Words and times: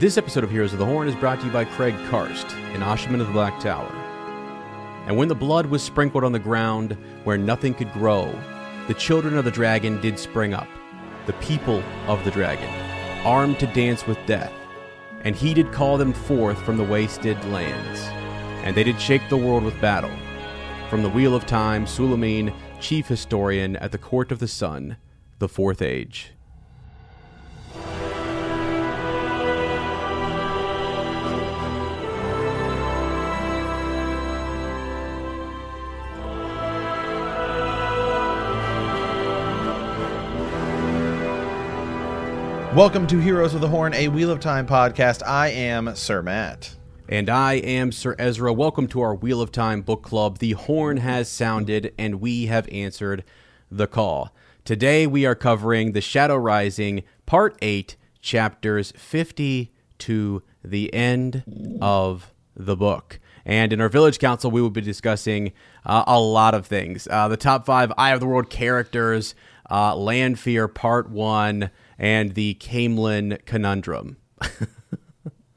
This 0.00 0.16
episode 0.16 0.44
of 0.44 0.50
Heroes 0.50 0.72
of 0.72 0.78
the 0.78 0.86
Horn 0.86 1.08
is 1.08 1.14
brought 1.14 1.40
to 1.40 1.46
you 1.46 1.52
by 1.52 1.66
Craig 1.66 1.94
Karst, 2.08 2.50
an 2.72 2.80
Asha'man 2.80 3.20
of 3.20 3.26
the 3.26 3.34
Black 3.34 3.60
Tower. 3.60 3.92
And 5.06 5.14
when 5.14 5.28
the 5.28 5.34
blood 5.34 5.66
was 5.66 5.82
sprinkled 5.82 6.24
on 6.24 6.32
the 6.32 6.38
ground 6.38 6.96
where 7.24 7.36
nothing 7.36 7.74
could 7.74 7.92
grow, 7.92 8.34
the 8.88 8.94
children 8.94 9.36
of 9.36 9.44
the 9.44 9.50
dragon 9.50 10.00
did 10.00 10.18
spring 10.18 10.54
up, 10.54 10.68
the 11.26 11.34
people 11.34 11.82
of 12.06 12.24
the 12.24 12.30
dragon, 12.30 12.70
armed 13.26 13.58
to 13.58 13.66
dance 13.74 14.06
with 14.06 14.16
death. 14.24 14.54
And 15.22 15.36
he 15.36 15.52
did 15.52 15.70
call 15.70 15.98
them 15.98 16.14
forth 16.14 16.56
from 16.62 16.78
the 16.78 16.84
wasted 16.84 17.36
lands. 17.50 18.00
And 18.64 18.74
they 18.74 18.84
did 18.84 18.98
shake 18.98 19.28
the 19.28 19.36
world 19.36 19.64
with 19.64 19.78
battle. 19.82 20.16
From 20.88 21.02
the 21.02 21.10
Wheel 21.10 21.34
of 21.34 21.44
Time, 21.44 21.84
Sulamine, 21.84 22.54
chief 22.80 23.06
historian 23.06 23.76
at 23.76 23.92
the 23.92 23.98
Court 23.98 24.32
of 24.32 24.38
the 24.38 24.48
Sun, 24.48 24.96
the 25.40 25.48
Fourth 25.48 25.82
Age. 25.82 26.32
Welcome 42.74 43.08
to 43.08 43.18
Heroes 43.18 43.52
of 43.52 43.60
the 43.60 43.68
Horn, 43.68 43.94
a 43.94 44.06
Wheel 44.06 44.30
of 44.30 44.38
Time 44.38 44.64
podcast. 44.64 45.26
I 45.26 45.48
am 45.48 45.92
Sir 45.96 46.22
Matt. 46.22 46.76
And 47.08 47.28
I 47.28 47.54
am 47.54 47.90
Sir 47.90 48.14
Ezra. 48.16 48.52
Welcome 48.52 48.86
to 48.88 49.00
our 49.00 49.12
Wheel 49.12 49.42
of 49.42 49.50
Time 49.50 49.82
book 49.82 50.04
club. 50.04 50.38
The 50.38 50.52
horn 50.52 50.98
has 50.98 51.28
sounded, 51.28 51.92
and 51.98 52.20
we 52.20 52.46
have 52.46 52.68
answered 52.70 53.24
the 53.72 53.88
call. 53.88 54.32
Today 54.64 55.04
we 55.04 55.26
are 55.26 55.34
covering 55.34 55.92
The 55.92 56.00
Shadow 56.00 56.36
Rising, 56.36 57.02
Part 57.26 57.58
8, 57.60 57.96
chapters 58.20 58.92
50 58.92 59.72
to 59.98 60.42
the 60.62 60.94
end 60.94 61.42
of 61.82 62.32
the 62.54 62.76
book. 62.76 63.18
And 63.44 63.72
in 63.72 63.80
our 63.80 63.88
Village 63.88 64.20
Council, 64.20 64.48
we 64.48 64.62
will 64.62 64.70
be 64.70 64.80
discussing 64.80 65.50
uh, 65.84 66.04
a 66.06 66.20
lot 66.20 66.54
of 66.54 66.66
things. 66.66 67.08
Uh, 67.10 67.26
the 67.26 67.36
top 67.36 67.66
five 67.66 67.92
Eye 67.98 68.12
of 68.12 68.20
the 68.20 68.26
World 68.26 68.48
characters, 68.48 69.34
uh, 69.68 69.96
Lanfear 69.96 70.68
Part 70.68 71.10
1, 71.10 71.68
and 72.00 72.34
the 72.34 72.54
Caemlyn 72.54 73.44
Conundrum. 73.44 74.16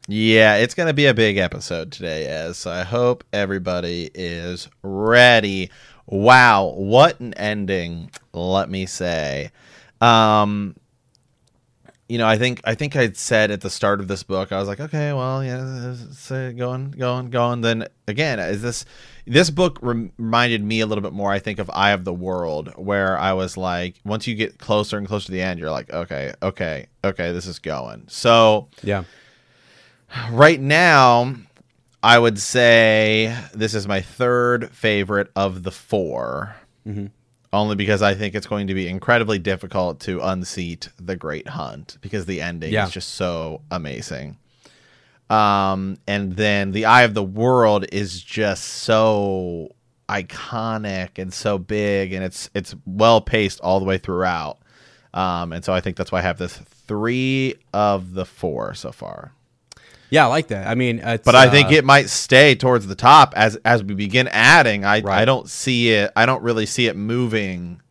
Yeah, 0.09 0.57
it's 0.57 0.75
going 0.75 0.87
to 0.87 0.93
be 0.93 1.05
a 1.05 1.13
big 1.13 1.37
episode 1.37 1.93
today, 1.93 2.27
as 2.27 2.57
so 2.57 2.69
I 2.69 2.83
hope 2.83 3.23
everybody 3.31 4.11
is 4.13 4.67
ready. 4.81 5.71
Wow, 6.05 6.73
what 6.75 7.21
an 7.21 7.33
ending! 7.35 8.11
Let 8.33 8.69
me 8.69 8.85
say, 8.85 9.51
um, 10.01 10.75
you 12.09 12.17
know, 12.17 12.27
I 12.27 12.37
think 12.37 12.59
I 12.65 12.75
think 12.75 12.97
I'd 12.97 13.15
said 13.15 13.49
at 13.49 13.61
the 13.61 13.69
start 13.69 14.01
of 14.01 14.09
this 14.09 14.23
book, 14.23 14.51
I 14.51 14.59
was 14.59 14.67
like, 14.67 14.81
okay, 14.81 15.13
well, 15.13 15.41
yeah, 15.41 15.95
uh, 16.29 16.51
going, 16.51 16.91
going, 16.91 17.29
going. 17.29 17.61
Then 17.61 17.87
again, 18.05 18.39
is 18.39 18.61
this 18.61 18.83
this 19.25 19.49
book 19.49 19.79
rem- 19.81 20.11
reminded 20.17 20.63
me 20.63 20.79
a 20.81 20.85
little 20.85 21.01
bit 21.01 21.13
more, 21.13 21.31
I 21.31 21.39
think, 21.39 21.59
of 21.59 21.69
Eye 21.73 21.91
of 21.91 22.03
the 22.03 22.13
World, 22.13 22.73
where 22.75 23.17
I 23.17 23.33
was 23.33 23.55
like, 23.57 23.95
once 24.03 24.27
you 24.27 24.35
get 24.35 24.57
closer 24.57 24.97
and 24.97 25.07
closer 25.07 25.27
to 25.27 25.31
the 25.31 25.41
end, 25.41 25.59
you're 25.59 25.71
like, 25.71 25.91
okay, 25.93 26.33
okay, 26.41 26.87
okay, 27.03 27.31
this 27.31 27.45
is 27.45 27.59
going. 27.59 28.05
So 28.07 28.67
Yeah. 28.83 29.03
right 30.31 30.59
now, 30.59 31.35
I 32.01 32.19
would 32.19 32.37
say 32.39 33.35
this 33.53 33.73
is 33.73 33.87
my 33.87 34.01
third 34.01 34.71
favorite 34.71 35.29
of 35.35 35.63
the 35.63 35.71
4 35.71 36.55
mm-hmm. 36.87 37.05
Only 37.53 37.75
because 37.75 38.01
I 38.01 38.15
think 38.15 38.33
it's 38.33 38.47
going 38.47 38.65
to 38.65 38.73
be 38.73 38.87
incredibly 38.87 39.37
difficult 39.37 39.99
to 40.01 40.19
unseat 40.21 40.89
the 40.99 41.15
Great 41.15 41.47
Hunt 41.49 41.99
because 42.01 42.25
the 42.25 42.41
ending 42.41 42.73
Yeah. 42.73 42.87
is 42.87 42.91
just 42.91 43.09
so 43.13 43.61
amazing. 43.69 44.37
Um, 45.29 45.97
and 46.07 46.35
then 46.35 46.71
the 46.71 46.85
Eye 46.85 47.03
of 47.03 47.13
the 47.13 47.23
World 47.23 47.85
is 47.91 48.21
just 48.21 48.63
so 48.65 49.73
iconic 50.09 51.17
and 51.17 51.33
so 51.33 51.57
big, 51.57 52.13
and 52.13 52.23
it's 52.23 52.49
it's 52.53 52.75
well 52.85 53.21
paced 53.21 53.59
all 53.61 53.79
the 53.79 53.85
way 53.85 53.97
throughout. 53.97 54.59
Um, 55.13 55.53
and 55.53 55.63
so 55.63 55.73
I 55.73 55.81
think 55.81 55.95
that's 55.97 56.11
why 56.11 56.19
I 56.19 56.23
have 56.23 56.37
this 56.37 56.57
three 56.87 57.55
of 57.73 58.13
the 58.13 58.25
four 58.25 58.73
so 58.73 58.91
far. 58.91 59.31
Yeah, 60.09 60.25
I 60.25 60.27
like 60.27 60.47
that. 60.49 60.67
I 60.67 60.75
mean, 60.75 60.99
it's, 60.99 61.23
But 61.23 61.33
I 61.35 61.49
think 61.49 61.69
uh, 61.69 61.75
it 61.75 61.83
might 61.85 62.07
stay 62.09 62.53
towards 62.53 62.85
the 62.85 62.93
top 62.95 63.33
as 63.35 63.55
as 63.65 63.83
we 63.83 63.95
begin 63.95 64.27
adding. 64.27 64.85
I 64.85 65.01
Right. 65.01 65.21
I 65.21 65.25
don't 65.25 65.49
see 65.49 65.91
it. 65.91 66.11
I 66.15 66.25
don't 66.27 66.43
really 66.43 66.67
see 66.67 66.85
it 66.87 66.95
moving 66.95 67.81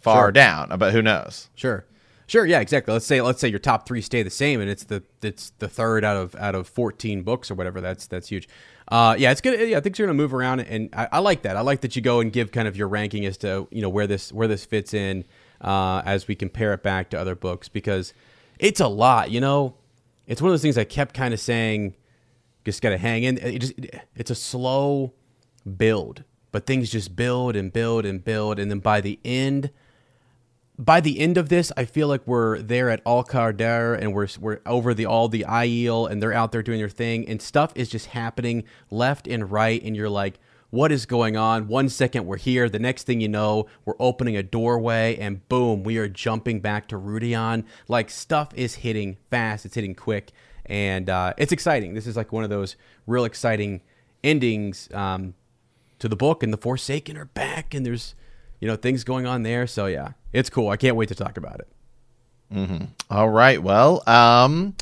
far 0.00 0.24
Sure. 0.26 0.32
down. 0.32 0.72
But 0.78 0.92
who 0.92 1.02
knows? 1.02 1.48
Sure, 1.54 1.84
sure, 2.30 2.46
yeah, 2.46 2.60
exactly. 2.60 2.92
Let's 2.92 3.06
say 3.06 3.20
let's 3.20 3.40
say 3.40 3.48
your 3.48 3.58
top 3.58 3.86
three 3.86 4.00
stay 4.00 4.22
the 4.22 4.30
same, 4.30 4.60
and 4.60 4.70
it's 4.70 4.84
the 4.84 5.02
it's 5.20 5.52
the 5.58 5.68
third 5.68 6.04
out 6.04 6.16
of 6.16 6.34
out 6.36 6.54
of 6.54 6.68
fourteen 6.68 7.22
books 7.22 7.50
or 7.50 7.54
whatever. 7.54 7.80
That's 7.80 8.06
that's 8.06 8.28
huge. 8.28 8.48
Uh, 8.88 9.16
yeah, 9.18 9.32
it's 9.32 9.40
good. 9.40 9.68
Yeah, 9.68 9.80
things 9.80 9.98
are 9.98 10.04
gonna 10.04 10.14
move 10.14 10.32
around, 10.32 10.60
and 10.60 10.88
I, 10.94 11.08
I 11.12 11.18
like 11.18 11.42
that. 11.42 11.56
I 11.56 11.60
like 11.60 11.80
that 11.80 11.96
you 11.96 12.02
go 12.02 12.20
and 12.20 12.32
give 12.32 12.52
kind 12.52 12.68
of 12.68 12.76
your 12.76 12.88
ranking 12.88 13.26
as 13.26 13.36
to 13.38 13.66
you 13.70 13.82
know 13.82 13.88
where 13.88 14.06
this 14.06 14.32
where 14.32 14.48
this 14.48 14.64
fits 14.64 14.94
in 14.94 15.24
uh, 15.60 16.02
as 16.04 16.28
we 16.28 16.34
compare 16.36 16.72
it 16.72 16.82
back 16.82 17.10
to 17.10 17.18
other 17.18 17.34
books 17.34 17.68
because 17.68 18.14
it's 18.58 18.80
a 18.80 18.88
lot. 18.88 19.30
You 19.30 19.40
know, 19.40 19.74
it's 20.26 20.40
one 20.40 20.50
of 20.50 20.52
those 20.52 20.62
things 20.62 20.78
I 20.78 20.84
kept 20.84 21.14
kind 21.14 21.34
of 21.34 21.40
saying. 21.40 21.96
Just 22.64 22.82
gotta 22.82 22.98
hang 22.98 23.24
in. 23.24 23.38
It 23.38 23.58
just 23.58 23.72
it's 24.14 24.30
a 24.30 24.34
slow 24.34 25.14
build, 25.76 26.24
but 26.52 26.66
things 26.66 26.90
just 26.90 27.16
build 27.16 27.56
and 27.56 27.72
build 27.72 28.04
and 28.06 28.22
build, 28.22 28.58
and 28.58 28.70
then 28.70 28.78
by 28.78 29.00
the 29.00 29.18
end 29.24 29.70
by 30.80 31.00
the 31.00 31.20
end 31.20 31.36
of 31.36 31.50
this, 31.50 31.70
I 31.76 31.84
feel 31.84 32.08
like 32.08 32.26
we're 32.26 32.58
there 32.60 32.88
at 32.88 33.04
Alcair 33.04 33.54
Dal 33.54 33.92
and 33.92 34.14
we're 34.14 34.28
we're 34.40 34.60
over 34.64 34.94
the 34.94 35.04
all 35.04 35.28
the 35.28 35.44
Aiel 35.46 36.10
and 36.10 36.22
they're 36.22 36.32
out 36.32 36.52
there 36.52 36.62
doing 36.62 36.78
their 36.78 36.88
thing 36.88 37.28
and 37.28 37.40
stuff 37.40 37.72
is 37.74 37.88
just 37.88 38.06
happening 38.06 38.64
left 38.90 39.26
and 39.28 39.50
right 39.50 39.82
and 39.82 39.94
you're 39.94 40.08
like, 40.08 40.38
what 40.70 40.90
is 40.90 41.04
going 41.04 41.36
on? 41.36 41.68
One 41.68 41.90
second 41.90 42.24
we're 42.24 42.38
here, 42.38 42.68
the 42.70 42.78
next 42.78 43.02
thing 43.02 43.20
you 43.20 43.28
know, 43.28 43.66
we're 43.84 43.94
opening 43.98 44.36
a 44.36 44.42
doorway 44.42 45.18
and 45.18 45.46
boom, 45.50 45.82
we 45.82 45.98
are 45.98 46.08
jumping 46.08 46.60
back 46.60 46.88
to 46.88 46.96
Rhuidean. 46.96 47.64
Like 47.86 48.08
stuff 48.08 48.48
is 48.54 48.76
hitting 48.76 49.18
fast, 49.30 49.66
it's 49.66 49.74
hitting 49.74 49.94
quick, 49.94 50.30
and 50.64 51.10
uh, 51.10 51.34
it's 51.36 51.52
exciting. 51.52 51.92
This 51.92 52.06
is 52.06 52.16
like 52.16 52.32
one 52.32 52.44
of 52.44 52.50
those 52.50 52.76
real 53.06 53.26
exciting 53.26 53.82
endings 54.24 54.88
um, 54.94 55.34
to 55.98 56.08
the 56.08 56.16
book, 56.16 56.42
and 56.42 56.52
the 56.52 56.58
Forsaken 56.58 57.18
are 57.18 57.26
back, 57.26 57.74
and 57.74 57.84
there's 57.84 58.14
you 58.60 58.68
know 58.68 58.76
things 58.76 59.04
going 59.04 59.26
on 59.26 59.42
there. 59.42 59.66
So 59.66 59.86
yeah, 59.86 60.12
it's 60.32 60.50
cool. 60.50 60.68
I 60.68 60.76
can't 60.76 60.96
wait 60.96 61.08
to 61.08 61.14
talk 61.14 61.36
about 61.36 61.60
it. 61.60 61.68
All 63.10 63.28
right. 63.28 63.62
Well, 63.62 64.02
um, 64.08 64.74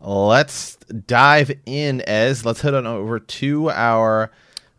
let's 0.00 0.76
dive 0.76 1.50
in. 1.66 2.00
As 2.02 2.44
let's 2.44 2.60
head 2.60 2.74
on 2.74 2.86
over 2.86 3.18
to 3.18 3.70
our 3.70 4.30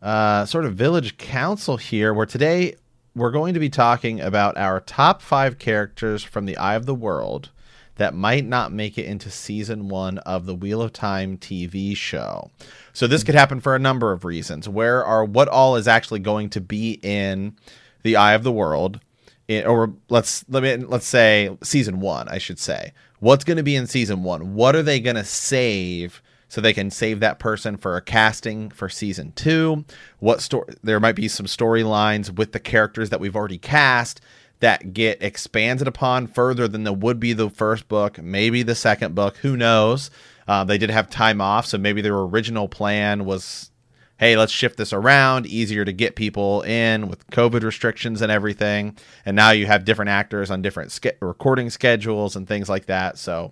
uh, 0.01 0.45
sort 0.45 0.65
of 0.65 0.75
village 0.75 1.17
council 1.17 1.77
here, 1.77 2.13
where 2.13 2.25
today 2.25 2.75
we're 3.15 3.31
going 3.31 3.53
to 3.55 3.59
be 3.59 3.69
talking 3.69 4.21
about 4.21 4.57
our 4.57 4.79
top 4.79 5.21
five 5.21 5.57
characters 5.57 6.23
from 6.23 6.45
the 6.45 6.55
Eye 6.57 6.75
of 6.75 6.85
the 6.85 6.95
World 6.95 7.49
that 7.95 8.13
might 8.13 8.45
not 8.45 8.71
make 8.71 8.97
it 8.97 9.05
into 9.05 9.31
season 9.31 9.89
one 9.89 10.19
of 10.19 10.45
the 10.45 10.53
Wheel 10.53 10.83
of 10.83 10.93
Time 10.93 11.37
TV 11.37 11.97
show. 11.97 12.51
So 12.93 13.07
this 13.07 13.23
could 13.23 13.33
happen 13.33 13.59
for 13.59 13.75
a 13.75 13.79
number 13.79 14.11
of 14.11 14.23
reasons. 14.23 14.69
Where 14.69 15.03
are 15.03 15.25
what 15.25 15.47
all 15.47 15.75
is 15.75 15.87
actually 15.87 16.19
going 16.19 16.49
to 16.51 16.61
be 16.61 16.99
in 17.01 17.55
the 18.03 18.15
Eye 18.15 18.33
of 18.33 18.43
the 18.43 18.51
World? 18.51 18.99
in, 19.47 19.65
or 19.65 19.93
let's 20.09 20.45
let 20.49 20.63
me 20.63 20.75
let's 20.77 21.07
say 21.07 21.55
season 21.63 21.99
one, 21.99 22.27
I 22.29 22.37
should 22.37 22.59
say. 22.59 22.93
What's 23.19 23.43
going 23.43 23.57
to 23.57 23.63
be 23.63 23.75
in 23.75 23.87
season 23.87 24.23
one? 24.23 24.53
What 24.53 24.75
are 24.75 24.83
they 24.83 24.99
going 24.99 25.15
to 25.15 25.23
save 25.23 26.21
so 26.49 26.61
they 26.61 26.73
can 26.73 26.91
save 26.91 27.19
that 27.19 27.39
person 27.39 27.77
for 27.77 27.97
a 27.97 28.01
casting 28.01 28.69
for 28.69 28.89
season 28.89 29.31
two? 29.33 29.85
What 30.19 30.41
story? 30.41 30.75
There 30.83 30.99
might 30.99 31.15
be 31.15 31.27
some 31.27 31.45
storylines 31.45 32.35
with 32.35 32.51
the 32.51 32.59
characters 32.59 33.09
that 33.09 33.19
we've 33.19 33.35
already 33.35 33.57
cast 33.57 34.21
that 34.59 34.93
get 34.93 35.21
expanded 35.21 35.87
upon 35.87 36.27
further 36.27 36.67
than 36.67 36.83
the 36.83 36.93
would 36.93 37.19
be 37.19 37.33
the 37.33 37.49
first 37.49 37.87
book, 37.87 38.21
maybe 38.21 38.63
the 38.63 38.75
second 38.75 39.15
book. 39.15 39.37
Who 39.37 39.55
knows? 39.55 40.09
Uh, 40.47 40.63
they 40.63 40.77
did 40.77 40.89
have 40.89 41.09
time 41.09 41.41
off, 41.41 41.65
so 41.65 41.77
maybe 41.77 42.01
their 42.01 42.17
original 42.17 42.67
plan 42.67 43.25
was 43.25 43.71
hey, 44.19 44.35
let's 44.37 44.51
shift 44.51 44.77
this 44.77 44.93
around, 44.93 45.45
easier 45.45 45.85
to 45.85 45.93
get 45.93 46.15
people 46.15 46.61
in 46.63 47.07
with 47.07 47.25
COVID 47.27 47.63
restrictions 47.63 48.21
and 48.21 48.31
everything. 48.31 48.97
And 49.25 49.35
now 49.35 49.51
you 49.51 49.65
have 49.67 49.85
different 49.85 50.09
actors 50.09 50.49
on 50.49 50.61
different 50.61 50.91
ske- 50.91 51.17
recording 51.19 51.69
schedules 51.69 52.35
and 52.35 52.47
things 52.47 52.67
like 52.69 52.87
that. 52.87 53.17
So 53.17 53.51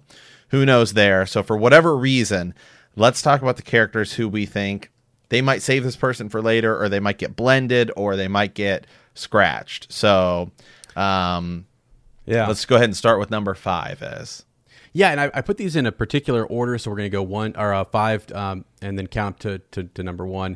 who 0.50 0.66
knows 0.66 0.94
there? 0.94 1.26
So 1.26 1.44
for 1.44 1.56
whatever 1.58 1.96
reason, 1.96 2.54
let's 2.96 3.22
talk 3.22 3.42
about 3.42 3.58
the 3.58 3.62
characters 3.62 4.14
who 4.14 4.28
we 4.28 4.46
think 4.46 4.92
they 5.30 5.42
might 5.42 5.62
save 5.62 5.84
this 5.84 5.96
person 5.96 6.30
for 6.30 6.42
later, 6.42 6.80
or 6.82 6.88
they 6.90 7.00
might 7.00 7.18
get 7.18 7.36
blended, 7.36 7.92
or 7.96 8.16
they 8.16 8.28
might 8.28 8.54
get 8.54 8.86
scratched. 9.16 9.92
So 9.92 10.52
um, 10.96 11.66
Yeah. 12.26 12.48
let's 12.48 12.66
go 12.66 12.76
ahead 12.76 12.86
and 12.90 12.98
start 12.98 13.20
with 13.20 13.30
number 13.32 13.54
five 13.54 14.02
as. 14.04 14.46
Yeah, 14.98 15.10
and 15.10 15.20
I, 15.20 15.30
I 15.34 15.42
put 15.42 15.58
these 15.58 15.76
in 15.76 15.86
a 15.86 15.92
particular 15.92 16.46
order, 16.46 16.78
so 16.78 16.90
we're 16.90 16.96
going 16.96 17.12
to 17.12 17.18
go 17.18 17.22
one 17.22 17.54
or 17.58 17.74
uh, 17.74 17.84
five, 17.84 18.32
um, 18.32 18.64
and 18.82 18.98
then 18.98 19.08
count 19.08 19.42
to, 19.42 19.60
to 19.72 19.84
to 19.84 20.04
number 20.04 20.26
one, 20.26 20.56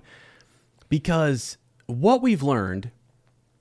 because 0.88 1.57
what 1.88 2.21
we've 2.21 2.41
learned 2.41 2.91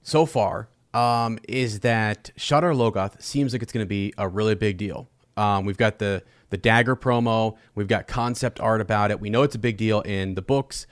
so 0.04 0.25
far 0.25 0.69
um, 0.94 1.40
is 1.48 1.80
that 1.80 2.30
Shadar 2.36 2.72
Logoth 2.76 3.20
seems 3.20 3.52
like 3.52 3.60
it's 3.60 3.72
going 3.72 3.84
to 3.84 3.88
be 3.88 4.14
a 4.16 4.28
really 4.28 4.54
big 4.54 4.76
deal. 4.76 5.08
Um, 5.36 5.64
we've 5.64 5.76
got 5.76 5.98
the 5.98 6.22
the 6.50 6.56
dagger 6.56 6.94
promo, 6.94 7.56
we've 7.75 7.88
got 7.88 8.06
concept 8.06 8.60
art 8.60 8.80
about 8.80 9.10
it. 9.10 9.19
We 9.19 9.30
know 9.30 9.42
it's 9.42 9.56
a 9.56 9.58
big 9.58 9.78
deal 9.78 10.02
in 10.02 10.36
the 10.36 10.42
books. 10.42 10.86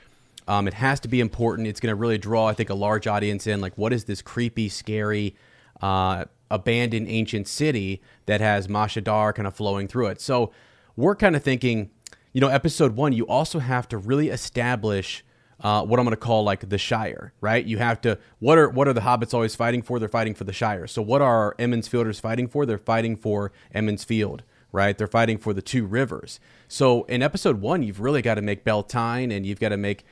Um, 0.48 0.66
it 0.66 0.74
has 0.74 0.98
to 1.00 1.08
be 1.08 1.20
important. 1.20 1.68
It's 1.68 1.78
going 1.78 1.92
to 1.92 1.96
really 1.96 2.18
draw, 2.18 2.46
I 2.48 2.54
think, 2.54 2.70
a 2.70 2.74
large 2.74 3.06
audience 3.06 3.46
in. 3.46 3.60
Like, 3.60 3.78
what 3.78 3.92
is 3.92 4.06
this 4.06 4.20
creepy, 4.20 4.68
scary, 4.68 5.36
uh, 5.80 6.24
abandoned 6.50 7.08
ancient 7.08 7.48
city 7.48 8.00
that 8.26 8.40
has 8.40 8.68
Mashadar 8.68 9.34
kind 9.34 9.46
of 9.46 9.54
flowing 9.54 9.88
through 9.88 10.06
it? 10.06 10.20
So 10.20 10.52
we're 10.96 11.16
kind 11.16 11.36
of 11.36 11.42
thinking, 11.42 11.90
you 12.32 12.40
know, 12.40 12.48
episode 12.48 12.96
one, 12.96 13.12
you 13.12 13.26
also 13.26 13.58
have 13.58 13.88
to 13.88 13.98
really 13.98 14.28
establish 14.28 15.24
uh, 15.60 15.82
what 15.82 15.98
I'm 15.98 16.04
going 16.04 16.12
to 16.12 16.20
call 16.20 16.44
like 16.44 16.68
the 16.68 16.78
Shire, 16.78 17.32
right? 17.40 17.64
You 17.64 17.78
have 17.78 18.00
to 18.02 18.18
what 18.38 18.58
are 18.58 18.68
what 18.68 18.88
are 18.88 18.92
the 18.92 19.00
hobbits 19.00 19.32
always 19.32 19.54
fighting 19.54 19.82
for? 19.82 19.98
They're 19.98 20.08
fighting 20.08 20.34
for 20.34 20.44
the 20.44 20.52
Shire. 20.52 20.86
So 20.86 21.00
what 21.00 21.22
are 21.22 21.54
Emond's 21.58 21.88
Fielders 21.88 22.20
fighting 22.20 22.48
for? 22.48 22.66
They're 22.66 22.78
fighting 22.78 23.16
for 23.16 23.52
Emond's 23.72 24.04
Field, 24.04 24.42
right? 24.70 24.96
They're 24.96 25.06
fighting 25.06 25.38
for 25.38 25.54
the 25.54 25.62
two 25.62 25.86
rivers. 25.86 26.40
So 26.68 27.04
in 27.04 27.22
episode 27.22 27.60
one, 27.60 27.82
you've 27.82 28.00
really 28.00 28.22
got 28.22 28.34
to 28.34 28.42
make 28.42 28.64
Bel 28.64 28.82
Tine, 28.82 29.30
and 29.30 29.46
you've 29.46 29.60
got 29.60 29.70
to 29.70 29.76
make 29.76 30.04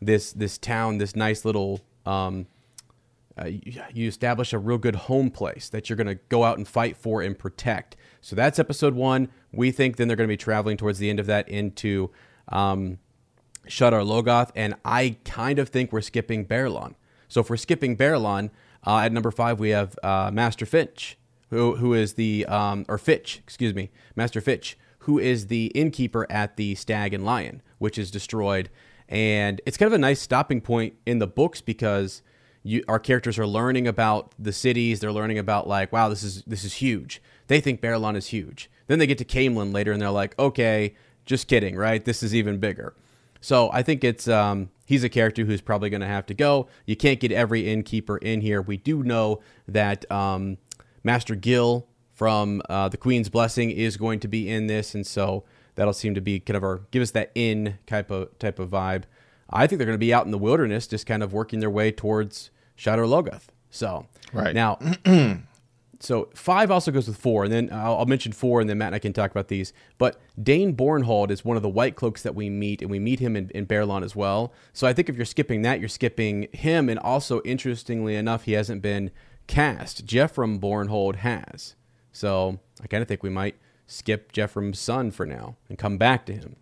this 0.00 0.32
this 0.32 0.56
town 0.58 0.98
this 0.98 1.14
nice 1.14 1.44
little. 1.44 1.80
Um, 2.06 2.46
uh, 3.40 3.46
you, 3.46 3.82
you 3.92 4.08
establish 4.08 4.52
a 4.52 4.58
real 4.58 4.78
good 4.78 4.94
home 4.94 5.30
place 5.30 5.68
that 5.68 5.88
you're 5.88 5.96
going 5.96 6.06
to 6.06 6.14
go 6.28 6.44
out 6.44 6.56
and 6.56 6.66
fight 6.66 6.96
for 6.96 7.22
and 7.22 7.38
protect. 7.38 7.96
So 8.20 8.34
that's 8.34 8.58
episode 8.58 8.94
one. 8.94 9.28
We 9.52 9.70
think 9.70 9.96
then 9.96 10.08
they're 10.08 10.16
going 10.16 10.28
to 10.28 10.32
be 10.32 10.36
traveling 10.38 10.76
towards 10.76 10.98
the 10.98 11.10
end 11.10 11.20
of 11.20 11.26
that 11.26 11.48
into 11.48 12.10
um, 12.48 12.98
Shadar 13.68 14.04
Logoth, 14.04 14.50
and 14.54 14.74
I 14.84 15.16
kind 15.24 15.58
of 15.58 15.68
think 15.68 15.92
we're 15.92 16.00
skipping 16.00 16.46
Baerlon. 16.46 16.94
So 17.28 17.40
if 17.40 17.50
we're 17.50 17.56
skipping 17.56 17.96
Baerlon, 17.96 18.50
uh, 18.86 18.98
at 18.98 19.12
number 19.12 19.30
five 19.30 19.58
we 19.58 19.70
have 19.70 19.98
uh, 20.02 20.30
Master 20.32 20.64
Finch, 20.64 21.18
who 21.50 21.76
who 21.76 21.92
is 21.92 22.14
the 22.14 22.46
um, 22.46 22.84
or 22.88 22.98
Fitch, 22.98 23.40
excuse 23.42 23.74
me, 23.74 23.90
Master 24.14 24.40
Fitch, 24.40 24.78
who 25.00 25.18
is 25.18 25.48
the 25.48 25.66
innkeeper 25.66 26.26
at 26.30 26.56
the 26.56 26.74
Stag 26.74 27.12
and 27.12 27.24
Lion, 27.24 27.62
which 27.78 27.98
is 27.98 28.10
destroyed, 28.10 28.70
and 29.08 29.60
it's 29.66 29.76
kind 29.76 29.88
of 29.88 29.92
a 29.92 29.98
nice 29.98 30.20
stopping 30.20 30.60
point 30.60 30.94
in 31.04 31.18
the 31.18 31.26
books 31.26 31.60
because 31.60 32.22
you, 32.66 32.84
our 32.88 32.98
characters 32.98 33.38
are 33.38 33.46
learning 33.46 33.86
about 33.86 34.32
the 34.38 34.52
cities. 34.52 35.00
They're 35.00 35.12
learning 35.12 35.38
about 35.38 35.68
like, 35.68 35.92
wow, 35.92 36.08
this 36.08 36.22
is 36.22 36.42
this 36.46 36.64
is 36.64 36.74
huge. 36.74 37.22
They 37.46 37.60
think 37.60 37.80
Baerlon 37.80 38.16
is 38.16 38.28
huge. 38.28 38.68
Then 38.88 38.98
they 38.98 39.06
get 39.06 39.18
to 39.18 39.24
Caemlyn 39.24 39.72
later, 39.72 39.92
and 39.92 40.02
they're 40.02 40.10
like, 40.10 40.36
okay, 40.38 40.94
just 41.24 41.48
kidding, 41.48 41.76
right? 41.76 42.04
This 42.04 42.22
is 42.22 42.34
even 42.34 42.58
bigger. 42.58 42.94
So 43.40 43.70
I 43.72 43.82
think 43.82 44.02
it's 44.02 44.26
um, 44.26 44.70
he's 44.84 45.04
a 45.04 45.08
character 45.08 45.44
who's 45.44 45.60
probably 45.60 45.90
going 45.90 46.00
to 46.00 46.06
have 46.06 46.26
to 46.26 46.34
go. 46.34 46.68
You 46.86 46.96
can't 46.96 47.20
get 47.20 47.30
every 47.30 47.68
innkeeper 47.68 48.18
in 48.18 48.40
here. 48.40 48.60
We 48.60 48.76
do 48.76 49.02
know 49.02 49.40
that 49.68 50.10
um, 50.10 50.58
Master 51.04 51.36
Gill 51.36 51.86
from 52.12 52.62
uh, 52.68 52.88
the 52.88 52.96
Queen's 52.96 53.28
Blessing 53.28 53.70
is 53.70 53.96
going 53.96 54.20
to 54.20 54.28
be 54.28 54.48
in 54.48 54.66
this, 54.66 54.94
and 54.94 55.06
so 55.06 55.44
that'll 55.76 55.92
seem 55.92 56.14
to 56.14 56.20
be 56.20 56.40
kind 56.40 56.56
of 56.56 56.64
our 56.64 56.80
give 56.90 57.02
us 57.02 57.12
that 57.12 57.30
in 57.36 57.78
type 57.86 58.10
of 58.10 58.36
type 58.40 58.58
of 58.58 58.70
vibe. 58.70 59.04
I 59.48 59.68
think 59.68 59.78
they're 59.78 59.86
going 59.86 59.94
to 59.94 59.98
be 59.98 60.12
out 60.12 60.24
in 60.24 60.32
the 60.32 60.38
wilderness, 60.38 60.88
just 60.88 61.06
kind 61.06 61.22
of 61.22 61.32
working 61.32 61.60
their 61.60 61.70
way 61.70 61.92
towards 61.92 62.50
Shadar 62.76 63.06
Logoth. 63.06 63.44
So 63.70 64.06
Right. 64.32 64.54
now, 64.54 64.78
so 66.00 66.28
five 66.34 66.70
also 66.70 66.90
goes 66.90 67.08
with 67.08 67.16
four, 67.16 67.44
and 67.44 67.52
then 67.52 67.70
I'll, 67.72 67.98
I'll 67.98 68.06
mention 68.06 68.32
four, 68.32 68.60
and 68.60 68.68
then 68.68 68.78
Matt 68.78 68.88
and 68.88 68.94
I 68.96 68.98
can 68.98 69.12
talk 69.12 69.30
about 69.30 69.48
these. 69.48 69.72
But 69.98 70.20
Dain 70.42 70.74
Bornhald 70.76 71.30
is 71.30 71.44
one 71.44 71.56
of 71.56 71.62
the 71.62 71.68
White 71.68 71.96
Cloaks 71.96 72.22
that 72.22 72.34
we 72.34 72.50
meet, 72.50 72.82
and 72.82 72.90
we 72.90 72.98
meet 72.98 73.20
him 73.20 73.36
in, 73.36 73.50
in 73.50 73.66
Baerlon 73.66 74.02
as 74.04 74.14
well. 74.14 74.52
So 74.72 74.86
I 74.86 74.92
think 74.92 75.08
if 75.08 75.16
you're 75.16 75.24
skipping 75.24 75.62
that, 75.62 75.80
you're 75.80 75.88
skipping 75.88 76.48
him, 76.52 76.88
and 76.88 76.98
also 76.98 77.40
interestingly 77.42 78.14
enough, 78.14 78.44
he 78.44 78.52
hasn't 78.52 78.82
been 78.82 79.10
cast. 79.46 80.06
Geofram 80.06 80.58
Bornhald 80.60 81.16
has, 81.16 81.74
so 82.12 82.58
I 82.82 82.86
kind 82.86 83.02
of 83.02 83.08
think 83.08 83.22
we 83.22 83.30
might 83.30 83.56
skip 83.86 84.32
Geofram's 84.32 84.78
son 84.80 85.10
for 85.10 85.24
now 85.24 85.56
and 85.68 85.78
come 85.78 85.96
back 85.98 86.26
to 86.26 86.32
him. 86.32 86.56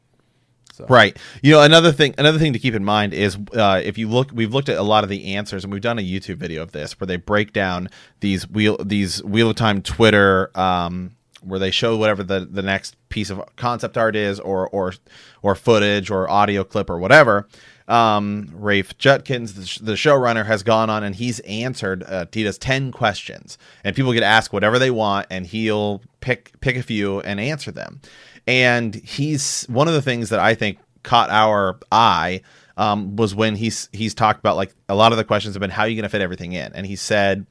Right. 0.89 1.17
You 1.43 1.53
know, 1.53 1.63
another 1.63 1.93
thing, 1.93 2.15
another 2.19 2.39
thing 2.39 2.53
to 2.53 2.59
keep 2.59 2.75
in 2.75 2.85
mind 2.85 3.15
is 3.15 3.37
uh, 3.55 3.81
if 3.85 3.97
you 3.99 4.09
look, 4.09 4.31
we've 4.33 4.53
looked 4.53 4.69
at 4.69 4.77
a 4.77 4.83
lot 4.83 5.05
of 5.05 5.11
the 5.11 5.35
answers, 5.35 5.65
and 5.65 5.73
we've 5.73 5.83
done 5.83 5.99
a 5.99 6.03
YouTube 6.03 6.37
video 6.37 6.63
of 6.63 6.73
this 6.73 6.99
where 6.99 7.07
they 7.07 7.17
break 7.17 7.53
down 7.53 7.89
these 8.21 8.49
wheel, 8.49 8.77
these 8.85 9.23
Wheel 9.23 9.51
of 9.51 9.57
Time 9.57 9.83
Twitter, 9.83 10.51
um, 10.59 11.13
where 11.43 11.59
they 11.59 11.71
show 11.71 11.97
whatever 11.97 12.23
the 12.23 12.41
the 12.41 12.63
next 12.63 12.97
piece 13.09 13.31
of 13.31 13.41
concept 13.57 13.97
art 13.97 14.17
is, 14.17 14.41
or 14.41 14.69
or 14.69 14.95
or 15.43 15.55
footage, 15.55 16.11
or 16.11 16.29
audio 16.29 16.65
clip, 16.65 16.91
or 16.91 16.99
whatever. 16.99 17.47
Um, 17.87 18.49
Rafe 18.55 18.97
Judkins, 18.97 19.53
the, 19.53 19.67
sh- 19.67 19.79
the 19.79 19.93
showrunner, 19.93 20.47
has 20.47 20.63
gone 20.63 20.89
on 20.89 21.05
and 21.05 21.15
he's 21.15 21.41
answered 21.41 22.03
uh, 22.05 22.25
Tita's 22.25 22.57
ten 22.57 22.91
questions, 22.93 23.59
and 23.85 23.95
people 23.95 24.13
get 24.15 24.23
asked 24.23 24.55
whatever 24.55 24.79
they 24.79 24.91
want, 24.91 25.27
and 25.31 25.47
he'll 25.47 26.01
pick 26.21 26.59
pick 26.61 26.77
a 26.77 26.83
few 26.83 27.21
and 27.21 27.39
answer 27.39 27.71
them. 27.71 28.01
And 28.47 28.95
he's 28.95 29.65
one 29.69 29.89
of 29.89 29.95
the 29.95 30.03
things 30.03 30.29
that 30.29 30.41
I 30.41 30.55
think 30.55 30.79
caught 31.03 31.31
our 31.31 31.79
eye 31.93 32.43
um, 32.77 33.17
was 33.17 33.35
when 33.35 33.55
he's 33.55 33.89
he's 33.93 34.15
talked 34.15 34.41
about 34.41 34.57
like 34.57 34.75
a 34.89 34.95
lot 34.95 35.13
of 35.13 35.19
the 35.19 35.25
questions 35.25 35.55
have 35.55 35.61
been 35.61 35.71
how 35.71 35.83
are 35.83 35.89
you 35.89 35.95
going 35.95 36.05
to 36.05 36.09
fit 36.09 36.21
everything 36.21 36.53
in, 36.53 36.73
and 36.75 36.87
he 36.87 36.97
said 36.97 37.47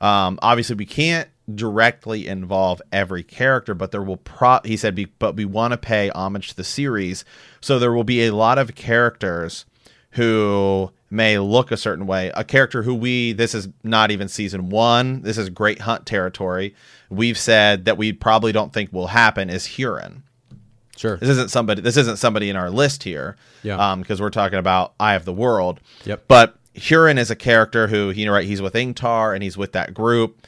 um, 0.00 0.38
obviously 0.42 0.74
we 0.74 0.86
can't 0.86 1.28
directly 1.54 2.26
involve 2.26 2.82
every 2.90 3.22
character, 3.22 3.74
but 3.74 3.92
there 3.92 4.02
will 4.02 4.16
pro 4.16 4.58
he 4.64 4.76
said 4.76 4.94
be, 4.94 5.04
but 5.04 5.36
we 5.36 5.44
want 5.44 5.72
to 5.72 5.78
pay 5.78 6.10
homage 6.10 6.48
to 6.48 6.56
the 6.56 6.64
series, 6.64 7.24
so 7.60 7.78
there 7.78 7.92
will 7.92 8.04
be 8.04 8.26
a 8.26 8.34
lot 8.34 8.58
of 8.58 8.74
characters 8.74 9.64
who 10.10 10.90
may 11.10 11.38
look 11.38 11.70
a 11.70 11.76
certain 11.76 12.06
way. 12.06 12.32
A 12.34 12.44
character 12.44 12.82
who 12.82 12.94
we 12.94 13.32
this 13.32 13.54
is 13.54 13.68
not 13.84 14.10
even 14.10 14.26
season 14.28 14.70
one. 14.70 15.22
This 15.22 15.38
is 15.38 15.50
Great 15.50 15.82
Hunt 15.82 16.06
territory. 16.06 16.74
We've 17.10 17.38
said 17.38 17.84
that 17.84 17.98
we 17.98 18.12
probably 18.12 18.50
don't 18.50 18.72
think 18.72 18.92
will 18.92 19.08
happen 19.08 19.50
is 19.50 19.64
Hurin. 19.66 20.22
Sure. 20.96 21.16
This 21.16 21.28
isn't 21.30 21.50
somebody. 21.50 21.80
This 21.80 21.96
isn't 21.96 22.18
somebody 22.18 22.50
in 22.50 22.56
our 22.56 22.70
list 22.70 23.02
here. 23.02 23.36
Yeah. 23.62 23.76
Um, 23.76 24.00
because 24.00 24.20
we're 24.20 24.30
talking 24.30 24.58
about 24.58 24.94
Eye 25.00 25.14
of 25.14 25.24
the 25.24 25.32
World. 25.32 25.80
Yep. 26.04 26.24
But 26.28 26.56
Hurin 26.74 27.18
is 27.18 27.30
a 27.30 27.36
character 27.36 27.86
who 27.88 28.10
you 28.10 28.26
know, 28.26 28.32
right? 28.32 28.46
He's 28.46 28.62
with 28.62 28.74
Ingtar 28.74 29.34
and 29.34 29.42
he's 29.42 29.56
with 29.56 29.72
that 29.72 29.94
group. 29.94 30.46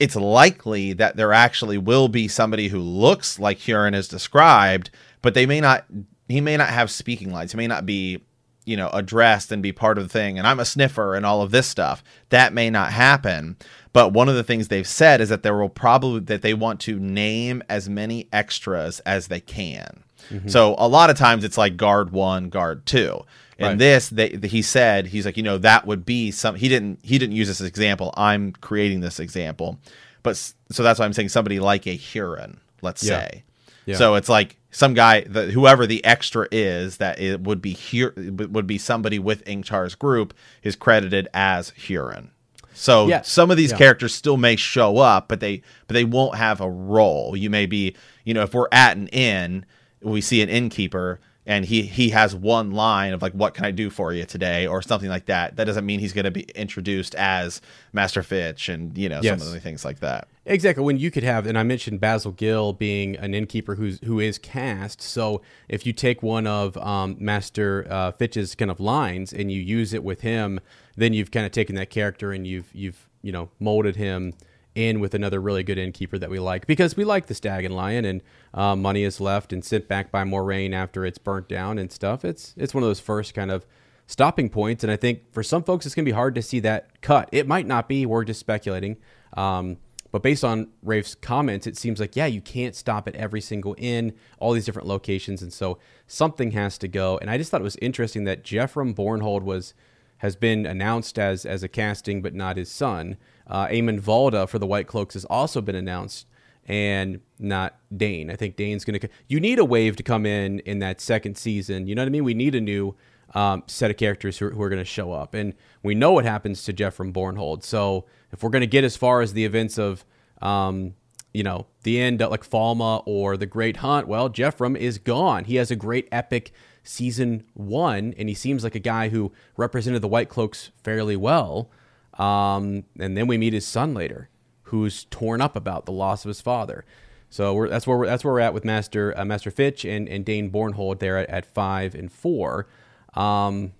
It's 0.00 0.16
likely 0.16 0.92
that 0.94 1.16
there 1.16 1.32
actually 1.32 1.78
will 1.78 2.08
be 2.08 2.26
somebody 2.26 2.68
who 2.68 2.80
looks 2.80 3.38
like 3.38 3.58
Hurin 3.58 3.94
is 3.94 4.08
described, 4.08 4.90
but 5.22 5.34
they 5.34 5.46
may 5.46 5.60
not. 5.60 5.84
He 6.28 6.40
may 6.40 6.56
not 6.56 6.70
have 6.70 6.90
speaking 6.90 7.30
lines. 7.30 7.52
He 7.52 7.56
may 7.58 7.66
not 7.66 7.84
be, 7.84 8.22
you 8.64 8.76
know, 8.76 8.88
addressed 8.90 9.52
and 9.52 9.62
be 9.62 9.72
part 9.72 9.98
of 9.98 10.04
the 10.04 10.08
thing. 10.08 10.38
And 10.38 10.46
I'm 10.46 10.58
a 10.58 10.64
sniffer 10.64 11.14
and 11.14 11.24
all 11.26 11.42
of 11.42 11.50
this 11.50 11.66
stuff. 11.66 12.02
That 12.30 12.52
may 12.52 12.70
not 12.70 12.92
happen. 12.92 13.56
But 13.94 14.12
one 14.12 14.28
of 14.28 14.34
the 14.34 14.42
things 14.44 14.68
they've 14.68 14.86
said 14.86 15.22
is 15.22 15.30
that 15.30 15.42
there 15.42 15.56
will 15.56 15.70
probably 15.70 16.20
that 16.20 16.42
they 16.42 16.52
want 16.52 16.80
to 16.80 16.98
name 16.98 17.62
as 17.70 17.88
many 17.88 18.28
extras 18.32 19.00
as 19.00 19.28
they 19.28 19.40
can. 19.40 20.02
Mm-hmm. 20.30 20.48
So 20.48 20.74
a 20.78 20.88
lot 20.88 21.08
of 21.10 21.16
times 21.16 21.44
it's 21.44 21.56
like 21.56 21.78
guard 21.78 22.10
one, 22.10 22.50
guard 22.50 22.84
two. 22.84 23.24
And 23.56 23.68
Right. 23.68 23.78
this, 23.78 24.08
they, 24.08 24.30
he 24.42 24.62
said 24.62 25.06
he's 25.06 25.24
like, 25.24 25.36
you 25.36 25.44
know, 25.44 25.58
that 25.58 25.86
would 25.86 26.04
be 26.04 26.32
some. 26.32 26.56
He 26.56 26.68
didn't 26.68 26.98
he 27.02 27.18
didn't 27.18 27.36
use 27.36 27.46
this 27.48 27.60
example. 27.60 28.12
I'm 28.16 28.50
creating 28.52 29.00
this 29.00 29.20
example, 29.20 29.78
but 30.24 30.36
so 30.36 30.82
that's 30.82 30.98
why 30.98 31.04
I'm 31.04 31.12
saying 31.12 31.28
somebody 31.28 31.60
like 31.60 31.86
a 31.86 31.96
Hurin, 31.96 32.56
let's 32.82 33.02
Yeah. 33.04 33.20
say. 33.20 33.44
Yeah. 33.86 33.96
So 33.96 34.16
it's 34.16 34.28
like 34.28 34.56
some 34.72 34.94
guy, 34.94 35.20
the, 35.20 35.44
whoever 35.52 35.86
the 35.86 36.04
extra 36.04 36.48
is, 36.50 36.96
that 36.96 37.20
it 37.20 37.42
would 37.42 37.62
be 37.62 37.74
here 37.74 38.12
would 38.16 38.66
be 38.66 38.78
somebody 38.78 39.20
with 39.20 39.46
Ingtar's 39.46 39.94
group 39.94 40.34
is 40.64 40.74
credited 40.74 41.28
as 41.32 41.70
Hurin. 41.78 42.30
So 42.74 43.08
Yeah. 43.08 43.22
some 43.22 43.50
of 43.50 43.56
these 43.56 43.70
Yeah. 43.70 43.78
characters 43.78 44.14
still 44.14 44.36
may 44.36 44.56
show 44.56 44.98
up, 44.98 45.28
but 45.28 45.40
they 45.40 45.62
but 45.86 45.94
they 45.94 46.04
won't 46.04 46.36
have 46.36 46.60
a 46.60 46.68
role. 46.68 47.36
You 47.36 47.48
may 47.50 47.66
be, 47.66 47.94
you 48.24 48.34
know, 48.34 48.42
if 48.42 48.52
we're 48.52 48.68
at 48.72 48.96
an 48.96 49.06
inn, 49.08 49.64
we 50.02 50.20
see 50.20 50.42
an 50.42 50.48
innkeeper. 50.48 51.20
And 51.46 51.64
he 51.66 51.82
he 51.82 52.08
has 52.10 52.34
one 52.34 52.70
line 52.70 53.12
of 53.12 53.20
like 53.20 53.32
what 53.32 53.52
can 53.54 53.64
I 53.64 53.70
do 53.70 53.90
for 53.90 54.12
you 54.12 54.24
today 54.24 54.66
or 54.66 54.80
something 54.80 55.08
like 55.10 55.26
that. 55.26 55.56
That 55.56 55.64
doesn't 55.64 55.84
mean 55.84 56.00
he's 56.00 56.12
going 56.14 56.24
to 56.24 56.30
be 56.30 56.42
introduced 56.54 57.14
as 57.16 57.60
Master 57.92 58.22
Fitch 58.22 58.68
and 58.68 58.96
you 58.96 59.08
know 59.08 59.20
Yes. 59.22 59.38
some 59.40 59.48
of 59.48 59.52
the 59.54 59.60
things 59.60 59.84
like 59.84 60.00
that. 60.00 60.28
Exactly. 60.46 60.84
When 60.84 60.98
you 60.98 61.10
could 61.10 61.22
have, 61.22 61.46
and 61.46 61.58
I 61.58 61.62
mentioned 61.62 62.00
Basil 62.00 62.32
Gill 62.32 62.72
being 62.72 63.16
an 63.16 63.34
innkeeper 63.34 63.74
who's 63.74 63.98
who 64.04 64.20
is 64.20 64.38
cast. 64.38 65.00
So 65.02 65.42
if 65.68 65.84
you 65.86 65.92
take 65.92 66.22
one 66.22 66.46
of 66.46 66.76
um, 66.78 67.16
Master 67.18 67.86
uh, 67.90 68.12
Fitch's 68.12 68.54
kind 68.54 68.70
of 68.70 68.80
lines 68.80 69.32
and 69.32 69.50
you 69.52 69.60
use 69.60 69.92
it 69.92 70.04
with 70.04 70.20
him, 70.22 70.60
then 70.96 71.12
you've 71.12 71.30
kind 71.30 71.44
of 71.46 71.52
taken 71.52 71.74
that 71.76 71.90
character 71.90 72.32
and 72.32 72.46
you've 72.46 72.74
you've 72.74 73.08
you 73.22 73.32
know 73.32 73.50
molded 73.58 73.96
him 73.96 74.32
in 74.74 74.98
with 74.98 75.14
another 75.14 75.40
really 75.40 75.62
good 75.62 75.78
innkeeper 75.78 76.18
that 76.18 76.28
we 76.28 76.38
like 76.40 76.66
because 76.66 76.96
we 76.96 77.04
like 77.04 77.26
the 77.26 77.34
Stag 77.34 77.64
and 77.64 77.76
Lion 77.76 78.04
and 78.04 78.20
uh, 78.54 78.74
money 78.76 79.02
is 79.02 79.20
left 79.20 79.52
and 79.52 79.64
sent 79.64 79.88
back 79.88 80.10
by 80.10 80.24
Moiraine 80.24 80.72
after 80.72 81.04
it's 81.04 81.18
burnt 81.18 81.48
down 81.48 81.78
and 81.78 81.92
stuff. 81.92 82.24
It's 82.24 82.54
it's 82.56 82.72
one 82.72 82.82
of 82.82 82.88
those 82.88 83.00
first 83.00 83.34
kind 83.34 83.50
of 83.50 83.66
stopping 84.06 84.48
points, 84.48 84.82
and 84.82 84.90
I 84.90 84.96
think 84.96 85.32
for 85.32 85.42
some 85.42 85.62
folks 85.62 85.84
it's 85.84 85.94
gonna 85.94 86.06
be 86.06 86.12
hard 86.12 86.34
to 86.36 86.42
see 86.42 86.60
that 86.60 87.02
cut. 87.02 87.28
It 87.32 87.46
might 87.46 87.66
not 87.66 87.88
be. 87.88 88.06
We're 88.06 88.24
just 88.24 88.40
speculating. 88.40 88.96
Um, 89.36 89.78
but 90.14 90.22
based 90.22 90.44
on 90.44 90.68
Rafe's 90.80 91.16
comments, 91.16 91.66
it 91.66 91.76
seems 91.76 91.98
like, 91.98 92.14
yeah, 92.14 92.26
you 92.26 92.40
can't 92.40 92.76
stop 92.76 93.08
at 93.08 93.16
every 93.16 93.40
single 93.40 93.74
inn, 93.78 94.12
all 94.38 94.52
these 94.52 94.64
different 94.64 94.86
locations. 94.86 95.42
And 95.42 95.52
so 95.52 95.80
something 96.06 96.52
has 96.52 96.78
to 96.78 96.86
go. 96.86 97.18
And 97.18 97.28
I 97.28 97.36
just 97.36 97.50
thought 97.50 97.60
it 97.60 97.64
was 97.64 97.74
interesting 97.82 98.22
that 98.22 98.44
Geofram 98.44 98.94
Bornhald 98.94 99.42
was 99.42 99.74
has 100.18 100.36
been 100.36 100.66
announced 100.66 101.18
as 101.18 101.44
as 101.44 101.64
a 101.64 101.68
casting, 101.68 102.22
but 102.22 102.32
not 102.32 102.56
his 102.56 102.70
son. 102.70 103.16
Uh, 103.48 103.66
Eamon 103.66 104.00
Valda 104.00 104.48
for 104.48 104.60
the 104.60 104.68
White 104.68 104.86
Cloaks 104.86 105.14
has 105.14 105.24
also 105.24 105.60
been 105.60 105.74
announced, 105.74 106.28
and 106.66 107.20
not 107.38 107.76
Dain. 107.94 108.30
I 108.30 108.36
think 108.36 108.56
Dain's 108.56 108.84
going 108.84 108.98
to. 108.98 109.08
You 109.28 109.40
need 109.40 109.58
a 109.58 109.64
wave 109.64 109.96
to 109.96 110.02
come 110.02 110.26
in 110.26 110.60
in 110.60 110.78
that 110.80 111.00
second 111.00 111.36
season. 111.36 111.86
You 111.86 111.94
know 111.94 112.02
what 112.02 112.06
I 112.06 112.10
mean? 112.10 112.24
We 112.24 112.34
need 112.34 112.54
a 112.54 112.60
new 112.60 112.94
um, 113.34 113.62
set 113.66 113.90
of 113.90 113.96
characters 113.96 114.38
who 114.38 114.46
are, 114.46 114.50
who 114.50 114.62
are 114.62 114.68
going 114.68 114.80
to 114.80 114.84
show 114.84 115.12
up, 115.12 115.34
and 115.34 115.54
we 115.82 115.94
know 115.94 116.12
what 116.12 116.24
happens 116.24 116.64
to 116.64 116.72
Geofram 116.72 117.12
Bornhald. 117.12 117.62
So 117.62 118.06
if 118.32 118.42
we're 118.42 118.50
going 118.50 118.60
to 118.60 118.66
get 118.66 118.84
as 118.84 118.96
far 118.96 119.20
as 119.20 119.32
the 119.32 119.44
events 119.44 119.78
of 119.78 120.04
um, 120.40 120.94
you 121.34 121.42
know, 121.42 121.66
the 121.82 122.00
end 122.00 122.20
like 122.20 122.48
Falme 122.48 123.02
or 123.04 123.36
the 123.36 123.44
Great 123.44 123.78
Hunt, 123.78 124.06
well, 124.06 124.30
Geofram 124.30 124.76
is 124.76 124.98
gone. 124.98 125.44
He 125.44 125.56
has 125.56 125.70
a 125.70 125.76
great 125.76 126.08
epic 126.12 126.52
season 126.84 127.44
one, 127.54 128.14
and 128.16 128.28
he 128.28 128.34
seems 128.34 128.62
like 128.62 128.76
a 128.76 128.80
guy 128.80 129.08
who 129.08 129.32
represented 129.56 130.00
the 130.00 130.08
White 130.08 130.28
Cloaks 130.28 130.70
fairly 130.82 131.16
well. 131.16 131.70
Um, 132.14 132.84
and 133.00 133.16
then 133.16 133.26
we 133.26 133.36
meet 133.36 133.52
his 133.52 133.66
son 133.66 133.92
later, 133.92 134.30
who's 134.64 135.04
torn 135.04 135.40
up 135.40 135.56
about 135.56 135.86
the 135.86 135.92
loss 135.92 136.24
of 136.24 136.28
his 136.28 136.40
father. 136.40 136.84
So 137.30 137.54
we're, 137.54 137.68
that's 137.68 137.86
where 137.86 137.98
we're, 137.98 138.06
that's 138.06 138.24
where 138.24 138.34
we're 138.34 138.40
at 138.40 138.54
with 138.54 138.64
Master 138.64 139.16
uh, 139.18 139.24
Master 139.24 139.50
Fitch 139.50 139.84
and, 139.84 140.08
and 140.08 140.24
Dain 140.24 140.50
Bornhald 140.50 140.98
there 141.00 141.18
at, 141.18 141.28
at 141.28 141.46
five 141.46 141.94
and 141.94 142.10
four. 142.10 142.68
Um, 143.14 143.72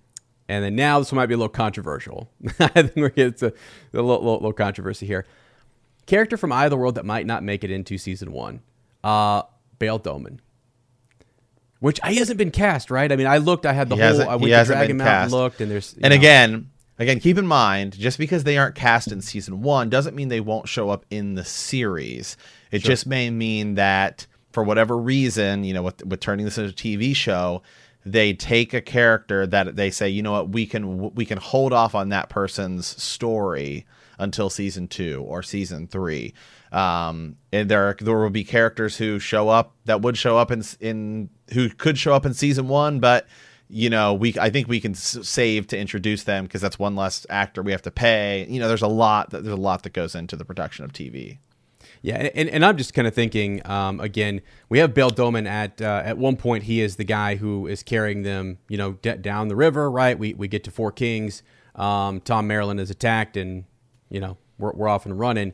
and 0.47 0.63
then 0.63 0.75
now 0.75 0.99
this 0.99 1.11
one 1.11 1.17
might 1.17 1.25
be 1.27 1.33
a 1.33 1.37
little 1.37 1.49
controversial. 1.49 2.29
I 2.59 2.67
think 2.67 2.95
we're 2.95 3.09
getting 3.09 3.33
to 3.35 3.47
a 3.47 3.51
little, 3.93 4.09
little, 4.11 4.33
little 4.33 4.53
controversy 4.53 5.05
here 5.05 5.25
character 6.05 6.37
from 6.37 6.51
Eye 6.51 6.65
of 6.65 6.69
the 6.69 6.77
World 6.77 6.95
that 6.95 7.05
might 7.05 7.25
not 7.25 7.43
make 7.43 7.63
it 7.63 7.71
into 7.71 7.97
season 7.97 8.31
one. 8.31 8.61
Uh, 9.03 9.43
Bayle 9.79 9.99
Domon. 9.99 10.39
Which 11.79 11.99
he 12.07 12.15
hasn't 12.15 12.37
been 12.37 12.51
cast, 12.51 12.89
right? 12.89 13.11
I 13.11 13.15
mean, 13.15 13.27
I 13.27 13.37
looked, 13.37 13.65
I 13.65 13.73
had 13.73 13.89
the 13.89 13.95
He 13.95 14.01
whole, 14.01 14.21
I 14.21 14.35
went 14.35 14.45
to 14.45 14.55
hasn't 14.55 14.77
Dragon 14.77 14.97
been 14.97 15.05
Mountain, 15.05 15.23
cast. 15.23 15.33
looked, 15.33 15.61
and 15.61 15.69
there's. 15.69 15.93
And 15.93 16.11
know, 16.11 16.15
again, 16.15 16.71
again, 16.99 17.19
keep 17.19 17.37
in 17.37 17.47
mind, 17.47 17.97
just 17.97 18.17
because 18.17 18.43
they 18.43 18.57
aren't 18.57 18.75
cast 18.75 19.11
in 19.11 19.21
season 19.21 19.61
one 19.61 19.89
doesn't 19.89 20.15
mean 20.15 20.29
they 20.29 20.39
won't 20.39 20.67
show 20.67 20.89
up 20.89 21.05
in 21.09 21.35
the 21.35 21.45
series. 21.45 22.37
It 22.71 22.79
just 22.79 23.05
may 23.05 23.29
mean 23.29 23.75
that 23.75 24.27
for 24.51 24.63
whatever 24.63 24.97
reason, 24.97 25.63
you 25.63 25.73
know, 25.73 25.83
with, 25.83 26.05
with 26.05 26.19
turning 26.19 26.45
this 26.45 26.57
into 26.57 26.71
a 26.71 26.73
TV 26.73 27.15
show, 27.15 27.61
they 28.05 28.33
take 28.33 28.73
a 28.73 28.81
character 28.81 29.45
that 29.47 29.75
they 29.75 29.89
say, 29.89 30.07
you 30.07 30.21
know 30.21 30.31
what, 30.31 30.49
we 30.49 30.65
can 30.65 31.13
we 31.15 31.25
can 31.25 31.37
hold 31.37 31.73
off 31.73 31.95
on 31.95 32.09
that 32.09 32.29
person's 32.29 32.85
story 33.01 33.85
until 34.19 34.49
season 34.49 34.87
two 34.87 35.23
or 35.27 35.43
season 35.43 35.87
three. 35.87 36.33
Um, 36.71 37.37
and 37.51 37.69
there 37.69 37.95
there 37.99 38.17
will 38.17 38.29
be 38.29 38.43
characters 38.43 38.97
who 38.97 39.19
show 39.19 39.49
up 39.49 39.73
that 39.85 40.01
would 40.01 40.17
show 40.17 40.37
up 40.37 40.51
in 40.51 40.63
in 40.79 41.29
who 41.53 41.69
could 41.69 41.97
show 41.97 42.13
up 42.13 42.25
in 42.25 42.33
season 42.33 42.67
one, 42.67 42.99
but 42.99 43.27
you 43.69 43.89
know 43.89 44.13
we 44.13 44.35
I 44.39 44.49
think 44.49 44.67
we 44.67 44.79
can 44.79 44.93
save 44.93 45.67
to 45.67 45.77
introduce 45.77 46.23
them 46.23 46.45
because 46.45 46.61
that's 46.61 46.77
one 46.77 46.95
less 46.95 47.25
actor 47.29 47.61
we 47.61 47.71
have 47.71 47.81
to 47.83 47.91
pay. 47.91 48.45
You 48.49 48.59
know, 48.59 48.67
there's 48.67 48.81
a 48.81 48.87
lot 48.87 49.31
that 49.31 49.43
there's 49.43 49.57
a 49.57 49.61
lot 49.61 49.83
that 49.83 49.93
goes 49.93 50.15
into 50.15 50.35
the 50.35 50.45
production 50.45 50.85
of 50.85 50.93
TV. 50.93 51.39
Yeah, 52.01 52.29
and, 52.35 52.49
and 52.49 52.63
I'm 52.63 52.77
just 52.77 52.93
kind 52.93 53.07
of 53.07 53.15
thinking 53.15 53.65
um, 53.65 53.99
again. 53.99 54.41
We 54.69 54.79
have 54.79 54.93
Bayle 54.93 55.09
Domon 55.09 55.47
at 55.47 55.81
uh, 55.81 56.03
at 56.05 56.17
one 56.17 56.35
point. 56.37 56.63
He 56.63 56.81
is 56.81 56.97
the 56.97 57.03
guy 57.03 57.35
who 57.35 57.67
is 57.67 57.81
carrying 57.81 58.21
them, 58.21 58.59
you 58.69 58.77
know, 58.77 58.93
d- 58.93 59.15
down 59.15 59.47
the 59.47 59.55
river. 59.55 59.89
Right. 59.89 60.17
We 60.17 60.33
we 60.33 60.47
get 60.47 60.63
to 60.65 60.71
Four 60.71 60.91
Kings. 60.91 61.41
Um, 61.73 62.21
Thom 62.21 62.47
Merrilin 62.47 62.79
is 62.79 62.89
attacked, 62.91 63.37
and 63.37 63.65
you 64.09 64.19
know 64.19 64.37
we're 64.59 64.73
we're 64.73 64.87
off 64.87 65.05
and 65.05 65.17
running. 65.17 65.53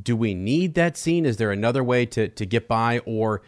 Do 0.00 0.16
we 0.16 0.34
need 0.34 0.74
that 0.74 0.96
scene? 0.96 1.24
Is 1.24 1.36
there 1.36 1.52
another 1.52 1.84
way 1.84 2.06
to 2.06 2.28
to 2.28 2.44
get 2.44 2.66
by, 2.66 2.98
or 3.00 3.42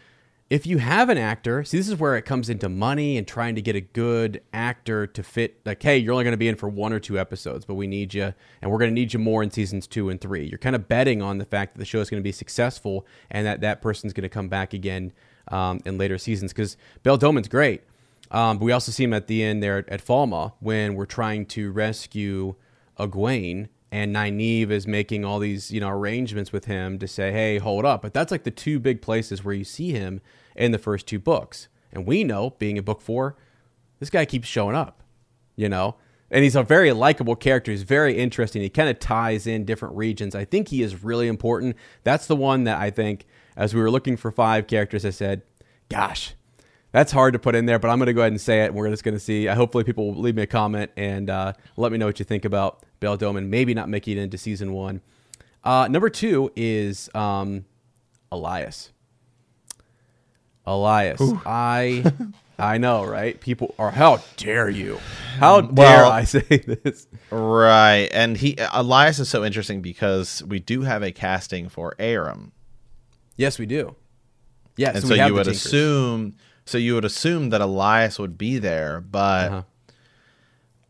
if 0.49 0.65
you 0.65 0.77
have 0.77 1.09
an 1.09 1.17
actor, 1.17 1.63
see, 1.63 1.77
this 1.77 1.89
is 1.89 1.97
where 1.97 2.15
it 2.15 2.21
comes 2.21 2.49
into 2.49 2.69
money 2.69 3.17
and 3.17 3.27
trying 3.27 3.55
to 3.55 3.61
get 3.61 3.75
a 3.75 3.81
good 3.81 4.41
actor 4.53 5.05
to 5.05 5.21
fit. 5.21 5.59
Like, 5.65 5.83
hey, 5.83 5.97
you're 5.97 6.13
only 6.13 6.23
going 6.23 6.33
to 6.33 6.37
be 6.37 6.47
in 6.47 6.55
for 6.55 6.69
one 6.69 6.93
or 6.93 6.99
two 6.99 7.19
episodes, 7.19 7.65
but 7.65 7.75
we 7.75 7.85
need 7.85 8.13
you, 8.13 8.33
and 8.61 8.71
we're 8.71 8.77
going 8.77 8.91
to 8.91 8.95
need 8.95 9.11
you 9.11 9.19
more 9.19 9.43
in 9.43 9.51
seasons 9.51 9.87
two 9.87 10.09
and 10.09 10.21
three. 10.21 10.45
You're 10.45 10.57
kind 10.57 10.75
of 10.75 10.87
betting 10.87 11.21
on 11.21 11.37
the 11.37 11.45
fact 11.45 11.73
that 11.73 11.79
the 11.79 11.85
show 11.85 11.99
is 11.99 12.09
going 12.09 12.21
to 12.21 12.27
be 12.27 12.31
successful 12.31 13.05
and 13.29 13.45
that 13.45 13.59
that 13.61 13.81
person's 13.81 14.13
going 14.13 14.23
to 14.23 14.29
come 14.29 14.47
back 14.47 14.73
again 14.73 15.11
um, 15.49 15.81
in 15.85 15.97
later 15.97 16.17
seasons. 16.17 16.53
Because 16.53 16.77
Bayle 17.03 17.17
Domon's 17.17 17.49
great, 17.49 17.81
um, 18.31 18.57
but 18.57 18.65
we 18.65 18.71
also 18.71 18.91
see 18.91 19.03
him 19.03 19.13
at 19.13 19.27
the 19.27 19.43
end 19.43 19.61
there 19.61 19.79
at, 19.79 19.89
at 19.89 20.05
Falme 20.05 20.53
when 20.59 20.95
we're 20.95 21.05
trying 21.05 21.45
to 21.47 21.71
rescue 21.71 22.55
Egwene 22.97 23.67
and 23.91 24.15
Nynaeve 24.15 24.69
is 24.69 24.85
making 24.87 25.23
all 25.23 25.39
these 25.39 25.71
you 25.71 25.79
know 25.79 25.89
arrangements 25.89 26.51
with 26.51 26.65
him 26.65 26.99
to 26.99 27.07
say, 27.07 27.31
"Hey, 27.31 27.57
hold 27.57 27.85
up." 27.85 28.01
But 28.01 28.13
that's 28.13 28.31
like 28.31 28.43
the 28.43 28.51
two 28.51 28.79
big 28.79 29.01
places 29.01 29.43
where 29.43 29.55
you 29.55 29.63
see 29.63 29.91
him 29.91 30.21
in 30.55 30.71
the 30.71 30.77
first 30.77 31.07
two 31.07 31.19
books, 31.19 31.67
and 31.91 32.05
we 32.05 32.23
know, 32.23 32.51
being 32.59 32.77
in 32.77 32.83
book 32.83 33.01
four, 33.01 33.35
this 33.99 34.09
guy 34.09 34.25
keeps 34.25 34.47
showing 34.47 34.75
up, 34.75 35.01
you 35.55 35.69
know, 35.69 35.95
and 36.29 36.43
he's 36.43 36.55
a 36.55 36.63
very 36.63 36.91
likable 36.91 37.35
character. 37.35 37.71
He's 37.71 37.83
very 37.83 38.17
interesting. 38.17 38.61
He 38.61 38.69
kind 38.69 38.89
of 38.89 38.99
ties 38.99 39.47
in 39.47 39.65
different 39.65 39.95
regions. 39.95 40.35
I 40.35 40.45
think 40.45 40.67
he 40.69 40.81
is 40.81 41.03
really 41.03 41.27
important. 41.27 41.75
That's 42.03 42.27
the 42.27 42.35
one 42.35 42.65
that 42.65 42.79
I 42.79 42.89
think, 42.89 43.25
as 43.55 43.73
we 43.73 43.81
were 43.81 43.91
looking 43.91 44.17
for 44.17 44.31
five 44.31 44.67
characters, 44.67 45.05
I 45.05 45.11
said, 45.11 45.43
"Gosh." 45.89 46.33
That's 46.91 47.11
hard 47.11 47.33
to 47.33 47.39
put 47.39 47.53
in 47.55 47.65
there, 47.65 47.79
but 47.79 47.89
I'm 47.89 47.97
going 47.99 48.07
to 48.07 48.13
go 48.13 48.21
ahead 48.21 48.31
and 48.31 48.39
say 48.41 48.63
it. 48.63 48.67
And 48.67 48.75
we're 48.75 48.89
just 48.89 49.03
going 49.03 49.13
to 49.15 49.19
see. 49.19 49.47
Uh, 49.47 49.55
hopefully, 49.55 49.83
people 49.83 50.13
will 50.13 50.21
leave 50.21 50.35
me 50.35 50.43
a 50.43 50.47
comment 50.47 50.91
and 50.97 51.29
uh, 51.29 51.53
let 51.75 51.91
me 51.91 51.97
know 51.97 52.05
what 52.05 52.17
you 52.19 52.25
think 52.25 52.45
about 52.45 52.83
Bayle 52.99 53.17
Domon. 53.17 53.47
Maybe 53.49 53.73
not 53.73 53.89
making 53.89 54.17
it 54.17 54.21
into 54.21 54.37
season 54.37 54.71
one. 54.73 55.01
Uh, 55.63 55.87
number 55.89 56.09
two 56.09 56.51
is 56.55 57.09
um, 57.13 57.65
Elyas. 58.31 58.89
Elyas, 60.65 61.41
I, 61.45 62.03
I 62.59 62.77
know, 62.77 63.05
right? 63.05 63.39
People 63.39 63.73
are. 63.79 63.91
How 63.91 64.21
dare 64.35 64.69
you? 64.69 64.99
How 65.39 65.61
dare 65.61 65.73
Well- 66.03 66.11
I 66.11 66.23
say 66.25 66.41
this? 66.41 67.07
Right, 67.31 68.09
and 68.11 68.35
he 68.37 68.55
Elyas 68.55 69.19
is 69.19 69.29
so 69.29 69.45
interesting 69.45 69.81
because 69.81 70.43
we 70.43 70.59
do 70.59 70.81
have 70.81 71.03
a 71.03 71.11
casting 71.11 71.69
for 71.69 71.95
Aram, 71.99 72.51
Yes, 73.37 73.59
we 73.59 73.65
do. 73.65 73.95
Yes, 74.77 74.95
and 74.95 75.03
we 75.05 75.09
so 75.09 75.15
have 75.15 75.27
you 75.27 75.33
would 75.35 75.43
Tinkers. 75.45 75.65
assume, 75.65 76.35
so 76.67 76.77
you 76.77 76.93
would 76.95 77.05
assume 77.05 77.49
that 77.49 77.61
Elyas 77.61 78.19
would 78.19 78.37
be 78.37 78.59
there, 78.59 79.01
but 79.01 79.51
Uh-huh. 79.51 79.61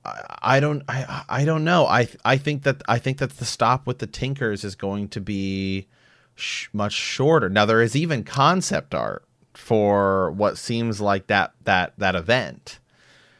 I, 0.05 0.55
I 0.57 0.59
don't, 0.59 0.83
I, 0.87 1.23
I 1.29 1.45
don't 1.45 1.63
know. 1.63 1.85
I, 1.85 2.07
I 2.25 2.37
think 2.37 2.63
that 2.63 2.81
I 2.87 2.97
think 2.97 3.17
that 3.19 3.37
the 3.37 3.45
stop 3.45 3.85
with 3.87 3.99
the 3.99 4.07
Tinkers 4.07 4.63
is 4.63 4.75
going 4.75 5.09
to 5.09 5.21
be 5.21 5.87
sh- 6.35 6.67
much 6.73 6.93
shorter. 6.93 7.49
Now 7.49 7.65
there 7.65 7.81
is 7.81 7.95
even 7.95 8.23
concept 8.23 8.93
art 8.95 9.23
for 9.53 10.31
what 10.31 10.57
seems 10.57 11.01
like 11.01 11.27
that 11.27 11.53
that 11.65 11.93
that 11.97 12.15
event. 12.15 12.79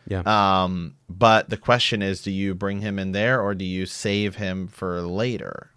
Yeah. 0.07 0.23
Um, 0.25 0.95
but 1.09 1.49
the 1.49 1.57
question 1.57 2.01
is, 2.01 2.21
do 2.21 2.31
you 2.31 2.55
bring 2.55 2.81
him 2.81 2.97
in 2.99 3.11
there 3.11 3.41
or 3.41 3.53
do 3.53 3.65
you 3.65 3.85
save 3.85 4.35
him 4.35 4.67
for 4.67 5.01
later? 5.01 5.71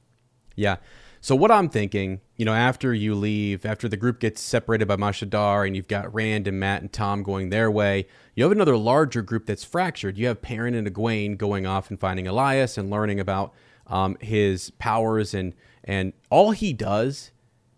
Yeah. 0.56 0.76
So 1.22 1.36
what 1.36 1.50
I'm 1.50 1.68
thinking, 1.68 2.22
you 2.36 2.46
know, 2.46 2.54
after 2.54 2.94
you 2.94 3.14
leave, 3.14 3.66
after 3.66 3.88
the 3.88 3.96
group 3.98 4.20
gets 4.20 4.40
separated 4.40 4.88
by 4.88 4.96
Mashadar 4.96 5.66
and 5.66 5.76
you've 5.76 5.86
got 5.88 6.12
Rand 6.14 6.48
and 6.48 6.58
Mat 6.58 6.80
and 6.80 6.90
Tom 6.90 7.22
going 7.22 7.50
their 7.50 7.70
way, 7.70 8.06
you 8.34 8.42
have 8.44 8.52
another 8.52 8.76
larger 8.76 9.20
group 9.20 9.44
that's 9.44 9.62
fractured. 9.62 10.16
You 10.16 10.28
have 10.28 10.40
Perrin 10.40 10.74
and 10.74 10.86
Egwene 10.88 11.36
going 11.36 11.66
off 11.66 11.90
and 11.90 12.00
finding 12.00 12.24
Elyas 12.24 12.78
and 12.78 12.88
learning 12.88 13.20
about 13.20 13.52
um, 13.86 14.16
his 14.20 14.70
powers 14.78 15.34
and 15.34 15.54
and 15.84 16.12
all 16.30 16.52
he 16.52 16.72
does 16.72 17.32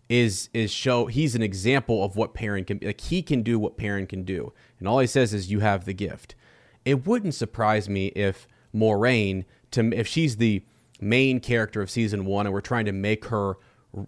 is 0.07 0.49
is 0.53 0.71
show 0.71 1.07
he's 1.07 1.35
an 1.35 1.41
example 1.41 2.03
of 2.03 2.15
what 2.15 2.33
Perrin 2.33 2.63
can. 2.65 2.79
Like 2.81 3.01
he 3.01 3.21
can 3.21 3.41
do 3.41 3.57
what 3.59 3.77
Perrin 3.77 4.07
can 4.07 4.23
do, 4.23 4.53
and 4.79 4.87
all 4.87 4.99
he 4.99 5.07
says 5.07 5.33
is 5.33 5.51
you 5.51 5.61
have 5.61 5.85
the 5.85 5.93
gift. 5.93 6.35
It 6.85 7.05
wouldn't 7.07 7.33
surprise 7.33 7.89
me 7.89 8.07
if 8.07 8.47
Moiraine, 8.75 9.45
to 9.71 9.91
if 9.93 10.07
she's 10.07 10.37
the 10.37 10.63
main 11.03 11.39
character 11.39 11.81
of 11.81 11.89
season 11.89 12.25
one, 12.25 12.45
and 12.45 12.53
we're 12.53 12.61
trying 12.61 12.85
to 12.85 12.91
make 12.91 13.25
her 13.25 13.55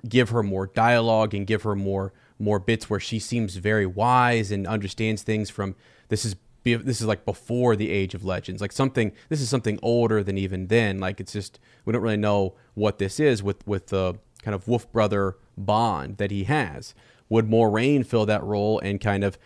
give 0.08 0.30
her 0.30 0.42
more 0.42 0.68
dialogue 0.68 1.34
and 1.34 1.46
give 1.46 1.64
her 1.64 1.76
more 1.76 2.12
more 2.40 2.60
bits 2.60 2.90
where 2.90 3.00
she 3.00 3.20
seems 3.20 3.56
very 3.56 3.86
wise 3.86 4.52
and 4.52 4.66
understands 4.66 5.22
things 5.22 5.50
from 5.50 5.76
this 6.10 6.26
is 6.26 6.36
this 6.64 7.00
is 7.00 7.06
like 7.06 7.24
before 7.24 7.76
the 7.76 7.92
age 7.92 8.16
of 8.16 8.26
legends 8.26 8.60
like 8.60 8.72
something 8.72 9.12
this 9.30 9.40
is 9.40 9.48
something 9.48 9.78
older 9.84 10.24
than 10.24 10.36
even 10.36 10.66
then 10.68 11.00
like 11.00 11.20
it's 11.20 11.32
just 11.32 11.60
we 11.86 11.94
don't 11.94 12.02
really 12.02 12.18
know 12.18 12.56
what 12.74 12.98
this 12.98 13.20
is 13.20 13.44
with 13.44 13.66
with 13.68 13.88
the 13.88 14.18
kind 14.42 14.56
of 14.56 14.68
wolf 14.68 14.92
brother 14.92 15.38
bond 15.58 16.18
that 16.18 16.32
he 16.32 16.46
has. 16.46 16.94
Would 17.30 17.50
Moiraine 17.50 18.06
fill 18.06 18.26
that 18.28 18.44
role 18.44 18.80
and 18.80 19.02
kind 19.02 19.24
of 19.24 19.38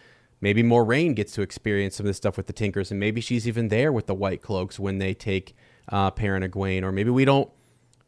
maybe 0.41 0.61
Moiraine 0.61 1.15
gets 1.15 1.33
to 1.33 1.41
experience 1.41 1.95
some 1.95 2.05
of 2.05 2.09
this 2.09 2.17
stuff 2.17 2.37
with 2.37 2.47
the 2.47 2.53
Tinkers, 2.53 2.91
and 2.91 2.99
maybe 2.99 3.21
she's 3.21 3.47
even 3.47 3.69
there 3.69 3.91
with 3.91 4.07
the 4.07 4.13
White 4.13 4.41
Cloaks 4.41 4.79
when 4.79 4.97
they 4.97 5.13
take 5.13 5.55
uh, 5.89 6.11
Perrin 6.11 6.43
Egwene, 6.43 6.83
or 6.83 6.91
maybe 6.91 7.09
we 7.09 7.25
don't 7.25 7.49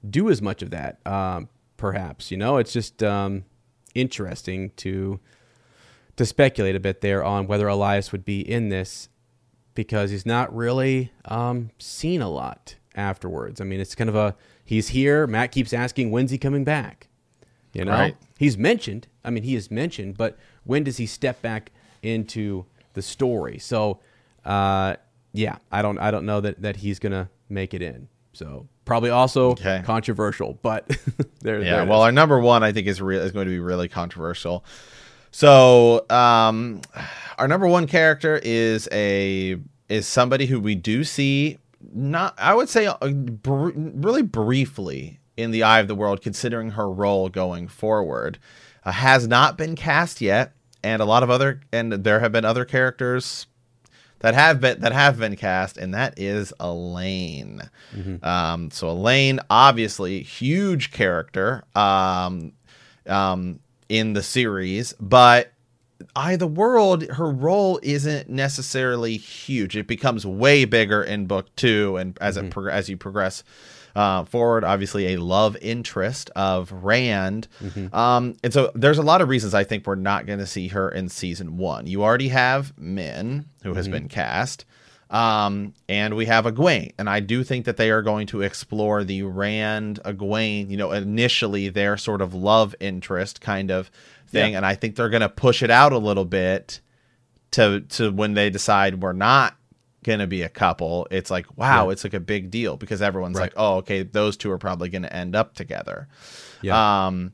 do 0.09 0.29
as 0.29 0.41
much 0.41 0.61
of 0.61 0.69
that. 0.71 0.99
Um, 1.05 1.49
perhaps 1.77 2.31
you 2.31 2.37
know, 2.37 2.57
it's 2.57 2.73
just 2.73 3.01
um, 3.03 3.43
interesting 3.95 4.71
to 4.77 5.19
to 6.17 6.25
speculate 6.25 6.75
a 6.75 6.79
bit 6.79 7.01
there 7.01 7.23
on 7.23 7.47
whether 7.47 7.65
Elyas 7.67 8.11
would 8.11 8.25
be 8.25 8.41
in 8.41 8.69
this 8.69 9.09
because 9.73 10.11
he's 10.11 10.25
not 10.25 10.53
really 10.55 11.11
um, 11.25 11.71
seen 11.79 12.21
a 12.21 12.29
lot 12.29 12.75
afterwards. 12.95 13.61
I 13.61 13.63
mean, 13.63 13.79
it's 13.79 13.95
kind 13.95 14.09
of 14.09 14.15
a 14.15 14.35
he's 14.65 14.89
here. 14.89 15.25
Matt 15.25 15.51
keeps 15.51 15.71
asking, 15.73 16.11
when's 16.11 16.29
he 16.31 16.37
coming 16.37 16.63
back? 16.63 17.07
You 17.73 17.85
know, 17.85 17.91
Right. 17.93 18.17
he's 18.37 18.57
mentioned. 18.57 19.07
I 19.23 19.29
mean, 19.29 19.43
he 19.43 19.55
is 19.55 19.71
mentioned, 19.71 20.17
but 20.17 20.37
when 20.65 20.83
does 20.83 20.97
he 20.97 21.05
step 21.05 21.41
back 21.41 21.71
into 22.03 22.65
the 22.93 23.01
story? 23.01 23.57
So, 23.59 23.99
uh, 24.43 24.95
yeah, 25.31 25.57
I 25.71 25.81
don't, 25.81 25.97
I 25.97 26.11
don't 26.11 26.25
know 26.25 26.41
that 26.41 26.61
that 26.61 26.77
he's 26.77 26.99
gonna 26.99 27.29
make 27.51 27.73
it 27.73 27.81
in. 27.81 28.07
So 28.33 28.67
probably 28.85 29.09
also 29.09 29.51
Okay. 29.51 29.81
controversial, 29.85 30.57
but 30.61 30.87
there. 31.41 31.61
Yeah, 31.61 31.77
there 31.77 31.85
well, 31.85 32.01
our 32.01 32.11
number 32.11 32.39
one, 32.39 32.63
I 32.63 32.71
think, 32.71 32.87
is 32.87 33.01
re- 33.01 33.17
is 33.17 33.31
going 33.31 33.45
to 33.45 33.51
be 33.51 33.59
really 33.59 33.87
controversial. 33.89 34.63
So, 35.31 36.05
um, 36.09 36.81
our 37.37 37.47
number 37.47 37.67
one 37.67 37.87
character 37.87 38.39
is 38.43 38.87
a 38.91 39.57
is 39.89 40.07
somebody 40.07 40.45
who 40.45 40.59
we 40.59 40.75
do 40.75 41.03
see 41.03 41.57
not, 41.93 42.33
I 42.37 42.53
would 42.53 42.69
say, 42.69 42.85
uh, 42.87 42.95
br- 43.09 43.71
really 43.75 44.21
briefly 44.21 45.19
in 45.37 45.51
the 45.51 45.63
eye 45.63 45.79
of 45.79 45.87
the 45.87 45.95
world, 45.95 46.21
considering 46.21 46.71
her 46.71 46.89
role 46.89 47.27
going 47.29 47.67
forward, 47.67 48.37
uh, 48.85 48.91
has 48.91 49.27
not 49.27 49.57
been 49.57 49.75
cast 49.75 50.21
yet, 50.21 50.53
and 50.83 51.01
a 51.01 51.05
lot 51.05 51.23
of 51.23 51.29
other 51.29 51.61
and 51.73 51.91
there 51.91 52.19
have 52.19 52.31
been 52.31 52.45
other 52.45 52.65
characters 52.65 53.47
that 54.21 54.33
have 54.33 54.61
been 54.61 54.81
that 54.81 54.93
have 54.93 55.19
been 55.19 55.35
cast, 55.35 55.77
and 55.77 55.93
that 55.93 56.17
is 56.17 56.53
Elayne. 56.59 57.69
Um, 58.23 58.71
so 58.71 58.87
Elayne, 58.87 59.39
obviously, 59.49 60.21
huge 60.23 60.91
character 60.91 61.63
um, 61.75 62.53
um, 63.07 63.59
in 63.89 64.13
the 64.13 64.23
series, 64.23 64.93
but 64.99 65.51
I 66.15 66.35
the 66.35 66.47
World, 66.47 67.03
her 67.03 67.29
role 67.29 67.79
isn't 67.83 68.29
necessarily 68.29 69.17
huge. 69.17 69.75
It 69.77 69.87
becomes 69.87 70.25
way 70.25 70.65
bigger 70.65 71.03
in 71.03 71.25
book 71.27 71.55
two, 71.55 71.97
and 71.97 72.17
as 72.21 72.37
it 72.37 72.51
prog- 72.51 72.71
as 72.71 72.89
you 72.89 72.97
progress 72.97 73.43
uh, 73.95 74.23
forward, 74.25 74.63
obviously 74.63 75.13
a 75.13 75.17
love 75.21 75.57
interest 75.61 76.29
of 76.35 76.71
Rand, 76.71 77.47
um, 77.93 78.35
and 78.43 78.53
so 78.53 78.71
there's 78.75 78.97
a 78.97 79.03
lot 79.03 79.21
of 79.21 79.29
reasons 79.29 79.53
I 79.53 79.63
think 79.63 79.85
we're 79.85 79.95
not 79.95 80.25
going 80.25 80.39
to 80.39 80.47
see 80.47 80.69
her 80.69 80.89
in 80.89 81.09
season 81.09 81.57
one. 81.57 81.87
You 81.87 82.03
already 82.03 82.29
have 82.29 82.77
Min, 82.77 83.45
who 83.63 83.73
has 83.73 83.87
been 83.87 84.07
cast. 84.07 84.65
Um, 85.09 85.73
and 85.89 86.15
we 86.15 86.25
have 86.27 86.45
Egwene, 86.45 86.93
and 86.97 87.09
I 87.09 87.19
do 87.19 87.43
think 87.43 87.65
that 87.65 87.75
they 87.75 87.91
are 87.91 88.01
going 88.01 88.27
to 88.27 88.43
explore 88.43 89.03
the 89.03 89.23
Rand 89.23 89.99
Egwene, 90.05 90.69
you 90.69 90.77
know, 90.77 90.93
initially 90.93 91.67
their 91.67 91.97
sort 91.97 92.21
of 92.21 92.33
love 92.33 92.73
interest 92.79 93.41
kind 93.41 93.71
of 93.71 93.91
thing, 94.27 94.51
Yeah. 94.53 94.57
and 94.59 94.65
I 94.65 94.75
think 94.75 94.95
they're 94.95 95.09
going 95.09 95.19
to 95.19 95.27
push 95.27 95.61
it 95.63 95.69
out 95.69 95.91
a 95.91 95.97
little 95.97 96.23
bit 96.23 96.79
to 97.51 97.81
to 97.89 98.09
when 98.13 98.35
they 98.35 98.49
decide 98.49 99.01
we're 99.01 99.11
not 99.11 99.57
going 100.03 100.19
to 100.19 100.27
be 100.27 100.41
a 100.41 100.49
couple. 100.49 101.07
It's 101.11 101.29
like 101.31 101.45
wow, 101.57 101.85
Yeah. 101.87 101.91
it's 101.91 102.03
like 102.03 102.13
a 102.13 102.19
big 102.19 102.49
deal 102.51 102.77
because 102.77 103.01
everyone's 103.01 103.37
Right. 103.37 103.43
like, 103.45 103.53
oh, 103.57 103.75
okay, 103.77 104.03
those 104.03 104.35
two 104.37 104.49
are 104.51 104.57
probably 104.57 104.89
going 104.89 105.03
to 105.03 105.13
end 105.15 105.35
up 105.35 105.53
together. 105.53 106.07
yeah, 106.61 107.05
Um, 107.07 107.33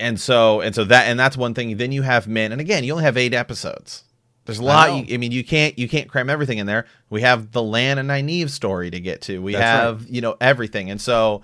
and 0.00 0.18
so 0.18 0.60
and 0.60 0.74
so 0.74 0.84
that 0.84 1.06
and 1.06 1.18
that's 1.18 1.36
one 1.36 1.54
thing. 1.54 1.76
Then 1.76 1.92
you 1.92 2.02
have 2.02 2.26
men, 2.26 2.50
and 2.52 2.60
again, 2.60 2.82
you 2.84 2.92
only 2.92 3.04
have 3.04 3.16
eight 3.16 3.34
episodes. 3.34 4.02
There's 4.46 4.58
a 4.58 4.62
lot. 4.64 5.08
you, 5.08 5.14
I 5.14 5.18
mean, 5.18 5.32
you 5.32 5.44
can't 5.44 5.78
you 5.78 5.88
can't 5.88 6.08
cram 6.08 6.30
everything 6.30 6.58
in 6.58 6.66
there. 6.66 6.86
We 7.10 7.20
have 7.22 7.52
the 7.52 7.62
Lan 7.62 7.98
and 7.98 8.08
Nynaeve 8.08 8.50
story 8.50 8.90
to 8.90 9.00
get 9.00 9.20
to. 9.22 9.40
We 9.42 9.52
That's 9.52 9.62
right. 9.62 9.86
have 9.86 10.06
you 10.08 10.20
know 10.20 10.36
everything, 10.40 10.90
and 10.90 11.00
so 11.00 11.42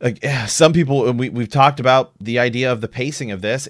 like 0.00 0.24
some 0.48 0.72
people 0.72 1.10
we 1.12 1.28
we've 1.28 1.48
talked 1.50 1.80
about 1.80 2.12
the 2.20 2.38
idea 2.38 2.70
of 2.72 2.80
the 2.80 2.88
pacing 2.88 3.30
of 3.30 3.40
this 3.42 3.68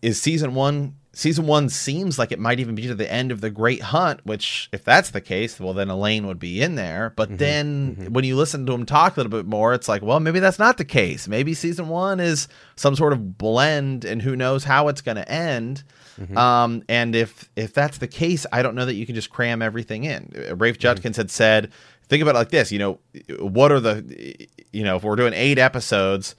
is 0.00 0.20
season 0.20 0.54
one. 0.54 0.96
Season 1.14 1.46
one 1.46 1.68
seems 1.68 2.18
like 2.18 2.32
it 2.32 2.38
might 2.38 2.58
even 2.58 2.74
be 2.74 2.86
to 2.86 2.94
the 2.94 3.12
end 3.12 3.32
of 3.32 3.42
the 3.42 3.50
Great 3.50 3.82
Hunt, 3.82 4.24
which 4.24 4.70
if 4.72 4.82
that's 4.82 5.10
the 5.10 5.20
case, 5.20 5.60
well 5.60 5.74
then 5.74 5.88
Elayne 5.88 6.26
would 6.26 6.38
be 6.38 6.62
in 6.62 6.74
there. 6.74 7.12
But 7.14 7.28
mm-hmm, 7.28 7.36
then 7.36 7.96
mm-hmm. 7.96 8.12
when 8.14 8.24
you 8.24 8.34
listen 8.34 8.64
to 8.64 8.72
him 8.72 8.86
talk 8.86 9.16
a 9.16 9.20
little 9.20 9.30
bit 9.30 9.46
more, 9.46 9.74
it's 9.74 9.88
like, 9.88 10.00
well, 10.00 10.20
maybe 10.20 10.40
that's 10.40 10.58
not 10.58 10.78
the 10.78 10.86
case. 10.86 11.28
Maybe 11.28 11.52
season 11.52 11.88
one 11.88 12.18
is 12.18 12.48
some 12.76 12.96
sort 12.96 13.12
of 13.12 13.36
blend, 13.36 14.06
and 14.06 14.22
who 14.22 14.36
knows 14.36 14.64
how 14.64 14.88
it's 14.88 15.02
going 15.02 15.16
to 15.16 15.30
end. 15.30 15.84
Mm-hmm. 16.18 16.36
Um, 16.36 16.82
and 16.88 17.14
if 17.14 17.50
if 17.56 17.74
that's 17.74 17.98
the 17.98 18.08
case, 18.08 18.46
I 18.50 18.62
don't 18.62 18.74
know 18.74 18.86
that 18.86 18.94
you 18.94 19.04
can 19.04 19.14
just 19.14 19.30
cram 19.30 19.60
everything 19.60 20.04
in. 20.04 20.56
Rafe 20.56 20.78
Judkins 20.78 21.18
had 21.18 21.30
said, 21.30 21.72
think 22.08 22.22
about 22.22 22.36
it 22.36 22.38
like 22.38 22.50
this. 22.50 22.72
You 22.72 22.78
know, 22.78 22.98
what 23.38 23.72
are 23.72 23.80
the, 23.80 24.48
you 24.72 24.82
know, 24.82 24.96
if 24.96 25.02
we're 25.02 25.16
doing 25.16 25.34
eight 25.34 25.58
episodes, 25.58 26.34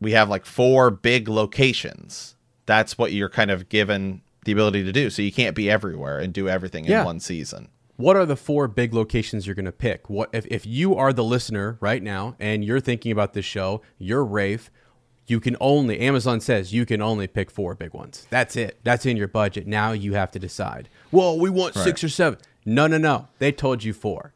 we 0.00 0.12
have 0.12 0.28
like 0.28 0.46
four 0.46 0.90
big 0.90 1.28
locations. 1.28 2.34
That's 2.70 2.96
what 2.96 3.12
you're 3.12 3.28
kind 3.28 3.50
of 3.50 3.68
given 3.68 4.22
the 4.44 4.52
ability 4.52 4.84
to 4.84 4.92
do. 4.92 5.10
So 5.10 5.22
you 5.22 5.32
can't 5.32 5.56
be 5.56 5.68
everywhere 5.68 6.20
and 6.20 6.32
do 6.32 6.48
everything 6.48 6.84
in 6.84 6.92
Yeah. 6.92 7.04
one 7.04 7.18
season. 7.20 7.68
what 7.96 8.16
are 8.16 8.24
the 8.24 8.36
four 8.36 8.66
big 8.66 8.94
locations 8.94 9.46
you're 9.46 9.54
going 9.54 9.66
to 9.66 9.72
pick? 9.88 10.08
What 10.08 10.30
if, 10.32 10.46
if 10.46 10.64
you 10.64 10.94
are 10.94 11.12
the 11.12 11.22
listener 11.24 11.76
right 11.80 12.02
now 12.02 12.34
and 12.40 12.64
you're 12.64 12.80
thinking 12.80 13.12
about 13.12 13.34
this 13.34 13.44
show, 13.44 13.82
you're 13.98 14.24
Rafe, 14.24 14.70
you 15.26 15.38
can 15.40 15.54
only 15.60 16.00
Amazon 16.00 16.40
says 16.40 16.72
you 16.72 16.86
can 16.86 17.02
only 17.02 17.26
pick 17.26 17.50
four 17.50 17.74
big 17.74 17.92
ones. 17.92 18.26
That's 18.30 18.56
it. 18.56 18.78
That's 18.84 19.04
in 19.04 19.18
your 19.18 19.28
budget. 19.28 19.66
Now 19.66 19.92
you 19.92 20.14
have 20.14 20.30
to 20.30 20.38
decide. 20.38 20.88
Well, 21.12 21.38
we 21.38 21.50
want 21.50 21.74
six 21.74 22.02
or 22.02 22.08
seven. 22.08 22.38
No, 22.64 22.86
no, 22.86 22.96
no. 22.98 23.28
They 23.38 23.52
told 23.52 23.84
you 23.84 23.92
four. 23.92 24.32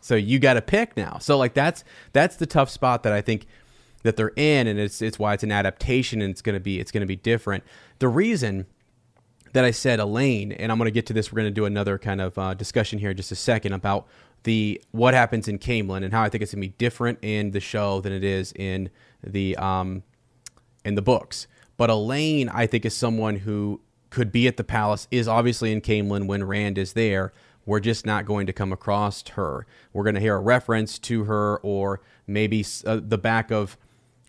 So 0.00 0.16
you 0.16 0.38
got 0.40 0.54
to 0.54 0.62
pick 0.62 0.96
now. 0.96 1.18
So 1.20 1.38
like 1.38 1.54
that's 1.54 1.84
that's 2.12 2.34
the 2.36 2.46
tough 2.46 2.68
spot 2.68 3.04
that 3.04 3.12
I 3.12 3.20
think 3.22 3.46
that 4.04 4.16
they're 4.16 4.32
in 4.36 4.68
and 4.68 4.78
it's 4.78 5.02
it's 5.02 5.18
why 5.18 5.34
it's 5.34 5.42
an 5.42 5.50
adaptation 5.50 6.22
and 6.22 6.30
it's 6.30 6.42
to 6.54 6.60
be 6.60 6.78
it's 6.78 6.92
to 7.00 7.06
be 7.06 7.16
different. 7.16 7.64
The 7.98 8.08
reason 8.08 8.66
that 9.54 9.64
I 9.64 9.70
said 9.70 10.00
Elayne, 10.00 10.52
and 10.52 10.70
I'm 10.70 10.78
to 10.86 10.90
get 10.90 11.06
to 11.06 11.12
this. 11.12 11.32
We're 11.32 11.36
to 11.42 11.50
do 11.50 11.64
another 11.64 11.96
kind 11.96 12.20
of 12.20 12.36
uh, 12.36 12.54
discussion 12.54 12.98
here 12.98 13.10
in 13.10 13.16
just 13.16 13.32
a 13.32 13.36
second 13.36 13.72
about 13.72 14.06
the 14.42 14.82
what 14.90 15.14
happens 15.14 15.48
in 15.48 15.58
Caemlyn 15.58 16.04
and 16.04 16.12
how 16.12 16.22
I 16.22 16.28
think 16.28 16.42
it's 16.42 16.50
to 16.50 16.56
be 16.56 16.68
different 16.68 17.18
in 17.22 17.52
the 17.52 17.60
show 17.60 18.00
than 18.00 18.12
it 18.12 18.24
is 18.24 18.52
in 18.52 18.90
the 19.22 19.56
um, 19.56 20.02
in 20.84 20.96
the 20.96 21.02
books. 21.02 21.46
But 21.76 21.88
Elayne, 21.88 22.50
I 22.52 22.66
think, 22.66 22.84
is 22.84 22.96
someone 22.96 23.36
who 23.36 23.80
could 24.10 24.30
be 24.30 24.46
at 24.46 24.56
the 24.56 24.64
palace, 24.64 25.08
is 25.10 25.26
obviously 25.26 25.72
in 25.72 25.80
Caemlyn 25.80 26.26
when 26.26 26.44
Rand 26.44 26.76
is 26.76 26.92
there. 26.92 27.32
We're 27.66 27.80
just 27.80 28.04
not 28.04 28.26
going 28.26 28.46
to 28.46 28.52
come 28.52 28.72
across 28.72 29.26
her. 29.28 29.66
We're 29.92 30.04
going 30.04 30.14
to 30.14 30.20
hear 30.20 30.36
a 30.36 30.40
reference 30.40 30.98
to 31.00 31.24
her, 31.24 31.58
or 31.62 32.00
maybe 32.26 32.64
uh, 32.84 33.00
the 33.02 33.18
back 33.18 33.50
of 33.50 33.78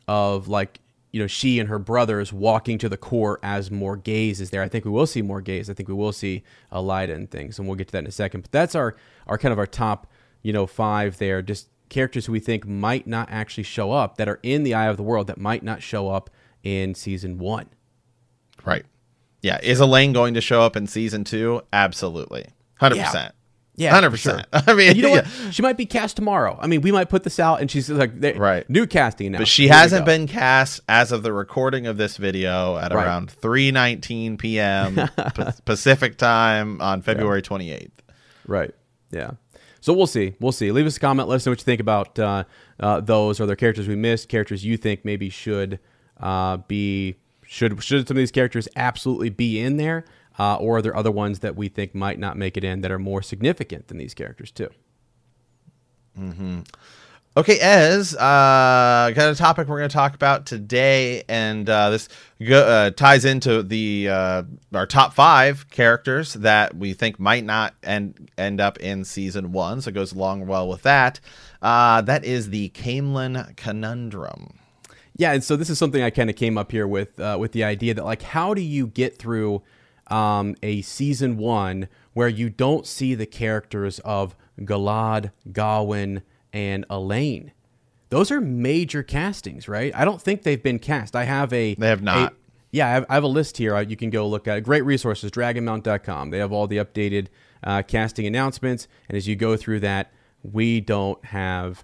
of 0.07 0.47
like 0.47 0.79
you 1.11 1.21
know 1.21 1.27
she 1.27 1.59
and 1.59 1.69
her 1.69 1.79
brothers 1.79 2.33
walking 2.33 2.77
to 2.79 2.89
the 2.89 2.97
court 2.97 3.39
as 3.43 3.69
Morgase 3.69 4.39
is 4.39 4.49
there. 4.49 4.61
I 4.61 4.67
think 4.67 4.85
we 4.85 4.91
will 4.91 5.07
see 5.07 5.21
Morgase. 5.21 5.69
I 5.69 5.73
think 5.73 5.89
we 5.89 5.95
will 5.95 6.11
see 6.11 6.43
Elaida 6.71 7.13
and 7.13 7.29
things, 7.29 7.57
and 7.57 7.67
we'll 7.67 7.77
get 7.77 7.87
to 7.87 7.91
that 7.93 7.99
in 7.99 8.07
a 8.07 8.11
second. 8.11 8.41
But 8.41 8.51
that's 8.51 8.75
our 8.75 8.95
our 9.27 9.37
kind 9.37 9.51
of 9.51 9.59
our 9.59 9.67
top 9.67 10.07
you 10.41 10.53
know 10.53 10.67
five 10.67 11.17
there. 11.17 11.41
Just 11.41 11.69
characters 11.89 12.25
who 12.25 12.31
we 12.31 12.39
think 12.39 12.67
might 12.67 13.07
not 13.07 13.29
actually 13.31 13.63
show 13.63 13.91
up 13.91 14.17
that 14.17 14.27
are 14.27 14.39
in 14.43 14.63
the 14.63 14.73
eye 14.73 14.87
of 14.87 14.97
the 14.97 15.03
world 15.03 15.27
that 15.27 15.37
might 15.37 15.63
not 15.63 15.81
show 15.81 16.09
up 16.09 16.29
in 16.63 16.95
season 16.95 17.37
one. 17.37 17.69
Right. 18.65 18.85
Yeah. 19.41 19.59
Is 19.61 19.79
Elayne 19.79 20.13
going 20.13 20.33
to 20.33 20.41
show 20.41 20.61
up 20.61 20.75
in 20.75 20.87
season 20.87 21.23
two? 21.23 21.61
Absolutely. 21.71 22.47
100%. 22.81 22.95
Yeah, 22.95 23.31
hundred 23.83 24.11
for 24.11 24.17
sure. 24.17 24.33
percent. 24.33 24.47
I 24.69 24.73
mean, 24.73 24.87
And 24.89 24.97
you 24.97 25.03
know 25.03 25.15
yeah. 25.15 25.27
what? 25.45 25.53
She 25.53 25.61
might 25.61 25.77
be 25.77 25.85
cast 25.85 26.15
tomorrow. 26.15 26.57
I 26.61 26.67
mean, 26.67 26.81
we 26.81 26.91
might 26.91 27.09
put 27.09 27.23
this 27.23 27.39
out, 27.39 27.61
and 27.61 27.69
she's 27.69 27.89
like, 27.89 28.11
Right. 28.37 28.69
new 28.69 28.87
casting 28.87 29.31
now. 29.33 29.39
But 29.39 29.47
she 29.47 29.63
Here 29.63 29.73
hasn't 29.73 30.05
been 30.05 30.27
cast 30.27 30.79
as 30.87 31.11
of 31.11 31.23
the 31.23 31.33
recording 31.33 31.85
of 31.87 31.97
this 31.97 32.17
video 32.17 32.77
at 32.77 32.93
Right. 32.93 33.05
around 33.05 33.29
3:19 33.31 34.37
p.m. 34.37 35.09
Pacific 35.65 36.17
time 36.17 36.81
on 36.81 37.01
February 37.01 37.41
28th. 37.41 37.91
Right. 38.47 38.73
Yeah. 39.11 39.31
So 39.81 39.93
we'll 39.93 40.07
see. 40.07 40.33
We'll 40.39 40.51
see. 40.51 40.71
Leave 40.71 40.87
us 40.87 40.97
a 40.97 40.99
comment. 40.99 41.29
Let 41.29 41.35
us 41.35 41.45
know 41.45 41.51
what 41.51 41.59
you 41.59 41.63
think 41.65 41.81
about 41.81 42.17
uh, 42.17 42.43
uh, 42.79 43.01
those. 43.01 43.39
Are 43.39 43.45
there 43.45 43.55
characters 43.55 43.87
we 43.87 43.95
missed? 43.95 44.29
Characters 44.29 44.65
you 44.65 44.77
think 44.77 45.05
maybe 45.05 45.29
should 45.29 45.79
uh, 46.19 46.57
be 46.57 47.17
should 47.45 47.83
should 47.83 48.07
some 48.07 48.17
of 48.17 48.19
these 48.19 48.31
characters 48.31 48.67
absolutely 48.75 49.29
be 49.29 49.59
in 49.59 49.77
there, 49.77 50.03
uh, 50.37 50.55
or 50.57 50.77
are 50.77 50.81
there 50.81 50.95
other 50.95 51.11
ones 51.11 51.39
that 51.39 51.55
we 51.55 51.67
think 51.67 51.95
might 51.95 52.19
not 52.19 52.37
make 52.37 52.57
it 52.57 52.63
in 52.63 52.81
that 52.81 52.91
are 52.91 52.99
more 52.99 53.21
significant 53.21 53.87
than 53.87 53.97
these 53.97 54.13
characters 54.13 54.51
too? 54.51 54.69
Okay, 57.37 57.59
Ez, 57.59 58.15
uh, 58.15 59.11
got 59.13 59.29
a 59.29 59.35
topic 59.35 59.67
we're 59.67 59.79
going 59.79 59.89
to 59.89 59.93
talk 59.93 60.15
about 60.15 60.45
today, 60.45 61.21
and 61.27 61.69
uh, 61.69 61.89
this 61.89 62.07
go, 62.41 62.61
uh, 62.61 62.91
ties 62.91 63.25
into 63.25 63.61
the 63.61 64.07
uh, 64.07 64.43
our 64.73 64.85
top 64.85 65.13
five 65.13 65.69
characters 65.69 66.31
that 66.35 66.77
we 66.77 66.93
think 66.93 67.19
might 67.19 67.43
not 67.43 67.75
end 67.83 68.31
end 68.37 68.61
up 68.61 68.77
in 68.77 69.03
season 69.03 69.51
one. 69.51 69.81
So 69.81 69.89
it 69.89 69.95
goes 69.95 70.13
along 70.13 70.47
well 70.47 70.69
with 70.69 70.83
that. 70.83 71.19
Uh, 71.61 71.99
that 72.03 72.23
is 72.23 72.51
the 72.51 72.69
Caemlyn 72.69 73.57
conundrum. 73.57 74.57
Yeah, 75.17 75.33
and 75.33 75.43
so 75.43 75.57
this 75.57 75.69
is 75.69 75.77
something 75.77 76.01
I 76.01 76.11
kind 76.11 76.29
of 76.29 76.37
came 76.37 76.57
up 76.57 76.71
here 76.71 76.87
with 76.87 77.19
uh, 77.19 77.35
with 77.37 77.51
the 77.51 77.65
idea 77.65 77.93
that 77.95 78.05
like 78.05 78.21
how 78.21 78.53
do 78.53 78.61
you 78.61 78.87
get 78.87 79.17
through 79.17 79.61
um, 80.07 80.55
a 80.63 80.81
season 80.81 81.37
one 81.37 81.87
where 82.13 82.27
you 82.29 82.49
don't 82.49 82.85
see 82.87 83.15
the 83.15 83.25
characters 83.25 83.99
of 83.99 84.35
Galad, 84.59 85.31
Gawyn, 85.51 86.21
and 86.53 86.85
Elayne? 86.89 87.51
Those 88.09 88.31
are 88.31 88.39
major 88.39 89.03
castings, 89.03 89.67
right? 89.67 89.93
I 89.95 90.05
don't 90.05 90.21
think 90.21 90.43
they've 90.43 90.61
been 90.61 90.79
cast. 90.79 91.15
I 91.15 91.23
have 91.23 91.51
a 91.51 91.73
They 91.75 91.87
have 91.87 92.01
not. 92.03 92.31
a- 92.31 92.35
yeah, 92.71 92.87
I 92.87 92.91
have, 92.91 93.05
I 93.09 93.13
have 93.15 93.23
a 93.23 93.27
list 93.27 93.57
here. 93.57 93.75
Uh, 93.75 93.79
You 93.81 93.95
can 93.95 94.09
go 94.09 94.27
look 94.27 94.47
at 94.47 94.61
great 94.63 94.83
resources, 94.85 95.31
dragonmount.com. 95.31 96.29
They 96.29 96.39
have 96.39 96.51
all 96.51 96.67
the 96.67 96.77
updated 96.77 97.27
uh, 97.63 97.81
casting 97.87 98.25
announcements, 98.27 98.87
and 99.09 99.17
as 99.17 99.27
you 99.27 99.35
go 99.35 99.55
through 99.57 99.79
that, 99.81 100.11
we 100.43 100.81
don't 100.81 101.23
have 101.25 101.83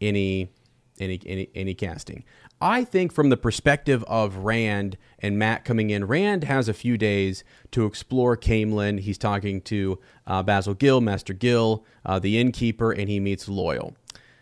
any 0.00 0.50
any 0.98 1.20
any 1.26 1.48
any 1.54 1.74
casting. 1.74 2.24
I 2.66 2.82
think 2.82 3.12
from 3.12 3.28
the 3.28 3.36
perspective 3.36 4.02
of 4.08 4.38
Rand 4.38 4.98
and 5.20 5.38
Mat 5.38 5.64
coming 5.64 5.90
in, 5.90 6.04
Rand 6.04 6.42
has 6.42 6.68
a 6.68 6.74
few 6.74 6.98
days 6.98 7.44
to 7.70 7.86
explore 7.86 8.36
Caemlyn. 8.36 8.98
He's 8.98 9.18
talking 9.18 9.60
to 9.62 10.00
uh, 10.26 10.42
Basil 10.42 10.74
Gill, 10.74 11.00
Master 11.00 11.32
Gill, 11.32 11.84
uh, 12.04 12.18
the 12.18 12.38
innkeeper, 12.38 12.90
and 12.90 13.08
he 13.08 13.20
meets 13.20 13.46
Loial. 13.48 13.94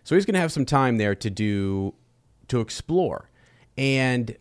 So 0.05 0.15
he's 0.15 0.25
going 0.25 0.35
to 0.35 0.41
have 0.41 0.53
some 0.53 0.65
time 0.65 0.97
there 0.97 1.15
to 1.15 1.29
do 1.29 1.93
to 2.49 2.61
explore. 2.61 3.29
And 3.77 4.35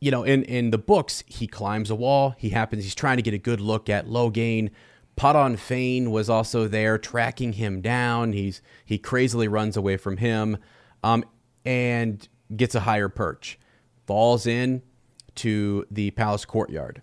you 0.00 0.10
know, 0.10 0.22
in 0.22 0.44
in 0.44 0.70
the 0.70 0.78
books, 0.78 1.24
he 1.26 1.46
climbs 1.46 1.90
a 1.90 1.94
wall. 1.94 2.36
He 2.38 2.50
happens. 2.50 2.84
He's 2.84 2.94
trying 2.94 3.18
to 3.18 3.22
get 3.22 3.34
a 3.34 3.38
good 3.38 3.60
look 3.60 3.90
at 3.90 4.06
Logain. 4.06 4.70
Padan 5.14 5.58
Fain 5.58 6.10
was 6.10 6.30
also 6.30 6.66
there, 6.66 6.96
tracking 6.96 7.52
him 7.52 7.82
down. 7.82 8.32
He's 8.32 8.62
he 8.82 8.96
crazily 8.96 9.46
runs 9.46 9.76
away 9.76 9.98
from 9.98 10.16
him, 10.16 10.56
um, 11.02 11.22
and 11.66 12.26
gets 12.56 12.74
a 12.74 12.80
higher 12.80 13.08
perch. 13.08 13.58
Falls 14.06 14.46
in 14.46 14.82
to 15.36 15.86
the 15.90 16.10
palace 16.12 16.44
courtyard. 16.44 17.02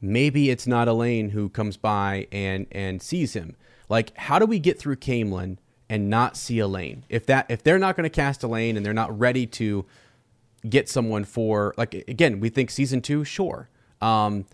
Maybe 0.00 0.50
it's 0.50 0.66
not 0.66 0.88
Elayne 0.88 1.30
who 1.30 1.48
comes 1.48 1.76
by 1.76 2.26
and 2.32 2.66
and 2.72 3.02
sees 3.02 3.34
him. 3.34 3.56
Like, 3.88 4.16
how 4.16 4.38
do 4.38 4.46
we 4.46 4.58
get 4.58 4.78
through 4.78 4.96
Caemlyn 4.96 5.58
and 5.88 6.08
not 6.08 6.36
see 6.36 6.56
Elayne? 6.56 7.02
If 7.08 7.26
that 7.26 7.46
if 7.50 7.62
they're 7.62 7.78
not 7.78 7.96
going 7.96 8.04
to 8.04 8.14
cast 8.14 8.42
Elayne 8.42 8.76
and 8.76 8.86
they're 8.86 8.94
not 8.94 9.16
ready 9.18 9.46
to 9.46 9.84
get 10.68 10.88
someone 10.88 11.24
for 11.24 11.74
like 11.76 11.94
again, 12.08 12.40
we 12.40 12.48
think 12.48 12.70
season 12.70 13.02
two, 13.02 13.24
sure. 13.24 13.68
Um, 14.00 14.46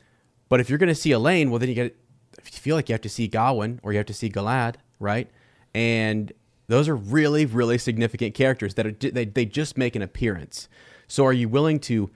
but 0.48 0.60
if 0.60 0.68
you're 0.68 0.78
going 0.78 0.88
to 0.88 0.94
see 0.94 1.10
Elayne, 1.10 1.50
well, 1.50 1.58
then 1.58 1.68
you 1.68 1.74
get. 1.74 1.96
If 2.38 2.52
you 2.52 2.60
feel 2.60 2.76
like 2.76 2.88
you 2.88 2.92
have 2.92 3.00
to 3.02 3.08
see 3.08 3.28
Gawyn 3.28 3.78
or 3.82 3.92
you 3.92 3.98
have 3.98 4.06
to 4.06 4.14
see 4.14 4.28
Galad, 4.28 4.74
right? 5.00 5.30
And 5.74 6.32
those 6.68 6.88
are 6.88 6.96
really, 6.96 7.46
really 7.46 7.78
significant 7.78 8.34
characters 8.34 8.74
that 8.74 8.86
are 8.86 8.92
they 8.92 9.24
they 9.24 9.44
just 9.44 9.76
make 9.76 9.96
an 9.96 10.02
appearance. 10.02 10.68
So 11.08 11.24
are 11.24 11.32
you 11.32 11.48
willing 11.48 11.80
to 11.80 12.10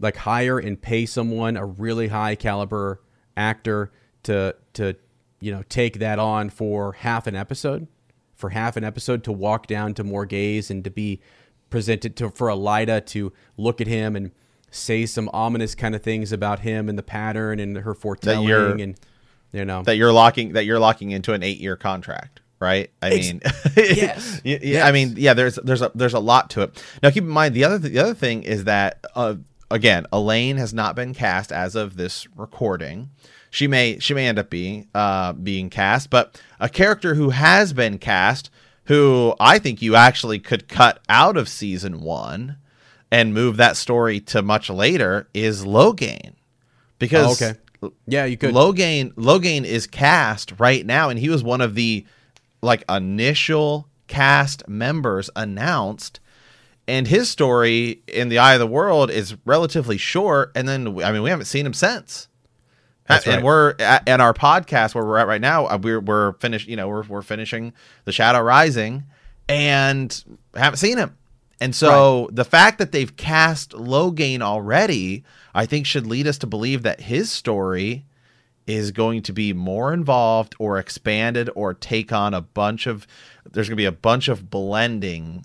like 0.00 0.16
hire 0.16 0.58
and 0.58 0.80
pay 0.80 1.06
someone 1.06 1.56
a 1.56 1.66
really 1.66 2.08
high 2.08 2.34
caliber 2.34 3.00
actor 3.36 3.90
to 4.24 4.54
to 4.74 4.96
you 5.40 5.52
know 5.52 5.62
take 5.68 5.98
that 5.98 6.18
on 6.18 6.50
for 6.50 6.92
half 6.94 7.26
an 7.26 7.36
episode? 7.36 7.86
For 8.34 8.50
half 8.50 8.76
an 8.76 8.84
episode 8.84 9.24
to 9.24 9.32
walk 9.32 9.66
down 9.66 9.94
to 9.94 10.04
Morgase 10.04 10.70
and 10.70 10.84
to 10.84 10.90
be 10.90 11.20
presented 11.70 12.16
to 12.16 12.30
for 12.30 12.48
Elaida 12.48 13.04
to 13.06 13.32
look 13.56 13.80
at 13.80 13.86
him 13.86 14.14
and 14.14 14.30
say 14.70 15.06
some 15.06 15.30
ominous 15.32 15.74
kind 15.74 15.94
of 15.94 16.02
things 16.02 16.32
about 16.32 16.60
him 16.60 16.88
and 16.88 16.98
the 16.98 17.02
pattern 17.02 17.58
and 17.58 17.78
her 17.78 17.94
foretelling 17.94 18.80
and 18.80 19.00
you 19.52 19.64
know. 19.64 19.82
that 19.82 19.96
you're 19.96 20.12
locking 20.12 20.52
that 20.52 20.66
you're 20.66 20.78
locking 20.78 21.10
into 21.10 21.32
an 21.32 21.42
eight 21.42 21.58
year 21.58 21.76
contract, 21.76 22.40
right? 22.60 22.90
I 23.02 23.10
Ex- 23.10 23.26
mean, 23.26 23.40
Yes. 23.76 24.40
Y- 24.44 24.52
y- 24.52 24.58
Yes. 24.62 24.84
I 24.86 24.92
mean, 24.92 25.14
yeah. 25.16 25.34
There's 25.34 25.56
there's 25.56 25.82
a 25.82 25.90
there's 25.94 26.14
a 26.14 26.18
lot 26.20 26.50
to 26.50 26.62
it. 26.62 26.82
Now, 27.02 27.10
keep 27.10 27.22
in 27.24 27.28
mind 27.30 27.54
the 27.54 27.64
other 27.64 27.78
th- 27.78 27.92
the 27.92 27.98
other 28.00 28.14
thing 28.14 28.42
is 28.42 28.64
that 28.64 29.04
uh, 29.14 29.36
again, 29.70 30.06
Elayne 30.12 30.56
has 30.56 30.72
not 30.74 30.96
been 30.96 31.14
cast 31.14 31.52
as 31.52 31.74
of 31.74 31.96
this 31.96 32.26
recording. 32.36 33.10
She 33.50 33.66
may 33.66 33.98
she 33.98 34.12
may 34.14 34.26
end 34.28 34.38
up 34.38 34.50
being 34.50 34.88
uh, 34.94 35.32
being 35.32 35.70
cast, 35.70 36.10
but 36.10 36.40
a 36.60 36.68
character 36.68 37.14
who 37.14 37.30
has 37.30 37.72
been 37.72 37.98
cast, 37.98 38.50
who 38.84 39.34
I 39.40 39.58
think 39.58 39.80
you 39.80 39.94
actually 39.94 40.38
could 40.38 40.68
cut 40.68 41.00
out 41.08 41.36
of 41.36 41.48
season 41.48 42.00
one 42.00 42.56
and 43.10 43.32
move 43.32 43.56
that 43.56 43.76
story 43.78 44.20
to 44.20 44.42
much 44.42 44.68
later 44.68 45.28
is 45.32 45.64
Logain, 45.64 46.32
because 46.98 47.40
Oh, 47.40 47.46
okay. 47.46 47.58
Yeah, 48.06 48.26
you 48.26 48.36
could. 48.36 48.52
Logain 48.54 49.14
Logain 49.14 49.64
is 49.64 49.86
cast 49.86 50.52
right 50.58 50.84
now, 50.84 51.08
and 51.08 51.18
he 51.18 51.30
was 51.30 51.42
one 51.42 51.62
of 51.62 51.74
the 51.74 52.04
like 52.62 52.84
initial 52.88 53.88
cast 54.06 54.66
members 54.68 55.30
announced. 55.36 56.20
And 56.86 57.06
his 57.06 57.28
story 57.28 58.02
in 58.08 58.30
the 58.30 58.38
Eye 58.38 58.54
of 58.54 58.60
the 58.60 58.66
World 58.66 59.10
is 59.10 59.36
relatively 59.44 59.98
short, 59.98 60.52
and 60.54 60.66
then 60.66 61.02
I 61.02 61.12
mean 61.12 61.22
we 61.22 61.30
haven't 61.30 61.44
seen 61.46 61.66
him 61.66 61.74
since. 61.74 62.28
That's 63.06 63.26
and 63.26 63.36
right. 63.36 63.44
we're 63.44 63.74
at, 63.78 64.08
at 64.08 64.20
our 64.20 64.32
podcast 64.34 64.94
where 64.94 65.04
we're 65.04 65.18
at 65.18 65.26
right 65.26 65.40
now. 65.40 65.66
uh, 65.66 65.78
We're 65.80 66.00
we're 66.00 66.32
finished. 66.34 66.66
You 66.68 66.76
know, 66.76 66.88
we're 66.88 67.02
we're 67.02 67.22
finishing 67.22 67.72
the 68.04 68.12
Shadow 68.12 68.40
Rising, 68.40 69.04
and 69.48 70.24
haven't 70.54 70.78
seen 70.78 70.98
him. 70.98 71.16
And 71.60 71.74
so 71.74 72.28
the 72.32 72.44
fact 72.44 72.78
that 72.78 72.92
they've 72.92 73.16
cast 73.16 73.72
Logain 73.72 74.42
already, 74.42 75.24
I 75.54 75.66
think, 75.66 75.86
should 75.86 76.06
lead 76.06 76.26
us 76.26 76.38
to 76.38 76.46
believe 76.46 76.84
that 76.84 77.00
his 77.00 77.30
story 77.32 78.06
is 78.68 78.92
going 78.92 79.22
to 79.22 79.32
be 79.32 79.52
more 79.52 79.92
involved 79.92 80.54
or 80.58 80.78
expanded 80.78 81.50
or 81.56 81.74
take 81.74 82.12
on 82.12 82.34
a 82.34 82.40
bunch 82.40 82.86
of. 82.86 83.06
There's 83.50 83.68
going 83.68 83.76
to 83.76 83.80
be 83.80 83.86
a 83.86 83.92
bunch 83.92 84.28
of 84.28 84.50
blending 84.50 85.44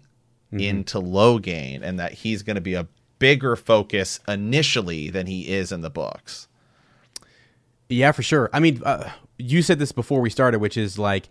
into 0.51 0.99
Logain, 0.99 1.81
and 1.81 1.99
that 1.99 2.13
he's 2.13 2.43
going 2.43 2.55
to 2.55 2.62
be 2.62 2.75
a 2.75 2.88
bigger 3.17 3.55
focus 3.55 4.19
initially 4.27 5.09
than 5.09 5.25
he 5.25 5.47
is 5.47 5.71
in 5.71 5.81
the 5.81 5.89
books. 5.89 6.47
Yeah, 7.89 8.12
for 8.12 8.21
sure. 8.21 8.49
I 8.53 8.59
mean, 8.59 8.81
uh, 8.83 9.09
you 9.38 9.62
said 9.62 9.79
this 9.79 9.91
before 9.91 10.21
we 10.21 10.29
started, 10.29 10.59
which 10.59 10.77
is 10.77 10.99
like 10.99 11.29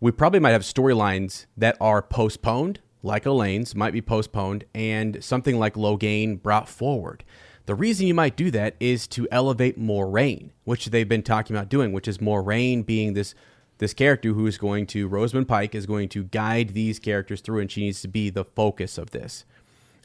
we 0.00 0.10
probably 0.10 0.40
might 0.40 0.50
have 0.50 0.62
storylines 0.62 1.46
that 1.56 1.76
are 1.80 2.02
postponed, 2.02 2.80
like 3.02 3.24
Elayne's 3.24 3.74
might 3.74 3.92
be 3.92 4.02
postponed, 4.02 4.64
and 4.74 5.22
something 5.22 5.58
like 5.58 5.74
Logain 5.74 6.42
brought 6.42 6.68
forward. 6.68 7.24
The 7.68 7.74
reason 7.74 8.06
you 8.06 8.14
might 8.14 8.34
do 8.34 8.50
that 8.52 8.76
is 8.80 9.06
to 9.08 9.28
elevate 9.30 9.78
Moiraine, 9.78 10.52
which 10.64 10.86
they've 10.86 11.06
been 11.06 11.22
talking 11.22 11.54
about 11.54 11.68
doing, 11.68 11.92
which 11.92 12.08
is 12.08 12.16
Moiraine 12.16 12.84
being 12.84 13.12
this 13.12 13.34
this 13.76 13.92
character 13.92 14.32
who 14.32 14.46
is 14.46 14.56
going 14.56 14.86
to 14.86 15.06
Rosamund 15.06 15.48
Pike 15.48 15.74
is 15.74 15.84
going 15.84 16.08
to 16.08 16.24
guide 16.24 16.70
these 16.70 16.98
characters 16.98 17.42
through, 17.42 17.60
and 17.60 17.70
she 17.70 17.82
needs 17.82 18.00
to 18.00 18.08
be 18.08 18.30
the 18.30 18.46
focus 18.46 18.96
of 18.96 19.10
this. 19.10 19.44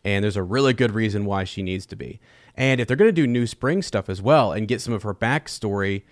And 0.03 0.25
there's 0.25 0.35
a 0.35 0.43
really 0.43 0.73
good 0.73 0.91
reason 0.91 1.23
why 1.23 1.45
she 1.45 1.63
needs 1.63 1.85
to 1.85 1.95
be. 1.95 2.19
And 2.57 2.81
if 2.81 2.87
they're 2.89 2.97
going 2.97 3.07
to 3.07 3.13
do 3.13 3.25
new 3.25 3.47
spring 3.47 3.81
stuff 3.81 4.09
as 4.09 4.21
well 4.21 4.51
and 4.51 4.67
get 4.67 4.81
some 4.81 4.93
of 4.93 5.03
her 5.03 5.13
backstory, 5.13 6.03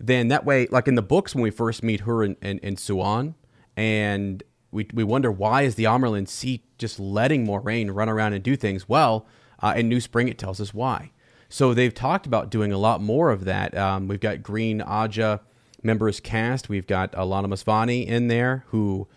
then 0.00 0.26
that 0.26 0.44
way, 0.44 0.66
like 0.72 0.88
in 0.88 0.96
the 0.96 1.02
books 1.02 1.36
when 1.36 1.42
we 1.42 1.52
first 1.52 1.84
meet 1.84 2.00
her 2.00 2.24
and, 2.24 2.34
and, 2.42 2.58
and 2.64 2.78
Siuan, 2.78 3.34
and 3.76 4.42
we, 4.72 4.88
we 4.92 5.04
wonder 5.04 5.30
why 5.30 5.62
is 5.62 5.76
the 5.76 5.84
Amyrlin 5.84 6.26
seat 6.26 6.64
just 6.78 6.98
letting 6.98 7.46
Moiraine 7.46 7.94
run 7.94 8.08
around 8.08 8.32
and 8.32 8.42
do 8.42 8.56
things? 8.56 8.88
Well, 8.88 9.24
uh, 9.66 9.74
in 9.76 9.88
New 9.88 10.00
Spring, 10.00 10.28
it 10.28 10.38
tells 10.38 10.60
us 10.60 10.72
why. 10.72 11.12
So 11.48 11.74
they've 11.74 11.94
talked 11.94 12.26
about 12.26 12.50
doing 12.50 12.72
a 12.72 12.78
lot 12.78 13.00
more 13.00 13.30
of 13.30 13.44
that. 13.44 13.76
Um, 13.76 14.08
we've 14.08 14.20
got 14.20 14.42
Green 14.42 14.80
Ajah 14.80 15.40
members 15.82 16.20
cast. 16.20 16.68
We've 16.68 16.86
got 16.86 17.12
Alanna 17.12 17.46
Mosvani 17.46 18.06
in 18.06 18.28
there, 18.28 18.64
who 18.68 19.08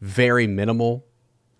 very 0.00 0.46
minimal 0.46 1.04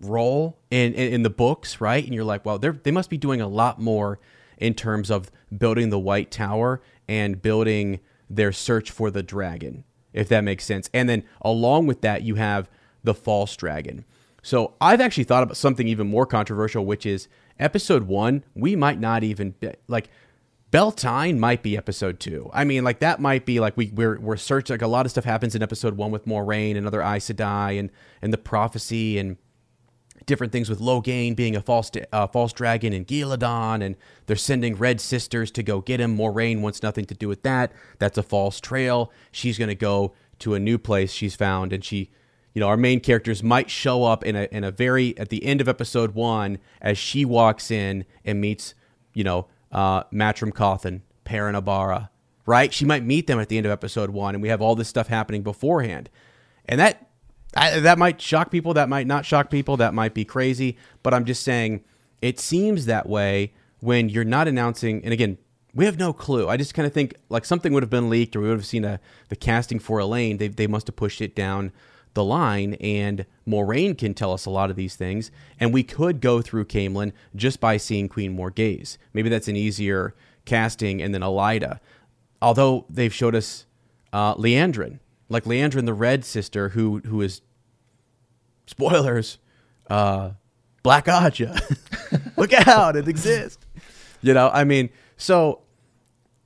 role 0.01 0.57
in, 0.71 0.93
in 0.93 1.13
in 1.13 1.23
the 1.23 1.29
books, 1.29 1.81
right? 1.81 2.03
And 2.03 2.13
you're 2.13 2.23
like, 2.23 2.45
well, 2.45 2.57
they 2.57 2.69
they 2.69 2.91
must 2.91 3.09
be 3.09 3.17
doing 3.17 3.41
a 3.41 3.47
lot 3.47 3.79
more 3.79 4.19
in 4.57 4.73
terms 4.73 5.09
of 5.09 5.31
building 5.57 5.89
the 5.89 5.99
White 5.99 6.31
Tower 6.31 6.81
and 7.07 7.41
building 7.41 7.99
their 8.29 8.51
search 8.51 8.91
for 8.91 9.09
the 9.09 9.23
dragon, 9.23 9.83
if 10.13 10.29
that 10.29 10.43
makes 10.43 10.65
sense. 10.65 10.89
And 10.93 11.09
then 11.09 11.23
along 11.41 11.87
with 11.87 12.01
that, 12.01 12.23
you 12.23 12.35
have 12.35 12.69
the 13.03 13.13
false 13.13 13.55
dragon. 13.55 14.05
So 14.41 14.75
I've 14.79 15.01
actually 15.01 15.25
thought 15.25 15.43
about 15.43 15.57
something 15.57 15.87
even 15.87 16.07
more 16.07 16.25
controversial, 16.25 16.85
which 16.85 17.05
is 17.05 17.27
episode 17.59 18.03
one. 18.03 18.43
We 18.55 18.75
might 18.75 18.99
not 18.99 19.23
even 19.23 19.51
be, 19.51 19.71
like 19.87 20.09
Bel 20.71 20.91
Tine 20.91 21.39
might 21.39 21.63
be 21.63 21.77
episode 21.77 22.19
two. 22.19 22.49
I 22.53 22.63
mean, 22.63 22.83
like 22.83 22.99
that 22.99 23.19
might 23.19 23.45
be 23.45 23.59
like 23.59 23.75
we 23.75 23.91
we're 23.93 24.19
we're 24.19 24.37
searching 24.37 24.75
like 24.75 24.81
a 24.81 24.87
lot 24.87 25.05
of 25.05 25.11
stuff 25.11 25.25
happens 25.25 25.55
in 25.55 25.63
episode 25.63 25.97
one 25.97 26.11
with 26.11 26.25
Moiraine 26.25 26.77
and 26.77 26.85
other 26.85 27.01
Aes 27.01 27.29
Sedai 27.29 27.79
and 27.79 27.89
and 28.21 28.31
the 28.31 28.37
prophecy 28.37 29.17
and 29.17 29.37
different 30.25 30.53
things 30.53 30.69
with 30.69 30.79
Logain 30.79 31.35
being 31.35 31.55
a 31.55 31.61
false 31.61 31.89
uh, 32.13 32.27
false 32.27 32.53
dragon 32.53 32.93
and 32.93 33.07
Ghealdan, 33.07 33.83
and 33.83 33.95
they're 34.27 34.35
sending 34.35 34.75
Red 34.75 35.01
Sisters 35.01 35.49
to 35.51 35.63
go 35.63 35.81
get 35.81 35.99
him. 35.99 36.15
Moiraine 36.15 36.61
wants 36.61 36.83
nothing 36.83 37.05
to 37.05 37.15
do 37.15 37.27
with 37.27 37.41
that. 37.41 37.71
That's 37.97 38.17
a 38.17 38.23
false 38.23 38.59
trail. 38.59 39.11
She's 39.31 39.57
going 39.57 39.69
to 39.69 39.75
go 39.75 40.13
to 40.39 40.53
a 40.53 40.59
new 40.59 40.77
place 40.77 41.11
she's 41.11 41.35
found, 41.35 41.73
and 41.73 41.83
she, 41.83 42.11
you 42.59 42.65
know, 42.65 42.67
our 42.67 42.75
main 42.75 42.99
characters 42.99 43.41
might 43.41 43.69
show 43.69 44.03
up 44.03 44.25
in 44.25 44.35
a 44.35 44.49
in 44.51 44.65
a 44.65 44.71
very 44.71 45.17
at 45.17 45.29
the 45.29 45.45
end 45.45 45.61
of 45.61 45.69
episode 45.69 46.13
one 46.13 46.57
as 46.81 46.97
she 46.97 47.23
walks 47.23 47.71
in 47.71 48.03
and 48.25 48.41
meets, 48.41 48.73
you 49.13 49.23
know, 49.23 49.47
uh, 49.71 50.03
Matrim 50.11 50.53
Cauthon, 50.53 51.03
Perrin 51.23 51.55
right? 52.45 52.73
She 52.73 52.83
might 52.83 53.05
meet 53.05 53.27
them 53.27 53.39
at 53.39 53.47
the 53.47 53.55
end 53.55 53.65
of 53.65 53.71
episode 53.71 54.09
one, 54.09 54.35
and 54.35 54.41
we 54.41 54.49
have 54.49 54.61
all 54.61 54.75
this 54.75 54.89
stuff 54.89 55.07
happening 55.07 55.41
beforehand, 55.41 56.09
and 56.65 56.81
that 56.81 57.07
I, 57.55 57.79
that 57.79 57.97
might 57.97 58.19
shock 58.19 58.51
people, 58.51 58.73
that 58.73 58.89
might 58.89 59.07
not 59.07 59.25
shock 59.25 59.49
people, 59.49 59.77
that 59.77 59.93
might 59.93 60.13
be 60.13 60.25
crazy, 60.25 60.75
but 61.01 61.13
I'm 61.13 61.23
just 61.23 61.43
saying 61.43 61.85
it 62.21 62.41
seems 62.41 62.87
that 62.87 63.07
way 63.07 63.53
when 63.79 64.09
you're 64.09 64.25
not 64.25 64.49
announcing. 64.49 65.01
And 65.05 65.13
again, 65.13 65.37
we 65.73 65.85
have 65.85 65.97
no 65.97 66.11
clue. 66.11 66.49
I 66.49 66.57
just 66.57 66.73
kind 66.73 66.85
of 66.85 66.91
think 66.91 67.13
like 67.29 67.45
something 67.45 67.71
would 67.71 67.83
have 67.83 67.89
been 67.89 68.09
leaked, 68.09 68.35
or 68.35 68.41
we 68.41 68.49
would 68.49 68.57
have 68.57 68.65
seen 68.65 68.83
a 68.83 68.99
the 69.29 69.37
casting 69.37 69.79
for 69.79 69.99
Elayne. 69.99 70.39
They 70.39 70.49
they 70.49 70.67
must 70.67 70.87
have 70.87 70.97
pushed 70.97 71.21
it 71.21 71.37
down 71.37 71.71
the 72.19 72.23
line, 72.25 72.73
and 72.75 73.25
Moiraine 73.47 73.97
can 73.97 74.13
tell 74.13 74.33
us 74.33 74.45
a 74.45 74.49
lot 74.49 74.69
of 74.69 74.75
these 74.75 74.95
things, 74.95 75.31
and 75.57 75.73
we 75.73 75.83
could 75.83 76.19
go 76.19 76.41
through 76.41 76.65
Caemlyn 76.65 77.13
just 77.33 77.61
by 77.61 77.77
seeing 77.77 78.09
Queen 78.09 78.37
Morgase. 78.37 78.97
Maybe 79.13 79.29
that's 79.29 79.47
an 79.47 79.55
easier 79.55 80.13
casting, 80.43 81.01
and 81.01 81.13
then 81.13 81.21
Elaida. 81.21 81.79
Although 82.41 82.85
they've 82.89 83.13
showed 83.13 83.35
us 83.35 83.65
uh, 84.11 84.35
Liandrin, 84.35 84.99
like 85.29 85.45
Liandrin, 85.45 85.85
the 85.85 85.93
Red 85.93 86.25
Sister, 86.25 86.69
who 86.69 86.99
who 87.05 87.21
is 87.21 87.41
spoilers, 88.65 89.37
uh, 89.89 90.31
Black 90.83 91.05
Ajah. 91.05 91.57
Look 92.37 92.51
out, 92.67 92.97
it 92.97 93.07
exists. 93.07 93.65
You 94.21 94.33
know, 94.33 94.49
I 94.53 94.65
mean, 94.65 94.89
so 95.15 95.61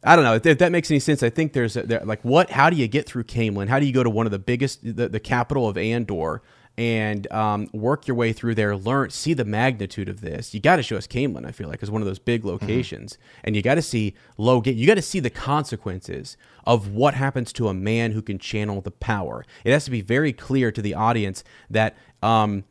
I 0.03 0.15
don't 0.15 0.25
know 0.25 0.35
if 0.35 0.57
that 0.57 0.71
makes 0.71 0.91
any 0.91 0.99
sense. 0.99 1.23
I 1.23 1.29
think 1.29 1.53
there's 1.53 1.77
a, 1.77 1.83
there, 1.83 2.01
like 2.03 2.21
what? 2.23 2.49
How 2.49 2.69
do 2.69 2.75
you 2.75 2.87
get 2.87 3.05
through 3.05 3.23
Caemlyn? 3.23 3.69
How 3.69 3.79
do 3.79 3.85
you 3.85 3.93
go 3.93 4.03
to 4.03 4.09
one 4.09 4.25
of 4.25 4.31
the 4.31 4.39
biggest, 4.39 4.81
the, 4.83 5.07
the 5.07 5.19
capital 5.19 5.67
of 5.67 5.77
Andor, 5.77 6.41
and 6.77 7.31
um, 7.31 7.69
work 7.71 8.07
your 8.07 8.15
way 8.15 8.33
through 8.33 8.55
there? 8.55 8.75
Learn, 8.75 9.11
see 9.11 9.33
the 9.33 9.45
magnitude 9.45 10.09
of 10.09 10.19
this. 10.19 10.53
You 10.53 10.59
got 10.59 10.75
to 10.75 10.83
show 10.83 10.97
us 10.97 11.07
Caemlyn. 11.07 11.45
I 11.45 11.51
feel 11.51 11.69
like 11.69 11.81
is 11.81 11.89
one 11.89 12.01
of 12.01 12.05
those 12.05 12.19
big 12.19 12.43
locations, 12.43 13.17
and 13.45 13.55
you 13.55 13.61
got 13.61 13.75
to 13.75 13.81
see 13.81 14.13
Logain. 14.37 14.75
You 14.75 14.87
got 14.87 14.95
to 14.95 15.01
see 15.01 15.21
the 15.21 15.29
consequences 15.29 16.35
of 16.65 16.89
what 16.89 17.13
happens 17.13 17.53
to 17.53 17.69
a 17.69 17.73
man 17.73 18.11
who 18.11 18.21
can 18.21 18.39
channel 18.39 18.81
the 18.81 18.91
power. 18.91 19.45
It 19.63 19.71
has 19.71 19.85
to 19.85 19.91
be 19.91 20.01
very 20.01 20.33
clear 20.33 20.71
to 20.71 20.81
the 20.81 20.93
audience 20.93 21.43
that. 21.69 21.95
Um, 22.21 22.65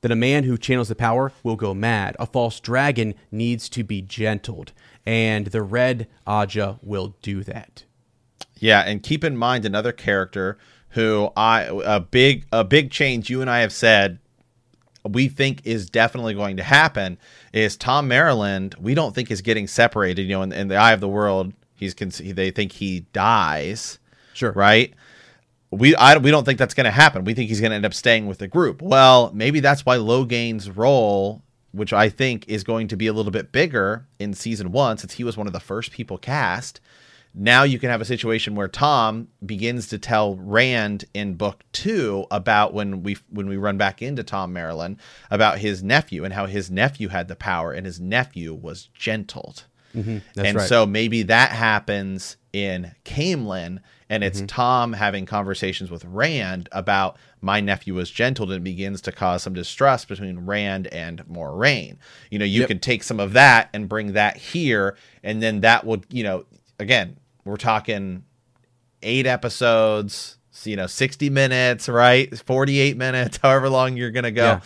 that 0.00 0.12
a 0.12 0.16
man 0.16 0.44
who 0.44 0.58
channels 0.58 0.88
the 0.88 0.94
power 0.94 1.32
will 1.42 1.56
go 1.56 1.74
mad. 1.74 2.16
A 2.18 2.26
false 2.26 2.60
dragon 2.60 3.14
needs 3.30 3.68
to 3.70 3.82
be 3.82 4.02
gentled, 4.02 4.72
and 5.04 5.48
the 5.48 5.62
red 5.62 6.08
Ajah 6.26 6.78
will 6.82 7.16
do 7.22 7.42
that. 7.44 7.84
Yeah, 8.58 8.80
and 8.80 9.02
keep 9.02 9.24
in 9.24 9.36
mind 9.36 9.64
another 9.64 9.92
character 9.92 10.58
who 10.90 11.30
I 11.36 11.68
a 11.84 12.00
big 12.00 12.46
a 12.52 12.64
big 12.64 12.90
change 12.90 13.28
you 13.28 13.40
and 13.40 13.50
I 13.50 13.60
have 13.60 13.72
said 13.72 14.18
we 15.08 15.28
think 15.28 15.62
is 15.64 15.88
definitely 15.88 16.34
going 16.34 16.56
to 16.56 16.62
happen 16.62 17.18
is 17.52 17.76
Thom 17.76 18.08
Merrilin. 18.08 18.78
We 18.78 18.94
don't 18.94 19.14
think 19.14 19.30
is 19.30 19.42
getting 19.42 19.66
separated. 19.66 20.22
You 20.22 20.28
know, 20.30 20.42
in, 20.42 20.52
in 20.52 20.68
the 20.68 20.76
eye 20.76 20.92
of 20.92 21.00
the 21.00 21.08
world, 21.08 21.52
he's 21.74 21.94
they 21.94 22.50
think 22.50 22.72
he 22.72 23.00
dies. 23.12 23.98
Sure. 24.34 24.52
Right. 24.52 24.94
We 25.70 25.96
I, 25.96 26.16
we 26.18 26.30
don't 26.30 26.44
think 26.44 26.58
that's 26.58 26.74
going 26.74 26.84
to 26.84 26.90
happen. 26.90 27.24
We 27.24 27.34
think 27.34 27.48
he's 27.48 27.60
going 27.60 27.70
to 27.70 27.76
end 27.76 27.86
up 27.86 27.94
staying 27.94 28.26
with 28.26 28.38
the 28.38 28.48
group. 28.48 28.82
Well, 28.82 29.30
maybe 29.34 29.60
that's 29.60 29.84
why 29.84 29.96
Logain's 29.96 30.70
role, 30.70 31.42
which 31.72 31.92
I 31.92 32.08
think 32.08 32.48
is 32.48 32.64
going 32.64 32.88
to 32.88 32.96
be 32.96 33.06
a 33.06 33.12
little 33.12 33.32
bit 33.32 33.52
bigger 33.52 34.06
in 34.18 34.32
season 34.34 34.72
one, 34.72 34.98
since 34.98 35.14
he 35.14 35.24
was 35.24 35.36
one 35.36 35.46
of 35.46 35.52
the 35.52 35.60
first 35.60 35.90
people 35.90 36.18
cast. 36.18 36.80
Now 37.38 37.64
you 37.64 37.78
can 37.78 37.90
have 37.90 38.00
a 38.00 38.06
situation 38.06 38.54
where 38.54 38.66
Tom 38.66 39.28
begins 39.44 39.88
to 39.88 39.98
tell 39.98 40.36
Rand 40.36 41.04
in 41.12 41.34
book 41.34 41.64
two 41.72 42.26
about 42.30 42.72
when 42.72 43.02
we 43.02 43.18
when 43.28 43.46
we 43.46 43.58
run 43.58 43.76
back 43.76 44.00
into 44.00 44.22
Thom 44.22 44.54
Merrilin 44.54 44.96
about 45.30 45.58
his 45.58 45.82
nephew 45.82 46.24
and 46.24 46.32
how 46.32 46.46
his 46.46 46.70
nephew 46.70 47.08
had 47.08 47.28
the 47.28 47.36
power 47.36 47.72
and 47.72 47.84
his 47.84 48.00
nephew 48.00 48.54
was 48.54 48.88
gentled. 48.94 49.64
Mm-hmm. 49.94 50.18
That's 50.34 50.48
and 50.48 50.56
right. 50.56 50.68
so 50.68 50.86
maybe 50.86 51.24
that 51.24 51.50
happens 51.50 52.38
in 52.54 52.92
Caemlyn, 53.04 53.80
and 54.08 54.22
it's 54.22 54.38
Mm-hmm. 54.38 54.46
Tom 54.46 54.92
having 54.92 55.26
conversations 55.26 55.90
with 55.90 56.04
Rand 56.04 56.68
about 56.72 57.16
my 57.40 57.60
nephew 57.60 57.94
was 57.94 58.10
gentled 58.10 58.52
and 58.52 58.62
begins 58.64 59.00
to 59.02 59.12
cause 59.12 59.42
some 59.42 59.54
distrust 59.54 60.08
between 60.08 60.40
Rand 60.46 60.86
and 60.88 61.24
Moiraine. 61.26 61.96
You 62.30 62.38
know, 62.38 62.44
you 62.44 62.60
Yep. 62.60 62.68
can 62.68 62.78
take 62.78 63.02
some 63.02 63.18
of 63.20 63.32
that 63.34 63.68
and 63.72 63.88
bring 63.88 64.12
that 64.12 64.36
here, 64.36 64.96
and 65.22 65.42
then 65.42 65.60
that 65.62 65.84
would, 65.84 66.06
you 66.10 66.22
know, 66.22 66.44
again, 66.78 67.16
we're 67.44 67.56
talking 67.56 68.24
eight 69.02 69.26
episodes, 69.26 70.38
you 70.64 70.76
know, 70.76 70.86
60 70.86 71.30
minutes, 71.30 71.88
right? 71.88 72.36
48 72.38 72.96
minutes, 72.96 73.36
however 73.42 73.68
long 73.68 73.96
you're 73.96 74.10
going 74.10 74.24
to 74.24 74.30
go 74.32 74.44
Yeah. 74.44 74.60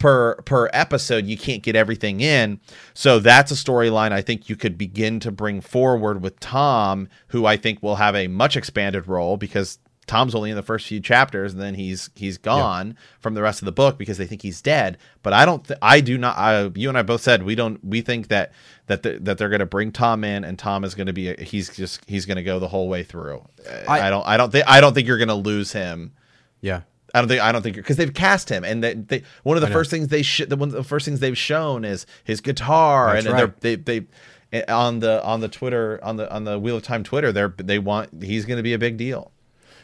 Per 0.00 0.34
per 0.42 0.68
episode. 0.72 1.26
You 1.26 1.38
can't 1.38 1.62
get 1.62 1.76
everything 1.76 2.20
in. 2.20 2.58
So 2.94 3.20
that's 3.20 3.52
a 3.52 3.54
storyline 3.54 4.10
I 4.10 4.22
think 4.22 4.48
you 4.48 4.56
could 4.56 4.76
begin 4.76 5.20
to 5.20 5.30
bring 5.30 5.60
forward 5.60 6.20
with 6.22 6.40
Tom, 6.40 7.08
who 7.28 7.46
I 7.46 7.56
think 7.56 7.80
will 7.84 7.96
have 7.96 8.16
a 8.16 8.26
much 8.26 8.56
expanded 8.56 9.06
role 9.06 9.36
because 9.36 9.78
Tom's 10.06 10.34
only 10.34 10.50
in 10.50 10.56
the 10.56 10.62
first 10.62 10.88
few 10.88 10.98
chapters 10.98 11.52
and 11.52 11.62
then 11.62 11.74
he's 11.76 12.10
he's 12.16 12.36
gone 12.36 12.96
from 13.20 13.34
the 13.34 13.42
rest 13.42 13.60
of 13.62 13.66
the 13.66 13.72
book 13.72 13.96
because 13.96 14.18
they 14.18 14.26
think 14.26 14.42
he's 14.42 14.60
dead. 14.60 14.98
But 15.22 15.32
I 15.34 15.44
don't 15.44 15.64
th- 15.64 15.78
I 15.80 16.00
do 16.00 16.18
not 16.18 16.36
I, 16.36 16.68
you 16.74 16.88
and 16.88 16.98
I 16.98 17.02
both 17.02 17.20
said 17.20 17.44
we 17.44 17.54
don't 17.54 17.78
we 17.84 18.00
think 18.00 18.26
that 18.28 18.50
that 18.88 19.04
the, 19.04 19.18
that 19.20 19.38
they're 19.38 19.48
going 19.50 19.60
to 19.60 19.66
bring 19.66 19.92
Tom 19.92 20.24
in 20.24 20.42
and 20.42 20.58
Tom 20.58 20.82
is 20.82 20.96
going 20.96 21.06
to 21.06 21.12
be 21.12 21.28
a, 21.28 21.40
he's 21.40 21.68
just 21.76 22.00
he's 22.08 22.26
going 22.26 22.38
to 22.38 22.42
go 22.42 22.58
the 22.58 22.66
whole 22.66 22.88
way 22.88 23.04
through. 23.04 23.44
I- 23.86 24.00
I 24.08 24.10
don't 24.10 24.26
I 24.26 24.36
don't 24.36 24.50
think 24.50 24.64
I 24.66 24.80
don't 24.80 24.94
think 24.94 25.06
you're 25.06 25.18
going 25.18 25.28
to 25.28 25.34
lose 25.34 25.70
him. 25.72 26.12
yeah. 26.60 26.80
I 27.14 27.20
don't 27.20 27.28
think 27.28 27.40
I 27.40 27.52
don't 27.52 27.62
think 27.62 27.76
because 27.76 27.96
they've 27.96 28.12
cast 28.12 28.48
him 28.48 28.64
and 28.64 28.82
they, 28.82 28.94
they 28.94 29.22
one 29.42 29.56
of 29.56 29.60
the 29.60 29.68
first 29.68 29.90
things 29.90 30.08
they 30.08 30.22
sh- 30.22 30.42
the 30.48 30.56
one 30.56 30.68
of 30.68 30.74
the 30.74 30.84
first 30.84 31.04
things 31.04 31.20
they've 31.20 31.36
shown 31.36 31.84
is 31.84 32.06
his 32.24 32.40
guitar 32.40 33.14
That's 33.14 33.26
and 33.26 33.34
right. 33.34 33.60
they're, 33.60 33.76
they 33.76 34.06
they 34.52 34.64
on 34.66 35.00
the 35.00 35.24
on 35.24 35.40
the 35.40 35.48
Twitter 35.48 35.98
on 36.02 36.16
the 36.16 36.32
on 36.32 36.44
the 36.44 36.58
Wheel 36.58 36.76
of 36.76 36.82
Time 36.82 37.02
Twitter 37.04 37.32
they're 37.32 37.54
they 37.56 37.78
want 37.78 38.22
he's 38.22 38.44
going 38.44 38.56
to 38.56 38.62
be 38.62 38.72
a 38.72 38.78
big 38.78 38.96
deal. 38.96 39.32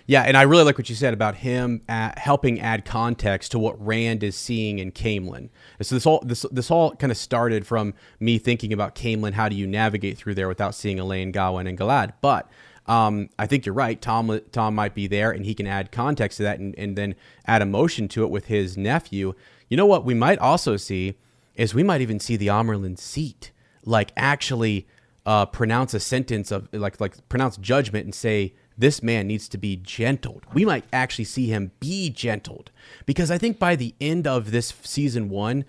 Yeah, 0.09 0.23
and 0.23 0.37
I 0.37 0.43
really 0.43 0.63
like 0.63 0.79
what 0.79 0.89
you 0.89 0.95
said 0.95 1.15
about 1.15 1.37
him 1.37 1.83
uh 1.89 2.13
helping 2.17 2.61
add 2.61 2.85
context 2.85 3.51
to 3.53 3.59
what 3.59 3.85
Rand 3.85 4.23
is 4.23 4.37
seeing 4.37 4.79
in 4.79 4.93
Caemlyn. 4.93 5.49
So 5.83 5.97
this 5.97 6.07
all 6.07 6.21
this 6.25 6.47
this 6.53 6.71
all 6.71 6.95
kind 6.95 7.11
of 7.11 7.19
started 7.19 7.67
from 7.67 7.95
me 8.21 8.39
thinking 8.39 8.73
about 8.73 8.95
Caemlyn. 8.95 9.33
How 9.33 9.49
do 9.49 9.57
you 9.57 9.67
navigate 9.67 10.17
through 10.17 10.35
there 10.35 10.49
without 10.49 10.75
seeing 10.75 10.99
Elayne, 10.99 11.33
Gawyn, 11.33 11.69
and 11.69 11.77
Galad? 11.77 12.13
But 12.21 12.49
um, 12.87 13.29
I 13.39 13.47
think 13.47 13.67
you're 13.67 13.75
right. 13.75 14.01
Tom 14.01 14.41
Tom 14.53 14.75
might 14.75 14.95
be 14.95 15.07
there, 15.07 15.31
and 15.31 15.45
he 15.45 15.55
can 15.55 15.67
add 15.67 15.91
context 15.91 16.37
to 16.39 16.43
that, 16.45 16.59
and, 16.59 16.75
and 16.79 16.97
then 16.97 17.15
add 17.47 17.63
emotion 17.63 18.09
to 18.09 18.23
it 18.23 18.31
with 18.31 18.47
his 18.47 18.77
nephew. 18.77 19.35
You 19.69 19.77
know 19.77 19.87
what? 19.87 20.05
We 20.05 20.15
might 20.15 20.39
also 20.39 20.77
see 20.77 21.17
is 21.57 21.75
we 21.75 21.83
might 21.83 22.01
even 22.01 22.21
see 22.21 22.37
the 22.37 22.49
Amyrlin 22.49 22.99
seat, 22.99 23.51
like 23.85 24.13
actually 24.17 24.87
uh, 25.25 25.47
pronounce 25.47 25.95
a 25.95 26.01
sentence 26.01 26.53
of 26.53 26.69
like 26.73 27.01
like 27.01 27.29
pronounce 27.29 27.57
judgment 27.57 28.05
and 28.05 28.15
say 28.15 28.55
this 28.79 29.03
man 29.03 29.27
needs 29.27 29.49
to 29.49 29.59
be 29.59 29.77
gentled. 29.77 30.45
We 30.53 30.65
might 30.65 30.85
actually 30.93 31.25
see 31.25 31.49
him 31.49 31.73
be 31.81 32.11
gentled 32.11 32.71
because 33.07 33.31
I 33.31 33.39
think 33.39 33.59
by 33.59 33.75
the 33.75 33.95
end 34.01 34.27
of 34.27 34.51
this 34.51 34.75
season 34.83 35.29
one, 35.29 35.65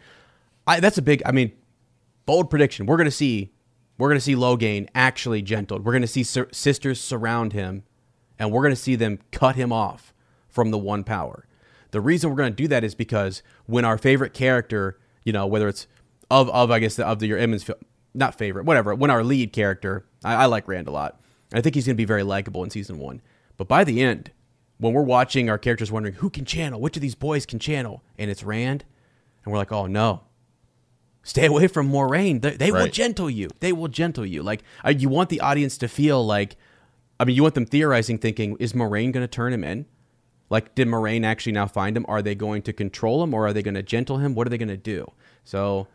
I, 0.68 0.80
that's 0.80 0.98
a 0.98 1.02
big. 1.02 1.24
I 1.26 1.32
mean, 1.32 1.52
bold 2.26 2.50
prediction. 2.50 2.86
We're 2.86 2.98
gonna 2.98 3.10
see 3.10 3.52
we're 3.98 4.10
gonna 4.10 4.20
see 4.20 4.36
Logain 4.36 4.88
actually 4.94 5.42
gentled. 5.42 5.86
We're 5.86 5.94
gonna 5.94 6.08
see 6.08 6.24
sur- 6.24 6.50
sisters 6.52 7.00
surround 7.00 7.54
him, 7.54 7.84
and 8.38 8.52
we're 8.52 8.64
gonna 8.64 8.76
see 8.76 8.96
them 8.96 9.20
cut 9.32 9.56
him 9.56 9.72
off 9.72 10.14
from 10.48 10.72
the 10.72 10.78
one 10.78 11.04
power. 11.04 11.48
The 11.92 12.02
reason 12.02 12.30
we're 12.30 12.36
gonna 12.36 12.52
do 12.52 12.68
that 12.68 12.84
is 12.84 12.96
because 12.96 13.42
when 13.66 13.86
our 13.86 13.98
favorite 13.98 14.34
character, 14.34 15.00
you 15.24 15.34
know, 15.34 15.48
whether 15.48 15.68
it's 15.68 15.88
of 16.30 16.50
of 16.50 16.72
I 16.72 16.80
guess 16.80 16.96
the, 16.96 17.08
of 17.08 17.20
the 17.20 17.28
your 17.28 17.38
Emmons 17.38 17.64
film, 17.64 17.80
not 18.14 18.38
favorite, 18.38 18.66
whatever. 18.66 18.94
When 18.94 19.10
our 19.10 19.24
lead 19.24 19.54
character, 19.54 20.06
I, 20.24 20.36
I 20.36 20.46
like 20.46 20.68
Rand 20.68 20.88
a 20.88 20.92
lot. 20.92 21.20
I 21.54 21.62
think 21.62 21.76
he's 21.76 21.86
gonna 21.86 21.96
be 21.96 22.06
very 22.06 22.24
likable 22.24 22.64
in 22.64 22.70
season 22.70 23.00
one. 23.00 23.22
But 23.56 23.68
by 23.68 23.84
the 23.84 24.02
end, 24.02 24.32
when 24.78 24.94
we're 24.94 25.02
watching 25.02 25.50
our 25.50 25.58
characters 25.58 25.92
wondering 25.92 26.16
who 26.16 26.30
can 26.30 26.46
channel, 26.46 26.80
which 26.80 26.96
of 26.96 27.02
these 27.02 27.16
boys 27.16 27.46
can 27.46 27.58
channel, 27.58 28.04
and 28.18 28.30
it's 28.30 28.44
Rand, 28.44 28.86
and 29.44 29.52
we're 29.52 29.58
like, 29.58 29.72
oh 29.72 29.88
no, 29.88 30.22
stay 31.28 31.46
away 31.46 31.68
from 31.68 31.92
Moiraine. 31.92 32.42
They, 32.42 32.56
they 32.56 32.72
will 32.72 32.88
gentle 32.88 33.30
you. 33.30 33.50
They 33.60 33.74
will 33.74 33.90
gentle 33.90 34.26
you. 34.26 34.42
Like 34.42 34.64
you 34.88 35.10
want 35.10 35.30
the 35.30 35.42
audience 35.42 35.78
to 35.80 35.88
feel 35.88 36.26
like, 36.26 36.56
I 37.20 37.26
mean, 37.26 37.36
you 37.36 37.44
want 37.44 37.56
them 37.56 37.66
theorizing, 37.66 38.18
thinking, 38.18 38.56
is 38.60 38.74
Moiraine 38.74 39.12
going 39.12 39.24
to 39.24 39.28
turn 39.28 39.54
him 39.54 39.64
in? 39.64 39.86
Like, 40.50 40.76
did 40.76 40.88
Moiraine 40.88 41.26
actually 41.26 41.52
now 41.52 41.68
find 41.68 41.98
him? 41.98 42.06
Are 42.08 42.22
they 42.22 42.34
going 42.34 42.62
to 42.62 42.74
control 42.74 43.22
him, 43.22 43.34
or 43.34 43.48
are 43.48 43.54
they 43.54 43.62
going 43.62 43.74
to 43.74 43.84
gentle 43.84 44.20
him? 44.20 44.34
What 44.34 44.48
are 44.48 44.50
they 44.50 44.58
going 44.58 44.70
to 44.70 44.78
do? 44.78 45.12
So, 45.44 45.88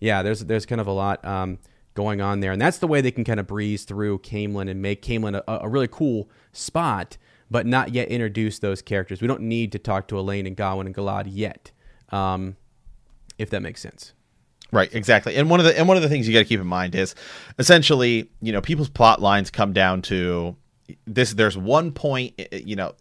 yeah, 0.00 0.22
there's 0.22 0.40
there's 0.46 0.64
kind 0.64 0.80
of 0.80 0.86
a 0.86 0.92
lot 0.92 1.22
um, 1.26 1.58
going 1.94 2.22
on 2.22 2.40
there, 2.40 2.52
and 2.52 2.60
that's 2.60 2.78
the 2.78 2.86
way 2.86 3.02
they 3.02 3.10
can 3.10 3.24
kind 3.24 3.38
of 3.38 3.46
breeze 3.46 3.84
through 3.84 4.20
Caemlyn 4.20 4.70
and 4.70 4.80
make 4.80 5.02
Caemlyn 5.02 5.42
a, 5.46 5.58
a 5.62 5.68
really 5.68 5.88
cool 5.88 6.30
spot, 6.52 7.18
but 7.50 7.66
not 7.66 7.92
yet 7.92 8.08
introduce 8.08 8.58
those 8.60 8.80
characters. 8.80 9.20
We 9.20 9.28
don't 9.28 9.42
need 9.42 9.72
to 9.72 9.78
talk 9.78 10.08
to 10.08 10.14
Elayne 10.14 10.46
and 10.46 10.56
Gawyn 10.56 10.86
and 10.86 10.94
Galad 10.94 11.26
yet, 11.28 11.72
um, 12.08 12.56
if 13.36 13.50
that 13.50 13.60
makes 13.60 13.82
sense. 13.82 14.14
Right, 14.70 14.92
exactly. 14.94 15.34
And 15.36 15.48
one 15.48 15.60
of 15.60 15.66
the 15.66 15.78
and 15.78 15.88
one 15.88 15.96
of 15.96 16.02
the 16.02 16.08
things 16.08 16.28
you 16.28 16.34
got 16.34 16.40
to 16.40 16.44
keep 16.44 16.60
in 16.60 16.66
mind 16.66 16.94
is 16.94 17.14
essentially, 17.58 18.28
you 18.42 18.52
know, 18.52 18.60
people's 18.60 18.90
plot 18.90 19.20
lines 19.22 19.50
come 19.50 19.72
down 19.72 20.02
to 20.02 20.56
this 21.06 21.32
there's 21.32 21.56
one 21.56 21.90
point, 21.90 22.34
eh, 22.38 22.46
eh, 22.52 22.60
you 22.64 22.76
know, 22.76 22.94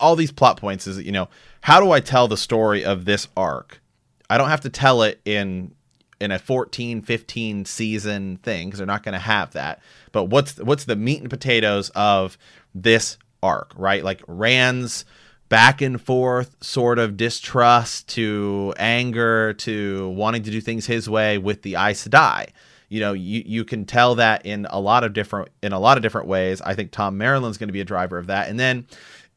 all 0.00 0.16
these 0.16 0.32
plot 0.32 0.58
points 0.58 0.86
is 0.86 1.02
you 1.02 1.12
know 1.12 1.28
how 1.60 1.80
do 1.80 1.90
I 1.90 2.00
tell 2.00 2.28
the 2.28 2.36
story 2.36 2.84
of 2.84 3.04
this 3.04 3.28
arc? 3.36 3.80
I 4.30 4.38
don't 4.38 4.48
have 4.48 4.62
to 4.62 4.70
tell 4.70 5.02
it 5.02 5.20
in 5.24 5.74
in 6.18 6.30
a 6.30 6.38
14 6.38 7.02
15 7.02 7.64
season 7.64 8.36
thing 8.38 8.68
because 8.68 8.78
they're 8.78 8.86
not 8.86 9.02
going 9.02 9.12
to 9.12 9.18
have 9.18 9.52
that 9.54 9.80
but 10.12 10.26
what's 10.26 10.56
what's 10.58 10.84
the 10.84 10.94
meat 10.94 11.20
and 11.20 11.28
potatoes 11.28 11.90
of 11.96 12.38
this 12.76 13.18
arc 13.42 13.72
right 13.76 14.04
like 14.04 14.22
rand's 14.28 15.04
back 15.52 15.82
and 15.82 16.00
forth 16.00 16.56
sort 16.62 16.98
of 16.98 17.14
distrust 17.14 18.08
to 18.08 18.72
anger 18.78 19.52
to 19.52 20.08
wanting 20.08 20.42
to 20.42 20.50
do 20.50 20.62
things 20.62 20.86
his 20.86 21.10
way 21.10 21.36
with 21.36 21.60
the 21.60 21.74
Aes 21.74 22.08
Sedai. 22.08 22.48
You 22.88 23.00
know, 23.00 23.12
you, 23.12 23.42
you 23.44 23.62
can 23.62 23.84
tell 23.84 24.14
that 24.14 24.46
in 24.46 24.66
a 24.70 24.80
lot 24.80 25.04
of 25.04 25.12
different 25.12 25.50
in 25.62 25.74
a 25.74 25.78
lot 25.78 25.98
of 25.98 26.02
different 26.02 26.26
ways. 26.26 26.62
I 26.62 26.74
think 26.74 26.90
Thom 26.90 27.18
Merrilin's 27.18 27.58
going 27.58 27.68
to 27.68 27.72
be 27.74 27.82
a 27.82 27.84
driver 27.84 28.16
of 28.16 28.28
that. 28.28 28.48
And 28.48 28.58
then, 28.58 28.86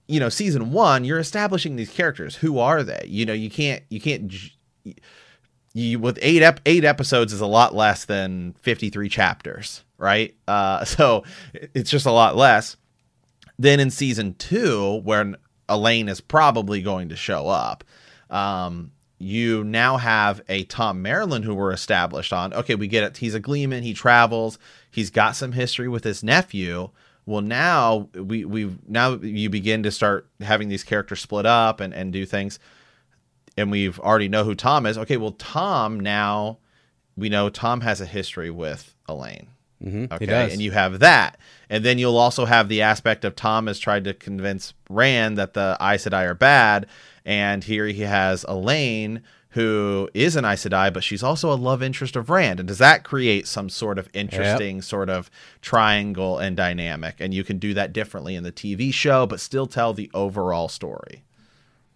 you 0.07 0.21
know, 0.21 0.29
season 0.29 0.71
one, 0.71 1.03
you're 1.03 1.19
establishing 1.19 1.75
these 1.75 1.89
characters. 1.89 2.37
Who 2.37 2.59
are 2.59 2.81
they? 2.81 3.05
You 3.09 3.25
know, 3.25 3.33
you 3.33 3.49
can't 3.49 3.83
you 3.89 3.99
can't 3.99 4.33
you 5.73 5.99
with 5.99 6.17
eight 6.21 6.41
ep- 6.41 6.61
eight 6.65 6.85
episodes 6.85 7.33
is 7.33 7.41
a 7.41 7.45
lot 7.45 7.75
less 7.75 8.05
than 8.05 8.53
53 8.61 9.09
chapters, 9.09 9.83
right? 9.97 10.33
Uh, 10.47 10.85
so 10.85 11.25
it's 11.73 11.91
just 11.91 12.05
a 12.05 12.11
lot 12.11 12.37
less. 12.37 12.77
Then 13.59 13.81
in 13.81 13.89
season 13.89 14.35
two, 14.35 15.01
when 15.03 15.35
Elayne 15.69 16.09
is 16.09 16.21
probably 16.21 16.81
going 16.81 17.09
to 17.09 17.15
show 17.15 17.47
up, 17.47 17.83
um, 18.29 18.91
you 19.17 19.63
now 19.63 19.97
have 19.97 20.41
a 20.49 20.65
Thom 20.65 21.03
Merrilin 21.03 21.43
who 21.43 21.55
we're 21.55 21.71
established 21.71 22.33
on. 22.33 22.53
Okay, 22.53 22.75
we 22.75 22.87
get 22.87 23.03
it. 23.03 23.17
He's 23.17 23.33
a 23.33 23.39
Gleeman. 23.39 23.83
He 23.83 23.93
travels. 23.93 24.59
He's 24.91 25.09
got 25.09 25.35
some 25.35 25.53
history 25.53 25.87
with 25.87 26.03
his 26.03 26.23
nephew. 26.23 26.89
Well, 27.25 27.41
now 27.41 28.09
we 28.13 28.45
we 28.45 28.75
now 28.87 29.15
you 29.15 29.49
begin 29.49 29.83
to 29.83 29.91
start 29.91 30.27
having 30.41 30.67
these 30.67 30.83
characters 30.83 31.21
split 31.21 31.45
up 31.45 31.79
and 31.79 31.93
and 31.93 32.11
do 32.11 32.25
things 32.25 32.59
and 33.57 33.71
we've 33.71 33.99
already 33.99 34.27
know 34.27 34.43
who 34.43 34.55
Thom 34.55 34.85
is. 34.85 34.97
Okay, 34.97 35.17
well, 35.17 35.31
Thom 35.31 35.99
now 35.99 36.59
we 37.15 37.29
know 37.29 37.49
Thom 37.49 37.81
has 37.81 38.01
a 38.01 38.05
history 38.05 38.49
with 38.49 38.93
Elayne. 39.07 39.47
Mm-hmm, 39.83 40.13
okay, 40.13 40.51
and 40.51 40.61
you 40.61 40.71
have 40.71 40.99
that, 40.99 41.37
and 41.69 41.83
then 41.83 41.97
you'll 41.97 42.17
also 42.17 42.45
have 42.45 42.69
the 42.69 42.81
aspect 42.81 43.25
of 43.25 43.35
Thom 43.35 43.67
has 43.67 43.77
tried 43.77 44.05
to 44.05 44.13
convince 44.13 44.73
Rand 44.89 45.37
that 45.37 45.53
the 45.53 45.77
Aes 45.81 46.05
Sedai 46.05 46.25
are 46.27 46.33
bad, 46.33 46.87
and 47.25 47.63
here 47.63 47.87
he 47.87 48.01
has 48.01 48.45
Elayne 48.45 49.21
who 49.55 50.09
is 50.13 50.35
an 50.35 50.43
Aes 50.43 50.65
Sedai, 50.65 50.93
but 50.93 51.01
she's 51.01 51.23
also 51.23 51.51
a 51.51 51.55
love 51.55 51.81
interest 51.81 52.17
of 52.17 52.29
Rand. 52.29 52.59
And 52.59 52.67
does 52.67 52.77
that 52.79 53.05
create 53.05 53.47
some 53.47 53.69
sort 53.69 53.97
of 53.97 54.09
interesting 54.13 54.75
yep. 54.75 54.83
sort 54.83 55.09
of 55.09 55.31
triangle 55.61 56.37
and 56.37 56.57
dynamic? 56.57 57.15
And 57.19 57.33
you 57.33 57.45
can 57.45 57.57
do 57.57 57.73
that 57.73 57.93
differently 57.93 58.35
in 58.35 58.43
the 58.43 58.51
TV 58.51 58.93
show, 58.93 59.25
but 59.25 59.39
still 59.39 59.65
tell 59.65 59.93
the 59.93 60.11
overall 60.13 60.67
story. 60.67 61.23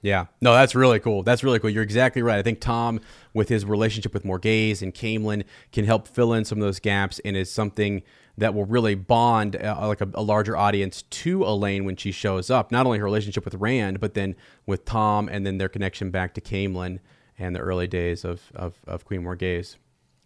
Yeah, 0.01 0.27
no, 0.39 0.53
that's 0.53 0.75
really 0.75 0.99
cool. 0.99 1.23
That's 1.23 1.43
really 1.43 1.59
cool. 1.59 1.69
You're 1.69 1.83
exactly 1.83 2.21
right. 2.21 2.39
I 2.39 2.41
think 2.41 2.61
Thom, 2.61 3.01
with 3.33 3.49
his 3.49 3.65
relationship 3.65 4.13
with 4.13 4.23
Morgase 4.23 4.81
and 4.81 4.93
Caemlyn, 4.93 5.43
can 5.73 5.83
help 5.83 6.07
fill 6.07 6.33
in 6.33 6.45
some 6.45 6.57
of 6.57 6.61
those 6.63 6.79
gaps 6.79 7.19
and 7.25 7.35
is 7.35 7.51
something 7.51 8.01
that 8.37 8.53
will 8.53 8.65
really 8.65 8.95
bond 8.95 9.57
uh, 9.57 9.87
like 9.87 9.99
a, 9.99 10.09
a, 10.13 10.21
larger 10.21 10.55
audience 10.55 11.01
to 11.01 11.39
Elayne 11.39 11.83
when 11.83 11.97
she 11.97 12.13
shows 12.13 12.49
up. 12.49 12.71
Not 12.71 12.85
only 12.85 12.97
her 12.97 13.03
relationship 13.03 13.43
with 13.43 13.55
Rand, 13.55 13.99
but 13.99 14.13
then 14.13 14.35
with 14.65 14.85
Thom, 14.85 15.27
and 15.27 15.45
then 15.45 15.57
their 15.57 15.67
connection 15.67 16.09
back 16.09 16.33
to 16.35 16.41
Caemlyn 16.41 16.99
and 17.37 17.53
the 17.53 17.59
early 17.59 17.87
days 17.87 18.23
of 18.23 18.41
of, 18.55 18.75
of 18.87 19.03
Queen 19.03 19.21
Morgase. 19.21 19.75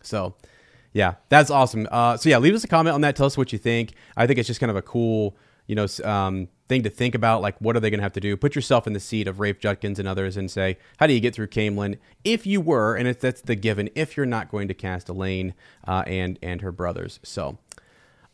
So, 0.03 0.35
yeah, 0.91 1.15
that's 1.29 1.49
awesome. 1.49 1.87
Uh, 1.91 2.17
so 2.17 2.29
yeah, 2.29 2.37
leave 2.37 2.53
us 2.53 2.63
a 2.63 2.67
comment 2.67 2.93
on 2.93 3.01
that. 3.01 3.15
Tell 3.15 3.25
us 3.25 3.37
what 3.37 3.51
you 3.51 3.57
think. 3.57 3.93
I 4.15 4.27
think 4.27 4.37
it's 4.37 4.47
just 4.47 4.59
kind 4.59 4.69
of 4.69 4.75
a 4.75 4.81
cool, 4.83 5.35
you 5.65 5.75
know, 5.75 5.87
um, 6.03 6.49
thing 6.73 6.83
to 6.83 6.89
think 6.89 7.13
about. 7.13 7.41
Like, 7.41 7.59
what 7.59 7.75
are 7.75 7.79
they 7.79 7.89
going 7.89 7.99
to 7.99 8.03
have 8.03 8.13
to 8.13 8.19
do? 8.19 8.35
Put 8.35 8.55
yourself 8.55 8.87
in 8.87 8.93
the 8.93 8.99
seat 8.99 9.27
of 9.27 9.39
Rafe 9.39 9.59
Judkins 9.59 9.99
and 9.99 10.07
others 10.07 10.35
and 10.35 10.49
say, 10.49 10.77
how 10.97 11.05
do 11.05 11.13
you 11.13 11.19
get 11.19 11.35
through 11.35 11.47
Caemlyn 11.47 11.99
if 12.23 12.47
you 12.47 12.59
were, 12.59 12.95
and 12.95 13.07
if 13.07 13.19
that's 13.19 13.41
the 13.41 13.55
given, 13.55 13.89
if 13.95 14.17
you're 14.17 14.25
not 14.25 14.49
going 14.49 14.67
to 14.67 14.73
cast 14.73 15.07
Elayne 15.07 15.53
uh, 15.87 16.03
and 16.07 16.39
and 16.41 16.61
her 16.61 16.71
brothers. 16.71 17.19
So, 17.21 17.59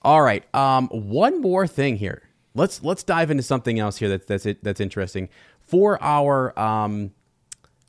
all 0.01 0.21
right, 0.21 0.43
um, 0.55 0.87
one 0.87 1.41
more 1.41 1.67
thing 1.67 1.97
here. 1.97 2.23
Let's 2.55 2.81
let's 2.81 3.03
dive 3.03 3.29
into 3.29 3.43
something 3.43 3.77
else 3.77 3.97
here 3.97 4.09
that's 4.09 4.25
that's 4.25 4.47
that's 4.61 4.79
interesting 4.79 5.27
for 5.59 6.01
our 6.01 6.57
um, 6.57 7.11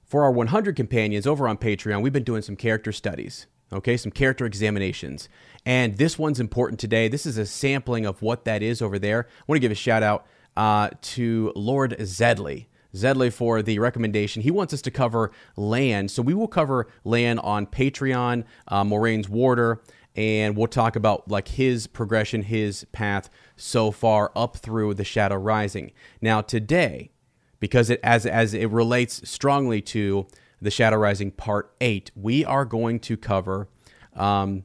for 0.07 0.25
our 0.25 0.33
100 0.33 0.75
companions 0.75 1.27
over 1.27 1.47
on 1.47 1.57
Patreon. 1.57 2.03
We've 2.03 2.13
been 2.13 2.25
doing 2.25 2.43
some 2.43 2.57
character 2.57 2.93
studies 2.93 3.47
okay, 3.73 3.97
some 3.97 4.13
character 4.13 4.47
examinations. 4.47 5.29
And 5.65 5.97
this 5.97 6.19
one's 6.19 6.41
important 6.41 6.81
today. 6.81 7.09
This 7.09 7.27
is 7.27 7.39
a 7.39 7.47
sampling 7.47 8.07
of 8.07 8.23
what 8.23 8.45
that 8.45 8.63
is 8.63 8.83
over 8.83 8.99
there. 8.99 9.29
I 9.29 9.45
want 9.47 9.57
to 9.57 9.61
give 9.61 9.73
a 9.73 9.77
shout 9.77 10.03
out 10.03 10.27
uh, 10.57 10.91
to 11.01 11.53
Lord 11.55 11.97
Zedley. 11.99 12.67
Zedley 12.95 13.33
for 13.33 13.63
the 13.63 13.79
recommendation. 13.79 14.43
He 14.43 14.51
wants 14.51 14.75
us 14.75 14.83
to 14.83 14.91
cover 14.91 15.31
Lan. 15.57 16.09
So 16.09 16.23
we 16.23 16.35
will 16.35 16.49
cover 16.49 16.89
Lan 17.05 17.39
on 17.39 17.67
Patreon, 17.67 18.45
uh, 18.69 18.83
Moiraine's 18.83 19.29
Warder, 19.29 19.81
and 20.17 20.57
we'll 20.57 20.67
talk 20.67 20.97
about 20.97 21.31
like 21.31 21.49
his 21.49 21.87
progression, 21.87 22.43
his 22.43 22.85
path 22.93 23.31
so 23.57 23.91
far 23.91 24.33
up 24.35 24.57
through 24.57 24.95
the 24.95 25.05
Shadow 25.05 25.37
Rising. 25.37 25.93
Now 26.21 26.41
today, 26.41 27.13
because 27.61 27.91
it 27.91 28.01
as 28.03 28.27
as 28.27 28.55
it 28.55 28.71
relates 28.71 29.29
strongly 29.29 29.81
to 29.83 30.27
the 30.61 30.71
Shadow 30.71 30.97
Rising 30.97 31.31
Part 31.31 31.73
8. 31.81 32.11
We 32.15 32.45
are 32.45 32.65
going 32.65 33.01
to 33.01 33.17
cover, 33.17 33.69
um, 34.15 34.65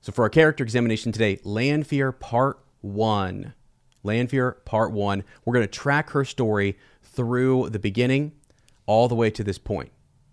so 0.00 0.12
for 0.12 0.22
our 0.22 0.30
character 0.30 0.64
examination 0.64 1.12
today, 1.12 1.38
Lanfear 1.44 2.12
Part 2.12 2.58
1. 2.80 3.54
Lanfear 4.02 4.52
Part 4.64 4.92
1. 4.92 5.24
We're 5.44 5.54
going 5.54 5.66
to 5.66 5.70
track 5.70 6.10
her 6.10 6.24
story 6.24 6.78
through 7.02 7.70
the 7.70 7.78
beginning 7.78 8.32
all 8.86 9.08
the 9.08 9.14
way 9.14 9.30
to 9.30 9.44
this 9.44 9.58
point. 9.58 9.92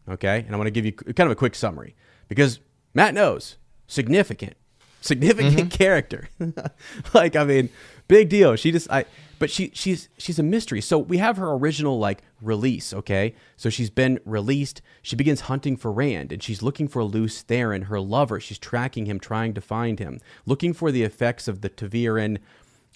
Okay? 0.09 0.43
And 0.45 0.55
I 0.55 0.57
want 0.57 0.67
to 0.67 0.71
give 0.71 0.85
you 0.85 0.91
kind 0.91 1.27
of 1.27 1.31
a 1.31 1.35
quick 1.35 1.55
summary 1.55 1.95
because 2.27 2.59
Matt 2.93 3.13
knows 3.13 3.57
significant, 3.87 4.55
significant 5.01 5.55
mm-hmm. 5.55 5.67
character. 5.69 6.29
like, 7.13 7.35
I 7.35 7.43
mean, 7.43 7.69
big 8.07 8.29
deal. 8.29 8.55
She 8.55 8.71
just, 8.71 8.89
I, 8.89 9.05
but 9.39 9.49
she 9.49 9.71
she's 9.73 10.09
she's 10.17 10.37
a 10.37 10.43
mystery. 10.43 10.81
So 10.81 10.99
we 10.99 11.17
have 11.17 11.37
her 11.37 11.51
original 11.53 11.97
like 11.97 12.21
release, 12.41 12.93
okay? 12.93 13.33
So 13.55 13.69
she's 13.69 13.89
been 13.89 14.19
released. 14.25 14.81
She 15.01 15.15
begins 15.15 15.41
hunting 15.41 15.77
for 15.77 15.91
Rand, 15.91 16.31
and 16.33 16.43
she's 16.43 16.61
looking 16.61 16.87
for 16.87 17.03
Lews 17.03 17.43
Therin, 17.47 17.85
her 17.85 17.99
lover. 18.01 18.39
She's 18.39 18.59
tracking 18.59 19.05
him, 19.05 19.19
trying 19.19 19.53
to 19.53 19.61
find 19.61 19.97
him, 19.97 20.19
looking 20.45 20.73
for 20.73 20.91
the 20.91 21.03
effects 21.03 21.47
of 21.47 21.61
the 21.61 21.69
ta'veren, 21.69 22.39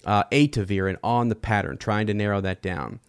uh, 0.04 0.24
a 0.30 0.48
ta'veren 0.48 0.96
on 1.02 1.28
the 1.28 1.34
pattern, 1.34 1.76
trying 1.76 2.06
to 2.06 2.14
narrow 2.14 2.40
that 2.40 2.62
down. 2.62 3.00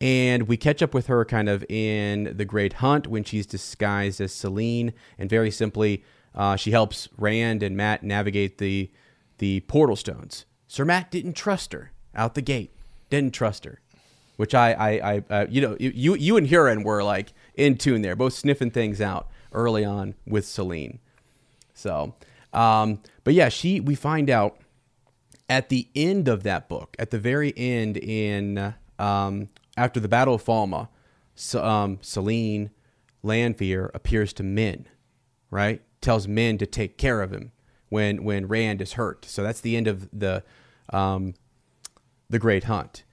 And 0.00 0.46
we 0.46 0.56
catch 0.56 0.82
up 0.82 0.94
with 0.94 1.08
her 1.08 1.24
kind 1.24 1.48
of 1.48 1.64
in 1.68 2.36
the 2.36 2.44
Great 2.44 2.74
Hunt 2.74 3.08
when 3.08 3.24
she's 3.24 3.46
disguised 3.46 4.20
as 4.20 4.32
Selene, 4.32 4.92
and 5.18 5.28
very 5.28 5.50
simply, 5.50 6.04
uh, 6.34 6.56
she 6.56 6.70
helps 6.70 7.08
Rand 7.18 7.62
and 7.62 7.76
Mat 7.76 8.02
navigate 8.02 8.58
the 8.58 8.90
the 9.38 9.60
portal 9.60 9.96
stones. 9.96 10.46
Sir 10.66 10.84
Matt 10.84 11.10
didn't 11.10 11.34
trust 11.34 11.72
her 11.72 11.92
out 12.14 12.34
the 12.34 12.42
gate 12.42 12.72
didn't 13.10 13.34
trust 13.34 13.64
her, 13.64 13.80
which 14.36 14.54
I, 14.54 14.72
I, 14.72 15.14
I 15.14 15.24
uh, 15.30 15.46
you 15.48 15.60
know, 15.60 15.76
you, 15.78 16.14
you 16.14 16.36
and 16.36 16.46
Hurin 16.46 16.84
were 16.84 17.02
like 17.02 17.32
in 17.54 17.76
tune 17.76 18.02
there, 18.02 18.16
both 18.16 18.34
sniffing 18.34 18.70
things 18.70 19.00
out 19.00 19.28
early 19.52 19.84
on 19.84 20.14
with 20.26 20.46
Selene. 20.46 20.98
So, 21.74 22.14
um, 22.52 23.00
but 23.24 23.34
yeah, 23.34 23.48
she, 23.48 23.80
we 23.80 23.94
find 23.94 24.30
out 24.30 24.58
at 25.48 25.68
the 25.68 25.88
end 25.94 26.28
of 26.28 26.42
that 26.42 26.68
book, 26.68 26.94
at 26.98 27.10
the 27.10 27.18
very 27.18 27.52
end, 27.56 27.96
in 27.96 28.74
um, 28.98 29.48
after 29.76 30.00
the 30.00 30.08
Battle 30.08 30.34
of 30.34 30.44
Falme, 30.44 30.88
so, 31.34 31.64
um, 31.64 31.98
Selene 32.00 32.70
Lanfear 33.22 33.90
appears 33.94 34.32
to 34.34 34.42
Min, 34.42 34.86
right? 35.50 35.82
Tells 36.00 36.26
Min 36.26 36.58
to 36.58 36.66
take 36.66 36.98
care 36.98 37.22
of 37.22 37.32
him 37.32 37.52
when 37.88 38.24
when 38.24 38.48
Rand 38.48 38.82
is 38.82 38.94
hurt. 38.94 39.24
So 39.24 39.42
that's 39.42 39.60
the 39.60 39.76
end 39.76 39.86
of 39.86 40.08
the 40.12 40.42
um, 40.92 41.34
the 42.28 42.38
Great 42.38 42.64
Hunt. 42.64 43.04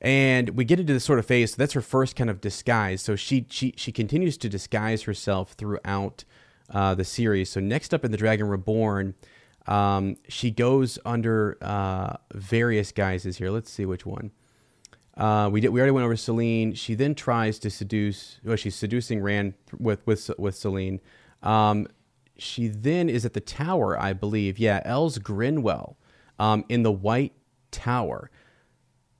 And 0.00 0.50
we 0.50 0.64
get 0.64 0.78
into 0.78 0.92
this 0.92 1.04
sort 1.04 1.18
of 1.18 1.26
phase. 1.26 1.52
So 1.52 1.56
that's 1.58 1.72
her 1.72 1.80
first 1.80 2.14
kind 2.14 2.30
of 2.30 2.40
disguise. 2.40 3.02
So 3.02 3.16
she 3.16 3.46
she 3.50 3.74
she 3.76 3.92
continues 3.92 4.36
to 4.38 4.48
disguise 4.48 5.02
herself 5.02 5.52
throughout 5.52 6.24
uh, 6.70 6.94
the 6.94 7.04
series. 7.04 7.50
So 7.50 7.60
next 7.60 7.92
up 7.92 8.04
in 8.04 8.10
the 8.10 8.16
Dragon 8.16 8.48
Reborn, 8.48 9.14
um, 9.68 10.16
she 10.28 10.50
goes 10.50 10.98
under 11.04 11.58
uh, 11.60 12.16
various 12.32 12.90
guises 12.90 13.36
here. 13.36 13.50
Let's 13.50 13.70
see 13.70 13.84
which 13.84 14.06
one. 14.06 14.30
Uh, 15.16 15.50
we 15.52 15.60
did. 15.60 15.68
We 15.68 15.80
already 15.80 15.92
went 15.92 16.04
over 16.04 16.16
Selene. 16.16 16.72
She 16.74 16.94
then 16.94 17.14
tries 17.14 17.58
to 17.60 17.70
seduce. 17.70 18.40
Well, 18.44 18.56
she's 18.56 18.74
seducing 18.74 19.20
Rand 19.20 19.54
with 19.78 20.06
with 20.06 20.30
with 20.38 20.56
Selene. 20.56 21.00
Um, 21.42 21.86
she 22.38 22.68
then 22.68 23.08
is 23.08 23.24
at 23.24 23.34
the 23.34 23.40
tower, 23.40 24.00
I 24.00 24.12
believe. 24.12 24.58
Yeah, 24.58 24.80
Els 24.84 25.18
Grinwell 25.18 25.96
um, 26.38 26.64
in 26.68 26.82
the 26.82 26.92
White 26.92 27.34
Tower. 27.70 28.30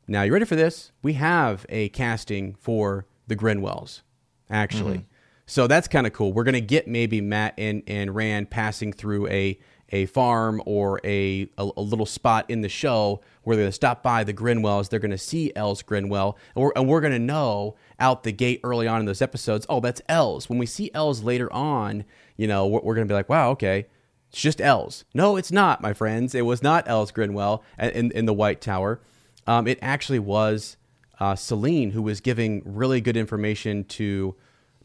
Now, 0.06 0.22
you 0.22 0.32
ready 0.32 0.46
for 0.46 0.56
this? 0.56 0.92
We 1.02 1.14
have 1.14 1.66
a 1.68 1.90
casting 1.90 2.54
for 2.54 3.06
the 3.26 3.36
Grinwells, 3.36 4.00
actually. 4.48 4.98
Mm-hmm. 4.98 5.12
So 5.46 5.66
that's 5.66 5.88
kind 5.88 6.06
of 6.06 6.12
cool. 6.12 6.32
We're 6.32 6.44
gonna 6.44 6.60
get 6.60 6.86
maybe 6.86 7.20
Mat 7.20 7.54
and, 7.58 7.82
and 7.86 8.14
Rand 8.14 8.50
passing 8.50 8.92
through 8.92 9.26
a 9.28 9.58
a 9.90 10.06
farm 10.06 10.62
or 10.66 11.00
a, 11.04 11.48
a, 11.56 11.70
a 11.76 11.80
little 11.80 12.06
spot 12.06 12.44
in 12.48 12.60
the 12.60 12.68
show 12.68 13.20
where 13.42 13.56
they're 13.56 13.64
going 13.64 13.70
to 13.70 13.74
stop 13.74 14.02
by 14.02 14.24
the 14.24 14.34
Grinwells. 14.34 14.88
They're 14.88 15.00
going 15.00 15.10
to 15.10 15.18
see 15.18 15.52
Els 15.56 15.82
Grinwell, 15.82 16.36
and 16.54 16.64
we're, 16.64 16.72
and 16.76 16.88
we're 16.88 17.00
going 17.00 17.12
to 17.12 17.18
know 17.18 17.76
out 17.98 18.22
the 18.22 18.32
gate 18.32 18.60
early 18.62 18.86
on 18.86 19.00
in 19.00 19.06
those 19.06 19.22
episodes, 19.22 19.66
oh, 19.68 19.80
that's 19.80 20.02
Els. 20.08 20.48
When 20.48 20.58
we 20.58 20.66
see 20.66 20.90
Els 20.94 21.22
later 21.22 21.52
on, 21.52 22.04
you 22.36 22.46
know, 22.46 22.66
we're, 22.66 22.80
we're 22.80 22.94
going 22.94 23.06
to 23.06 23.10
be 23.10 23.16
like, 23.16 23.28
wow, 23.28 23.50
okay, 23.50 23.86
it's 24.30 24.40
just 24.40 24.60
Els. 24.60 25.04
No, 25.14 25.36
it's 25.36 25.50
not, 25.50 25.80
my 25.80 25.94
friends. 25.94 26.34
It 26.34 26.42
was 26.42 26.62
not 26.62 26.88
Els 26.88 27.10
Grinwell 27.12 27.62
in, 27.78 28.12
in 28.12 28.26
the 28.26 28.34
White 28.34 28.60
Tower. 28.60 29.00
Um, 29.46 29.66
it 29.66 29.78
actually 29.80 30.18
was 30.18 30.76
uh, 31.18 31.34
Selene 31.34 31.92
who 31.92 32.02
was 32.02 32.20
giving 32.20 32.62
really 32.64 33.00
good 33.00 33.16
information 33.16 33.84
to 33.84 34.36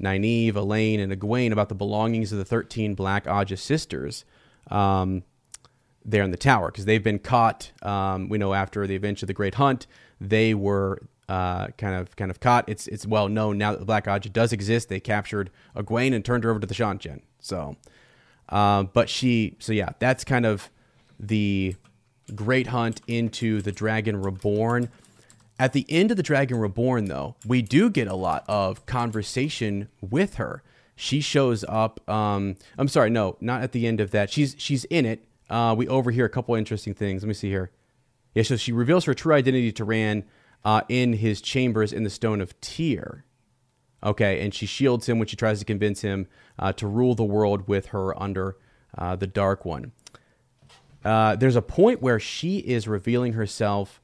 Nynaeve, 0.01 0.53
Elayne, 0.53 0.99
and 0.99 1.11
Egwene 1.11 1.51
about 1.51 1.69
the 1.69 1.75
belongings 1.75 2.31
of 2.31 2.37
the 2.37 2.45
13 2.45 2.95
Black 2.95 3.25
Ajah 3.25 3.57
sisters 3.57 4.25
um, 4.69 5.23
there 6.05 6.23
in 6.23 6.31
the 6.31 6.37
tower 6.37 6.71
because 6.71 6.85
they've 6.85 7.03
been 7.03 7.19
caught. 7.19 7.71
Um, 7.81 8.29
we 8.29 8.37
know 8.37 8.53
after 8.53 8.85
the 8.87 8.95
event 8.95 9.21
of 9.23 9.27
the 9.27 9.33
Great 9.33 9.55
Hunt, 9.55 9.87
they 10.19 10.53
were 10.53 11.01
uh, 11.29 11.67
kind 11.77 11.95
of 11.95 12.15
kind 12.15 12.31
of 12.31 12.39
caught. 12.39 12.67
It's 12.67 12.87
it's 12.87 13.05
well 13.05 13.29
known 13.29 13.57
now 13.57 13.71
that 13.71 13.79
the 13.79 13.85
Black 13.85 14.05
Ajah 14.05 14.31
does 14.31 14.53
exist. 14.53 14.89
They 14.89 14.99
captured 14.99 15.49
Egwene 15.75 16.13
and 16.13 16.23
turned 16.23 16.43
her 16.43 16.49
over 16.49 16.59
to 16.59 16.67
the 16.67 16.73
Seanchan. 16.73 17.21
So, 17.39 17.77
uh, 18.49 18.83
but 18.83 19.09
she, 19.09 19.55
so 19.59 19.73
yeah, 19.73 19.89
that's 19.99 20.23
kind 20.23 20.45
of 20.45 20.69
the 21.19 21.75
Great 22.35 22.67
Hunt 22.67 23.01
into 23.07 23.61
the 23.61 23.71
Dragon 23.71 24.21
Reborn. 24.21 24.89
At 25.59 25.73
the 25.73 25.85
end 25.87 26.11
of 26.11 26.17
the 26.17 26.23
Dragon 26.23 26.57
Reborn, 26.57 27.05
though, 27.05 27.35
we 27.45 27.61
do 27.61 27.89
get 27.89 28.07
a 28.07 28.15
lot 28.15 28.43
of 28.47 28.85
conversation 28.85 29.87
with 30.01 30.35
her. 30.35 30.63
She 30.95 31.21
shows 31.21 31.65
up. 31.67 32.07
Um, 32.09 32.55
I'm 32.77 32.87
sorry, 32.87 33.09
no, 33.09 33.37
not 33.41 33.63
at 33.63 33.71
the 33.71 33.87
end 33.87 33.99
of 33.99 34.11
that. 34.11 34.29
She's 34.29 34.55
she's 34.57 34.85
in 34.85 35.05
it. 35.05 35.25
Uh, 35.49 35.73
we 35.77 35.87
overhear 35.87 36.25
a 36.25 36.29
couple 36.29 36.55
interesting 36.55 36.93
things. 36.93 37.23
Let 37.23 37.27
me 37.27 37.33
see 37.33 37.49
here. 37.49 37.71
Yeah, 38.33 38.43
so 38.43 38.55
she 38.55 38.71
reveals 38.71 39.05
her 39.05 39.13
true 39.13 39.33
identity 39.33 39.71
to 39.73 39.83
Rand 39.83 40.23
uh, 40.65 40.81
in 40.89 41.13
his 41.13 41.41
chambers 41.41 41.93
in 41.93 42.03
the 42.03 42.09
Stone 42.09 42.41
of 42.41 42.59
Tear. 42.61 43.25
Okay, 44.03 44.43
and 44.43 44.53
she 44.53 44.65
shields 44.65 45.07
him 45.07 45.17
when 45.17 45.27
she 45.27 45.35
tries 45.35 45.59
to 45.59 45.65
convince 45.65 46.01
him 46.01 46.27
uh, 46.59 46.73
to 46.73 46.87
rule 46.87 47.15
the 47.15 47.23
world 47.23 47.67
with 47.67 47.87
her 47.87 48.19
under 48.21 48.57
uh, 48.97 49.15
the 49.15 49.27
Dark 49.27 49.65
One. 49.65 49.93
Uh, 51.05 51.35
there's 51.35 51.55
a 51.55 51.61
point 51.61 52.01
where 52.01 52.19
she 52.19 52.59
is 52.59 52.87
revealing 52.87 53.33
herself, 53.33 54.01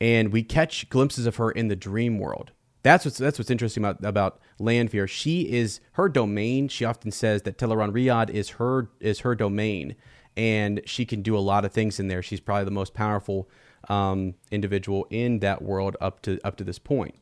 and 0.00 0.32
we 0.32 0.42
catch 0.42 0.88
glimpses 0.88 1.26
of 1.26 1.36
her 1.36 1.50
in 1.50 1.68
the 1.68 1.76
dream 1.76 2.18
world. 2.18 2.52
That's 2.88 3.04
what's 3.04 3.18
that's 3.18 3.38
what's 3.38 3.50
interesting 3.50 3.84
about 3.84 4.02
about 4.02 4.40
Lanfear. 4.58 5.06
She 5.06 5.42
is 5.42 5.80
her 5.92 6.08
domain. 6.08 6.68
She 6.68 6.84
often 6.84 7.10
says 7.10 7.42
that 7.42 7.58
Tel'aran'rhiod 7.58 8.30
is 8.30 8.50
her 8.50 8.88
is 9.00 9.20
her 9.20 9.34
domain, 9.34 9.94
and 10.36 10.80
she 10.86 11.04
can 11.04 11.20
do 11.20 11.36
a 11.36 11.40
lot 11.40 11.64
of 11.66 11.72
things 11.72 12.00
in 12.00 12.08
there. 12.08 12.22
She's 12.22 12.40
probably 12.40 12.64
the 12.64 12.70
most 12.70 12.94
powerful 12.94 13.48
um, 13.90 14.34
individual 14.50 15.06
in 15.10 15.40
that 15.40 15.60
world 15.60 15.96
up 16.00 16.22
to 16.22 16.38
up 16.44 16.56
to 16.56 16.64
this 16.64 16.78
point. 16.78 17.14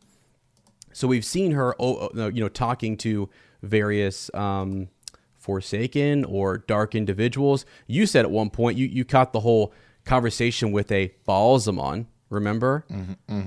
So 0.92 1.08
we've 1.08 1.24
seen 1.24 1.52
her, 1.52 1.74
oh, 1.78 2.10
oh, 2.16 2.28
you 2.28 2.40
know, 2.40 2.48
talking 2.48 2.96
to 2.98 3.28
various 3.62 4.30
um, 4.34 4.88
Forsaken 5.36 6.24
or 6.24 6.58
dark 6.58 6.94
individuals. 6.94 7.66
You 7.86 8.06
said 8.06 8.24
at 8.24 8.30
one 8.30 8.50
point 8.50 8.78
you 8.78 8.86
you 8.86 9.04
caught 9.04 9.32
the 9.32 9.40
whole 9.40 9.72
conversation 10.04 10.70
with 10.72 10.90
a 10.92 11.12
Ba'alzamon, 11.28 12.06
remember? 12.30 12.84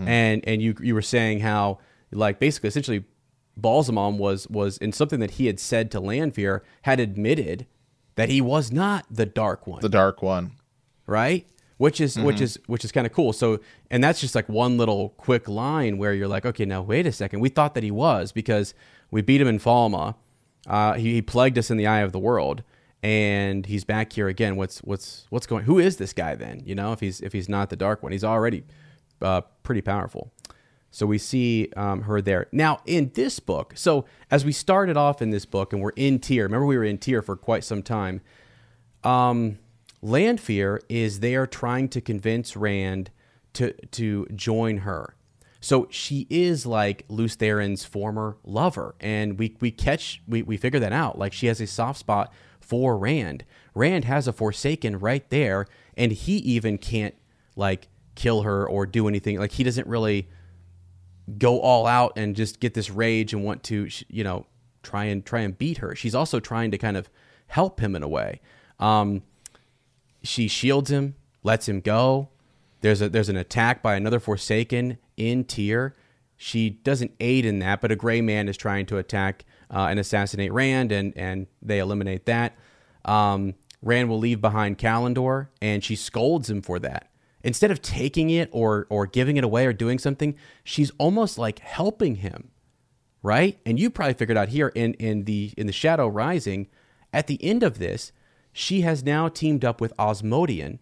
And 0.08 0.48
and 0.48 0.62
you 0.62 0.76
you 0.82 0.94
were 0.94 1.02
saying 1.02 1.40
how 1.40 1.80
like 2.12 2.40
basically 2.40 2.68
essentially 2.70 3.06
Ba'alzamon 3.60 4.18
was 4.18 4.48
was 4.48 4.78
in 4.78 4.92
something 4.92 5.20
that 5.20 5.32
he 5.32 5.48
had 5.48 5.60
said 5.60 5.92
to 5.92 6.00
Lanfear 6.00 6.64
had 6.84 7.00
admitted 7.00 7.68
that 8.16 8.30
he 8.30 8.42
was 8.42 8.72
not 8.72 9.06
the 9.10 9.26
dark 9.26 9.68
one 9.68 9.82
The 9.82 9.90
Dark 9.90 10.22
One. 10.22 10.52
right? 11.08 11.46
Which 11.78 12.02
is 12.02 12.18
which 12.20 12.42
is 12.42 12.60
which 12.68 12.84
is 12.84 12.92
kind 12.92 13.08
of 13.08 13.14
cool. 13.14 13.32
So, 13.32 13.62
and 13.90 14.04
that's 14.04 14.20
just 14.20 14.36
like 14.36 14.50
one 14.50 14.78
little 14.78 15.10
quick 15.18 15.48
line 15.48 15.98
where 15.98 16.14
you're 16.14 16.28
like, 16.28 16.46
okay, 16.46 16.66
now 16.66 16.82
wait 16.82 17.08
a 17.08 17.12
second. 17.14 17.40
We 17.40 17.48
thought 17.48 17.74
that 17.76 17.84
he 17.84 17.92
was 17.92 18.34
because 18.34 18.74
we 19.12 19.22
beat 19.22 19.40
him 19.40 19.48
in 19.48 19.60
Falme. 19.60 20.14
Uh, 20.68 20.94
he, 20.96 21.14
he 21.14 21.22
plagued 21.22 21.58
us 21.58 21.72
in 21.72 21.78
the 21.78 21.88
eye 21.88 22.02
of 22.02 22.12
the 22.12 22.20
world, 22.20 22.64
and 23.02 23.66
he's 23.66 23.86
back 23.86 24.12
here 24.12 24.28
again. 24.28 24.58
What's 24.58 24.80
what's 24.80 25.26
what's 25.30 25.48
going? 25.48 25.64
Who 25.64 25.80
is 25.80 25.96
this 25.96 26.12
guy 26.12 26.36
then? 26.36 26.62
You 26.66 26.76
know, 26.76 26.92
if 26.92 27.00
he's 27.00 27.22
if 27.22 27.32
he's 27.32 27.48
not 27.48 27.70
the 27.70 27.78
dark 27.78 28.04
one, 28.04 28.12
he's 28.12 28.26
already 28.26 28.66
uh, 29.22 29.42
pretty 29.64 29.82
powerful. 29.82 30.34
So 30.92 31.06
we 31.06 31.18
see 31.18 31.70
um, 31.76 32.04
her 32.04 32.22
there. 32.22 32.48
Now, 32.52 32.82
in 32.86 33.12
this 33.14 33.40
book, 33.40 33.74
so 33.76 34.06
as 34.32 34.44
we 34.44 34.52
started 34.52 34.98
off 34.98 35.22
in 35.22 35.30
this 35.30 35.46
book 35.46 35.72
and 35.72 35.82
we're 35.82 35.92
in 35.92 36.20
Tear, 36.20 36.44
remember 36.44 36.66
we 36.66 36.78
were 36.78 36.84
in 36.84 36.98
Tear 36.98 37.22
for 37.22 37.36
quite 37.36 37.64
some 37.64 37.84
time. 37.84 38.22
Um, 39.04 39.60
Lanfear 40.02 40.82
is 40.90 41.20
there 41.20 41.46
trying 41.46 41.90
to 41.90 42.02
convince 42.02 42.56
Rand 42.56 43.12
to, 43.54 43.74
to 43.88 44.26
join 44.34 44.78
her. 44.78 45.16
So 45.62 45.88
she 45.92 46.26
is 46.30 46.66
like 46.66 47.06
Lews 47.10 47.36
Therin's 47.36 47.84
former 47.84 48.38
lover. 48.44 48.96
And 49.00 49.38
we, 49.38 49.58
we 49.60 49.72
catch, 49.72 50.22
we, 50.28 50.42
we 50.42 50.58
figure 50.58 50.80
that 50.80 50.94
out. 50.94 51.20
Like 51.20 51.34
she 51.34 51.48
has 51.48 51.60
a 51.60 51.68
soft 51.68 52.00
spot 52.00 52.34
for 52.60 52.98
Rand. 52.98 53.44
Rand 53.74 54.06
has 54.06 54.28
a 54.28 54.34
Forsaken 54.34 55.00
right 55.00 55.28
there, 55.30 55.66
and 55.98 56.12
he 56.12 56.38
even 56.38 56.78
can't 56.78 57.16
like 57.56 57.88
kill 58.16 58.44
her 58.44 58.68
or 58.68 58.86
do 58.86 59.08
anything. 59.08 59.38
Like 59.40 59.54
he 59.54 59.64
doesn't 59.64 59.88
really 59.88 60.30
go 61.38 61.60
all 61.60 61.86
out 61.86 62.14
and 62.16 62.36
just 62.36 62.60
get 62.60 62.74
this 62.74 62.90
rage 62.90 63.34
and 63.34 63.44
want 63.44 63.64
to 63.64 63.88
you 64.08 64.24
know 64.24 64.46
try 64.84 65.06
and 65.06 65.26
try 65.26 65.42
and 65.42 65.58
beat 65.58 65.78
her. 65.78 65.96
She's 65.96 66.16
also 66.16 66.40
trying 66.40 66.72
to 66.72 66.78
kind 66.78 66.98
of 66.98 67.10
help 67.48 67.80
him 67.80 67.96
in 67.96 68.04
a 68.04 68.08
way. 68.08 68.42
Um, 68.80 69.24
she 70.24 70.48
shields 70.48 70.90
him 70.90 71.16
lets 71.44 71.68
him 71.68 71.82
go. 71.82 72.30
There's 72.82 73.02
a 73.02 73.10
there's 73.10 73.30
an 73.30 73.38
attack 73.38 73.82
by 73.82 73.96
another 73.96 74.20
forsaken 74.20 74.98
in 75.18 75.44
Tear. 75.44 75.96
She 76.38 76.70
doesn't 76.70 77.12
aid 77.20 77.46
in 77.46 77.60
that 77.60 77.82
but 77.82 77.92
a 77.92 77.96
gray 77.96 78.22
man 78.22 78.48
is 78.48 78.58
trying 78.58 78.86
to 78.88 78.98
attack 78.98 79.46
uh, 79.74 79.88
and 79.90 80.00
assassinate 80.00 80.54
rand 80.54 80.92
and 80.92 81.16
and 81.18 81.48
they 81.62 81.80
eliminate 81.80 82.26
that. 82.26 82.56
Um, 83.06 83.56
rand 83.82 84.10
will 84.10 84.20
leave 84.20 84.42
behind 84.42 84.78
Callandor 84.78 85.48
and 85.62 85.84
she 85.84 85.96
scolds 85.96 86.50
him 86.50 86.62
for 86.62 86.80
that 86.80 87.09
instead 87.50 87.72
of 87.72 87.82
taking 87.82 88.30
it 88.30 88.48
or 88.52 88.86
or 88.92 89.08
giving 89.08 89.36
it 89.36 89.44
away 89.44 89.66
or 89.66 89.74
doing 89.74 89.98
something, 89.98 90.36
she's 90.64 90.92
almost 91.00 91.40
like 91.40 91.58
helping 91.58 92.18
him, 92.18 92.52
right? 93.24 93.58
And 93.66 93.80
you 93.80 93.90
probably 93.90 94.14
figured 94.14 94.38
out 94.38 94.50
here 94.50 94.68
in 94.76 94.94
in 94.94 95.26
the 95.26 95.52
in 95.58 95.66
the 95.66 95.74
Shadow 95.74 96.08
Rising, 96.08 96.68
at 97.12 97.26
the 97.26 97.44
end 97.44 97.64
of 97.64 97.80
this, 97.80 98.12
she 98.54 98.82
has 98.82 99.04
now 99.04 99.30
teamed 99.30 99.66
up 99.66 99.82
with 99.82 99.94
Asmodean, 99.98 100.78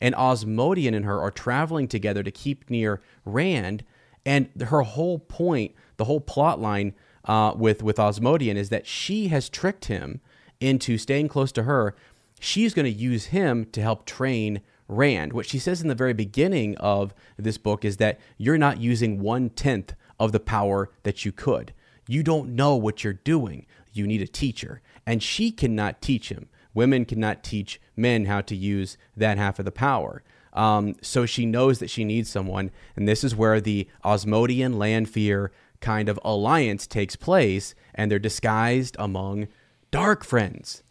and 0.00 0.14
Asmodean 0.14 0.94
and 0.94 1.04
her 1.04 1.20
are 1.20 1.32
traveling 1.32 1.88
together 1.88 2.22
to 2.22 2.30
keep 2.30 2.70
near 2.70 3.02
Rand. 3.24 3.82
And 4.24 4.48
her 4.68 4.82
whole 4.82 5.18
point, 5.18 5.74
the 5.96 6.04
whole 6.04 6.20
plot 6.20 6.60
line 6.60 6.94
uh, 7.24 7.54
with 7.56 7.82
with 7.82 7.98
Asmodean 7.98 8.56
is 8.56 8.68
that 8.68 8.86
she 8.86 9.28
has 9.28 9.48
tricked 9.48 9.86
him 9.86 10.20
into 10.60 10.96
staying 10.96 11.26
close 11.26 11.50
to 11.50 11.64
her. 11.64 11.96
She's 12.38 12.72
going 12.72 12.86
to 12.86 13.00
use 13.10 13.26
him 13.26 13.66
to 13.72 13.82
help 13.82 14.06
train 14.06 14.60
Rand. 14.88 15.32
What 15.32 15.46
she 15.46 15.58
says 15.58 15.80
in 15.80 15.88
the 15.88 15.94
very 15.94 16.12
beginning 16.12 16.76
of 16.76 17.14
this 17.36 17.58
book 17.58 17.84
is 17.84 17.96
that 17.98 18.20
you're 18.36 18.58
not 18.58 18.80
using 18.80 19.20
one 19.20 19.50
tenth 19.50 19.94
of 20.18 20.32
the 20.32 20.40
power 20.40 20.90
that 21.02 21.24
you 21.24 21.32
could. 21.32 21.72
You 22.06 22.22
don't 22.22 22.54
know 22.54 22.76
what 22.76 23.02
you're 23.02 23.12
doing. 23.12 23.66
You 23.92 24.06
need 24.06 24.22
a 24.22 24.26
teacher. 24.26 24.82
And 25.06 25.22
she 25.22 25.50
cannot 25.50 26.02
teach 26.02 26.28
him. 26.30 26.48
Women 26.74 27.04
cannot 27.04 27.42
teach 27.42 27.80
men 27.96 28.26
how 28.26 28.40
to 28.42 28.56
use 28.56 28.96
that 29.16 29.38
half 29.38 29.58
of 29.58 29.64
the 29.64 29.72
power. 29.72 30.22
Um, 30.52 30.94
so 31.02 31.26
she 31.26 31.46
knows 31.46 31.78
that 31.78 31.90
she 31.90 32.04
needs 32.04 32.28
someone. 32.28 32.70
And 32.96 33.08
this 33.08 33.24
is 33.24 33.34
where 33.34 33.60
the 33.60 33.88
Asmodean 34.04 34.78
Lanfear 34.78 35.50
kind 35.80 36.08
of 36.08 36.18
alliance 36.24 36.86
takes 36.86 37.16
place. 37.16 37.74
And 37.94 38.10
they're 38.10 38.18
disguised 38.18 38.96
among 38.98 39.48
dark 39.90 40.24
friends. 40.24 40.82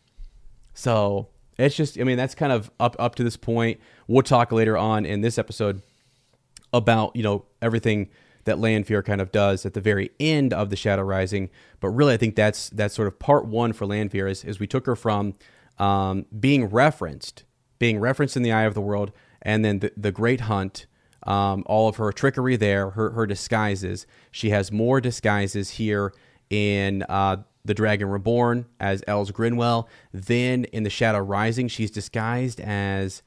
So 0.73 1.27
it's 1.57 1.75
just, 1.75 1.99
I 1.99 2.03
mean, 2.03 2.17
that's 2.17 2.35
kind 2.35 2.51
of 2.51 2.71
up 2.79 2.95
up 2.99 3.15
to 3.15 3.23
this 3.23 3.37
point. 3.37 3.79
We'll 4.07 4.23
talk 4.23 4.51
later 4.51 4.77
on 4.77 5.05
in 5.05 5.21
this 5.21 5.37
episode 5.37 5.81
about 6.73 7.15
you 7.15 7.23
know 7.23 7.45
everything 7.61 8.09
that 8.45 8.59
Lanfear 8.59 9.01
kind 9.03 9.21
of 9.21 9.31
does 9.31 9.65
at 9.65 9.73
the 9.73 9.81
very 9.81 10.11
end 10.19 10.53
of 10.53 10.69
the 10.69 10.75
Shadow 10.75 11.03
Rising. 11.03 11.49
But 11.79 11.89
really, 11.89 12.13
I 12.13 12.17
think 12.17 12.35
that's 12.35 12.69
that's 12.69 12.93
sort 12.93 13.07
of 13.07 13.19
part 13.19 13.45
one 13.45 13.73
for 13.73 13.85
Lanfear 13.85 14.27
is, 14.27 14.43
is 14.43 14.59
we 14.59 14.67
took 14.67 14.85
her 14.85 14.95
from 14.95 15.33
um, 15.79 16.25
being 16.37 16.65
referenced, 16.65 17.43
being 17.79 17.99
referenced 17.99 18.35
in 18.35 18.43
the 18.43 18.51
Eye 18.51 18.63
of 18.63 18.73
the 18.73 18.81
World, 18.81 19.11
and 19.41 19.63
then 19.63 19.79
the, 19.79 19.91
the 19.95 20.11
Great 20.11 20.41
Hunt. 20.41 20.85
Um, 21.25 21.63
all 21.67 21.87
of 21.87 21.95
her 21.95 22.11
trickery 22.11 22.57
there, 22.57 22.89
her 22.91 23.11
her 23.11 23.25
disguises. 23.25 24.05
She 24.29 24.49
has 24.49 24.73
more 24.73 24.99
disguises 24.99 25.69
here 25.71 26.13
in 26.49 27.03
uh, 27.07 27.37
the 27.65 27.73
Dragon 27.73 28.09
Reborn 28.09 28.65
as 28.79 29.03
Els 29.07 29.31
Grinwell. 29.31 29.87
Then 30.11 30.65
in 30.65 30.83
the 30.83 30.89
Shadow 30.89 31.19
Rising, 31.19 31.67
she's 31.67 31.91
disguised 31.91 32.59
as 32.59 33.21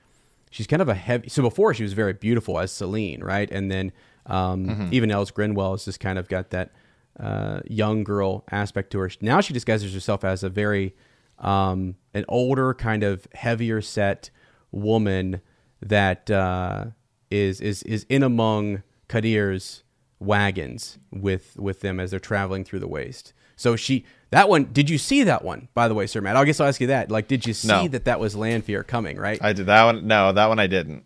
she's 0.51 0.67
kind 0.67 0.83
of 0.83 0.89
a 0.89 0.95
heavy. 0.95 1.29
So 1.29 1.43
before 1.43 1.75
she 1.75 1.83
was 1.83 1.93
very 1.93 2.13
beautiful 2.13 2.59
as 2.59 2.73
Selene, 2.73 3.23
right? 3.23 3.51
And 3.51 3.71
then 3.71 3.93
um, 4.27 4.89
even 4.93 5.11
Els 5.11 5.31
Grinwell 5.31 5.73
has 5.73 5.85
just 5.85 6.01
kind 6.01 6.19
of 6.19 6.29
got 6.29 6.51
that 6.51 6.73
uh, 7.19 7.61
young 7.67 8.05
girl 8.05 8.45
aspect 8.51 8.91
to 8.93 8.99
her. 8.99 9.11
Now 9.21 9.41
she 9.41 9.55
disguises 9.55 9.95
herself 9.95 10.25
as 10.25 10.43
a 10.43 10.49
very 10.49 10.95
um, 11.39 11.97
an 12.15 12.25
older, 12.29 12.75
kind 12.75 13.03
of 13.03 13.27
heavier 13.35 13.81
set 13.81 14.31
woman 14.71 15.41
that 15.81 16.31
uh, 16.31 16.87
is 17.31 17.61
is 17.61 17.83
is 17.85 18.05
in 18.09 18.23
among 18.23 18.83
Kadere's 19.09 19.83
wagons 20.19 20.99
with 21.11 21.57
with 21.59 21.81
them 21.81 22.01
as 22.01 22.11
they're 22.11 22.21
traveling 22.21 22.65
through 22.65 22.81
the 22.81 22.89
waste. 22.89 23.33
So 23.57 23.77
she 23.77 24.05
that 24.31 24.49
one. 24.49 24.65
Did 24.73 24.91
you 24.91 24.99
see 24.99 25.23
that 25.25 25.45
one? 25.45 25.69
By 25.75 25.89
the 25.89 25.95
way, 25.95 26.07
Sir 26.07 26.21
Matt, 26.21 26.37
I 26.37 26.45
guess 26.45 26.61
I'll 26.61 26.69
ask 26.69 26.81
you 26.81 26.89
that. 26.89 27.11
Like, 27.11 27.29
did 27.29 27.47
you 27.47 27.53
see 27.55 27.69
No. 27.69 27.89
that 27.89 28.05
that 28.07 28.21
was 28.21 28.35
Lanfear 28.35 28.83
coming? 28.83 29.17
Right? 29.19 29.39
I 29.43 29.53
did 29.53 29.67
that 29.67 29.85
one. 29.85 30.07
No, 30.07 30.33
that 30.33 30.47
one 30.49 30.59
I 30.59 30.67
didn't. 30.67 31.05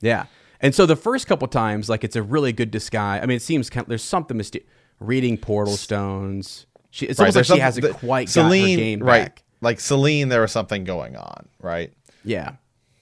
Yeah. 0.00 0.26
And 0.60 0.74
so 0.74 0.86
the 0.86 0.96
first 0.96 1.26
couple 1.26 1.46
times, 1.48 1.88
like 1.88 2.04
it's 2.04 2.16
a 2.16 2.22
really 2.22 2.52
good 2.52 2.70
disguise. 2.70 3.20
I 3.22 3.26
mean, 3.26 3.36
it 3.36 3.42
seems 3.42 3.68
kind 3.68 3.84
of, 3.84 3.88
there's 3.88 4.02
something 4.04 4.36
mysterious. 4.36 4.68
Reading 5.00 5.36
portal 5.36 5.76
stones. 5.76 6.66
She, 6.90 7.06
it's 7.06 7.18
almost 7.18 7.36
like 7.36 7.44
she 7.46 7.58
hasn't 7.58 7.96
quite 7.96 8.28
Selene, 8.28 8.62
got 8.62 8.70
her 8.70 8.76
game 8.76 9.00
right? 9.02 9.22
back. 9.24 9.42
Like 9.60 9.80
Selene, 9.80 10.28
there 10.28 10.40
was 10.40 10.52
something 10.52 10.84
going 10.84 11.16
on, 11.16 11.48
right? 11.60 11.92
Yeah, 12.24 12.52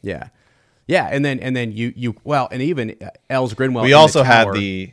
yeah, 0.00 0.28
yeah. 0.86 1.08
And 1.12 1.22
then 1.22 1.38
and 1.40 1.54
then 1.54 1.70
you 1.70 1.92
you 1.94 2.16
well, 2.24 2.48
and 2.50 2.62
even 2.62 2.96
uh, 3.02 3.10
Els 3.28 3.52
Grinwell. 3.52 3.80
in 3.80 3.82
we 3.84 3.88
the 3.90 3.92
also 3.92 4.22
had 4.22 4.52
the, 4.54 4.92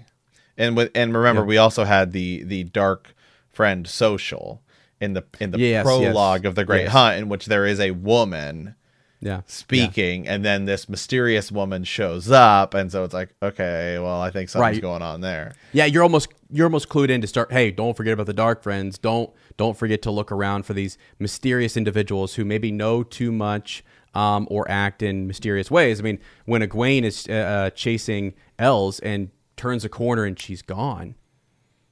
and 0.58 0.76
with 0.76 0.92
and 0.94 1.16
remember, 1.16 1.46
we 1.46 1.58
also 1.58 1.86
had 1.86 2.12
the 2.12 2.44
the 2.44 2.66
dark 2.66 3.16
friend 3.60 3.86
social 3.88 4.62
in 5.02 5.12
the 5.12 5.24
in 5.42 5.52
the 5.52 5.60
Yes, 5.60 5.84
prologue 5.84 6.44
yes, 6.44 6.50
of 6.50 6.56
the 6.56 6.64
Great 6.64 6.84
yes. 6.84 6.92
Hunt, 6.94 7.18
in 7.20 7.28
which 7.28 7.48
there 7.48 7.66
is 7.66 7.78
a 7.82 7.92
woman 7.92 8.76
yeah 9.20 9.42
speaking, 9.48 10.26
and 10.30 10.46
then 10.46 10.64
this 10.64 10.88
mysterious 10.88 11.52
woman 11.52 11.84
shows 11.84 12.32
up, 12.32 12.74
and 12.74 12.90
so 12.90 13.04
it's 13.04 13.14
like, 13.14 13.36
okay, 13.44 14.00
well, 14.00 14.22
I 14.22 14.32
think 14.32 14.48
something's 14.48 14.78
Right. 14.78 14.82
going 14.82 15.02
on 15.02 15.20
there. 15.20 15.56
Yeah, 15.74 15.84
you're 15.92 16.04
almost 16.04 16.30
you're 16.50 16.68
almost 16.68 16.88
clued 16.88 17.10
in 17.10 17.20
to 17.20 17.28
start. 17.28 17.52
Hey, 17.52 17.70
don't 17.70 17.98
forget 17.98 18.14
about 18.14 18.28
the 18.28 18.34
dark 18.34 18.64
friends. 18.64 18.98
Don't 18.98 19.30
don't 19.58 19.76
forget 19.78 20.02
to 20.04 20.12
look 20.12 20.32
around 20.32 20.64
for 20.66 20.74
these 20.74 20.98
mysterious 21.20 21.76
individuals 21.76 22.36
who 22.36 22.46
maybe 22.46 22.72
know 22.72 23.04
too 23.04 23.34
much 23.34 23.84
um, 24.14 24.48
or 24.50 24.64
act 24.72 25.04
in 25.04 25.28
mysterious 25.28 25.70
ways. 25.70 26.00
I 26.00 26.04
mean, 26.04 26.20
when 26.46 26.62
Egwene 26.62 27.04
is 27.04 27.28
uh, 27.30 27.34
uh, 27.34 27.70
chasing 27.72 28.34
Els 28.58 29.00
and 29.02 29.32
turns 29.58 29.84
a 29.84 29.90
corner 29.90 30.24
and 30.24 30.40
she's 30.40 30.62
gone, 30.62 31.16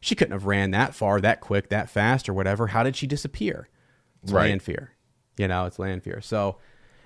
she 0.08 0.16
couldn't 0.16 0.32
have 0.32 0.46
ran 0.46 0.72
that 0.72 0.96
far, 0.96 1.20
that 1.20 1.42
quick, 1.42 1.70
that 1.70 1.90
fast, 1.90 2.30
or 2.30 2.34
whatever. 2.34 2.68
How 2.68 2.82
did 2.84 2.96
she 2.96 3.08
disappear? 3.08 3.68
It's 4.24 4.32
Right. 4.32 4.50
Lanfear. 4.50 4.92
You 5.38 5.48
know, 5.48 5.66
it's 5.66 5.78
Lanfear. 5.78 6.22
So 6.22 6.58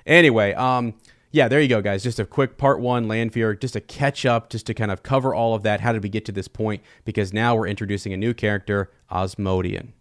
anyway, 0.06 0.54
um, 0.54 0.94
yeah, 1.32 1.48
there 1.48 1.60
you 1.60 1.68
go, 1.68 1.82
guys. 1.82 2.04
Just 2.04 2.20
a 2.20 2.26
quick 2.26 2.58
part 2.58 2.80
one, 2.80 3.08
Lanfear, 3.08 3.56
just 3.56 3.74
to 3.74 3.82
catch 3.82 4.26
up, 4.26 4.50
just 4.50 4.68
to 4.68 4.74
kind 4.74 4.92
of 4.92 5.02
cover 5.02 5.34
all 5.34 5.56
of 5.56 5.64
that. 5.64 5.82
How 5.82 5.92
did 5.94 6.04
we 6.04 6.10
get 6.10 6.26
to 6.26 6.32
this 6.32 6.48
point? 6.48 6.84
Because 7.04 7.34
now 7.34 7.56
we're 7.56 7.68
introducing 7.68 8.14
a 8.14 8.18
new 8.18 8.34
character, 8.34 8.92
Asmodean. 9.10 9.94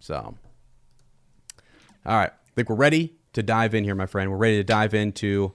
So, 0.00 0.34
all 2.04 2.16
right, 2.16 2.30
I 2.30 2.50
think 2.54 2.68
we're 2.68 2.76
ready 2.76 3.14
to 3.32 3.42
dive 3.42 3.74
in 3.74 3.84
here, 3.84 3.94
my 3.94 4.06
friend. 4.06 4.30
We're 4.30 4.36
ready 4.36 4.56
to 4.56 4.64
dive 4.64 4.94
into 4.94 5.54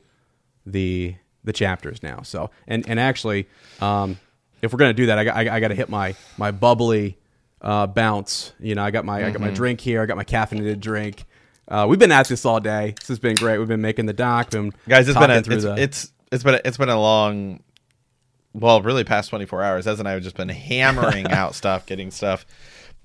the 0.65 1.15
the 1.43 1.53
chapters 1.53 2.01
now. 2.01 2.21
So, 2.23 2.49
and 2.67 2.88
and 2.89 2.99
actually, 2.99 3.47
um, 3.80 4.17
if 4.66 4.74
we're 4.74 4.80
gonna 4.80 4.93
do 4.93 5.05
that, 5.07 5.18
I 5.18 5.24
got 5.24 5.36
I, 5.38 5.55
I 5.55 5.59
got 5.59 5.70
to 5.70 5.76
hit 5.76 5.89
my 5.89 6.16
my 6.38 6.51
bubbly 6.51 7.18
uh, 7.61 7.88
bounce. 7.88 8.51
You 8.59 8.76
know, 8.76 8.84
I 8.84 8.91
got 8.91 9.05
my 9.05 9.18
I 9.18 9.22
got 9.32 9.34
Mm-hmm. 9.36 9.41
my 9.43 9.51
drink 9.51 9.80
here. 9.82 10.01
I 10.01 10.05
got 10.05 10.18
my 10.18 10.24
caffeinated 10.26 10.80
drink. 10.80 11.26
Uh, 11.68 11.86
we've 11.89 11.97
been 11.99 12.11
at 12.11 12.28
this 12.28 12.45
all 12.45 12.59
day. 12.59 12.93
This 12.99 13.07
has 13.07 13.20
been 13.20 13.36
great. 13.36 13.57
We've 13.57 13.68
been 13.68 13.82
making 13.82 14.05
the 14.05 14.13
doc. 14.13 14.51
Been 14.51 14.72
guys 14.88 15.07
it's 15.09 15.18
been 15.18 15.32
a, 15.32 15.41
through 15.41 15.55
it's, 15.55 15.63
the- 15.63 15.76
it's 15.82 16.11
it's 16.32 16.43
been 16.43 16.55
a, 16.55 16.61
it's 16.66 16.78
been 16.78 16.89
a 16.89 16.99
long 16.99 17.61
well 18.53 18.82
really 18.82 19.03
past 19.03 19.30
24 19.30 19.61
hours 19.63 19.86
Ez 19.88 19.99
and 19.99 20.07
i 20.07 20.11
have 20.13 20.24
just 20.24 20.38
been 20.38 20.47
hammering 20.47 21.28
out 21.32 21.55
stuff 21.55 21.86
getting 21.86 22.09
stuff 22.09 22.45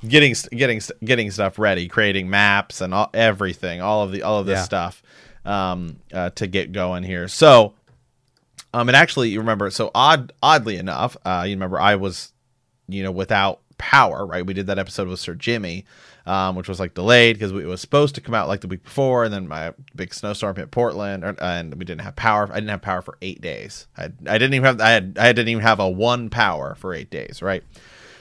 getting 0.06 0.32
getting 0.52 0.80
getting 1.04 1.30
stuff 1.32 1.58
ready 1.58 1.88
creating 1.88 2.30
maps 2.30 2.80
and 2.80 2.94
all, 2.94 3.10
everything 3.14 3.80
all 3.80 4.02
of 4.04 4.12
the 4.12 4.22
all 4.22 4.38
of 4.38 4.46
this 4.46 4.58
Yeah. 4.58 4.62
stuff 4.62 5.02
um 5.44 5.96
uh, 6.12 6.30
to 6.30 6.46
get 6.46 6.70
going 6.70 7.02
here 7.02 7.26
so 7.26 7.74
um 8.74 8.88
and 8.88 8.96
actually 8.96 9.28
you 9.28 9.38
remember 9.38 9.70
so 9.70 9.90
odd 9.94 10.32
oddly 10.42 10.76
enough 10.76 11.16
uh 11.24 11.44
you 11.46 11.54
remember 11.54 11.80
i 11.80 11.94
was 11.94 12.32
you 12.88 13.02
know 13.02 13.10
without 13.10 13.60
power 13.78 14.26
right? 14.26 14.44
We 14.44 14.52
did 14.52 14.66
that 14.66 14.78
episode 14.78 15.08
with 15.08 15.20
sir 15.20 15.34
jimmy 15.34 15.84
um, 16.26 16.54
which 16.54 16.68
was 16.68 16.78
like 16.78 16.92
delayed 16.94 17.36
because 17.36 17.50
it 17.50 17.66
was 17.66 17.80
supposed 17.80 18.14
to 18.14 18.20
come 18.20 18.34
out 18.34 18.46
like 18.46 18.60
the 18.60 18.68
week 18.68 18.84
before 18.84 19.24
and 19.24 19.32
then 19.32 19.48
my 19.48 19.72
big 19.96 20.12
snowstorm 20.12 20.54
hit 20.56 20.70
portland 20.70 21.24
or, 21.24 21.34
and 21.40 21.74
we 21.76 21.84
didn't 21.86 22.02
have 22.02 22.14
power 22.14 22.48
i 22.52 22.56
didn't 22.56 22.68
have 22.68 22.82
power 22.82 23.00
for 23.00 23.16
eight 23.22 23.40
days. 23.40 23.88
I, 23.96 24.04
I 24.26 24.38
didn't 24.38 24.52
even 24.54 24.66
have 24.66 24.80
i 24.80 24.90
had 24.90 25.16
i 25.18 25.32
didn't 25.32 25.48
even 25.48 25.62
have 25.62 25.80
a 25.80 25.88
one 25.88 26.28
power 26.28 26.74
for 26.74 26.92
eight 26.92 27.10
days 27.10 27.40
right 27.40 27.64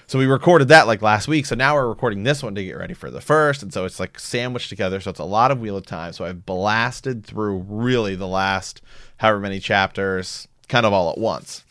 so 0.09 0.17
we 0.17 0.25
recorded 0.25 0.69
that 0.69 0.87
like 0.87 1.03
last 1.03 1.27
week. 1.27 1.45
So 1.45 1.53
now 1.53 1.75
we're 1.75 1.87
recording 1.87 2.23
this 2.23 2.41
one 2.41 2.55
to 2.55 2.63
get 2.63 2.75
ready 2.75 2.95
for 2.95 3.11
the 3.11 3.21
first. 3.21 3.61
And 3.61 3.71
so 3.71 3.85
it's 3.85 3.99
like 3.99 4.17
sandwiched 4.17 4.69
together. 4.69 4.99
So 4.99 5.11
it's 5.11 5.19
a 5.19 5.23
lot 5.23 5.51
of 5.51 5.59
Wheel 5.61 5.77
of 5.77 5.85
Time. 5.85 6.13
So 6.13 6.25
I've 6.25 6.47
blasted 6.47 7.23
through 7.23 7.59
really 7.69 8.15
the 8.15 8.27
last 8.27 8.81
however 9.17 9.39
many 9.39 9.59
chapters 9.59 10.47
kind 10.67 10.87
of 10.87 10.93
all 10.93 11.11
at 11.11 11.19
once. 11.19 11.63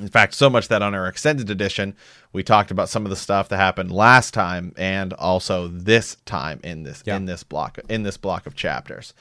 In 0.00 0.08
fact, 0.08 0.32
so 0.32 0.48
much 0.48 0.68
that 0.68 0.80
on 0.80 0.94
our 0.94 1.06
extended 1.06 1.50
edition, 1.50 1.94
we 2.32 2.42
talked 2.42 2.70
about 2.70 2.88
some 2.88 3.04
of 3.04 3.10
the 3.10 3.16
stuff 3.16 3.50
that 3.50 3.58
happened 3.58 3.92
last 3.92 4.32
time 4.32 4.72
and 4.78 5.12
also 5.12 5.68
this 5.68 6.16
time 6.24 6.58
in 6.64 6.84
this 6.84 7.02
Yeah. 7.04 7.16
in 7.16 7.26
this 7.26 7.42
block 7.42 7.78
in 7.90 8.02
this 8.02 8.16
block 8.16 8.46
of 8.46 8.56
chapters. 8.56 9.12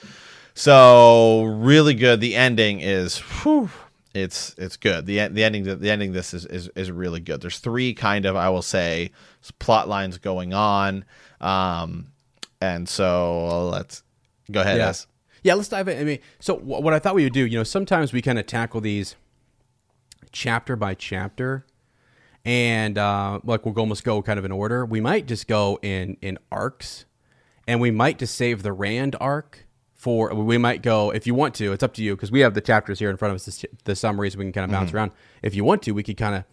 So 0.54 1.44
really 1.44 1.96
good. 1.96 2.22
The 2.22 2.38
ending 2.38 2.80
is 2.80 3.18
whew, 3.18 3.72
it's 4.14 4.56
it's 4.58 4.78
good. 4.78 5.06
The 5.06 5.28
the 5.28 5.44
ending 5.44 5.64
the 5.64 5.90
ending 5.90 6.10
of 6.10 6.16
this 6.16 6.34
is, 6.34 6.46
is 6.46 6.70
is 6.76 6.92
really 6.92 7.20
good. 7.20 7.42
There's 7.42 7.60
three 7.60 7.94
kind 7.94 8.26
of 8.26 8.36
I 8.36 8.50
will 8.50 8.62
say 8.62 9.12
plot 9.60 9.88
lines 9.88 10.18
going 10.18 10.54
on. 10.54 11.06
Um 11.40 12.08
and 12.62 12.88
so 12.88 13.70
let's 13.70 14.04
go 14.52 14.62
ahead. 14.62 14.78
yeah. 14.78 14.94
Yeah, 15.44 15.56
let's 15.56 15.70
dive 15.70 15.88
in. 15.88 15.98
I 16.00 16.04
mean, 16.04 16.20
so 16.40 16.58
wh- 16.58 16.84
what 16.84 16.94
I 16.94 17.00
thought 17.00 17.16
we 17.16 17.24
would 17.24 17.34
do, 17.34 17.46
you 17.48 17.58
know, 17.58 17.64
sometimes 17.64 18.14
we 18.14 18.22
kind 18.22 18.38
of 18.38 18.46
tackle 18.46 18.80
these 18.80 19.16
chapter 20.32 20.76
by 20.76 20.94
chapter, 20.94 21.66
and 22.46 22.96
uh, 22.98 23.40
like 23.44 23.66
we'll 23.66 23.74
almost 23.80 24.04
go 24.04 24.22
kind 24.22 24.38
of 24.38 24.46
in 24.46 24.52
order. 24.52 24.86
We 24.86 25.02
might 25.02 25.26
just 25.26 25.48
go 25.48 25.80
in 25.82 26.18
in 26.22 26.38
arcs, 26.52 27.06
and 27.68 27.82
we 27.82 27.90
might 27.90 28.20
just 28.20 28.36
save 28.36 28.62
the 28.62 28.72
Rand 28.72 29.16
arc 29.20 29.66
for. 30.02 30.34
We 30.34 30.58
might 30.58 30.82
go 30.82 31.12
if 31.12 31.26
you 31.28 31.34
want 31.36 31.54
to. 31.56 31.72
It's 31.72 31.84
up 31.84 31.94
to 31.96 32.04
you 32.04 32.16
because 32.16 32.32
we 32.32 32.40
have 32.42 32.54
the 32.54 32.62
chapters 32.62 33.00
here 33.00 33.10
in 33.10 33.18
front 33.18 33.32
of 33.32 33.36
us, 33.36 33.46
the, 33.46 33.68
the 33.86 33.96
summaries. 33.96 34.36
We 34.36 34.44
can 34.46 34.52
kind 34.52 34.66
of 34.66 34.72
bounce 34.72 34.94
around. 34.94 35.12
If 35.42 35.56
you 35.56 35.64
want 35.64 35.84
to, 35.84 35.92
we 35.92 36.04
could 36.04 36.18
kind 36.18 36.36
of 36.36 36.44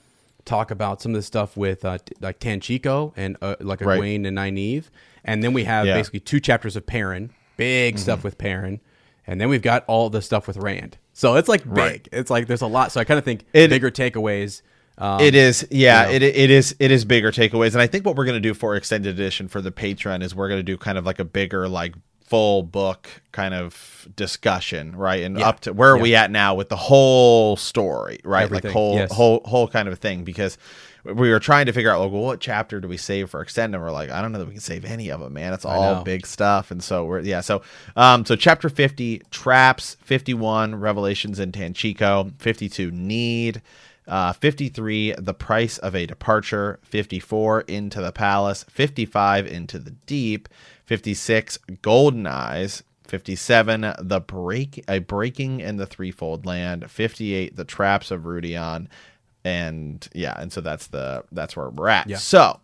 talk 0.44 0.70
about 0.70 1.00
some 1.02 1.12
of 1.12 1.16
the 1.16 1.22
stuff 1.22 1.56
with 1.56 1.84
uh, 1.84 1.98
t- 1.98 2.14
like 2.20 2.38
Tanchico 2.40 3.12
and 3.16 3.36
uh, 3.42 3.56
like 3.60 3.80
Right. 3.80 4.00
Egwene 4.00 4.26
and 4.26 4.36
Nynaeve, 4.38 4.84
and 5.24 5.42
then 5.42 5.52
we 5.52 5.64
have 5.64 5.86
Yeah. 5.86 5.94
basically 5.94 6.20
two 6.20 6.40
chapters 6.40 6.76
of 6.76 6.86
Perrin, 6.86 7.30
big 7.56 7.98
stuff 7.98 8.22
with 8.24 8.38
Perrin, 8.38 8.80
and 9.26 9.40
then 9.40 9.48
we've 9.48 9.62
got 9.62 9.84
all 9.86 10.10
the 10.10 10.22
stuff 10.22 10.46
with 10.46 10.56
Rand. 10.56 10.98
So 11.12 11.34
it's 11.36 11.48
like 11.48 11.64
big. 11.64 11.76
Right. 11.76 12.08
It's 12.12 12.30
like 12.30 12.46
there's 12.46 12.62
a 12.62 12.66
lot. 12.66 12.92
So 12.92 13.00
I 13.00 13.04
kind 13.04 13.18
of 13.18 13.24
think 13.24 13.44
It- 13.52 13.68
bigger 13.70 13.90
takeaways. 13.90 14.62
Um, 15.00 15.20
it 15.20 15.36
is 15.36 15.64
yeah 15.70 16.06
know. 16.06 16.10
it, 16.10 16.22
it 16.24 16.50
is 16.50 16.74
it 16.80 16.90
is 16.90 17.04
bigger 17.04 17.30
takeaways 17.30 17.72
and 17.72 17.80
i 17.80 17.86
think 17.86 18.04
what 18.04 18.16
we're 18.16 18.24
going 18.24 18.34
to 18.34 18.40
do 18.40 18.52
for 18.52 18.74
extended 18.74 19.14
edition 19.14 19.46
for 19.46 19.60
the 19.60 19.70
patreon 19.70 20.24
is 20.24 20.34
we're 20.34 20.48
going 20.48 20.58
to 20.58 20.64
do 20.64 20.76
kind 20.76 20.98
of 20.98 21.06
like 21.06 21.20
a 21.20 21.24
bigger 21.24 21.68
like 21.68 21.94
full 22.28 22.62
book 22.62 23.08
kind 23.32 23.54
of 23.54 24.06
discussion 24.16 24.94
right? 24.96 25.22
And 25.22 25.38
Yeah. 25.38 25.48
up 25.48 25.60
to 25.60 25.72
where 25.72 25.92
are 25.92 25.96
Yeah. 25.96 26.02
we 26.02 26.14
at 26.14 26.30
now 26.30 26.54
with 26.54 26.68
the 26.68 26.76
whole 26.76 27.56
story 27.56 28.20
right? 28.24 28.42
Everything, 28.44 28.68
like 28.68 28.72
whole 28.74 28.94
yes. 28.94 29.12
whole 29.12 29.40
whole 29.44 29.68
kind 29.68 29.88
of 29.88 29.98
thing. 29.98 30.24
Because 30.24 30.58
we 31.04 31.30
were 31.30 31.38
trying 31.38 31.66
to 31.66 31.72
figure 31.72 31.90
out 31.90 32.00
like 32.00 32.10
well, 32.12 32.22
what 32.22 32.40
chapter 32.40 32.80
do 32.80 32.88
we 32.88 32.96
save 32.96 33.30
for 33.30 33.40
extend? 33.40 33.74
And 33.74 33.82
we're 33.82 33.90
like 33.92 34.10
i 34.10 34.20
don't 34.20 34.32
know 34.32 34.38
that 34.38 34.46
we 34.46 34.52
can 34.52 34.60
save 34.60 34.84
any 34.84 35.08
of 35.10 35.20
them 35.20 35.32
man. 35.32 35.52
It's 35.54 35.64
all 35.64 36.02
big 36.04 36.26
stuff. 36.26 36.70
And 36.70 36.82
so 36.82 37.04
we're 37.04 37.20
yeah 37.20 37.40
so 37.40 37.62
um 37.96 38.24
so 38.26 38.36
chapter 38.36 38.68
50 38.68 39.22
traps 39.30 39.96
51 40.02 40.74
revelations 40.74 41.38
in 41.38 41.52
tanchico 41.52 42.32
52 42.38 42.90
need 42.90 43.62
uh, 44.06 44.32
53 44.32 45.14
the 45.18 45.34
price 45.34 45.76
of 45.78 45.94
a 45.94 46.06
departure 46.06 46.78
54 46.82 47.60
into 47.62 48.00
the 48.00 48.10
palace 48.10 48.64
55 48.70 49.46
into 49.46 49.78
the 49.78 49.90
deep 50.06 50.48
56 50.88 51.58
golden 51.82 52.26
eyes 52.26 52.82
57 53.08 53.94
the 54.00 54.20
break 54.20 54.82
a 54.88 55.00
breaking 55.00 55.60
in 55.60 55.76
the 55.76 55.84
threefold 55.86 56.46
land 56.46 56.90
58 56.90 57.54
the 57.56 57.64
traps 57.64 58.10
of 58.10 58.22
Rhuidean 58.22 58.86
and 59.44 60.08
yeah 60.14 60.34
and 60.40 60.50
so 60.50 60.62
that's 60.62 60.86
the 60.86 61.24
that's 61.30 61.54
where 61.56 61.68
we're 61.68 61.88
at 61.88 62.08
Yeah. 62.08 62.16
so 62.16 62.58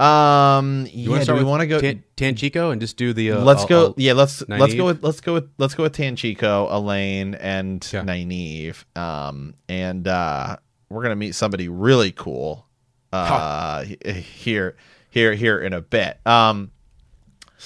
um 0.00 0.86
You 0.90 1.14
yeah 1.14 1.24
do 1.24 1.34
we 1.34 1.44
want 1.44 1.60
to 1.60 1.66
go 1.66 1.78
Tan- 1.78 2.02
Tanchico 2.16 2.72
and 2.72 2.80
just 2.80 2.96
do 2.96 3.12
the. 3.12 3.32
Uh, 3.32 3.44
let's 3.44 3.64
go. 3.66 3.80
I'll- 3.88 3.94
yeah, 3.98 4.14
let's 4.14 4.42
let's 4.48 4.74
go 4.74 4.86
with 4.86 5.04
let's 5.04 5.20
go 5.20 5.34
with 5.34 5.48
let's 5.58 5.74
go 5.74 5.82
with 5.84 5.94
Tanchico, 5.94 6.68
Elayne, 6.70 7.36
and 7.38 7.86
Yeah. 7.92 8.02
Nynaeve. 8.02 8.84
Um, 8.96 9.54
and 9.68 10.08
uh, 10.08 10.56
we're 10.88 11.02
gonna 11.02 11.14
meet 11.16 11.34
somebody 11.36 11.68
really 11.68 12.10
cool. 12.12 12.66
Uh, 13.12 13.84
he- 13.84 14.12
here 14.20 14.76
here 15.10 15.34
here 15.34 15.60
in 15.60 15.72
a 15.72 15.80
bit. 15.82 16.18
Um, 16.26 16.72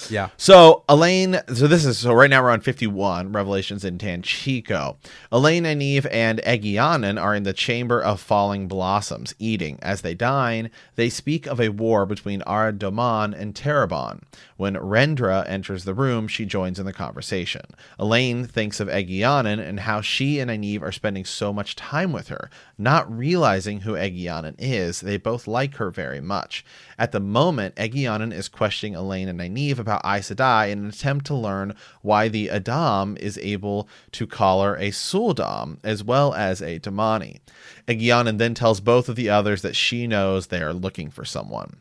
Yeah. 0.09 0.29
So 0.37 0.83
Elayne, 0.87 1.41
so 1.55 1.67
this 1.67 1.85
is 1.85 1.97
so 1.97 2.13
right 2.13 2.29
now 2.29 2.43
we're 2.43 2.51
on 2.51 2.61
51 2.61 3.31
Revelations 3.31 3.83
in 3.83 3.97
Tanchico. 3.97 4.97
Elayne, 5.31 5.65
and 5.65 5.81
Eve 5.81 6.05
and 6.07 6.39
Egeanin 6.43 7.21
are 7.21 7.35
in 7.35 7.43
the 7.43 7.53
Chamber 7.53 8.01
of 8.01 8.19
Falling 8.19 8.67
Blossoms, 8.67 9.33
eating. 9.39 9.79
As 9.81 10.01
they 10.01 10.13
dine, 10.13 10.69
they 10.95 11.09
speak 11.09 11.47
of 11.47 11.59
a 11.59 11.69
war 11.69 12.05
between 12.05 12.43
Arad 12.45 12.79
Doman 12.79 13.33
and 13.33 13.53
Tarabon. 13.53 14.21
When 14.57 14.73
Rendra 14.73 15.47
enters 15.47 15.83
the 15.83 15.93
room, 15.93 16.27
she 16.27 16.45
joins 16.45 16.79
in 16.79 16.87
the 16.87 16.93
conversation. 16.93 17.61
Elayne 17.99 18.49
thinks 18.49 18.79
of 18.79 18.87
Egeanin 18.87 19.59
and 19.59 19.81
how 19.81 20.01
she 20.01 20.39
and 20.39 20.49
Nynaeve 20.49 20.81
are 20.81 20.91
spending 20.91 21.25
so 21.25 21.53
much 21.53 21.75
time 21.75 22.11
with 22.11 22.29
her, 22.29 22.49
not 22.75 23.15
realizing 23.15 23.81
who 23.81 23.93
Egeanin 23.93 24.55
is. 24.57 25.01
They 25.01 25.17
both 25.17 25.47
like 25.47 25.75
her 25.75 25.91
very 25.91 26.19
much. 26.19 26.65
At 26.97 27.11
the 27.11 27.19
moment, 27.19 27.75
Egeanin 27.75 28.33
is 28.33 28.49
questioning 28.49 28.95
Elayne 28.95 29.29
and 29.29 29.39
Nynaeve 29.39 29.77
about 29.77 30.01
Aes 30.03 30.31
Sedai 30.31 30.71
in 30.71 30.79
an 30.79 30.89
attempt 30.89 31.27
to 31.27 31.35
learn 31.35 31.75
why 32.01 32.27
the 32.27 32.47
a'dam 32.47 33.15
is 33.17 33.37
able 33.37 33.87
to 34.13 34.25
call 34.25 34.63
her 34.63 34.75
a 34.77 34.89
sul'dam 34.89 35.77
as 35.83 36.03
well 36.03 36.33
as 36.33 36.61
a 36.61 36.79
damane. 36.79 37.39
Egeanin 37.87 38.39
then 38.39 38.55
tells 38.55 38.79
both 38.79 39.07
of 39.07 39.15
the 39.15 39.29
others 39.29 39.61
that 39.61 39.75
she 39.75 40.07
knows 40.07 40.47
they 40.47 40.63
are 40.63 40.73
looking 40.73 41.11
for 41.11 41.23
someone. 41.23 41.79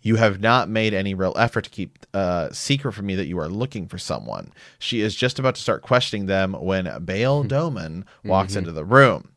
You 0.00 0.16
have 0.16 0.40
not 0.40 0.68
made 0.68 0.94
any 0.94 1.12
real 1.14 1.34
effort 1.36 1.64
to 1.64 1.70
keep 1.70 2.06
uh, 2.14 2.50
secret 2.52 2.92
from 2.92 3.06
me 3.06 3.14
that 3.16 3.26
you 3.26 3.38
are 3.40 3.48
looking 3.48 3.88
for 3.88 3.98
someone. 3.98 4.52
She 4.78 5.00
is 5.00 5.14
just 5.14 5.38
about 5.38 5.56
to 5.56 5.60
start 5.60 5.82
questioning 5.82 6.26
them 6.26 6.52
when 6.52 6.84
Bayle 7.04 7.44
Domon 7.44 8.04
walks 8.24 8.54
into 8.54 8.72
the 8.72 8.84
room. 8.84 9.30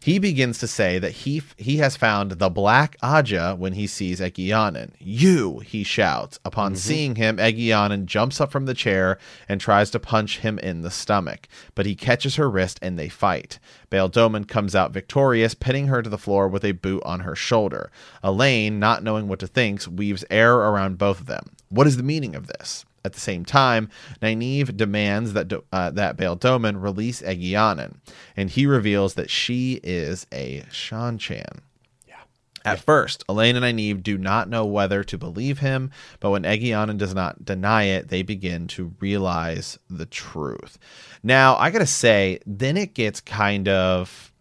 He 0.00 0.18
begins 0.18 0.58
to 0.58 0.66
say 0.66 0.98
that 0.98 1.12
he 1.12 1.42
he 1.56 1.78
has 1.78 1.96
found 1.96 2.32
the 2.32 2.50
black 2.50 2.96
Ajah 3.02 3.56
when 3.56 3.72
he 3.72 3.86
sees 3.86 4.20
Egeanin. 4.20 4.92
You, 4.98 5.60
he 5.60 5.84
shouts. 5.84 6.38
Upon 6.44 6.72
mm-hmm. 6.72 6.78
seeing 6.78 7.14
him, 7.16 7.38
Egeanin 7.38 8.06
jumps 8.06 8.40
up 8.40 8.50
from 8.52 8.66
the 8.66 8.74
chair 8.74 9.18
and 9.48 9.60
tries 9.60 9.90
to 9.90 9.98
punch 9.98 10.38
him 10.38 10.58
in 10.58 10.82
the 10.82 10.90
stomach, 10.90 11.48
but 11.74 11.86
he 11.86 11.94
catches 11.94 12.36
her 12.36 12.48
wrist 12.50 12.78
and 12.82 12.98
they 12.98 13.08
fight. 13.08 13.58
Bayle 13.90 14.10
Domon 14.10 14.46
comes 14.46 14.74
out 14.74 14.92
victorious, 14.92 15.54
pinning 15.54 15.86
her 15.86 16.02
to 16.02 16.10
the 16.10 16.18
floor 16.18 16.48
with 16.48 16.64
a 16.64 16.72
boot 16.72 17.02
on 17.04 17.20
her 17.20 17.34
shoulder. 17.34 17.90
Elayne, 18.22 18.78
not 18.78 19.02
knowing 19.02 19.28
what 19.28 19.38
to 19.40 19.46
think, 19.46 19.82
weaves 19.90 20.24
air 20.30 20.54
around 20.54 20.98
both 20.98 21.20
of 21.20 21.26
them. 21.26 21.50
What 21.68 21.86
is 21.86 21.96
the 21.96 22.02
meaning 22.02 22.34
of 22.34 22.46
this? 22.46 22.84
At 23.06 23.12
the 23.12 23.20
same 23.20 23.44
time, 23.44 23.88
Nynaeve 24.20 24.76
demands 24.76 25.32
that 25.34 25.52
uh, 25.72 25.90
that 25.90 26.16
Domon 26.16 26.82
release 26.82 27.22
Egeanin, 27.22 27.98
and 28.36 28.50
he 28.50 28.66
reveals 28.66 29.14
that 29.14 29.30
she 29.30 29.80
is 29.84 30.26
a 30.32 30.64
Seanchan. 30.72 31.60
Yeah. 32.08 32.16
At 32.64 32.80
first, 32.80 33.24
Elayne 33.28 33.54
and 33.54 33.64
Nynaeve 33.64 34.02
do 34.02 34.18
not 34.18 34.48
know 34.48 34.66
whether 34.66 35.04
to 35.04 35.16
believe 35.16 35.60
him, 35.60 35.92
but 36.18 36.30
when 36.30 36.42
Egeanin 36.42 36.98
does 36.98 37.14
not 37.14 37.44
deny 37.44 37.84
it, 37.84 38.08
they 38.08 38.22
begin 38.22 38.66
to 38.68 38.92
realize 38.98 39.78
the 39.88 40.06
truth. 40.06 40.76
Now, 41.22 41.54
I 41.56 41.70
gotta 41.70 41.86
say, 41.86 42.40
then 42.44 42.76
it 42.76 42.92
gets 42.92 43.20
kind 43.20 43.68
of, 43.68 44.32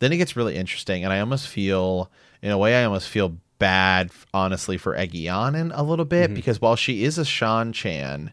then 0.00 0.12
it 0.12 0.18
gets 0.18 0.36
really 0.36 0.56
interesting, 0.56 1.02
and 1.02 1.14
I 1.14 1.20
almost 1.20 1.48
feel, 1.48 2.10
in 2.42 2.50
a 2.50 2.58
way, 2.58 2.76
I 2.76 2.84
almost 2.84 3.08
feel 3.08 3.38
bad, 3.62 4.10
honestly, 4.34 4.76
for 4.76 4.96
Egeanin 4.96 5.70
a 5.72 5.84
little 5.84 6.04
bit 6.04 6.24
mm-hmm. 6.24 6.34
because 6.34 6.60
while 6.60 6.74
she 6.74 7.04
is 7.04 7.16
a 7.16 7.22
Seanchan, 7.22 8.32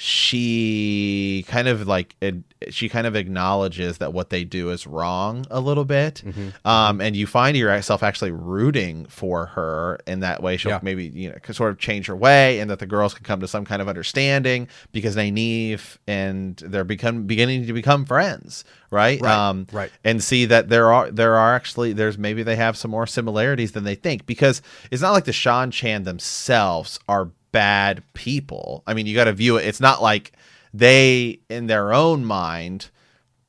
she 0.00 1.44
kind 1.48 1.68
of 1.68 1.86
like 1.88 2.14
it, 2.20 2.36
she 2.70 2.88
kind 2.88 3.06
of 3.06 3.14
acknowledges 3.16 3.98
that 3.98 4.12
what 4.12 4.30
they 4.30 4.44
do 4.44 4.70
is 4.70 4.86
wrong 4.86 5.44
a 5.50 5.60
little 5.60 5.84
bit 5.84 6.22
um, 6.64 7.00
and 7.00 7.16
you 7.16 7.26
find 7.26 7.56
yourself 7.56 8.02
actually 8.02 8.30
rooting 8.30 9.06
for 9.06 9.46
her 9.46 9.98
in 10.06 10.20
that 10.20 10.42
way 10.42 10.56
she'll 10.56 10.70
Yeah. 10.72 10.80
maybe 10.82 11.06
you 11.06 11.30
know 11.30 11.36
sort 11.52 11.70
of 11.70 11.78
change 11.78 12.06
her 12.06 12.16
way 12.16 12.60
and 12.60 12.70
that 12.70 12.78
the 12.78 12.86
girls 12.86 13.14
can 13.14 13.24
come 13.24 13.40
to 13.40 13.48
some 13.48 13.64
kind 13.64 13.82
of 13.82 13.88
understanding 13.88 14.68
because 14.92 15.16
Nynaeve 15.16 15.98
and 16.06 16.56
they're 16.56 16.84
become 16.84 17.24
beginning 17.24 17.66
to 17.66 17.72
become 17.72 18.04
friends 18.04 18.64
right, 18.90 19.20
Right, 19.20 19.48
um 19.50 19.66
right. 19.72 19.90
and 20.04 20.22
see 20.22 20.44
that 20.46 20.68
there 20.68 20.92
are 20.92 21.10
there 21.10 21.36
are 21.36 21.54
actually 21.54 21.92
there's 21.92 22.16
maybe 22.18 22.42
they 22.42 22.56
have 22.56 22.76
some 22.76 22.90
more 22.90 23.06
similarities 23.06 23.72
than 23.72 23.84
they 23.84 23.94
think 23.94 24.26
because 24.26 24.62
it's 24.90 25.02
not 25.02 25.12
like 25.12 25.24
the 25.24 25.32
Seanchan 25.32 26.04
themselves 26.04 26.98
are 27.08 27.30
bad 27.52 28.02
people. 28.14 28.82
I 28.86 28.94
mean, 28.94 29.06
you 29.06 29.14
got 29.14 29.24
to 29.24 29.32
view 29.32 29.56
it. 29.56 29.66
It's 29.66 29.80
not 29.80 30.02
like 30.02 30.32
they 30.74 31.40
in 31.48 31.66
their 31.66 31.92
own 31.92 32.24
mind 32.24 32.90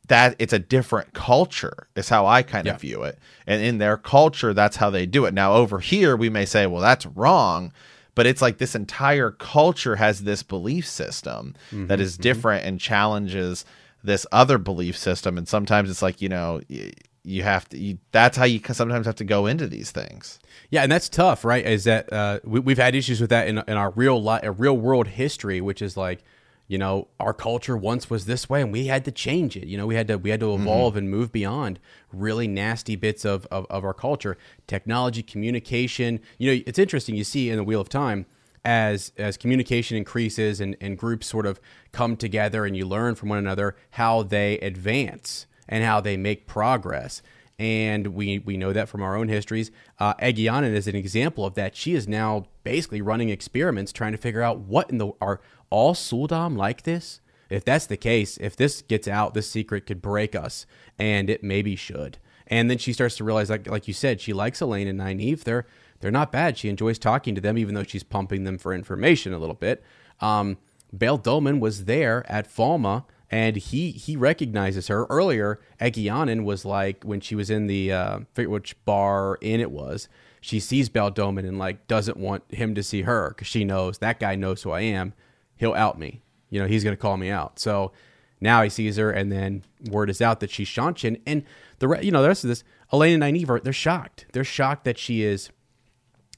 that 0.08 0.36
it's 0.39 0.54
a 0.54 0.60
different 0.60 1.14
culture 1.14 1.88
is 1.95 2.10
how 2.10 2.26
I 2.26 2.41
kind 2.41 2.66
Yeah. 2.66 2.74
of 2.74 2.82
view 2.82 3.04
it. 3.04 3.20
And 3.45 3.62
in 3.62 3.78
their 3.78 3.95
culture, 3.95 4.54
that's 4.54 4.78
how 4.78 4.89
they 4.89 5.06
do 5.06 5.26
it. 5.26 5.34
Now 5.34 5.54
over 5.54 5.80
here, 5.80 6.16
we 6.16 6.30
may 6.30 6.45
say, 6.45 6.66
well, 6.66 6.82
that's 6.82 7.06
wrong. 7.06 7.72
But 8.16 8.26
it's 8.26 8.41
like 8.41 8.58
this 8.58 8.76
entire 8.76 9.32
culture 9.32 9.95
has 9.95 10.24
this 10.24 10.43
belief 10.43 10.86
system 10.88 11.56
that 11.72 11.78
mm-hmm, 11.78 12.02
is 12.02 12.14
mm-hmm. 12.14 12.24
different 12.24 12.66
and 12.66 12.80
challenges 12.80 13.66
this 14.04 14.26
other 14.32 14.58
belief 14.58 14.97
system. 14.97 15.38
And 15.38 15.47
sometimes 15.47 15.89
it's 15.89 16.02
like, 16.02 16.22
you 16.22 16.28
know, 16.28 16.62
you 17.30 17.44
have 17.44 17.70
to, 17.70 17.78
you, 17.78 18.00
that's 18.12 18.38
how 18.38 18.46
you 18.46 18.60
sometimes 18.72 19.06
have 19.06 19.16
to 19.16 19.24
go 19.24 19.46
into 19.46 19.68
these 19.68 19.92
things. 19.92 20.40
Yeah, 20.72 20.84
and 20.84 20.92
that's 20.92 21.08
tough, 21.08 21.46
right? 21.46 21.66
Is 21.66 21.84
that 21.84 22.12
uh, 22.12 22.40
we, 22.44 22.60
we've 22.60 22.78
had 22.78 22.96
issues 22.96 23.22
with 23.22 23.30
that 23.30 23.48
in, 23.48 23.60
in 23.60 23.78
our 23.78 23.92
real 23.92 24.22
life 24.22 24.44
real 24.58 24.76
world 24.76 25.08
history, 25.08 25.62
which 25.62 25.82
is 25.82 25.96
like, 25.96 26.24
you 26.68 26.78
know, 26.78 27.08
our 27.20 27.34
culture 27.34 27.78
once 27.78 28.10
was 28.10 28.26
this 28.26 28.50
way, 28.50 28.62
and 28.62 28.72
we 28.72 28.88
had 28.88 29.06
to 29.06 29.12
change 29.12 29.56
it. 29.56 29.68
You 29.68 29.78
know, 29.78 29.88
we 29.88 29.96
had 29.96 30.08
to 30.08 30.18
we 30.18 30.32
had 30.32 30.40
to 30.40 30.54
evolve 30.54 30.96
and 30.96 31.10
move 31.10 31.32
beyond 31.32 31.80
really 32.12 32.48
nasty 32.48 32.96
bits 32.96 33.26
of, 33.26 33.46
of 33.48 33.66
of 33.70 33.84
our 33.84 33.94
culture, 33.94 34.38
technology, 34.68 35.24
communication. 35.24 36.20
You 36.38 36.52
know, 36.52 36.64
it's 36.66 36.80
interesting. 36.80 37.16
You 37.16 37.24
see 37.24 37.50
in 37.50 37.58
the 37.58 37.64
Wheel 37.64 37.82
of 37.82 37.90
Time 37.90 38.26
as 38.66 39.12
as 39.18 39.38
communication 39.38 39.98
increases 39.98 40.60
and, 40.60 40.76
and 40.82 40.98
groups 40.98 41.28
sort 41.28 41.46
of 41.46 41.60
come 41.92 42.16
together 42.18 42.66
and 42.66 42.76
you 42.76 42.86
learn 42.86 43.16
from 43.16 43.30
one 43.30 43.40
another 43.40 43.76
how 43.92 44.24
they 44.24 44.60
advance 44.60 45.46
and 45.70 45.86
how 45.86 46.01
they 46.01 46.17
make 46.17 46.47
progress 46.47 47.22
and 47.59 48.07
we 48.07 48.39
we 48.39 48.55
know 48.55 48.72
that 48.72 48.88
from 48.88 49.03
our 49.03 49.15
own 49.15 49.28
histories. 49.28 49.70
Uh, 49.99 50.13
is 50.22 50.88
an 50.88 50.95
example 50.95 51.45
of 51.45 51.55
that. 51.55 51.76
She 51.76 51.93
is 51.93 52.07
now 52.07 52.45
basically 52.63 53.01
running 53.01 53.30
experiments, 53.30 53.91
trying 53.91 54.13
to 54.13 54.17
figure 54.17 54.41
out 54.41 54.59
what 54.59 54.89
in 54.89 54.97
the 54.97 55.11
are 55.20 55.41
all 55.70 55.93
sul'dam 55.93 56.55
like 56.55 56.84
this. 56.84 57.20
If 57.49 57.65
that's 57.65 57.86
the 57.86 57.97
case, 57.97 58.38
if 58.38 58.55
this 58.55 58.82
gets 58.82 59.07
out, 59.07 59.34
this 59.34 59.49
secret 59.49 59.86
could 59.86 60.01
break 60.01 60.36
us, 60.36 60.65
and 60.97 61.30
it 61.30 61.43
maybe 61.43 61.76
should. 61.76 62.17
And 62.47 62.70
then 62.70 62.78
she 62.78 62.93
starts 62.93 63.17
to 63.17 63.24
realize, 63.24 63.49
like 63.49 63.67
like 63.67 63.88
you 63.88 63.93
said, 63.93 64.22
she 64.22 64.32
likes 64.32 64.61
Elayne 64.61 64.88
and 64.88 64.99
Nynaeve. 64.99 65.43
They're 65.43 65.65
they're 65.99 66.11
not 66.11 66.32
bad. 66.32 66.57
She 66.57 66.70
enjoys 66.70 66.97
talking 66.97 67.36
to 67.36 67.41
them, 67.41 67.57
even 67.57 67.76
though 67.76 67.84
she's 67.84 68.03
pumping 68.03 68.45
them 68.45 68.57
for 68.57 68.74
information 68.74 69.34
a 69.34 69.39
little 69.39 69.55
bit. 69.55 69.84
Um, 70.22 70.57
Bayle 70.97 71.20
Domon 71.20 71.59
was 71.59 71.86
there 71.86 72.30
at 72.32 72.47
Falme 72.49 73.03
and 73.32 73.56
he 73.56 73.92
he 73.92 74.16
recognizes 74.16 74.88
her 74.88 75.06
earlier. 75.06 75.60
Egeanin 75.80 76.44
was 76.44 76.66
like 76.66 77.04
when 77.04 77.20
she 77.20 77.36
was 77.36 77.50
in 77.50 77.68
the 77.68 77.92
uh, 77.92 78.20
forget 78.34 78.50
which 78.50 78.86
bar 78.86 79.38
inn 79.42 79.60
it 79.60 79.72
was. 79.72 80.08
She 80.42 80.60
sees 80.60 80.90
Bayle 80.90 81.12
Domon 81.12 81.48
and 81.48 81.60
like 81.60 81.88
doesn't 81.88 82.18
want 82.18 82.44
him 82.50 82.74
to 82.76 82.84
see 82.84 83.04
her 83.04 83.30
because 83.30 83.48
she 83.48 83.64
knows 83.64 83.98
that 84.00 84.20
guy 84.20 84.36
knows 84.36 84.64
who 84.64 84.72
I 84.72 84.82
am. 84.82 85.14
He'll 85.58 85.74
out 85.74 86.00
me. 86.00 86.22
You 86.50 86.62
know 86.62 86.68
he's 86.68 86.84
gonna 86.84 86.98
call 86.98 87.18
me 87.18 87.30
out. 87.30 87.60
So 87.60 87.92
now 88.42 88.64
he 88.64 88.70
sees 88.70 88.98
her, 88.98 89.12
and 89.12 89.32
then 89.32 89.64
word 89.90 90.10
is 90.10 90.22
out 90.22 90.40
that 90.40 90.50
she's 90.50 90.70
Seanchan, 90.70 91.22
and 91.26 91.44
the 91.80 91.88
re- 91.88 92.04
you 92.04 92.12
know 92.12 92.22
the 92.22 92.28
rest 92.30 92.44
of 92.44 92.48
this. 92.48 92.64
Elayne 92.92 93.22
and 93.22 93.24
Nynaeve 93.24 93.50
are 93.50 93.60
they're 93.60 93.74
shocked. 93.74 94.26
They're 94.34 94.44
shocked 94.44 94.86
that 94.86 94.98
she 94.98 95.22
is 95.24 95.52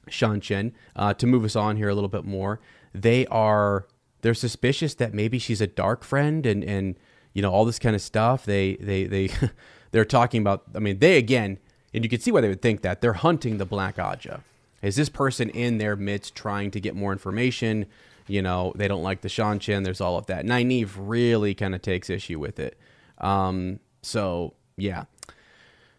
Seanchan. 0.08 0.72
Uh, 0.94 1.14
to 1.14 1.26
move 1.26 1.44
us 1.44 1.56
on 1.56 1.76
here 1.76 1.88
a 1.88 1.94
little 1.94 2.10
bit 2.10 2.24
more, 2.24 2.60
they 2.92 3.26
are 3.26 3.86
they're 4.22 4.34
suspicious 4.34 4.94
that 4.94 5.12
maybe 5.12 5.38
she's 5.38 5.60
a 5.60 5.66
dark 5.66 6.02
friend 6.02 6.46
and 6.46 6.64
and 6.64 6.96
you 7.34 7.42
know 7.42 7.52
all 7.52 7.64
this 7.64 7.78
kind 7.78 7.94
of 7.94 8.02
stuff. 8.02 8.44
They 8.44 8.76
they 8.76 9.04
they 9.04 9.30
they're 9.90 10.04
talking 10.04 10.40
about. 10.40 10.64
I 10.74 10.78
mean, 10.78 10.98
they 10.98 11.18
again, 11.18 11.58
and 11.92 12.02
you 12.04 12.10
can 12.10 12.20
see 12.20 12.32
why 12.32 12.40
they 12.40 12.48
would 12.48 12.62
think 12.62 12.82
that 12.82 13.00
they're 13.00 13.12
hunting 13.12 13.58
the 13.58 13.66
Black 13.66 13.96
Ajah. 13.96 14.40
Is 14.80 14.96
this 14.96 15.08
person 15.08 15.48
in 15.50 15.78
their 15.78 15.94
midst 15.94 16.34
trying 16.34 16.70
to 16.72 16.80
get 16.80 16.96
more 16.96 17.12
information? 17.12 17.86
You 18.26 18.42
know, 18.42 18.72
they 18.76 18.88
don't 18.88 19.02
like 19.02 19.20
the 19.20 19.28
Seanchan. 19.28 19.84
There's 19.84 20.00
all 20.00 20.16
of 20.16 20.26
that. 20.26 20.44
Nynaeve 20.44 20.92
really 20.96 21.54
kind 21.54 21.74
of 21.74 21.82
takes 21.82 22.10
issue 22.10 22.38
with 22.38 22.58
it. 22.58 22.78
Um, 23.18 23.78
so 24.02 24.54
yeah. 24.76 25.04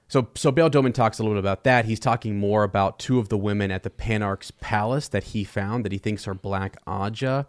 So, 0.07 0.27
so 0.35 0.51
Bayle 0.51 0.69
Domon 0.69 0.93
talks 0.93 1.17
a 1.17 1.23
little 1.23 1.35
bit 1.35 1.39
about 1.39 1.63
that. 1.63 1.85
He's 1.85 1.99
talking 1.99 2.37
more 2.37 2.63
about 2.63 2.99
two 2.99 3.17
of 3.19 3.29
the 3.29 3.37
women 3.37 3.71
at 3.71 3.83
the 3.83 3.89
Panarch's 3.89 4.51
palace 4.51 5.07
that 5.07 5.23
he 5.25 5.43
found 5.43 5.83
that 5.85 5.91
he 5.91 5.97
thinks 5.97 6.27
are 6.27 6.35
Black 6.35 6.77
Ajah. 6.85 7.47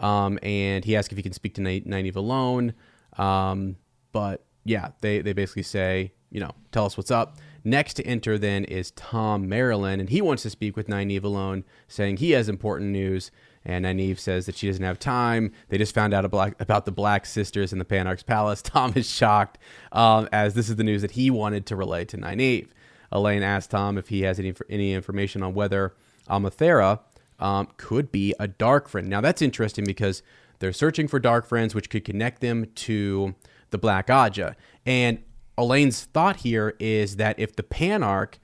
Um, 0.00 0.38
and 0.42 0.84
he 0.84 0.96
asks 0.96 1.12
if 1.12 1.16
he 1.16 1.22
can 1.22 1.32
speak 1.32 1.54
to 1.54 1.60
Ny- 1.60 1.80
Nynaeve 1.80 2.16
alone. 2.16 2.74
Um, 3.16 3.76
but 4.12 4.44
yeah, 4.64 4.90
they, 5.00 5.20
they 5.20 5.32
basically 5.32 5.62
say, 5.62 6.12
you 6.30 6.40
know, 6.40 6.52
tell 6.72 6.84
us 6.84 6.96
what's 6.96 7.10
up. 7.10 7.36
Next 7.64 7.94
to 7.94 8.06
enter 8.06 8.38
then 8.38 8.64
is 8.64 8.92
Thom 8.92 9.48
Merrilin, 9.48 9.98
and 9.98 10.08
he 10.08 10.20
wants 10.20 10.42
to 10.44 10.50
speak 10.50 10.76
with 10.76 10.86
Nynaeve 10.86 11.24
alone, 11.24 11.64
saying 11.88 12.18
he 12.18 12.30
has 12.32 12.48
important 12.48 12.90
news. 12.90 13.30
And 13.64 13.84
Nynaeve 13.84 14.20
says 14.20 14.46
that 14.46 14.54
she 14.54 14.68
doesn't 14.68 14.84
have 14.84 15.00
time. 15.00 15.50
They 15.68 15.78
just 15.78 15.92
found 15.94 16.14
out 16.14 16.24
about, 16.24 16.54
about 16.60 16.84
the 16.84 16.92
Black 16.92 17.26
Sisters 17.26 17.72
in 17.72 17.80
the 17.80 17.84
Panarch's 17.84 18.22
palace. 18.22 18.62
Thom 18.62 18.92
is 18.94 19.10
shocked, 19.10 19.58
um, 19.90 20.28
as 20.30 20.54
this 20.54 20.68
is 20.68 20.76
the 20.76 20.84
news 20.84 21.02
that 21.02 21.12
he 21.12 21.30
wanted 21.30 21.66
to 21.66 21.76
relay 21.76 22.04
to 22.04 22.16
Nynaeve. 22.16 22.68
Elayne 23.12 23.42
asks 23.42 23.68
Thom 23.68 23.98
if 23.98 24.08
he 24.08 24.22
has 24.22 24.38
any 24.38 24.54
any 24.68 24.92
information 24.92 25.42
on 25.42 25.54
whether 25.54 25.94
Amathera 26.28 27.00
um, 27.38 27.68
could 27.76 28.10
be 28.10 28.34
a 28.38 28.48
dark 28.48 28.88
friend. 28.88 29.08
Now 29.08 29.20
that's 29.20 29.42
interesting 29.42 29.84
because 29.84 30.22
they're 30.58 30.72
searching 30.72 31.08
for 31.08 31.18
dark 31.18 31.46
friends, 31.46 31.74
which 31.74 31.90
could 31.90 32.04
connect 32.04 32.40
them 32.40 32.66
to 32.74 33.34
the 33.70 33.78
Black 33.78 34.08
Ajah. 34.08 34.54
And 34.84 35.22
Elayne's 35.58 36.04
thought 36.04 36.36
here 36.36 36.74
is 36.78 37.16
that 37.16 37.38
if 37.38 37.56
the 37.56 37.62
Panarch, 37.62 38.34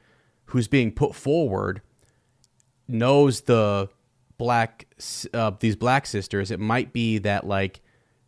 who's 0.47 0.68
being 0.68 0.93
put 0.93 1.14
forward, 1.14 1.82
knows 2.88 3.43
the 3.43 3.88
black 4.38 4.86
uh, 5.32 5.53
these 5.61 5.76
black 5.76 6.07
sisters, 6.07 6.51
it 6.51 6.61
might 6.61 6.93
be 6.93 7.18
that 7.18 7.47
like 7.47 7.80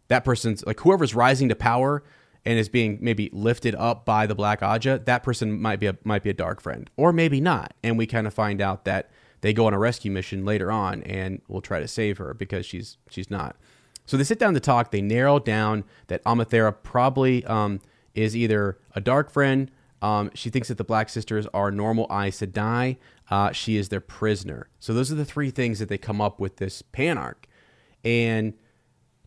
that 0.08 0.24
person's 0.24 0.64
like 0.66 0.80
whoever's 0.80 1.14
rising 1.14 1.48
to 1.48 1.54
power 1.54 2.02
and 2.44 2.58
is 2.58 2.68
being 2.68 2.98
maybe 3.00 3.30
lifted 3.32 3.74
up 3.74 4.04
by 4.04 4.26
the 4.26 4.34
Black 4.34 4.60
Ajah, 4.60 5.04
that 5.06 5.22
person 5.22 5.60
might 5.60 5.80
be 5.80 5.86
a 5.86 5.96
might 6.04 6.22
be 6.22 6.30
a 6.30 6.34
dark 6.34 6.60
friend, 6.60 6.90
or 6.96 7.12
maybe 7.12 7.40
not. 7.40 7.74
And 7.82 7.96
we 7.96 8.06
kind 8.06 8.26
of 8.26 8.34
find 8.34 8.60
out 8.60 8.84
that 8.84 9.10
they 9.44 9.52
go 9.52 9.66
on 9.66 9.74
a 9.74 9.78
rescue 9.78 10.10
mission 10.10 10.46
later 10.46 10.72
on, 10.72 11.02
and 11.02 11.42
we'll 11.48 11.60
try 11.60 11.78
to 11.78 11.86
save 11.86 12.16
her 12.16 12.32
because 12.32 12.64
she's 12.64 12.96
she's 13.10 13.30
not. 13.30 13.56
So 14.06 14.16
they 14.16 14.24
sit 14.24 14.38
down 14.38 14.54
to 14.54 14.60
talk. 14.60 14.90
They 14.90 15.02
narrow 15.02 15.38
down 15.38 15.84
that 16.06 16.24
Amathera 16.24 16.74
probably 16.82 17.44
um, 17.44 17.80
is 18.14 18.34
either 18.34 18.78
a 18.94 19.02
dark 19.02 19.30
friend. 19.30 19.70
Um, 20.00 20.30
she 20.32 20.48
thinks 20.48 20.68
that 20.68 20.78
the 20.78 20.84
Black 20.84 21.10
Sisters 21.10 21.46
are 21.52 21.70
normal 21.70 22.06
Aes 22.10 22.40
Sedai. 22.40 22.96
Uh, 23.30 23.52
she 23.52 23.76
is 23.76 23.90
their 23.90 24.00
prisoner. 24.00 24.70
So 24.80 24.94
those 24.94 25.12
are 25.12 25.14
the 25.14 25.26
three 25.26 25.50
things 25.50 25.78
that 25.78 25.90
they 25.90 25.98
come 25.98 26.22
up 26.22 26.40
with 26.40 26.56
this 26.56 26.80
Panarch. 26.80 27.44
And 28.02 28.54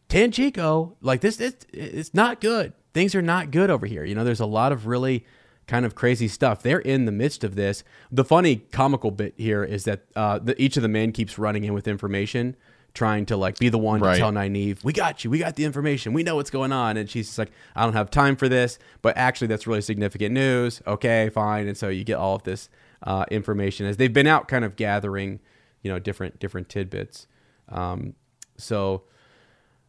Tanchico, 0.10 0.96
like 1.00 1.22
this, 1.22 1.40
it's, 1.40 1.68
it's 1.72 2.16
not 2.16 2.42
good. 2.42 2.74
Things 2.96 3.14
are 3.14 3.22
not 3.22 3.52
good 3.52 3.70
over 3.70 3.86
here. 3.86 4.04
You 4.04 4.16
know, 4.16 4.24
there's 4.24 4.40
a 4.40 4.48
lot 4.48 4.72
of 4.72 4.88
really 4.88 5.28
kind 5.68 5.86
of 5.86 5.96
crazy 5.96 6.28
stuff. 6.28 6.64
They're 6.64 6.80
in 6.80 7.06
the 7.06 7.12
midst 7.12 7.44
of 7.44 7.56
this. 7.56 7.84
The 8.12 8.24
funny 8.24 8.58
comical 8.72 9.12
bit 9.12 9.34
here 9.38 9.64
is 9.64 9.84
that 9.84 10.06
uh, 10.16 10.40
the, 10.40 10.60
each 10.62 10.78
of 10.78 10.82
the 10.84 10.90
men 10.90 11.12
keeps 11.12 11.38
running 11.38 11.66
in 11.66 11.74
with 11.74 11.88
information, 11.88 12.56
trying 12.94 13.26
to 13.28 13.38
like 13.38 13.60
be 13.60 13.70
the 13.70 13.78
one 13.78 14.00
Right. 14.00 14.14
to 14.14 14.20
tell 14.20 14.32
Nynaeve, 14.32 14.84
"We 14.84 14.94
got 14.94 15.24
you. 15.24 15.30
We 15.30 15.40
got 15.40 15.56
the 15.56 15.66
information. 15.66 16.14
We 16.14 16.24
know 16.24 16.36
what's 16.38 16.50
going 16.50 16.72
on." 16.72 16.98
And 16.98 17.10
she's 17.10 17.28
just 17.28 17.38
like, 17.38 17.52
"I 17.76 17.84
don't 17.84 17.94
have 17.94 18.10
time 18.10 18.36
for 18.38 18.48
this." 18.50 18.80
But 19.02 19.18
actually, 19.18 19.48
that's 19.48 19.68
really 19.68 19.82
significant 19.82 20.34
news. 20.34 20.82
Okay, 20.88 21.30
fine. 21.30 21.68
And 21.68 21.78
so 21.78 21.90
you 21.90 22.04
get 22.04 22.16
all 22.18 22.36
of 22.36 22.44
this 22.44 22.70
uh, 23.04 23.26
information 23.30 23.86
as 23.86 23.98
they've 23.98 24.12
been 24.14 24.26
out, 24.26 24.48
kind 24.48 24.64
of 24.66 24.76
gathering, 24.78 25.40
you 25.84 25.92
know, 25.92 26.00
different 26.00 26.40
different 26.40 26.70
tidbits. 26.70 27.28
Um, 27.70 28.14
so 28.58 29.04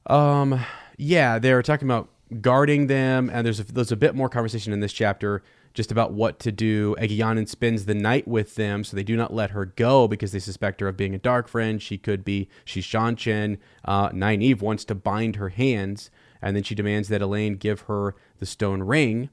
um, 0.06 0.60
yeah, 0.96 1.38
they're 1.38 1.62
talking 1.62 1.86
about 1.88 2.08
guarding 2.40 2.86
them, 2.88 3.30
and 3.32 3.46
there's 3.46 3.60
a, 3.60 3.64
there's 3.64 3.92
a 3.92 3.96
bit 3.96 4.14
more 4.14 4.28
conversation 4.28 4.72
in 4.72 4.80
this 4.80 4.92
chapter 4.92 5.42
just 5.78 5.92
about 5.92 6.12
what 6.12 6.40
to 6.40 6.50
do. 6.50 6.96
Egeanin 6.98 7.48
spends 7.48 7.84
the 7.84 7.94
night 7.94 8.26
with 8.26 8.56
them, 8.56 8.82
so 8.82 8.96
they 8.96 9.04
do 9.04 9.14
not 9.14 9.32
let 9.32 9.52
her 9.52 9.64
go 9.64 10.08
because 10.08 10.32
they 10.32 10.40
suspect 10.40 10.80
her 10.80 10.88
of 10.88 10.96
being 10.96 11.14
a 11.14 11.18
dark 11.18 11.46
friend. 11.46 11.80
She 11.80 11.96
could 11.96 12.24
be 12.24 12.48
she's 12.64 12.84
Seanchan. 12.84 13.58
Uh, 13.84 14.08
Nynaeve 14.08 14.60
wants 14.60 14.84
to 14.86 14.96
bind 14.96 15.36
her 15.36 15.50
hands, 15.50 16.10
and 16.42 16.56
then 16.56 16.64
she 16.64 16.74
demands 16.74 17.06
that 17.10 17.20
Elayne 17.20 17.60
give 17.60 17.82
her 17.82 18.16
the 18.40 18.44
stone 18.44 18.82
ring. 18.82 19.30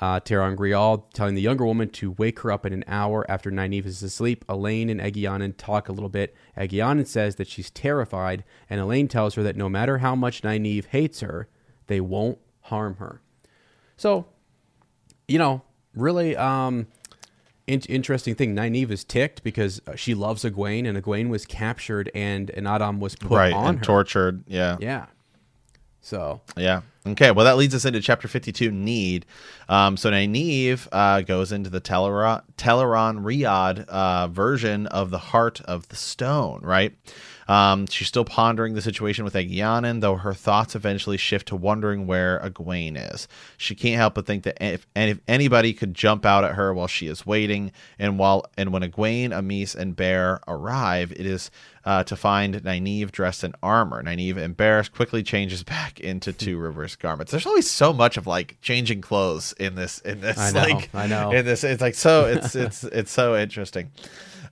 Uh, 0.00 0.18
Grial 0.18 1.04
telling 1.14 1.36
the 1.36 1.40
younger 1.40 1.64
woman 1.64 1.88
to 1.90 2.10
wake 2.10 2.40
her 2.40 2.50
up 2.50 2.66
in 2.66 2.72
an 2.72 2.82
hour 2.88 3.24
after 3.30 3.52
Nynaeve 3.52 3.86
is 3.86 4.02
asleep. 4.02 4.44
Elayne 4.48 4.90
and 4.90 5.00
Egeanin 5.00 5.54
talk 5.56 5.88
a 5.88 5.92
little 5.92 6.08
bit. 6.08 6.34
Egeanin 6.58 7.06
says 7.06 7.36
that 7.36 7.46
she's 7.46 7.70
terrified, 7.70 8.42
and 8.68 8.80
Elayne 8.80 9.08
tells 9.08 9.36
her 9.36 9.44
that 9.44 9.54
no 9.54 9.68
matter 9.68 9.98
how 9.98 10.16
much 10.16 10.42
Nynaeve 10.42 10.86
hates 10.86 11.20
her, 11.20 11.48
they 11.86 12.00
won't 12.00 12.38
harm 12.62 12.96
her. 12.96 13.22
So, 13.96 14.26
you 15.28 15.38
know, 15.38 15.62
really 15.94 16.36
um, 16.36 16.86
in- 17.66 17.80
interesting 17.88 18.34
thing. 18.34 18.54
Nynaeve 18.54 18.90
is 18.90 19.04
ticked 19.04 19.42
because 19.42 19.80
uh, 19.86 19.94
she 19.96 20.14
loves 20.14 20.44
Egwene, 20.44 20.88
and 20.88 21.02
Egwene 21.02 21.28
was 21.28 21.46
captured, 21.46 22.10
and 22.14 22.50
an 22.50 22.64
a'dam 22.66 23.00
was 23.00 23.16
put 23.16 23.30
right 23.36 23.52
on 23.52 23.68
and 23.68 23.78
her. 23.78 23.84
tortured. 23.84 24.44
Yeah. 24.46 24.76
Yeah. 24.80 25.06
So 26.00 26.42
Yeah. 26.56 26.82
Okay. 27.06 27.30
Well, 27.30 27.44
that 27.44 27.56
leads 27.56 27.74
us 27.74 27.84
into 27.84 28.00
chapter 28.00 28.28
52, 28.28 28.70
Need. 28.70 29.26
Um, 29.68 29.96
so 29.96 30.10
Nynaeve 30.10 30.86
uh, 30.92 31.22
goes 31.22 31.50
into 31.52 31.70
the 31.70 31.80
Teleron, 31.80 32.42
Tel'aran'rhiod 32.56 33.86
uh, 33.88 34.28
version 34.28 34.86
of 34.86 35.10
the 35.10 35.18
Heart 35.18 35.60
of 35.62 35.88
the 35.88 35.96
Stone, 35.96 36.60
right? 36.62 36.94
Um, 37.48 37.86
she's 37.86 38.08
still 38.08 38.24
pondering 38.24 38.74
the 38.74 38.82
situation 38.82 39.24
with 39.24 39.34
Egeanin, 39.34 40.00
though 40.00 40.16
her 40.16 40.34
thoughts 40.34 40.74
eventually 40.74 41.16
shift 41.16 41.48
to 41.48 41.56
wondering 41.56 42.06
where 42.06 42.40
Egwene 42.40 43.12
is. 43.12 43.28
She 43.56 43.74
can't 43.74 43.96
help 43.96 44.14
but 44.14 44.26
think 44.26 44.44
that 44.44 44.56
if, 44.60 44.86
and 44.94 45.10
if 45.10 45.20
anybody 45.28 45.72
could 45.72 45.94
jump 45.94 46.24
out 46.24 46.44
at 46.44 46.54
her 46.54 46.72
while 46.72 46.86
she 46.86 47.06
is 47.06 47.26
waiting, 47.26 47.72
and 47.98 48.18
while 48.18 48.46
and 48.56 48.72
when 48.72 48.82
Egwene, 48.82 49.30
Amys, 49.30 49.74
and 49.74 49.94
Bair 49.94 50.40
arrive, 50.46 51.12
it 51.12 51.26
is 51.26 51.50
uh, 51.84 52.02
to 52.04 52.16
find 52.16 52.54
Nynaeve 52.54 53.10
dressed 53.10 53.44
in 53.44 53.54
armor. 53.62 54.02
Nynaeve, 54.02 54.38
embarrassed, 54.38 54.92
quickly 54.92 55.22
changes 55.22 55.62
back 55.64 56.00
into 56.00 56.32
Two 56.32 56.58
Rivers 56.58 56.96
garments. 56.96 57.30
There's 57.30 57.46
always 57.46 57.70
so 57.70 57.92
much 57.92 58.16
of 58.16 58.26
like 58.26 58.56
changing 58.62 59.00
clothes 59.00 59.52
in 59.58 59.74
this. 59.74 59.98
In 60.00 60.20
this, 60.20 60.38
I 60.38 60.50
know, 60.52 60.60
like, 60.60 60.94
I 60.94 61.06
know. 61.06 61.30
In 61.32 61.44
this, 61.44 61.64
it's 61.64 61.82
like 61.82 61.94
so. 61.94 62.26
It's 62.26 62.54
it's 62.54 62.84
it's 62.84 63.12
so 63.12 63.36
interesting. 63.36 63.90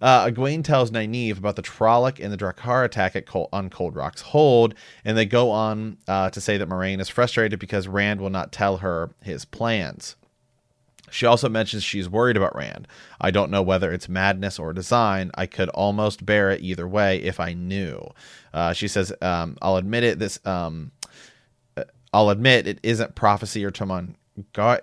Uh, 0.03 0.27
Egwene 0.27 0.65
tells 0.65 0.91
Nynaeve 0.91 1.39
about 1.39 1.55
the 1.55 1.63
Trolloc 1.63 2.19
and 2.23 2.33
the 2.33 2.37
Draghkar 2.37 2.85
attack 2.85 3.15
at 3.15 3.25
Col- 3.25 3.49
on 3.53 3.71
Cold 3.71 3.95
Rock's 3.95 4.21
Hold, 4.21 4.75
and 5.05 5.17
they 5.17 5.25
go 5.25 5.51
on 5.51 5.97
uh, 6.09 6.29
to 6.31 6.41
say 6.41 6.59
that 6.59 6.69
Moiraine 6.69 7.01
is 7.01 7.09
frustrated 7.09 7.61
because 7.61 7.87
Rand 7.87 8.21
will 8.21 8.29
not 8.29 8.51
tell 8.51 8.79
her 8.79 9.15
his 9.23 9.45
plans. 9.45 10.17
She 11.09 11.25
also 11.27 11.49
mentions 11.49 11.85
she's 11.85 12.09
worried 12.09 12.37
about 12.37 12.57
Rand. 12.57 12.89
I 13.21 13.31
don't 13.31 13.51
know 13.51 13.63
whether 13.63 13.93
it's 13.93 14.09
madness 14.09 14.59
or 14.59 14.73
design. 14.73 15.31
I 15.35 15.47
could 15.47 15.69
almost 15.69 16.27
bear 16.27 16.51
it 16.51 16.63
either 16.63 16.89
way 16.89 17.19
if 17.19 17.39
I 17.39 17.53
knew. 17.53 18.11
Uh, 18.53 18.73
she 18.73 18.89
says, 18.89 19.13
um, 19.21 19.57
"I'll 19.63 19.77
admit 19.77 20.05
it. 20.05 20.19
This, 20.19 20.41
um, 20.47 20.91
uh, 21.77 21.85
I'll 22.13 22.31
admit 22.31 22.67
it 22.67 22.81
isn't 22.83 23.15
prophecy 23.15 23.65
or 23.65 23.71
Tarmon 23.71 24.17
Ga- 24.53 24.81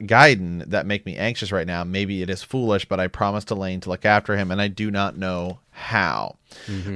that 0.68 0.86
make 0.86 1.06
me 1.06 1.16
anxious 1.16 1.52
right 1.52 1.68
now. 1.68 1.84
Maybe 1.84 2.22
it 2.22 2.30
is 2.30 2.43
foolish, 2.43 2.86
but 2.86 3.00
I 3.00 3.08
promised 3.08 3.50
Elayne 3.50 3.82
to 3.82 3.89
look 3.89 4.06
after 4.06 4.36
him, 4.38 4.52
and 4.52 4.62
I 4.62 4.68
do 4.68 4.89
not 4.91 5.18
know 5.18 5.60
how." 5.72 6.39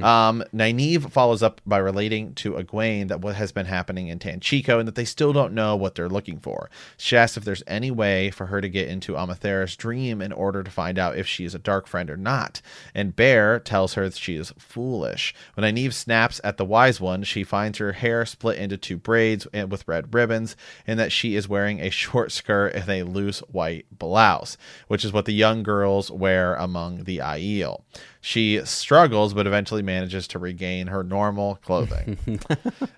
Um, 0.02 0.44
Nynaeve 0.54 1.10
follows 1.10 1.42
up 1.42 1.60
by 1.66 1.78
relating 1.78 2.34
to 2.34 2.52
Egwene 2.52 3.08
that 3.08 3.20
what 3.20 3.36
has 3.36 3.52
been 3.52 3.66
happening 3.66 4.08
in 4.08 4.18
Tanchico 4.18 4.78
and 4.78 4.88
that 4.88 4.94
they 4.94 5.04
still 5.04 5.32
don't 5.32 5.54
know 5.54 5.76
what 5.76 5.94
they're 5.94 6.08
looking 6.08 6.38
for. 6.38 6.70
She 6.96 7.16
asks 7.16 7.36
if 7.36 7.44
there's 7.44 7.62
any 7.66 7.90
way 7.90 8.30
for 8.30 8.46
her 8.46 8.60
to 8.60 8.68
get 8.68 8.88
into 8.88 9.14
Amathera's 9.14 9.76
dream 9.76 10.20
in 10.20 10.32
order 10.32 10.62
to 10.62 10.70
find 10.70 10.98
out 10.98 11.16
if 11.16 11.26
she 11.26 11.44
is 11.44 11.54
a 11.54 11.58
dark 11.58 11.86
friend 11.86 12.10
or 12.10 12.16
not. 12.16 12.60
And 12.94 13.16
Bair 13.16 13.60
tells 13.60 13.94
her 13.94 14.08
that 14.08 14.18
she 14.18 14.36
is 14.36 14.52
foolish. 14.58 15.34
When 15.54 15.64
Nynaeve 15.64 15.92
snaps 15.92 16.40
at 16.44 16.56
the 16.56 16.64
wise 16.64 17.00
one, 17.00 17.22
she 17.22 17.44
finds 17.44 17.78
her 17.78 17.92
hair 17.92 18.26
split 18.26 18.58
into 18.58 18.76
two 18.76 18.98
braids 18.98 19.46
with 19.52 19.86
red 19.86 20.12
ribbons, 20.14 20.56
and 20.86 20.98
that 20.98 21.12
she 21.12 21.36
is 21.36 21.48
wearing 21.48 21.80
a 21.80 21.90
short 22.04 22.32
skirt 22.32 22.74
and 22.74 22.88
a 22.88 23.02
loose 23.02 23.40
white 23.40 23.86
blouse, 23.90 24.56
which 24.88 25.04
is 25.04 25.12
what 25.12 25.24
the 25.24 25.32
young 25.32 25.62
girls 25.62 26.10
wear 26.10 26.54
among 26.54 27.04
the 27.04 27.18
Aiel. 27.18 27.82
She 28.20 28.64
struggles, 28.64 29.34
but 29.34 29.43
eventually 29.46 29.82
manages 29.82 30.28
to 30.28 30.38
regain 30.38 30.86
her 30.88 31.02
normal 31.02 31.56
clothing. 31.56 32.18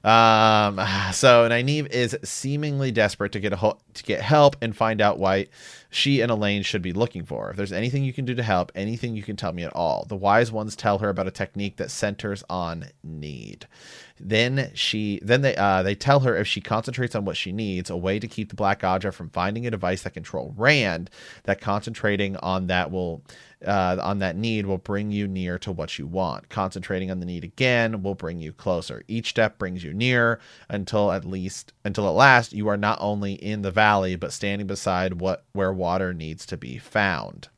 um, 0.05 0.77
so 1.13 1.49
Nynaeve 1.49 1.89
is 1.91 2.17
seemingly 2.25 2.91
desperate 2.91 3.33
to 3.33 3.41
get 3.41 3.53
a 3.53 3.57
ho- 3.57 3.79
to 3.95 4.03
get 4.03 4.21
help 4.21 4.57
and 4.61 4.77
find 4.77 5.01
out 5.01 5.19
why 5.19 5.47
she 5.91 6.21
and 6.21 6.31
Elayne 6.31 6.65
should 6.65 6.83
be 6.83 6.93
looking 6.93 7.25
for. 7.25 7.51
If 7.51 7.57
there's 7.57 7.73
anything 7.73 8.05
you 8.05 8.13
can 8.13 8.25
do 8.25 8.35
to 8.35 8.43
help, 8.43 8.73
anything 8.75 9.17
you 9.17 9.23
can 9.23 9.37
tell 9.37 9.53
me 9.53 9.65
at 9.65 9.75
all. 9.75 10.05
The 10.09 10.17
wise 10.17 10.53
ones 10.53 10.77
tell 10.77 10.99
her 10.99 11.09
about 11.09 11.27
a 11.27 11.31
technique 11.31 11.77
that 11.77 11.91
centers 11.91 12.45
on 12.51 12.87
need. 13.03 13.67
Then 14.19 14.71
she 14.75 15.21
then 15.23 15.43
they 15.43 15.55
uh, 15.57 15.83
they 15.83 15.95
tell 15.95 16.21
her 16.21 16.37
if 16.37 16.47
she 16.47 16.61
concentrates 16.61 17.15
on 17.15 17.25
what 17.25 17.37
she 17.37 17.53
needs, 17.53 17.91
a 17.91 17.97
way 17.97 18.19
to 18.19 18.27
keep 18.27 18.49
the 18.49 18.57
Black 18.57 18.81
Ajah 18.81 19.13
from 19.13 19.31
finding 19.31 19.67
a 19.67 19.71
device 19.71 20.03
that 20.03 20.15
control 20.15 20.55
Rand, 20.57 21.11
that 21.45 21.61
concentrating 21.61 22.37
on 22.39 22.67
that 22.69 22.91
will 22.91 23.23
uh, 23.67 23.99
on 24.03 24.19
that 24.21 24.37
need 24.37 24.67
will 24.67 24.79
bring 24.79 25.11
you 25.11 25.27
near 25.27 25.59
to 25.59 25.73
what 25.73 25.99
you 25.99 26.07
want. 26.07 26.49
Concentrating 26.49 27.11
on 27.11 27.21
the 27.21 27.27
need 27.27 27.45
again 27.45 28.03
will 28.03 28.15
bring 28.15 28.41
you 28.41 28.53
closer. 28.53 29.03
Each 29.09 29.29
step 29.31 29.59
brings 29.59 29.85
you 29.85 29.93
near 29.93 30.41
until 30.69 31.13
at 31.13 31.25
least 31.25 31.73
until 31.85 32.07
at 32.07 32.15
last 32.15 32.53
you 32.53 32.69
are 32.69 32.77
not 32.77 32.99
only 33.01 33.35
in 33.35 33.63
the 33.63 33.71
valley 33.71 34.17
but 34.17 34.33
standing 34.33 34.67
beside 34.67 35.21
what 35.21 35.45
where 35.53 35.73
water 35.73 36.15
needs 36.15 36.47
to 36.47 36.57
be 36.57 36.79
found. 36.79 37.49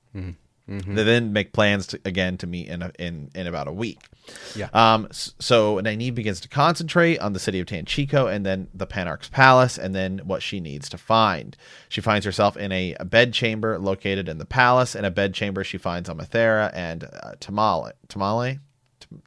They 0.69 1.03
then 1.03 1.33
make 1.33 1.53
plans 1.53 1.87
to, 1.89 2.01
again 2.05 2.37
to 2.39 2.47
meet 2.47 2.69
in 2.69 2.83
a, 2.83 2.93
in 2.99 3.31
in 3.35 3.47
about 3.47 3.69
a 3.69 3.73
week. 3.73 4.01
Yeah. 4.55 4.69
Um. 4.75 5.09
So 5.11 5.77
Nynaeve 5.77 6.15
begins 6.15 6.41
to 6.41 6.49
concentrate 6.49 7.19
on 7.21 7.33
the 7.33 7.39
city 7.39 7.59
of 7.59 7.67
Tanchico 7.67 8.31
and 8.31 8.45
then 8.45 8.69
the 8.75 8.87
Panarch's 8.87 9.31
palace 9.31 9.79
and 9.79 9.95
then 9.95 10.19
what 10.25 10.43
she 10.43 10.61
needs 10.61 10.89
to 10.91 10.99
find. 10.99 11.57
She 11.89 12.03
finds 12.03 12.27
herself 12.27 12.57
in 12.57 12.71
a, 12.71 12.95
a 13.01 13.05
bed 13.07 13.33
chamber 13.33 13.79
located 13.79 14.29
in 14.29 14.37
the 14.37 14.45
palace. 14.45 14.95
In 14.95 15.05
a 15.07 15.11
bed 15.11 15.33
chamber, 15.33 15.65
she 15.65 15.79
finds 15.79 16.09
Amathera 16.11 16.71
and 16.75 17.05
uh, 17.05 17.33
Temaile. 17.41 17.93
Temaile. 18.09 18.61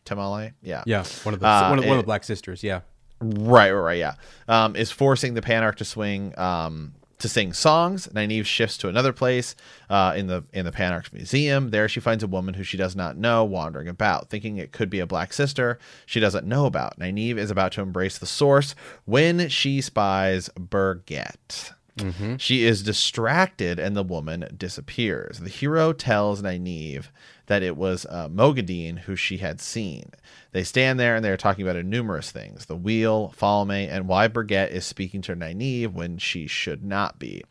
Temaile. 0.05 0.53
Yeah. 0.61 0.83
yeah, 0.85 1.03
one 1.23 1.33
of 1.33 1.39
the 1.39 1.47
Uh, 1.47 1.69
one, 1.69 1.79
of, 1.79 1.85
one 1.85 1.97
of 1.97 2.03
the 2.03 2.05
Black 2.05 2.23
Sisters. 2.23 2.63
Yeah. 2.63 2.81
Right, 3.19 3.71
right, 3.71 3.81
right, 3.81 3.97
yeah. 3.97 4.13
Um, 4.47 4.75
is 4.75 4.91
forcing 4.91 5.33
the 5.33 5.41
Panarch 5.41 5.77
to 5.77 5.85
swing 5.85 6.37
um, 6.37 6.93
to 7.21 7.29
sing 7.29 7.53
songs. 7.53 8.07
Nynaeve 8.07 8.45
shifts 8.45 8.77
to 8.77 8.87
another 8.89 9.13
place 9.13 9.55
uh, 9.89 10.13
in 10.15 10.27
the 10.27 10.43
in 10.53 10.65
the 10.65 10.71
Panarch's 10.71 11.13
museum. 11.13 11.69
There, 11.69 11.87
she 11.87 11.99
finds 11.99 12.23
a 12.23 12.27
woman 12.27 12.55
who 12.55 12.63
she 12.63 12.77
does 12.77 12.95
not 12.95 13.17
know 13.17 13.43
wandering 13.43 13.87
about, 13.87 14.29
thinking 14.29 14.57
it 14.57 14.71
could 14.71 14.89
be 14.89 14.99
a 14.99 15.07
black 15.07 15.33
sister 15.33 15.79
she 16.05 16.19
doesn't 16.19 16.45
know 16.45 16.65
about. 16.65 16.99
Nynaeve 16.99 17.37
is 17.37 17.51
about 17.51 17.71
to 17.73 17.81
embrace 17.81 18.17
the 18.17 18.25
source 18.25 18.75
when 19.05 19.49
she 19.49 19.81
spies 19.81 20.49
Burgett. 20.49 21.73
She 22.37 22.63
is 22.63 22.83
distracted 22.83 23.77
and 23.79 23.95
the 23.95 24.03
woman 24.03 24.47
disappears. 24.57 25.39
The 25.39 25.49
hero 25.49 25.93
tells 25.93 26.41
Nynaeve 26.41 27.07
that 27.51 27.63
it 27.63 27.75
was 27.75 28.05
uh, 28.05 28.29
Mogadine 28.29 28.99
who 28.99 29.17
she 29.17 29.39
had 29.39 29.59
seen. 29.59 30.11
They 30.53 30.63
stand 30.63 30.97
there 30.97 31.17
and 31.17 31.25
they 31.25 31.29
are 31.29 31.35
talking 31.35 31.67
about 31.67 31.83
numerous 31.83 32.31
things 32.31 32.67
the 32.67 32.77
wheel, 32.77 33.33
Falme, 33.37 33.89
and 33.89 34.07
why 34.07 34.29
Burgett 34.29 34.71
is 34.71 34.85
speaking 34.85 35.21
to 35.23 35.35
Nynaeve 35.35 35.91
when 35.91 36.17
she 36.17 36.47
should 36.47 36.85
not 36.85 37.19
be. 37.19 37.43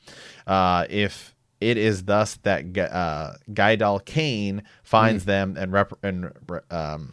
Uh, 0.46 0.86
if 0.88 1.34
it 1.60 1.76
is 1.76 2.04
thus 2.04 2.36
that 2.44 2.64
uh, 2.78 3.34
Gaidal 3.50 4.02
Cain 4.02 4.62
finds 4.82 5.26
them 5.26 5.58
and, 5.58 5.70
rep- 5.70 6.02
and 6.02 6.32
um, 6.70 7.12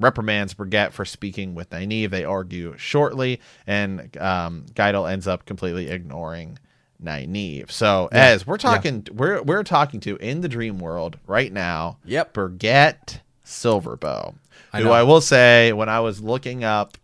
reprimands 0.00 0.52
Brigitte 0.54 0.92
for 0.92 1.04
speaking 1.04 1.54
with 1.54 1.70
Nynaeve. 1.70 2.10
They 2.10 2.24
argue 2.24 2.76
shortly, 2.76 3.40
and 3.68 4.16
um, 4.16 4.66
Gaidal 4.74 5.08
ends 5.08 5.28
up 5.28 5.46
completely 5.46 5.90
ignoring 5.90 6.58
Nynaeve. 7.02 7.70
So, 7.70 8.08
as 8.12 8.46
we're 8.46 8.58
talking, 8.58 9.06
we're 9.12 9.42
we're 9.42 9.64
talking 9.64 10.00
to 10.00 10.16
in 10.16 10.40
the 10.40 10.48
dream 10.48 10.78
world 10.78 11.18
right 11.26 11.52
now. 11.52 11.98
Yep. 12.04 12.32
Brigitte 12.32 13.20
Silverbow, 13.44 14.34
I 14.72 14.78
who 14.78 14.84
know. 14.84 14.92
I 14.92 15.02
will 15.02 15.20
say, 15.20 15.72
when 15.72 15.88
I 15.88 16.00
was 16.00 16.20
looking 16.20 16.64
up 16.64 16.98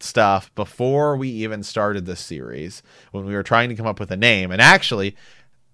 stuff 0.00 0.54
before 0.54 1.16
we 1.16 1.28
even 1.28 1.62
started 1.62 2.06
this 2.06 2.20
series, 2.20 2.82
when 3.12 3.24
we 3.24 3.34
were 3.34 3.42
trying 3.42 3.68
to 3.68 3.74
come 3.74 3.86
up 3.86 4.00
with 4.00 4.10
a 4.10 4.16
name, 4.16 4.50
and 4.50 4.60
actually, 4.60 5.16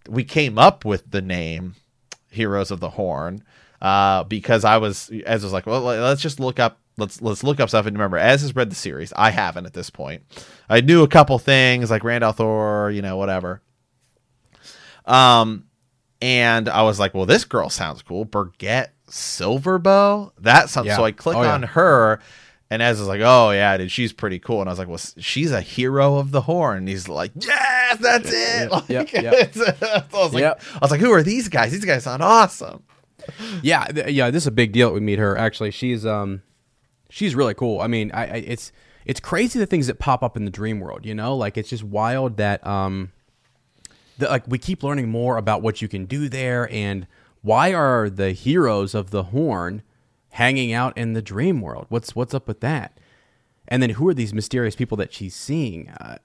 we 0.09 0.25
came 0.25 0.59
up 0.59 0.85
with 0.85 1.11
the 1.11 1.23
name 1.23 1.75
Heroes 2.31 2.71
of 2.71 2.81
the 2.81 2.91
Horn 2.91 3.43
uh, 3.81 4.25
because 4.25 4.65
I 4.65 4.79
was 4.79 5.11
as 5.27 5.43
was 5.43 5.53
like, 5.53 5.67
well, 5.67 5.83
let's 5.83 6.23
just 6.23 6.41
look 6.41 6.59
up. 6.59 6.79
Let's 6.99 7.23
let's 7.23 7.43
look 7.43 7.59
up 7.61 7.69
stuff 7.71 7.87
and 7.87 7.97
remember. 7.97 8.19
As 8.19 8.43
has 8.43 8.55
read 8.55 8.71
the 8.71 8.75
series, 8.77 9.13
I 9.17 9.31
haven't 9.31 9.67
at 9.67 9.73
this 9.73 9.89
point. 9.91 10.23
I 10.69 10.81
knew 10.83 11.03
a 11.03 11.09
couple 11.09 11.39
things 11.39 11.91
like 11.91 12.05
Rand 12.05 12.23
al'Thor, 12.23 12.95
you 12.95 13.01
know, 13.03 13.17
whatever. 13.17 13.63
Um, 15.05 15.65
and 16.21 16.69
I 16.69 16.83
was 16.83 17.01
like, 17.01 17.15
well, 17.15 17.27
this 17.27 17.45
girl 17.45 17.69
sounds 17.71 18.03
cool. 18.03 18.25
Burgett 18.25 18.91
Silverbow. 19.09 20.33
That 20.41 20.69
sounds. 20.71 20.87
Yeah. 20.87 20.97
So 20.97 21.05
I 21.05 21.13
click 21.13 21.37
Oh, 21.37 21.43
yeah. 21.43 21.55
on 21.55 21.63
her, 21.63 22.21
and 22.71 22.83
as 22.83 22.99
was 22.99 23.09
like, 23.09 23.21
oh 23.23 23.51
yeah, 23.51 23.77
dude, 23.77 23.91
she's 23.91 24.13
pretty 24.13 24.39
cool. 24.39 24.61
And 24.61 24.69
I 24.69 24.73
was 24.73 24.79
like, 24.79 24.89
well, 24.89 25.01
she's 25.19 25.51
a 25.51 25.61
hero 25.61 26.17
of 26.19 26.31
the 26.31 26.43
horn. 26.43 26.79
And 26.79 26.89
he's 26.89 27.09
like, 27.09 27.33
yes, 27.35 27.99
that's 28.01 28.31
it. 28.33 28.71
Like, 28.71 28.89
yep, 28.89 29.13
yep. 29.13 29.57
I 29.57 30.05
was 30.13 30.33
like, 30.35 30.41
Yep. 30.43 30.63
I 30.75 30.79
was 30.81 30.91
like, 30.91 31.01
who 31.01 31.11
are 31.13 31.23
these 31.23 31.49
guys? 31.49 31.73
These 31.73 31.85
guys 31.85 32.05
sound 32.05 32.23
awesome. 32.23 32.83
yeah, 33.63 33.85
th- 33.87 34.09
yeah. 34.11 34.31
This 34.31 34.45
is 34.45 34.47
a 34.49 34.51
big 34.53 34.73
deal. 34.73 34.89
that 34.89 34.95
We 34.95 35.01
meet 35.01 35.19
her. 35.19 35.37
Actually, 35.37 35.71
she's 35.73 36.07
um, 36.07 36.43
she's 37.13 37.35
really 37.35 37.55
cool. 37.55 37.81
I 37.81 37.87
mean, 37.87 38.11
I, 38.13 38.25
I 38.25 38.37
it's 38.37 38.73
it's 39.05 39.21
crazy 39.21 39.59
the 39.59 39.67
things 39.67 39.87
that 39.87 39.99
pop 39.99 40.23
up 40.23 40.37
in 40.37 40.45
the 40.45 40.51
dream 40.51 40.81
world. 40.81 41.05
You 41.05 41.15
know, 41.15 41.37
like 41.37 41.59
it's 41.59 41.69
just 41.69 41.85
wild 41.85 42.39
that 42.39 42.67
um, 42.67 43.13
the, 44.19 44.29
like 44.29 44.49
we 44.49 44.59
keep 44.59 44.83
learning 44.83 45.09
more 45.11 45.37
about 45.37 45.63
what 45.63 45.83
you 45.83 45.89
can 45.89 46.07
do 46.07 46.29
there 46.29 46.73
and 46.73 47.07
why 47.43 47.75
are 47.75 48.09
the 48.09 48.33
heroes 48.33 48.95
of 48.95 49.11
the 49.11 49.25
horn 49.25 49.83
hanging 50.31 50.73
out 50.73 50.97
in 50.97 51.13
the 51.13 51.23
dream 51.23 51.61
world? 51.61 51.87
What's 51.91 52.17
what's 52.17 52.35
up 52.35 52.49
with 52.49 52.61
that? 52.61 52.99
And 53.69 53.83
then 53.83 53.91
who 53.91 54.09
are 54.09 54.15
these 54.15 54.35
mysterious 54.35 54.75
people 54.75 54.97
that 54.97 55.13
she's 55.13 55.35
seeing? 55.35 55.89
Uh, 55.89 56.19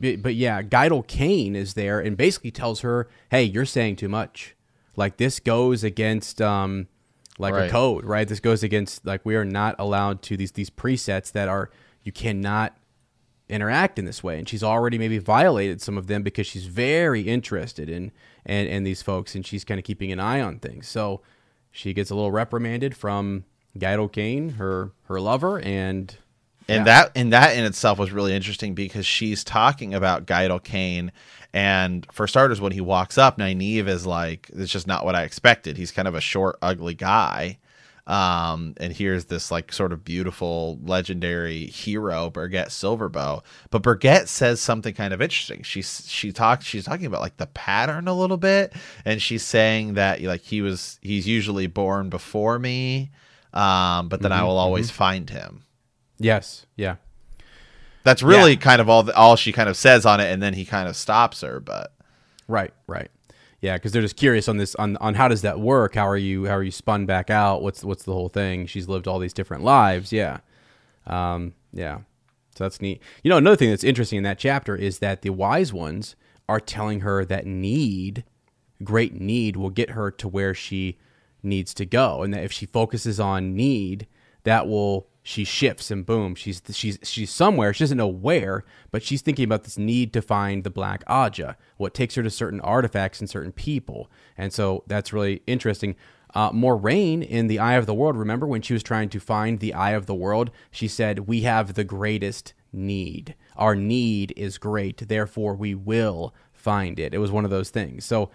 but, 0.00 0.34
yeah, 0.34 0.62
Gaidal 0.62 1.06
Cain 1.06 1.54
is 1.54 1.74
there 1.74 2.00
and 2.00 2.16
basically 2.16 2.50
tells 2.50 2.80
her, 2.80 3.08
"Hey, 3.30 3.42
you're 3.42 3.66
saying 3.66 3.96
too 3.96 4.08
much. 4.08 4.56
Like 4.96 5.16
this 5.16 5.38
goes 5.38 5.84
against 5.84 6.40
um, 6.40 6.88
like 7.38 7.54
Right. 7.54 7.68
a 7.68 7.70
code, 7.70 8.04
right? 8.04 8.26
This 8.28 8.40
goes 8.40 8.62
against 8.62 9.06
like 9.06 9.24
we 9.24 9.36
are 9.36 9.44
not 9.44 9.76
allowed 9.78 10.22
to 10.22 10.36
these 10.36 10.52
these 10.52 10.70
presets 10.70 11.32
that 11.32 11.48
are 11.48 11.70
you 12.02 12.12
cannot 12.12 12.76
interact 13.48 13.98
in 13.98 14.04
this 14.04 14.22
way 14.22 14.38
and 14.38 14.46
she's 14.46 14.62
already 14.62 14.98
maybe 14.98 15.16
violated 15.16 15.80
some 15.80 15.96
of 15.96 16.06
them 16.06 16.22
because 16.22 16.46
she's 16.46 16.66
very 16.66 17.22
interested 17.22 17.88
in 17.88 18.12
and 18.44 18.68
and 18.68 18.86
these 18.86 19.00
folks 19.00 19.34
and 19.34 19.46
she's 19.46 19.64
kind 19.64 19.78
of 19.78 19.84
keeping 19.84 20.12
an 20.12 20.20
eye 20.20 20.38
on 20.38 20.58
things 20.58 20.86
so 20.86 21.22
she 21.70 21.94
gets 21.94 22.10
a 22.10 22.14
little 22.14 22.30
reprimanded 22.30 22.94
from 22.94 23.44
Gaidal 23.78 24.12
Cain 24.12 24.50
her 24.50 24.92
her 25.04 25.18
lover 25.18 25.58
and 25.60 26.14
and 26.68 26.80
yeah. 26.80 26.84
that 26.84 27.12
and 27.16 27.32
that 27.32 27.56
in 27.56 27.64
itself 27.64 27.98
was 27.98 28.12
really 28.12 28.34
interesting 28.34 28.74
because 28.74 29.06
she's 29.06 29.42
talking 29.42 29.94
about 29.94 30.26
Gaidal 30.26 30.62
Cain, 30.62 31.10
and 31.52 32.06
for 32.12 32.26
starters, 32.26 32.60
when 32.60 32.72
he 32.72 32.80
walks 32.80 33.18
up, 33.18 33.38
Nynaeve 33.38 33.88
is 33.88 34.06
like, 34.06 34.50
"It's 34.52 34.72
just 34.72 34.86
not 34.86 35.04
what 35.04 35.14
I 35.14 35.22
expected." 35.22 35.76
He's 35.76 35.92
kind 35.92 36.08
of 36.08 36.14
a 36.14 36.20
short, 36.20 36.58
ugly 36.60 36.94
guy, 36.94 37.58
um, 38.06 38.74
and 38.78 38.92
here's 38.92 39.26
this 39.26 39.50
like 39.50 39.72
sort 39.72 39.92
of 39.92 40.04
beautiful, 40.04 40.78
legendary 40.84 41.66
hero, 41.66 42.30
Burgett 42.30 42.68
Silverbow. 42.68 43.42
But 43.70 43.82
Burgett 43.82 44.28
says 44.28 44.60
something 44.60 44.94
kind 44.94 45.12
of 45.14 45.20
interesting. 45.22 45.62
She 45.62 45.82
she 45.82 46.32
talks 46.32 46.64
she's 46.64 46.84
talking 46.84 47.06
about 47.06 47.20
like 47.20 47.36
the 47.36 47.46
pattern 47.46 48.08
a 48.08 48.14
little 48.14 48.38
bit, 48.38 48.72
and 49.04 49.20
she's 49.20 49.42
saying 49.42 49.94
that 49.94 50.22
like 50.22 50.42
he 50.42 50.62
was 50.62 50.98
he's 51.02 51.26
usually 51.26 51.66
born 51.66 52.08
before 52.08 52.58
me, 52.58 53.10
um, 53.52 54.08
but 54.08 54.22
then 54.22 54.32
I 54.32 54.42
will 54.44 54.58
always 54.58 54.90
find 54.90 55.28
him 55.30 55.64
yes 56.20 56.66
yeah 56.76 56.96
that's 58.04 58.22
really 58.22 58.52
Yeah. 58.52 58.58
kind 58.58 58.80
of 58.80 58.88
all 58.88 59.02
the, 59.02 59.14
all 59.14 59.36
she 59.36 59.52
kind 59.52 59.68
of 59.68 59.76
says 59.76 60.06
on 60.06 60.20
it 60.20 60.32
and 60.32 60.42
then 60.42 60.54
he 60.54 60.64
kind 60.64 60.88
of 60.88 60.96
stops 60.96 61.40
her 61.42 61.60
but 61.60 61.92
Right, 62.50 62.72
right. 62.86 63.10
Yeah, 63.60 63.76
because 63.76 63.92
they're 63.92 64.00
just 64.02 64.16
curious 64.16 64.48
on 64.48 64.56
this 64.56 64.74
on 64.76 64.96
on 64.98 65.14
how 65.14 65.28
does 65.28 65.42
that 65.42 65.60
work? 65.60 65.94
How 65.96 66.06
are 66.08 66.16
you 66.16 66.46
how 66.46 66.54
are 66.56 66.62
you 66.62 66.70
spun 66.70 67.04
back 67.06 67.28
out? 67.28 67.60
What's 67.60 67.82
what's 67.84 68.04
the 68.04 68.12
whole 68.12 68.28
thing? 68.30 68.66
She's 68.66 68.88
lived 68.88 69.06
all 69.08 69.18
these 69.18 69.32
different 69.34 69.64
lives. 69.64 70.12
Yeah, 70.12 70.38
um, 71.06 71.54
yeah. 71.72 71.98
So 72.56 72.64
that's 72.64 72.80
neat. 72.80 73.02
You 73.22 73.28
know, 73.30 73.36
another 73.36 73.56
thing 73.56 73.70
that's 73.70 73.84
interesting 73.84 74.16
in 74.18 74.22
that 74.24 74.38
chapter 74.38 74.74
is 74.76 75.00
that 75.00 75.22
the 75.22 75.30
wise 75.30 75.72
ones 75.72 76.16
are 76.48 76.60
telling 76.60 77.00
her 77.00 77.24
that 77.24 77.46
need, 77.46 78.24
great 78.82 79.20
need, 79.20 79.56
will 79.56 79.70
get 79.70 79.90
her 79.90 80.10
to 80.12 80.28
where 80.28 80.54
she 80.54 80.96
needs 81.42 81.74
to 81.74 81.84
go, 81.84 82.22
and 82.22 82.32
that 82.32 82.44
if 82.44 82.52
she 82.52 82.64
focuses 82.66 83.20
on 83.20 83.54
need, 83.54 84.06
that 84.44 84.66
will 84.68 85.08
she 85.28 85.44
shifts 85.44 85.90
and 85.90 86.06
boom, 86.06 86.34
she's 86.34 86.62
she's 86.70 86.98
she's 87.02 87.30
somewhere. 87.30 87.74
She 87.74 87.84
doesn't 87.84 87.98
know 87.98 88.08
where, 88.08 88.64
but 88.90 89.02
she's 89.02 89.20
thinking 89.20 89.44
about 89.44 89.64
this 89.64 89.76
need 89.76 90.14
to 90.14 90.22
find 90.22 90.64
the 90.64 90.70
Black 90.70 91.04
Aja, 91.06 91.54
what 91.76 91.92
takes 91.92 92.14
her 92.14 92.22
to 92.22 92.30
certain 92.30 92.60
artifacts 92.62 93.20
and 93.20 93.28
certain 93.28 93.52
people, 93.52 94.10
and 94.38 94.54
so 94.54 94.84
that's 94.86 95.12
really 95.12 95.42
interesting. 95.46 95.96
Uh, 96.32 96.50
Moiraine 96.52 97.22
in 97.22 97.46
the 97.46 97.58
Eye 97.58 97.74
of 97.74 97.84
the 97.84 97.92
World. 97.92 98.16
Remember 98.16 98.46
when 98.46 98.62
she 98.62 98.72
was 98.72 98.82
trying 98.82 99.10
to 99.10 99.20
find 99.20 99.60
the 99.60 99.74
Eye 99.74 99.90
of 99.90 100.06
the 100.06 100.14
World? 100.14 100.50
She 100.70 100.88
said, 100.88 101.28
"We 101.28 101.42
have 101.42 101.74
the 101.74 101.84
greatest 101.84 102.54
need. 102.72 103.34
Our 103.54 103.76
need 103.76 104.32
is 104.34 104.56
great. 104.56 105.08
Therefore, 105.08 105.54
we 105.54 105.74
will 105.74 106.34
find 106.54 106.98
it." 106.98 107.12
It 107.12 107.18
was 107.18 107.30
one 107.30 107.44
of 107.44 107.50
those 107.50 107.68
things. 107.68 108.06
So 108.06 108.30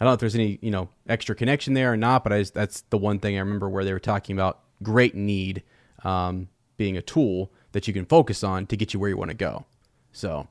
I 0.00 0.06
don't 0.06 0.12
know 0.12 0.14
if 0.14 0.20
there's 0.20 0.34
any 0.34 0.58
you 0.62 0.70
know 0.70 0.88
extra 1.06 1.34
connection 1.34 1.74
there 1.74 1.92
or 1.92 1.98
not, 1.98 2.24
but 2.24 2.32
I 2.32 2.38
just, 2.38 2.54
that's 2.54 2.80
the 2.88 2.96
one 2.96 3.18
thing 3.18 3.36
I 3.36 3.40
remember 3.40 3.68
where 3.68 3.84
they 3.84 3.92
were 3.92 3.98
talking 3.98 4.34
about 4.34 4.60
great 4.82 5.14
need 5.14 5.64
um, 6.04 6.48
being 6.76 6.96
a 6.96 7.02
tool 7.02 7.50
that 7.72 7.86
you 7.86 7.94
can 7.94 8.04
focus 8.06 8.42
on 8.42 8.66
to 8.66 8.76
get 8.76 8.92
you 8.94 9.00
where 9.00 9.10
you 9.10 9.16
want 9.16 9.30
to 9.30 9.36
go. 9.36 9.64
So 10.12 10.46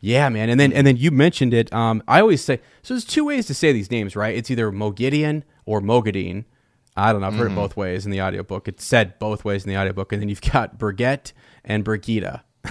yeah, 0.00 0.28
man, 0.28 0.48
and 0.50 0.58
then 0.58 0.72
and 0.72 0.84
then 0.84 0.96
you 0.96 1.12
mentioned 1.12 1.54
it. 1.54 1.72
Um, 1.72 2.02
I 2.08 2.20
always 2.20 2.42
say 2.42 2.60
so. 2.82 2.94
There's 2.94 3.04
two 3.04 3.24
ways 3.26 3.46
to 3.46 3.54
say 3.54 3.72
these 3.72 3.92
names, 3.92 4.16
right? 4.16 4.34
It's 4.34 4.50
either 4.50 4.72
Mogideon 4.72 5.44
or 5.66 5.80
Mogadine. 5.80 6.46
I 6.96 7.12
don't 7.12 7.20
know. 7.20 7.28
I've 7.28 7.34
heard 7.34 7.52
it 7.52 7.54
both 7.54 7.76
ways 7.76 8.04
in 8.04 8.10
the 8.10 8.20
audiobook. 8.20 8.66
It's 8.66 8.84
said 8.84 9.18
both 9.20 9.44
ways 9.44 9.64
in 9.64 9.70
the 9.70 9.78
audiobook, 9.78 10.12
and 10.12 10.20
then 10.20 10.28
you've 10.28 10.40
got 10.42 10.78
Burgett 10.78 11.32
and 11.64 11.84
Brigitte. 11.84 12.40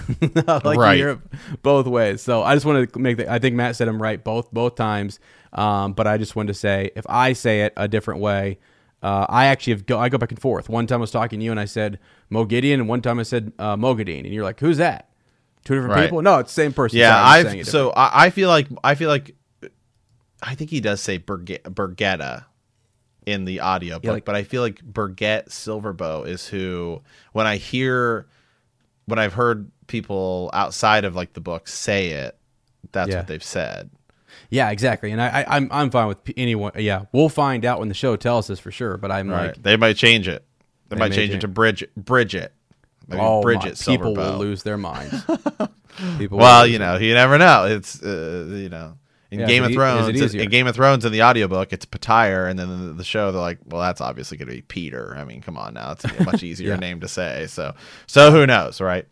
like 0.45 0.77
Right. 0.77 0.97
you 0.97 1.05
hear 1.05 1.21
both 1.63 1.87
ways. 1.87 2.21
So 2.21 2.43
I 2.43 2.55
just 2.55 2.65
wanted 2.65 2.91
to 2.91 2.99
make 2.99 3.17
that. 3.17 3.29
I 3.29 3.39
think 3.39 3.55
Matt 3.55 3.77
said 3.77 3.87
them 3.87 4.01
right 4.01 4.21
both 4.21 4.51
both 4.51 4.75
times. 4.75 5.19
Um, 5.53 5.93
but 5.93 6.07
I 6.07 6.17
just 6.17 6.35
wanted 6.35 6.53
to 6.53 6.59
say 6.59 6.91
if 6.95 7.05
I 7.09 7.31
say 7.33 7.61
it 7.61 7.73
a 7.77 7.87
different 7.87 8.19
way, 8.19 8.59
uh, 9.03 9.25
I 9.29 9.45
actually 9.45 9.73
have 9.73 9.85
go, 9.85 9.97
I 9.99 10.09
go 10.09 10.17
back 10.17 10.31
and 10.31 10.39
forth. 10.39 10.69
One 10.69 10.85
time 10.87 10.99
I 10.99 11.01
was 11.01 11.11
talking 11.11 11.39
to 11.39 11.45
you 11.45 11.51
and 11.51 11.59
I 11.59 11.65
said 11.65 11.99
Mogideon, 12.31 12.75
and 12.75 12.87
one 12.87 13.01
time 13.01 13.19
I 13.19 13.23
said 13.23 13.51
uh, 13.59 13.75
Mogadine, 13.75 14.23
and 14.25 14.33
you're 14.33 14.43
like, 14.43 14.59
"Who's 14.59 14.77
that?" 14.77 15.09
Two 15.63 15.75
different 15.75 15.95
Right. 15.95 16.03
people? 16.05 16.21
No, 16.21 16.39
it's 16.39 16.51
the 16.55 16.61
same 16.61 16.73
person. 16.73 16.97
yeah 16.99 17.11
Sorry, 17.13 17.39
I'm 17.39 17.45
saying 17.45 17.59
i've 17.61 17.67
so 17.67 17.89
I, 17.91 18.25
I 18.25 18.29
feel 18.31 18.49
like 18.49 18.67
i 18.83 18.95
feel 18.95 19.09
like 19.09 19.35
i 20.41 20.55
think 20.55 20.69
he 20.71 20.79
does 20.81 21.01
say 21.01 21.17
Burge- 21.19 21.61
burgetta 21.63 22.45
in 23.27 23.45
the 23.45 23.61
audiobook 23.61 24.03
Yeah, 24.05 24.11
like- 24.13 24.25
but 24.25 24.33
i 24.35 24.41
feel 24.43 24.63
like 24.63 24.81
burgett 24.83 25.49
silverbow 25.49 26.27
is 26.27 26.47
who 26.47 27.01
when 27.33 27.45
i 27.45 27.57
hear 27.57 28.25
when 29.05 29.19
i've 29.19 29.33
heard 29.33 29.69
people 29.85 30.49
outside 30.53 31.05
of 31.05 31.15
like 31.15 31.33
the 31.33 31.41
book 31.41 31.67
say 31.67 32.09
it 32.09 32.37
that's 32.91 33.09
Yeah. 33.11 33.17
what 33.17 33.27
they've 33.27 33.43
said 33.43 33.91
Yeah, 34.51 34.69
exactly. 34.69 35.11
And 35.11 35.21
I, 35.21 35.41
I 35.41 35.55
I'm 35.55 35.69
I'm 35.71 35.89
fine 35.89 36.07
with 36.07 36.17
anyone. 36.37 36.73
Yeah, 36.75 37.05
we'll 37.13 37.29
find 37.29 37.65
out 37.65 37.79
when 37.79 37.87
the 37.87 37.95
show 37.95 38.15
tells 38.17 38.49
us 38.49 38.59
for 38.59 38.69
sure. 38.69 38.97
But 38.97 39.09
I'm 39.09 39.29
right 39.29 39.47
like, 39.47 39.63
they 39.63 39.77
might 39.77 39.95
change 39.95 40.27
it 40.27 40.45
they, 40.89 40.95
They 40.95 40.99
might 40.99 41.13
change 41.13 41.31
change- 41.31 41.35
it 41.35 41.41
to 41.41 41.47
bridget 41.47 41.95
bridget 41.95 42.53
maybe 43.07 43.21
oh, 43.23 43.41
bridget 43.41 43.81
my, 43.87 43.95
people 43.95 44.13
will 44.13 44.37
lose 44.37 44.63
their 44.63 44.77
minds. 44.77 45.23
people. 46.17 46.37
well 46.37 46.67
you 46.67 46.79
know 46.79 46.97
you 46.97 47.13
never 47.13 47.37
know 47.37 47.65
it's 47.65 48.01
uh, 48.03 48.45
you 48.49 48.69
know 48.69 48.97
In 49.31 49.39
Yeah, 49.39 49.47
Game 49.47 49.63
of 49.63 49.71
Thrones, 49.71 50.33
in, 50.33 50.49
Game 50.49 50.67
of 50.67 50.75
Thrones, 50.75 51.05
in 51.05 51.11
the 51.13 51.23
audiobook, 51.23 51.71
it's 51.71 51.85
Pattire, 51.85 52.49
and 52.49 52.59
then 52.59 52.87
the, 52.87 52.93
the 52.93 53.03
show, 53.05 53.31
they're 53.31 53.39
like, 53.39 53.59
well, 53.65 53.81
that's 53.81 54.01
obviously 54.01 54.35
going 54.37 54.49
to 54.49 54.53
be 54.55 54.61
Peter. 54.61 55.15
I 55.17 55.23
mean, 55.23 55.39
come 55.39 55.55
on 55.57 55.73
now, 55.73 55.93
it's 55.93 56.03
a 56.03 56.23
much 56.25 56.43
easier 56.43 56.71
Yeah. 56.71 56.75
name 56.75 56.99
to 56.99 57.07
say. 57.07 57.47
So, 57.47 57.73
so 58.07 58.29
who 58.31 58.45
knows, 58.45 58.81
right? 58.81 59.07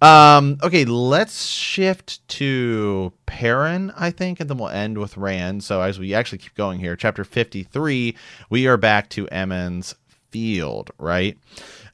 Um, 0.00 0.58
okay, 0.62 0.84
let's 0.84 1.46
shift 1.46 2.26
to 2.28 3.12
Perrin, 3.26 3.92
I 3.96 4.12
think, 4.12 4.38
and 4.38 4.48
then 4.48 4.56
we'll 4.58 4.68
end 4.68 4.98
with 4.98 5.16
Rand. 5.16 5.64
So 5.64 5.80
as 5.80 5.98
we 5.98 6.14
actually 6.14 6.38
keep 6.38 6.54
going 6.54 6.78
here, 6.78 6.94
chapter 6.94 7.24
fifty-three, 7.24 8.16
we 8.48 8.68
are 8.68 8.76
back 8.76 9.08
to 9.10 9.26
Emond's 9.30 9.96
Field, 10.30 10.90
right? 10.98 11.36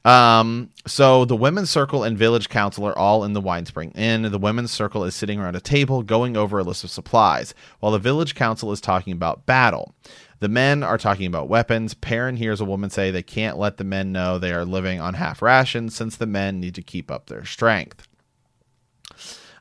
Um, 0.05 0.69
so 0.85 1.23
the 1.23 1.35
women's 1.35 1.69
circle 1.69 2.03
and 2.03 2.17
village 2.17 2.49
council 2.49 2.85
are 2.85 2.97
all 2.97 3.23
in 3.23 3.33
the 3.33 3.41
Winespring 3.41 3.95
Inn. 3.97 4.23
The 4.23 4.37
women's 4.37 4.71
circle 4.71 5.03
is 5.05 5.15
sitting 5.15 5.39
around 5.39 5.55
a 5.55 5.61
table 5.61 6.03
going 6.03 6.35
over 6.35 6.59
a 6.59 6.63
list 6.63 6.83
of 6.83 6.89
supplies, 6.89 7.53
while 7.79 7.93
the 7.93 7.99
village 7.99 8.35
council 8.35 8.71
is 8.71 8.81
talking 8.81 9.13
about 9.13 9.45
battle. 9.45 9.95
The 10.39 10.49
men 10.49 10.83
are 10.83 10.97
talking 10.97 11.25
about 11.25 11.47
weapons. 11.47 11.93
Perrin 11.93 12.35
hears 12.35 12.59
a 12.59 12.65
woman 12.65 12.89
say 12.89 13.11
they 13.11 13.23
can't 13.23 13.57
let 13.57 13.77
the 13.77 13.85
men 13.85 14.11
know 14.11 14.37
they 14.37 14.51
are 14.51 14.65
living 14.65 14.99
on 14.99 15.13
half 15.13 15.41
rations 15.41 15.95
since 15.95 16.17
the 16.17 16.25
men 16.25 16.59
need 16.59 16.75
to 16.75 16.81
keep 16.81 17.09
up 17.09 17.27
their 17.27 17.45
strength. 17.45 18.05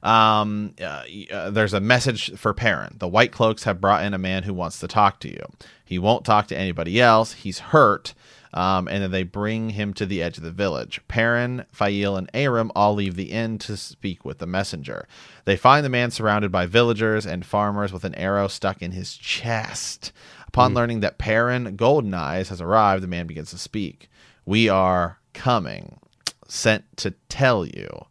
Um, 0.02 0.74
uh, 0.80 1.04
uh, 1.30 1.50
there's 1.50 1.72
a 1.74 1.80
message 1.80 2.36
for 2.36 2.52
Perrin. 2.52 2.96
The 2.98 3.06
White 3.06 3.30
Cloaks 3.30 3.62
have 3.62 3.80
brought 3.80 4.04
in 4.04 4.12
a 4.12 4.18
man 4.18 4.42
who 4.42 4.52
wants 4.52 4.80
to 4.80 4.88
talk 4.88 5.20
to 5.20 5.28
you. 5.28 5.44
He 5.84 6.00
won't 6.00 6.24
talk 6.24 6.48
to 6.48 6.58
anybody 6.58 7.00
else. 7.00 7.34
He's 7.34 7.60
hurt. 7.60 8.12
Um, 8.54 8.86
and 8.88 9.02
then 9.02 9.10
they 9.10 9.22
bring 9.22 9.70
him 9.70 9.94
to 9.94 10.04
the 10.04 10.22
edge 10.22 10.36
of 10.36 10.44
the 10.44 10.50
village. 10.50 11.00
Perrin, 11.08 11.64
Faile, 11.72 12.16
and 12.16 12.30
Aram 12.34 12.70
all 12.76 12.94
leave 12.94 13.16
the 13.16 13.32
inn 13.32 13.58
to 13.60 13.76
speak 13.76 14.24
with 14.24 14.38
the 14.38 14.46
messenger. 14.46 15.06
They 15.46 15.56
find 15.56 15.84
the 15.84 15.90
man 15.90 16.10
surrounded 16.10 16.52
by 16.52 16.66
villagers 16.66 17.24
and 17.24 17.46
farmers 17.46 17.92
with 17.92 18.04
an 18.04 18.14
arrow 18.14 18.48
stuck 18.48 18.82
in 18.82 18.92
his 18.92 19.16
chest. 19.16 20.12
Upon 20.48 20.74
learning 20.74 21.00
that 21.00 21.16
Perrin 21.16 21.76
Golden 21.76 22.12
Eyes 22.12 22.50
has 22.50 22.60
arrived, 22.60 23.02
the 23.02 23.08
man 23.08 23.26
begins 23.26 23.50
to 23.52 23.58
speak. 23.58 24.10
We 24.44 24.68
are 24.68 25.18
coming, 25.32 25.98
sent 26.46 26.96
to 26.98 27.12
tell 27.30 27.64
you. 27.64 28.06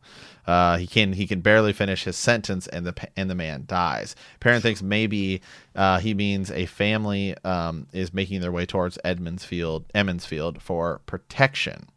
Uh, 0.48 0.78
he 0.78 0.88
can 0.88 1.14
he 1.14 1.28
can 1.28 1.42
barely 1.42 1.74
finish 1.74 2.04
his 2.04 2.18
sentence, 2.18 2.68
and 2.68 2.86
the 2.86 3.10
and 3.16 3.30
the 3.30 3.36
man 3.36 3.64
dies. 3.68 4.16
Perrin 4.40 4.62
thinks 4.62 4.82
maybe 4.82 5.42
uh, 5.76 6.00
he 6.00 6.14
means 6.14 6.52
a 6.52 6.66
family 6.66 7.36
um, 7.44 7.88
is 7.94 8.14
making 8.14 8.42
their 8.42 8.52
way 8.52 8.66
towards 8.66 8.98
Edmondsfield, 9.04 9.86
Emond's 9.94 10.26
Field 10.26 10.62
for 10.62 11.02
protection. 11.06 11.88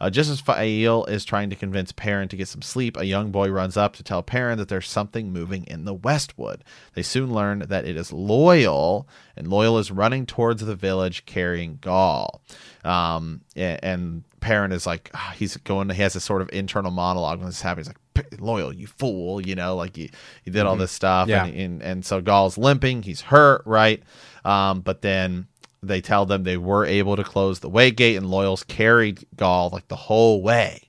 Uh, 0.00 0.10
just 0.10 0.28
as 0.28 0.40
Faile 0.40 1.04
is 1.06 1.24
trying 1.24 1.48
to 1.50 1.56
convince 1.56 1.92
Perrin 1.92 2.28
to 2.28 2.36
get 2.36 2.48
some 2.48 2.62
sleep, 2.62 2.96
a 2.96 3.06
young 3.06 3.30
boy 3.30 3.48
runs 3.48 3.76
up 3.76 3.94
to 3.96 4.02
tell 4.02 4.22
Perrin 4.22 4.58
that 4.58 4.68
there's 4.68 4.90
something 4.90 5.32
moving 5.32 5.64
in 5.64 5.84
the 5.84 5.94
Westwood. 5.94 6.64
They 6.94 7.02
soon 7.02 7.32
learn 7.32 7.60
that 7.60 7.86
it 7.86 7.96
is 7.96 8.10
Loial, 8.10 9.06
and 9.36 9.46
Loial 9.46 9.78
is 9.80 9.90
running 9.90 10.26
towards 10.26 10.64
the 10.64 10.74
village 10.74 11.24
carrying 11.26 11.78
Gaul. 11.80 12.42
Um, 12.84 13.42
and 13.56 14.24
Perrin 14.44 14.72
is 14.72 14.86
like, 14.86 15.10
ah, 15.14 15.34
he's 15.36 15.56
going, 15.56 15.88
he 15.88 16.02
has 16.02 16.12
this 16.12 16.24
sort 16.24 16.42
of 16.42 16.50
internal 16.52 16.90
monologue 16.90 17.38
when 17.38 17.46
this 17.46 17.62
happens. 17.62 17.88
He's 17.88 17.96
like, 17.96 18.30
Loial, 18.38 18.76
you 18.76 18.86
fool, 18.86 19.40
you 19.40 19.54
know, 19.54 19.74
like 19.74 19.96
you, 19.96 20.08
you 20.44 20.52
did 20.52 20.66
all 20.66 20.76
this 20.76 20.92
stuff. 20.92 21.28
Yeah. 21.28 21.46
And, 21.46 21.54
and, 21.56 21.82
and 21.82 22.04
so 22.04 22.20
Gaul's 22.20 22.58
limping, 22.58 23.02
he's 23.02 23.22
hurt, 23.22 23.62
right? 23.64 24.02
Um, 24.44 24.82
but 24.82 25.02
then 25.02 25.46
they 25.82 26.00
tell 26.00 26.26
them 26.26 26.44
they 26.44 26.56
were 26.56 26.84
able 26.84 27.16
to 27.16 27.24
close 27.24 27.60
the 27.60 27.68
way 27.68 27.90
gate 27.90 28.16
and 28.16 28.26
Loial's 28.26 28.62
carried 28.62 29.24
Gaul 29.34 29.70
like 29.72 29.88
the 29.88 29.96
whole 29.96 30.42
way. 30.42 30.82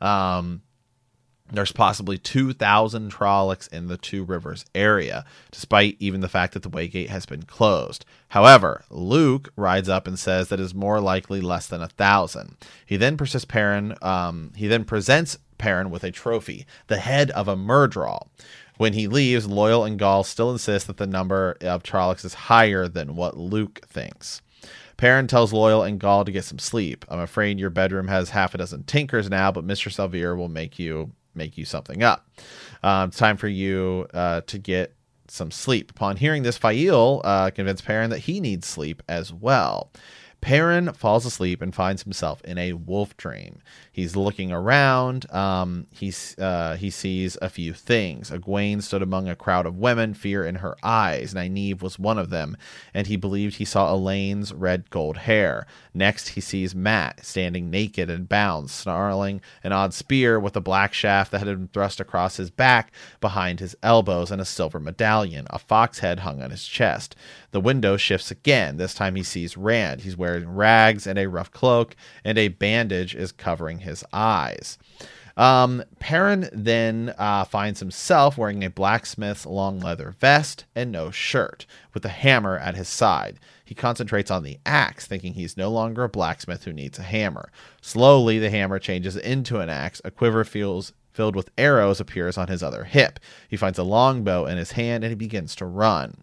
Um, 0.00 0.62
there's 1.52 1.72
possibly 1.72 2.18
2,000 2.18 3.12
Trollocs 3.12 3.72
in 3.72 3.86
the 3.86 3.96
Two 3.96 4.24
Rivers 4.24 4.64
area, 4.74 5.24
despite 5.50 5.96
even 6.00 6.20
the 6.20 6.28
fact 6.28 6.54
that 6.54 6.62
the 6.62 6.70
Waygate 6.70 7.08
has 7.08 7.26
been 7.26 7.44
closed. 7.44 8.04
However, 8.28 8.84
Luc 8.90 9.52
rides 9.56 9.88
up 9.88 10.06
and 10.06 10.18
says 10.18 10.48
that 10.48 10.60
is 10.60 10.74
more 10.74 11.00
likely 11.00 11.40
less 11.40 11.66
than 11.66 11.82
a 11.82 11.88
thousand. 11.88 12.56
He 12.84 12.96
then 12.96 13.16
persists 13.16 13.46
Perrin. 13.46 13.96
Um, 14.02 14.52
he 14.56 14.66
then 14.66 14.84
presents 14.84 15.38
Perrin 15.58 15.90
with 15.90 16.04
a 16.04 16.10
trophy, 16.10 16.66
the 16.88 16.98
head 16.98 17.30
of 17.30 17.48
a 17.48 17.56
Myrddraal. 17.56 18.28
When 18.76 18.92
he 18.92 19.06
leaves, 19.06 19.46
Loial 19.46 19.86
and 19.86 19.98
Gaul 19.98 20.22
still 20.24 20.50
insist 20.50 20.86
that 20.86 20.98
the 20.98 21.06
number 21.06 21.56
of 21.62 21.82
Trollocs 21.82 22.24
is 22.24 22.34
higher 22.34 22.88
than 22.88 23.16
what 23.16 23.36
Luc 23.36 23.86
thinks. 23.86 24.42
Perrin 24.96 25.26
tells 25.26 25.52
Loial 25.52 25.86
and 25.86 26.00
Gaul 26.00 26.24
to 26.24 26.32
get 26.32 26.44
some 26.44 26.58
sleep. 26.58 27.04
I'm 27.08 27.20
afraid 27.20 27.58
your 27.58 27.70
bedroom 27.70 28.08
has 28.08 28.30
half 28.30 28.54
a 28.54 28.58
dozen 28.58 28.84
tinkers 28.84 29.30
now, 29.30 29.52
but 29.52 29.66
Mr. 29.66 29.92
Salvier 29.92 30.36
will 30.36 30.48
make 30.48 30.78
you 30.78 31.12
make 31.36 31.56
you 31.58 31.64
something 31.64 32.02
up. 32.02 32.28
Um, 32.82 33.08
it's 33.08 33.18
time 33.18 33.36
for 33.36 33.48
you 33.48 34.06
uh, 34.14 34.42
to 34.46 34.58
get 34.58 34.94
some 35.28 35.50
sleep. 35.50 35.90
Upon 35.90 36.16
hearing 36.16 36.42
this, 36.42 36.58
Faile 36.58 37.20
uh, 37.24 37.50
convinced 37.50 37.84
Perrin 37.84 38.10
that 38.10 38.20
he 38.20 38.40
needs 38.40 38.66
sleep 38.66 39.02
as 39.08 39.32
well. 39.32 39.90
Perrin 40.40 40.92
falls 40.92 41.26
asleep 41.26 41.62
and 41.62 41.74
finds 41.74 42.02
himself 42.02 42.40
in 42.42 42.58
a 42.58 42.74
wolf 42.74 43.16
dream. 43.16 43.60
He's 43.96 44.14
looking 44.14 44.52
around. 44.52 45.24
Um, 45.32 45.86
he's, 45.90 46.38
uh, 46.38 46.76
he 46.76 46.90
sees 46.90 47.38
a 47.40 47.48
few 47.48 47.72
things. 47.72 48.30
Egwene 48.30 48.82
stood 48.82 49.00
among 49.00 49.26
a 49.26 49.34
crowd 49.34 49.64
of 49.64 49.78
women, 49.78 50.12
fear 50.12 50.44
in 50.44 50.56
her 50.56 50.76
eyes. 50.82 51.32
Nynaeve 51.32 51.80
was 51.80 51.98
one 51.98 52.18
of 52.18 52.28
them, 52.28 52.58
and 52.92 53.06
he 53.06 53.16
believed 53.16 53.56
he 53.56 53.64
saw 53.64 53.90
Elayne's 53.90 54.52
red 54.52 54.90
gold 54.90 55.16
hair. 55.16 55.66
Next, 55.94 56.28
he 56.28 56.42
sees 56.42 56.74
Mat 56.74 57.24
standing 57.24 57.70
naked 57.70 58.10
and 58.10 58.28
bound, 58.28 58.68
snarling 58.70 59.40
an 59.64 59.72
odd 59.72 59.94
spear 59.94 60.38
with 60.38 60.54
a 60.56 60.60
black 60.60 60.92
shaft 60.92 61.32
that 61.32 61.38
had 61.38 61.46
been 61.46 61.68
thrust 61.68 61.98
across 61.98 62.36
his 62.36 62.50
back 62.50 62.92
behind 63.22 63.60
his 63.60 63.74
elbows 63.82 64.30
and 64.30 64.42
a 64.42 64.44
silver 64.44 64.78
medallion. 64.78 65.46
A 65.48 65.58
fox 65.58 66.00
head 66.00 66.18
hung 66.18 66.42
on 66.42 66.50
his 66.50 66.66
chest. 66.66 67.16
The 67.52 67.60
window 67.62 67.96
shifts 67.96 68.30
again. 68.30 68.76
This 68.76 68.92
time 68.92 69.14
he 69.14 69.22
sees 69.22 69.56
Rand. 69.56 70.02
He's 70.02 70.18
wearing 70.18 70.46
rags 70.50 71.06
and 71.06 71.18
a 71.18 71.30
rough 71.30 71.50
cloak, 71.50 71.96
and 72.22 72.36
a 72.36 72.48
bandage 72.48 73.14
is 73.14 73.32
covering 73.32 73.85
his 73.86 74.04
eyes. 74.12 74.76
Um, 75.36 75.82
Perrin 75.98 76.48
then 76.52 77.14
uh, 77.18 77.44
finds 77.44 77.80
himself 77.80 78.38
wearing 78.38 78.64
a 78.64 78.70
blacksmith's 78.70 79.44
long 79.44 79.80
leather 79.80 80.14
vest 80.18 80.64
and 80.74 80.90
no 80.90 81.10
shirt, 81.10 81.66
with 81.92 82.04
a 82.04 82.10
hammer 82.10 82.58
at 82.58 82.74
his 82.74 82.88
side. 82.88 83.38
He 83.64 83.74
concentrates 83.74 84.30
on 84.30 84.44
the 84.44 84.58
axe, 84.64 85.06
thinking 85.06 85.34
he's 85.34 85.56
no 85.56 85.70
longer 85.70 86.04
a 86.04 86.08
blacksmith 86.08 86.64
who 86.64 86.72
needs 86.72 86.98
a 86.98 87.02
hammer. 87.02 87.50
Slowly, 87.82 88.38
the 88.38 88.50
hammer 88.50 88.78
changes 88.78 89.16
into 89.16 89.58
an 89.58 89.68
axe. 89.68 90.00
A 90.04 90.10
quiver 90.10 90.44
feels 90.44 90.92
filled 91.12 91.34
with 91.34 91.50
arrows 91.58 91.98
appears 91.98 92.38
on 92.38 92.48
his 92.48 92.62
other 92.62 92.84
hip. 92.84 93.18
He 93.48 93.56
finds 93.56 93.78
a 93.78 93.82
longbow 93.82 94.46
in 94.46 94.58
his 94.58 94.72
hand 94.72 95.02
and 95.02 95.10
he 95.10 95.16
begins 95.16 95.54
to 95.56 95.64
run. 95.64 96.18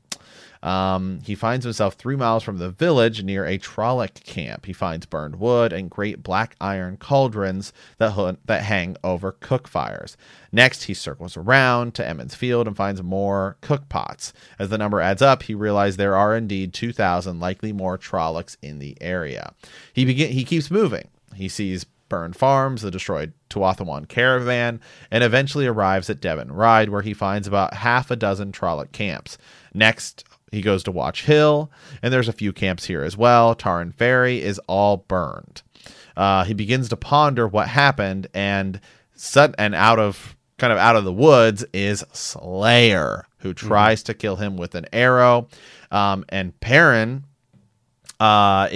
Um, 0.63 1.19
he 1.25 1.35
finds 1.35 1.65
himself 1.65 1.95
three 1.95 2.15
miles 2.15 2.41
from 2.41 2.57
the 2.57 2.69
village 2.69 3.21
near 3.21 3.45
a 3.45 3.59
Trolloc 3.59 4.23
camp. 4.23 4.65
He 4.65 4.71
finds 4.71 5.05
burned 5.05 5.35
wood 5.35 5.73
and 5.73 5.89
great 5.89 6.23
black 6.23 6.55
iron 6.61 6.95
cauldrons 6.95 7.73
that, 7.97 8.11
hu- 8.11 8.37
that 8.45 8.63
hang 8.63 8.95
over 9.03 9.33
cook 9.33 9.67
fires. 9.67 10.15
Next, 10.53 10.83
he 10.83 10.93
circles 10.93 11.35
around 11.35 11.95
to 11.95 12.07
Emond's 12.07 12.33
Field 12.33 12.65
and 12.65 12.77
finds 12.77 13.03
more 13.03 13.57
cook 13.59 13.89
pots. 13.89 14.31
As 14.57 14.69
the 14.69 14.77
number 14.77 15.01
adds 15.01 15.21
up, 15.21 15.43
he 15.43 15.53
realizes 15.53 15.97
there 15.97 16.15
are 16.15 16.33
indeed 16.33 16.73
2,000, 16.73 17.41
likely 17.41 17.73
more 17.73 17.97
Trollocs 17.97 18.55
in 18.61 18.79
the 18.79 18.97
area. 19.01 19.53
He 19.91 20.05
begin 20.05 20.31
he 20.31 20.45
keeps 20.45 20.71
moving. 20.71 21.09
He 21.35 21.49
sees 21.49 21.85
burned 22.07 22.35
farms, 22.35 22.83
the 22.83 22.91
destroyed 22.91 23.33
Tuatha'an 23.49 24.07
caravan, 24.07 24.79
and 25.09 25.23
eventually 25.23 25.65
arrives 25.65 26.09
at 26.09 26.21
Deven 26.21 26.49
Ride, 26.51 26.89
where 26.89 27.01
he 27.01 27.13
finds 27.13 27.47
about 27.47 27.73
half 27.73 28.11
a 28.11 28.15
dozen 28.15 28.51
Trolloc 28.51 28.91
camps. 28.91 29.37
Next, 29.73 30.23
he 30.53 30.61
goes 30.61 30.83
to 30.83 30.91
Watch 30.91 31.23
Hill, 31.25 31.69
and 32.01 32.13
there's 32.13 32.27
a 32.29 32.33
few 32.33 32.53
camps 32.53 32.85
here 32.85 33.03
as 33.03 33.17
well. 33.17 33.55
Taren 33.55 33.93
Ferry 33.93 34.41
is 34.41 34.59
all 34.67 34.97
burned. 34.97 35.61
Uh, 36.15 36.43
he 36.43 36.53
begins 36.53 36.89
to 36.89 36.95
ponder 36.95 37.47
what 37.47 37.67
happened, 37.67 38.27
and 38.33 38.79
sud- 39.15 39.55
and 39.57 39.73
out 39.75 39.99
of 39.99 40.35
kind 40.59 40.71
of 40.71 40.77
out 40.79 40.95
of 40.95 41.03
the 41.03 41.11
woods 41.11 41.65
is 41.73 42.05
Slayer, 42.13 43.25
who 43.39 43.53
tries 43.53 44.03
to 44.03 44.13
kill 44.13 44.35
him 44.37 44.55
with 44.55 44.75
an 44.75 44.85
arrow. 44.93 45.47
Um, 45.91 46.23
and 46.29 46.57
Perrin, 46.61 47.23
uh, 48.19 48.67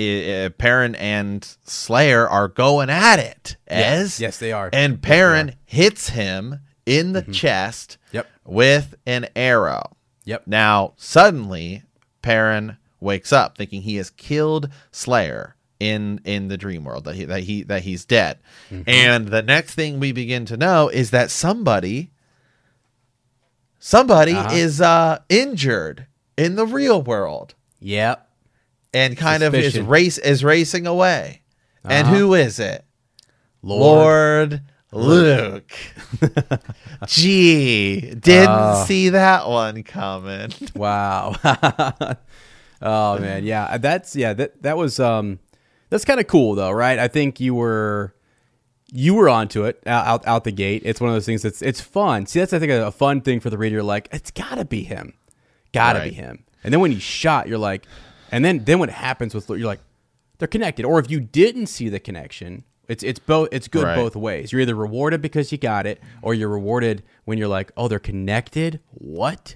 Perrin 0.58 0.96
and 0.96 1.44
Slayer 1.66 2.28
are 2.28 2.48
going 2.48 2.90
at 2.90 3.20
it. 3.20 3.56
As 3.68 4.20
Yes, 4.20 4.38
they 4.38 4.52
are. 4.52 4.70
and 4.74 4.94
Yes, 4.94 5.00
Perrin 5.02 5.50
are. 5.50 5.54
hits 5.66 6.10
him 6.10 6.60
in 6.86 7.14
the 7.14 7.22
chest 7.22 7.98
Yep. 8.12 8.28
with 8.46 8.96
an 9.06 9.28
arrow. 9.36 9.96
Yep. 10.28 10.44
Now, 10.46 10.94
suddenly, 10.98 11.84
Perrin 12.22 12.78
wakes 13.00 13.32
up 13.32 13.58
thinking 13.58 13.82
he 13.84 13.96
has 13.96 14.10
killed 14.10 14.70
Slayer 14.92 15.56
in 15.80 16.20
in 16.26 16.48
the 16.50 16.58
dream 16.58 16.84
world 16.84 17.06
that 17.06 17.16
he 17.16 17.26
that 17.26 17.44
he 17.44 17.64
that 17.64 17.84
he's 17.84 18.04
dead. 18.04 18.40
And 18.88 19.28
the 19.30 19.42
next 19.44 19.74
thing 19.76 20.00
we 20.00 20.12
begin 20.12 20.46
to 20.48 20.58
know 20.58 20.90
is 20.90 21.12
that 21.12 21.32
somebody 21.32 22.12
somebody 23.80 24.34
Uh-huh. 24.34 24.54
is 24.56 24.82
uh 24.82 25.20
injured 25.30 26.08
in 26.36 26.56
the 26.56 26.66
real 26.66 27.02
world 27.02 27.54
Yep. 27.80 28.28
and 28.94 29.16
kind 29.16 29.44
of 29.44 29.54
is 29.56 29.80
race 29.80 30.18
is 30.18 30.44
racing 30.44 30.88
away. 30.88 31.42
And 31.84 32.08
Uh-huh. 32.08 32.16
who 32.18 32.34
is 32.34 32.60
it? 32.60 32.84
Lord. 33.62 34.52
Lord 34.52 34.62
Luc. 34.92 35.72
Gee, 37.08 38.00
didn't 38.16 38.86
see 38.86 39.10
that 39.10 39.48
one 39.48 39.84
coming. 39.84 40.52
Wow. 40.76 41.36
oh 42.82 43.20
man, 43.20 43.44
yeah. 43.44 43.78
That's 43.78 44.16
yeah. 44.16 44.34
That 44.34 44.62
that 44.64 44.78
was 44.78 45.00
um, 45.00 45.40
that's 45.90 46.06
kind 46.06 46.20
of 46.20 46.28
cool 46.28 46.56
though, 46.56 46.72
right? 46.72 47.00
I 47.00 47.08
think 47.08 47.40
you 47.40 47.56
were 47.56 48.14
you 48.92 49.14
were 49.16 49.28
onto 49.28 49.66
it 49.66 49.82
out, 49.86 50.06
out 50.06 50.28
out 50.28 50.44
the 50.44 50.52
gate. 50.52 50.84
It's 50.86 51.02
one 51.02 51.10
of 51.10 51.16
those 51.16 51.26
things 51.26 51.42
that's 51.42 51.62
it's 51.62 51.82
fun. 51.82 52.26
See, 52.26 52.40
that's 52.40 52.54
I 52.54 52.60
think 52.60 52.72
a, 52.72 52.88
a 52.88 52.92
fun 52.92 53.22
thing 53.22 53.40
for 53.40 53.50
the 53.50 53.58
reader. 53.58 53.84
Like 53.84 54.08
it's 54.12 54.32
gotta 54.32 54.66
be 54.66 54.84
him, 54.84 55.14
gotta 55.74 56.04
be 56.04 56.12
him. 56.12 56.46
And 56.64 56.74
then 56.74 56.80
when 56.80 56.92
he's 56.92 57.04
shot, 57.04 57.48
you're 57.48 57.58
like, 57.58 57.86
and 58.32 58.46
then 58.46 58.64
then 58.66 58.80
what 58.80 58.90
happens 58.90 59.34
with 59.34 59.50
you're 59.50 59.60
like, 59.60 59.82
they're 60.38 60.48
connected. 60.48 60.86
Or 60.86 61.00
if 61.00 61.10
you 61.10 61.20
didn't 61.20 61.68
see 61.68 61.90
the 61.90 62.00
connection, 62.00 62.64
it's 62.88 63.04
it's 63.04 63.20
both 63.20 63.50
it's 63.52 63.68
good 63.68 63.84
Right. 63.84 63.96
both 63.96 64.16
ways. 64.16 64.52
You're 64.52 64.62
either 64.62 64.76
rewarded 64.76 65.22
because 65.22 65.52
you 65.52 65.58
got 65.58 65.86
it, 65.86 66.02
or 66.22 66.34
you're 66.34 66.50
rewarded 66.50 67.04
when 67.26 67.38
you're 67.38 67.48
like, 67.48 67.72
oh, 67.78 67.88
they're 67.88 68.00
connected. 68.00 68.80
What? 68.92 69.56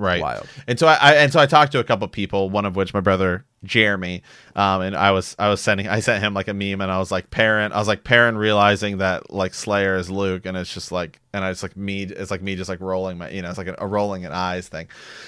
right 0.00 0.22
Wild. 0.22 0.46
and 0.68 0.78
so 0.78 0.86
I, 0.86 0.94
I 0.94 1.14
and 1.14 1.32
so 1.32 1.40
i 1.40 1.46
talked 1.46 1.72
to 1.72 1.80
a 1.80 1.82
couple 1.84 2.06
people 2.06 2.50
one 2.50 2.64
of 2.64 2.76
which 2.76 2.94
my 2.94 3.00
brother 3.00 3.44
jeremy 3.64 4.22
um 4.54 4.80
and 4.82 4.94
i 4.94 5.10
was 5.10 5.34
i 5.40 5.48
was 5.48 5.60
sending 5.60 5.88
i 5.88 5.98
sent 5.98 6.22
him 6.22 6.34
like 6.34 6.46
a 6.46 6.54
meme 6.54 6.80
and 6.80 6.88
i 6.92 6.98
was 7.00 7.10
like 7.10 7.30
Perrin 7.30 7.72
i 7.72 7.78
was 7.80 7.88
like 7.88 8.04
Perrin 8.04 8.38
realizing 8.38 8.98
that 8.98 9.32
like 9.32 9.54
slayer 9.54 9.96
is 9.96 10.08
Luc 10.08 10.46
and 10.46 10.56
it's 10.56 10.72
just 10.72 10.92
like 10.92 11.18
and 11.32 11.44
i 11.44 11.50
just 11.50 11.64
like 11.64 11.76
me 11.76 12.04
it's 12.04 12.30
like 12.30 12.42
me 12.42 12.54
just 12.54 12.68
like 12.68 12.80
rolling 12.80 13.18
my 13.18 13.28
you 13.30 13.42
know 13.42 13.48
it's 13.48 13.58
like 13.58 13.66
a, 13.66 13.74
a 13.80 13.88
rolling 13.88 14.24
an 14.24 14.30
eyes 14.30 14.68
thing 14.68 14.86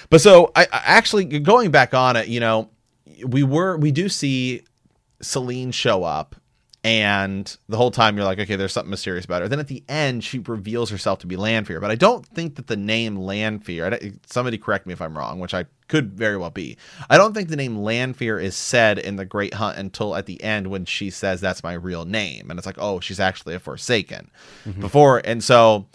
but 0.09 0.21
so 0.21 0.53
I, 0.55 0.61
I 0.71 0.81
actually 0.85 1.25
going 1.25 1.69
back 1.71 1.93
on 1.93 2.15
it 2.15 2.29
you 2.29 2.39
know 2.39 2.69
we 3.27 3.43
were 3.43 3.75
we 3.75 3.91
do 3.91 4.07
see 4.07 4.63
Selene 5.21 5.71
show 5.71 6.05
up 6.05 6.37
and 6.83 7.57
the 7.69 7.77
whole 7.77 7.91
time 7.91 8.17
you're 8.17 8.25
like, 8.25 8.39
okay, 8.39 8.55
there's 8.55 8.73
something 8.73 8.89
mysterious 8.89 9.25
about 9.25 9.43
her. 9.43 9.47
Then 9.47 9.59
at 9.59 9.67
the 9.67 9.83
end, 9.87 10.23
she 10.23 10.39
reveals 10.39 10.89
herself 10.89 11.19
to 11.19 11.27
be 11.27 11.35
Lanfear. 11.35 11.79
But 11.79 11.91
I 11.91 11.95
don't 11.95 12.25
think 12.25 12.55
that 12.55 12.65
the 12.65 12.75
name 12.75 13.17
Lanfear. 13.17 13.99
Somebody 14.25 14.57
correct 14.57 14.87
me 14.87 14.93
if 14.93 15.01
I'm 15.01 15.15
wrong, 15.15 15.39
which 15.39 15.53
I 15.53 15.65
could 15.89 16.13
very 16.13 16.37
well 16.37 16.49
be. 16.49 16.77
I 17.07 17.17
don't 17.17 17.33
think 17.33 17.49
the 17.49 17.55
name 17.55 17.77
Lanfear 17.77 18.39
is 18.39 18.55
said 18.55 18.97
in 18.97 19.15
The 19.15 19.25
Great 19.25 19.53
Hunt 19.53 19.77
until 19.77 20.15
at 20.15 20.25
the 20.25 20.41
end 20.41 20.67
when 20.67 20.85
she 20.85 21.11
says 21.11 21.39
that's 21.39 21.63
my 21.63 21.73
real 21.73 22.03
name. 22.03 22.49
And 22.49 22.57
it's 22.57 22.65
like, 22.65 22.79
oh, 22.79 22.99
she's 22.99 23.19
actually 23.19 23.53
a 23.53 23.59
Forsaken. 23.59 24.31
Mm-hmm. 24.65 24.81
Before, 24.81 25.21
and 25.23 25.43
so 25.43 25.85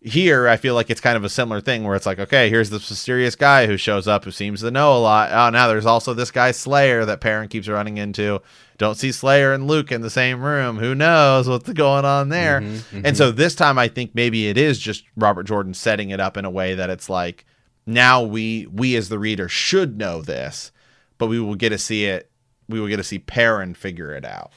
here 0.00 0.48
I 0.48 0.56
feel 0.56 0.74
like 0.74 0.90
it's 0.90 1.00
kind 1.00 1.16
of 1.16 1.22
a 1.22 1.28
similar 1.28 1.60
thing 1.60 1.84
where 1.84 1.94
it's 1.94 2.06
like, 2.06 2.18
okay, 2.18 2.50
here's 2.50 2.70
this 2.70 2.90
mysterious 2.90 3.36
guy 3.36 3.66
who 3.66 3.76
shows 3.76 4.08
up 4.08 4.24
who 4.24 4.32
seems 4.32 4.60
to 4.62 4.72
know 4.72 4.96
a 4.96 4.98
lot. 4.98 5.30
Oh, 5.30 5.50
now 5.50 5.68
there's 5.68 5.86
also 5.86 6.14
this 6.14 6.32
guy 6.32 6.50
Slayer 6.50 7.04
that 7.04 7.20
Perrin 7.20 7.48
keeps 7.48 7.68
running 7.68 7.98
into. 7.98 8.42
Don't 8.82 8.96
see 8.96 9.12
Slayer 9.12 9.52
and 9.52 9.68
Luc 9.68 9.92
in 9.92 10.00
the 10.00 10.10
same 10.10 10.42
room. 10.42 10.76
Who 10.76 10.92
knows 10.92 11.48
what's 11.48 11.72
going 11.72 12.04
on 12.04 12.30
there? 12.30 12.64
And 12.92 13.16
so 13.16 13.30
this 13.30 13.54
time 13.54 13.78
I 13.78 13.86
think 13.86 14.12
maybe 14.12 14.48
it 14.48 14.58
is 14.58 14.76
just 14.76 15.04
Robert 15.16 15.44
Jordan 15.44 15.72
setting 15.72 16.10
it 16.10 16.18
up 16.18 16.36
in 16.36 16.44
a 16.44 16.50
way 16.50 16.74
that 16.74 16.90
it's 16.90 17.08
like 17.08 17.46
now 17.86 18.22
we 18.22 18.66
we 18.66 18.96
as 18.96 19.08
the 19.08 19.20
reader 19.20 19.48
should 19.48 19.98
know 19.98 20.20
this, 20.20 20.72
but 21.16 21.28
we 21.28 21.38
will 21.38 21.54
get 21.54 21.68
to 21.68 21.78
see 21.78 22.06
it. 22.06 22.28
We 22.68 22.80
will 22.80 22.88
get 22.88 22.96
to 22.96 23.04
see 23.04 23.20
Perrin 23.20 23.74
figure 23.74 24.12
it 24.14 24.24
out. 24.24 24.50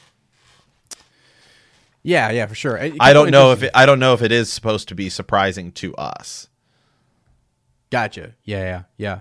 Yeah, 2.02 2.32
yeah, 2.32 2.48
for 2.48 2.56
sure. 2.56 2.80
I 3.00 3.14
don't 3.14 3.30
know 3.30 3.52
if 3.52 3.62
it, 3.62 3.72
I 3.76 3.86
don't 3.86 4.00
know 4.00 4.16
if 4.16 4.24
it 4.24 4.32
is 4.32 4.52
supposed 4.52 4.88
to 4.88 4.96
be 4.96 5.08
surprising 5.08 5.72
to 5.74 5.94
us. 5.98 6.50
Gotcha. 7.92 8.34
Yeah, 8.44 8.64
yeah, 8.64 8.84
yeah. 8.98 9.20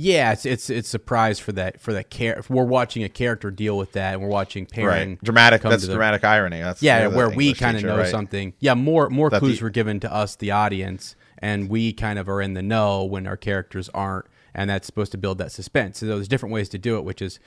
Yeah, 0.00 0.30
it's 0.32 0.46
it's 0.46 0.70
it's 0.70 0.88
surprise 0.88 1.40
for 1.40 1.50
that 1.52 1.80
for 1.80 1.92
that 1.92 2.08
care. 2.08 2.38
If 2.38 2.48
we're 2.48 2.62
watching 2.64 3.02
a 3.02 3.08
character 3.08 3.50
deal 3.50 3.76
with 3.76 3.92
that, 3.92 4.12
and 4.14 4.22
we're 4.22 4.28
watching 4.28 4.64
Perrin 4.64 5.08
right 5.10 5.24
dramatic 5.24 5.62
that's 5.62 5.82
the- 5.86 5.92
dramatic 5.92 6.22
irony 6.24 6.60
that's 6.60 6.80
Yeah, 6.82 7.08
where 7.08 7.28
we 7.28 7.52
kind 7.52 7.76
of 7.76 7.82
know 7.82 7.98
right? 7.98 8.08
something. 8.08 8.52
Yeah, 8.60 8.74
more 8.74 9.10
more 9.10 9.28
That 9.28 9.40
clues 9.40 9.58
the- 9.58 9.64
were 9.64 9.70
given 9.70 9.98
to 10.00 10.12
us, 10.12 10.36
the 10.36 10.52
audience, 10.52 11.16
and 11.38 11.68
we 11.68 11.92
kind 11.92 12.18
of 12.18 12.28
are 12.28 12.40
in 12.40 12.54
the 12.54 12.62
know 12.62 13.04
when 13.04 13.26
our 13.26 13.36
characters 13.36 13.88
aren't, 13.92 14.26
and 14.54 14.70
that's 14.70 14.86
supposed 14.86 15.10
to 15.12 15.18
build 15.18 15.38
that 15.38 15.50
suspense. 15.50 15.98
So 15.98 16.06
there's 16.06 16.28
different 16.28 16.52
ways 16.52 16.68
to 16.68 16.78
do 16.78 16.96
it, 16.96 17.02
which 17.04 17.20
is, 17.20 17.40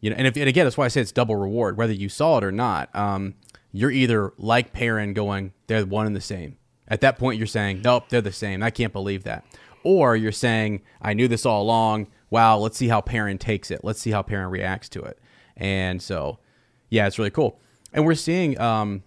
you 0.00 0.10
know, 0.10 0.16
and 0.18 0.26
if 0.26 0.36
and 0.36 0.48
again, 0.48 0.66
that's 0.66 0.76
why 0.76 0.86
I 0.86 0.88
say 0.88 1.00
it's 1.02 1.12
double 1.12 1.36
reward, 1.36 1.76
whether 1.76 1.92
you 1.92 2.08
saw 2.08 2.38
it 2.38 2.42
or 2.44 2.50
not. 2.52 2.92
Um, 2.96 3.34
you're 3.70 3.92
either 3.92 4.32
like 4.38 4.72
Perrin, 4.72 5.14
going, 5.14 5.52
they're 5.68 5.86
one 5.86 6.06
and 6.06 6.16
the 6.16 6.20
same. 6.20 6.56
At 6.88 7.00
that 7.02 7.16
point, 7.16 7.38
you're 7.38 7.46
saying, 7.46 7.80
nope, 7.84 8.08
they're 8.08 8.20
the 8.20 8.32
same. 8.32 8.60
I 8.62 8.70
can't 8.70 8.92
believe 8.92 9.22
that. 9.22 9.44
Or 9.84 10.16
you're 10.16 10.32
saying, 10.32 10.82
I 11.00 11.14
knew 11.14 11.28
this 11.28 11.46
all 11.46 11.62
along. 11.62 12.08
Wow, 12.30 12.58
let's 12.58 12.76
see 12.76 12.88
how 12.88 13.00
Perrin 13.00 13.38
takes 13.38 13.70
it. 13.70 13.80
Let's 13.82 14.00
see 14.00 14.10
how 14.10 14.22
Perrin 14.22 14.50
reacts 14.50 14.88
to 14.90 15.02
it. 15.02 15.18
And 15.56 16.00
so, 16.00 16.38
yeah, 16.88 17.06
it's 17.06 17.18
really 17.18 17.30
cool. 17.30 17.60
And 17.92 18.06
we're 18.06 18.14
seeing 18.14 18.58
um, 18.60 19.02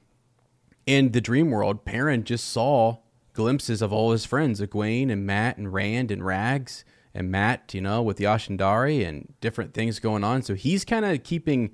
in 0.86 1.12
the 1.12 1.22
dream 1.22 1.50
world, 1.50 1.86
Perrin 1.86 2.24
just 2.24 2.50
saw 2.50 2.98
glimpses 3.34 3.82
of 3.82 3.92
all 3.92 4.12
his 4.12 4.26
friends, 4.26 4.62
Egwene 4.62 5.12
and 5.12 5.26
Mat 5.26 5.58
and 5.58 5.74
Rand 5.74 6.12
and 6.12 6.26
Rags 6.26 6.86
and 7.14 7.32
Mat, 7.32 7.74
you 7.74 7.82
know, 7.82 8.02
with 8.02 8.18
the 8.18 8.26
ashandarei 8.26 9.08
and 9.08 9.34
different 9.42 9.74
things 9.74 10.00
going 10.00 10.24
on. 10.24 10.42
So 10.42 10.54
he's 10.54 10.86
kind 10.86 11.06
of 11.06 11.24
keeping. 11.24 11.72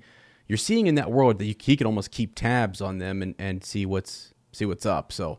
You're 0.48 0.58
seeing 0.58 0.86
in 0.86 0.96
that 0.96 1.10
world 1.10 1.38
that 1.38 1.46
you, 1.46 1.54
he 1.58 1.76
can 1.76 1.86
almost 1.86 2.10
keep 2.10 2.34
tabs 2.34 2.80
on 2.80 2.98
them 2.98 3.22
and, 3.22 3.34
and 3.38 3.64
see 3.64 3.86
what's 3.86 4.34
see 4.52 4.66
what's 4.66 4.86
up. 4.86 5.12
So 5.12 5.38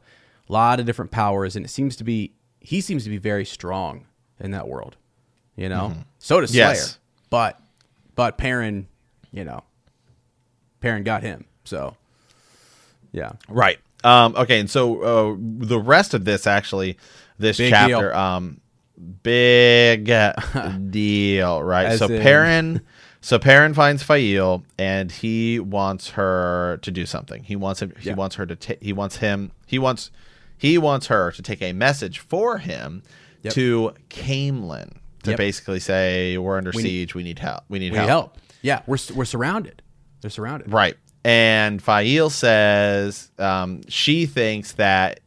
a 0.49 0.53
lot 0.53 0.80
of 0.80 0.86
different 0.86 1.11
powers, 1.11 1.55
and 1.55 1.66
it 1.66 1.70
seems 1.70 1.95
to 1.97 2.03
be 2.03 2.34
he 2.64 2.82
seems 2.82 3.03
to 3.03 3.09
be 3.11 3.18
very 3.18 3.45
strong 3.45 4.05
in 4.39 4.51
that 4.51 4.68
world. 4.68 4.95
You 5.55 5.70
know, 5.70 5.93
so 6.18 6.41
does 6.41 6.49
Slayer, 6.49 6.70
Yes. 6.70 6.97
but 7.30 7.59
but 8.16 8.39
Perrin, 8.39 8.88
you 9.32 9.43
know, 9.43 9.64
Perrin 10.80 11.03
got 11.03 11.22
him. 11.22 11.45
So 11.64 11.95
yeah. 13.11 13.34
Right. 13.47 13.78
Um, 14.03 14.36
okay, 14.36 14.59
and 14.59 14.70
so 14.70 15.01
uh, 15.01 15.36
the 15.39 15.80
rest 15.80 16.14
of 16.16 16.26
this 16.26 16.47
actually, 16.47 16.97
this 17.38 17.57
Big 17.57 17.70
chapter, 17.72 18.09
deal. 18.09 18.18
um, 18.20 18.59
big 19.22 20.11
deal, 20.91 21.64
right? 21.64 21.86
As 21.86 21.99
so 21.99 22.07
in- 22.07 22.22
Perrin, 22.22 22.82
so 23.22 23.39
Perrin 23.39 23.74
finds 23.74 24.03
Faile, 24.03 24.64
and 24.78 25.11
he 25.11 25.59
wants 25.59 26.09
her 26.11 26.80
to 26.82 26.91
do 26.91 27.05
something. 27.05 27.43
He 27.43 27.55
wants 27.55 27.82
him. 27.82 27.93
He 27.99 28.09
Yeah. 28.09 28.16
wants 28.16 28.36
her 28.36 28.45
to. 28.45 28.55
ta- 28.55 28.74
he 28.82 28.91
wants 28.91 29.18
him. 29.18 29.51
He 29.68 29.80
wants. 29.80 30.11
He 30.64 30.78
wants 30.78 31.07
her 31.07 31.32
to 31.34 31.41
take 31.41 31.61
a 31.61 31.74
message 31.74 32.20
for 32.20 32.57
him 32.57 33.03
Yep. 33.43 33.53
to 33.55 33.93
Caemlyn 34.09 34.93
to 35.24 35.32
Yep. 35.32 35.38
basically 35.38 35.82
say 35.82 36.38
we're 36.38 36.57
under 36.57 36.72
We 36.74 36.84
need- 36.84 36.89
siege. 36.89 37.16
we 37.16 37.24
need 37.24 37.39
help. 37.39 37.64
We 37.68 37.80
need 37.80 37.91
We 37.91 37.97
help. 37.97 38.07
help. 38.09 38.38
Yeah, 38.61 38.82
we're 38.88 38.97
we're 39.14 39.26
surrounded. 39.26 39.82
They're 40.22 40.32
surrounded. 40.32 40.72
Right. 40.72 40.95
And 41.26 41.82
Faile 41.84 42.30
says 42.30 43.30
um, 43.38 43.82
she 43.89 44.26
thinks 44.26 44.72
that 44.74 45.20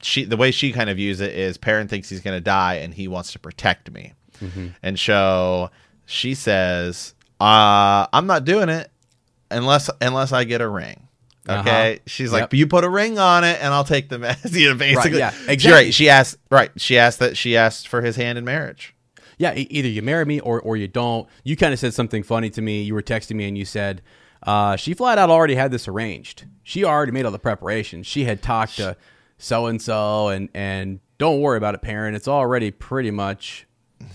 she 0.00 0.24
the 0.24 0.36
way 0.36 0.50
she 0.50 0.72
kind 0.72 0.90
of 0.90 0.96
views 0.96 1.20
it 1.20 1.32
is 1.32 1.56
Perrin 1.58 1.86
thinks 1.86 2.08
he's 2.08 2.20
going 2.20 2.36
to 2.36 2.40
die 2.44 2.74
and 2.74 2.92
he 2.92 3.06
wants 3.06 3.30
to 3.32 3.38
protect 3.38 3.92
me. 3.92 4.14
Mm-hmm. 4.42 4.66
And 4.82 4.98
so 4.98 5.70
she 6.06 6.34
says, 6.34 7.14
uh, 7.40 8.06
"I'm 8.12 8.26
not 8.26 8.44
doing 8.44 8.68
it 8.68 8.90
unless 9.52 9.88
unless 10.00 10.32
I 10.32 10.42
get 10.42 10.60
a 10.60 10.68
ring." 10.68 11.06
Okay, 11.48 11.92
Uh-huh. 11.94 11.98
she's 12.06 12.32
like. 12.32 12.52
"You 12.52 12.66
put 12.66 12.84
a 12.84 12.88
ring 12.88 13.18
on 13.18 13.42
it, 13.44 13.58
and 13.60 13.74
I'll 13.74 13.84
take 13.84 14.08
the 14.08 14.18
mess." 14.18 14.38
you 14.52 14.68
know, 14.70 14.74
basically, 14.76 15.18
yeah, 15.18 15.30
She- 15.32 15.50
exactly. 15.52 15.84
Right? 15.86 15.94
She 15.94 16.08
asked, 16.08 16.36
right? 16.50 16.70
She 16.76 16.98
asked 16.98 17.18
that 17.18 17.36
she 17.36 17.56
asked 17.56 17.88
for 17.88 18.00
his 18.02 18.16
hand 18.16 18.38
in 18.38 18.44
marriage. 18.44 18.94
Yeah, 19.38 19.54
e- 19.54 19.66
either 19.70 19.88
you 19.88 20.02
marry 20.02 20.24
me 20.24 20.38
or 20.40 20.60
or 20.60 20.76
you 20.76 20.86
don't. 20.86 21.28
You 21.42 21.56
kind 21.56 21.72
of 21.72 21.78
said 21.80 21.94
something 21.94 22.22
funny 22.22 22.48
to 22.50 22.62
me. 22.62 22.82
You 22.82 22.94
were 22.94 23.02
texting 23.02 23.34
me 23.36 23.48
and 23.48 23.58
you 23.58 23.64
said 23.64 24.02
uh, 24.44 24.76
she 24.76 24.94
flat 24.94 25.18
out 25.18 25.30
already 25.30 25.56
had 25.56 25.72
this 25.72 25.88
arranged. 25.88 26.44
She 26.62 26.84
already 26.84 27.10
made 27.12 27.24
all 27.24 27.32
the 27.32 27.38
preparations. 27.40 28.06
She 28.06 28.24
had 28.24 28.40
talked 28.42 28.76
to 28.76 28.96
so 29.38 29.66
and 29.66 29.82
so 29.82 30.28
and 30.28 30.48
and 30.54 31.00
don't 31.18 31.40
worry 31.40 31.56
about 31.58 31.74
it, 31.74 31.82
Perrin. 31.82 32.14
It's 32.14 32.28
already 32.28 32.70
pretty 32.70 33.10
much. 33.10 33.66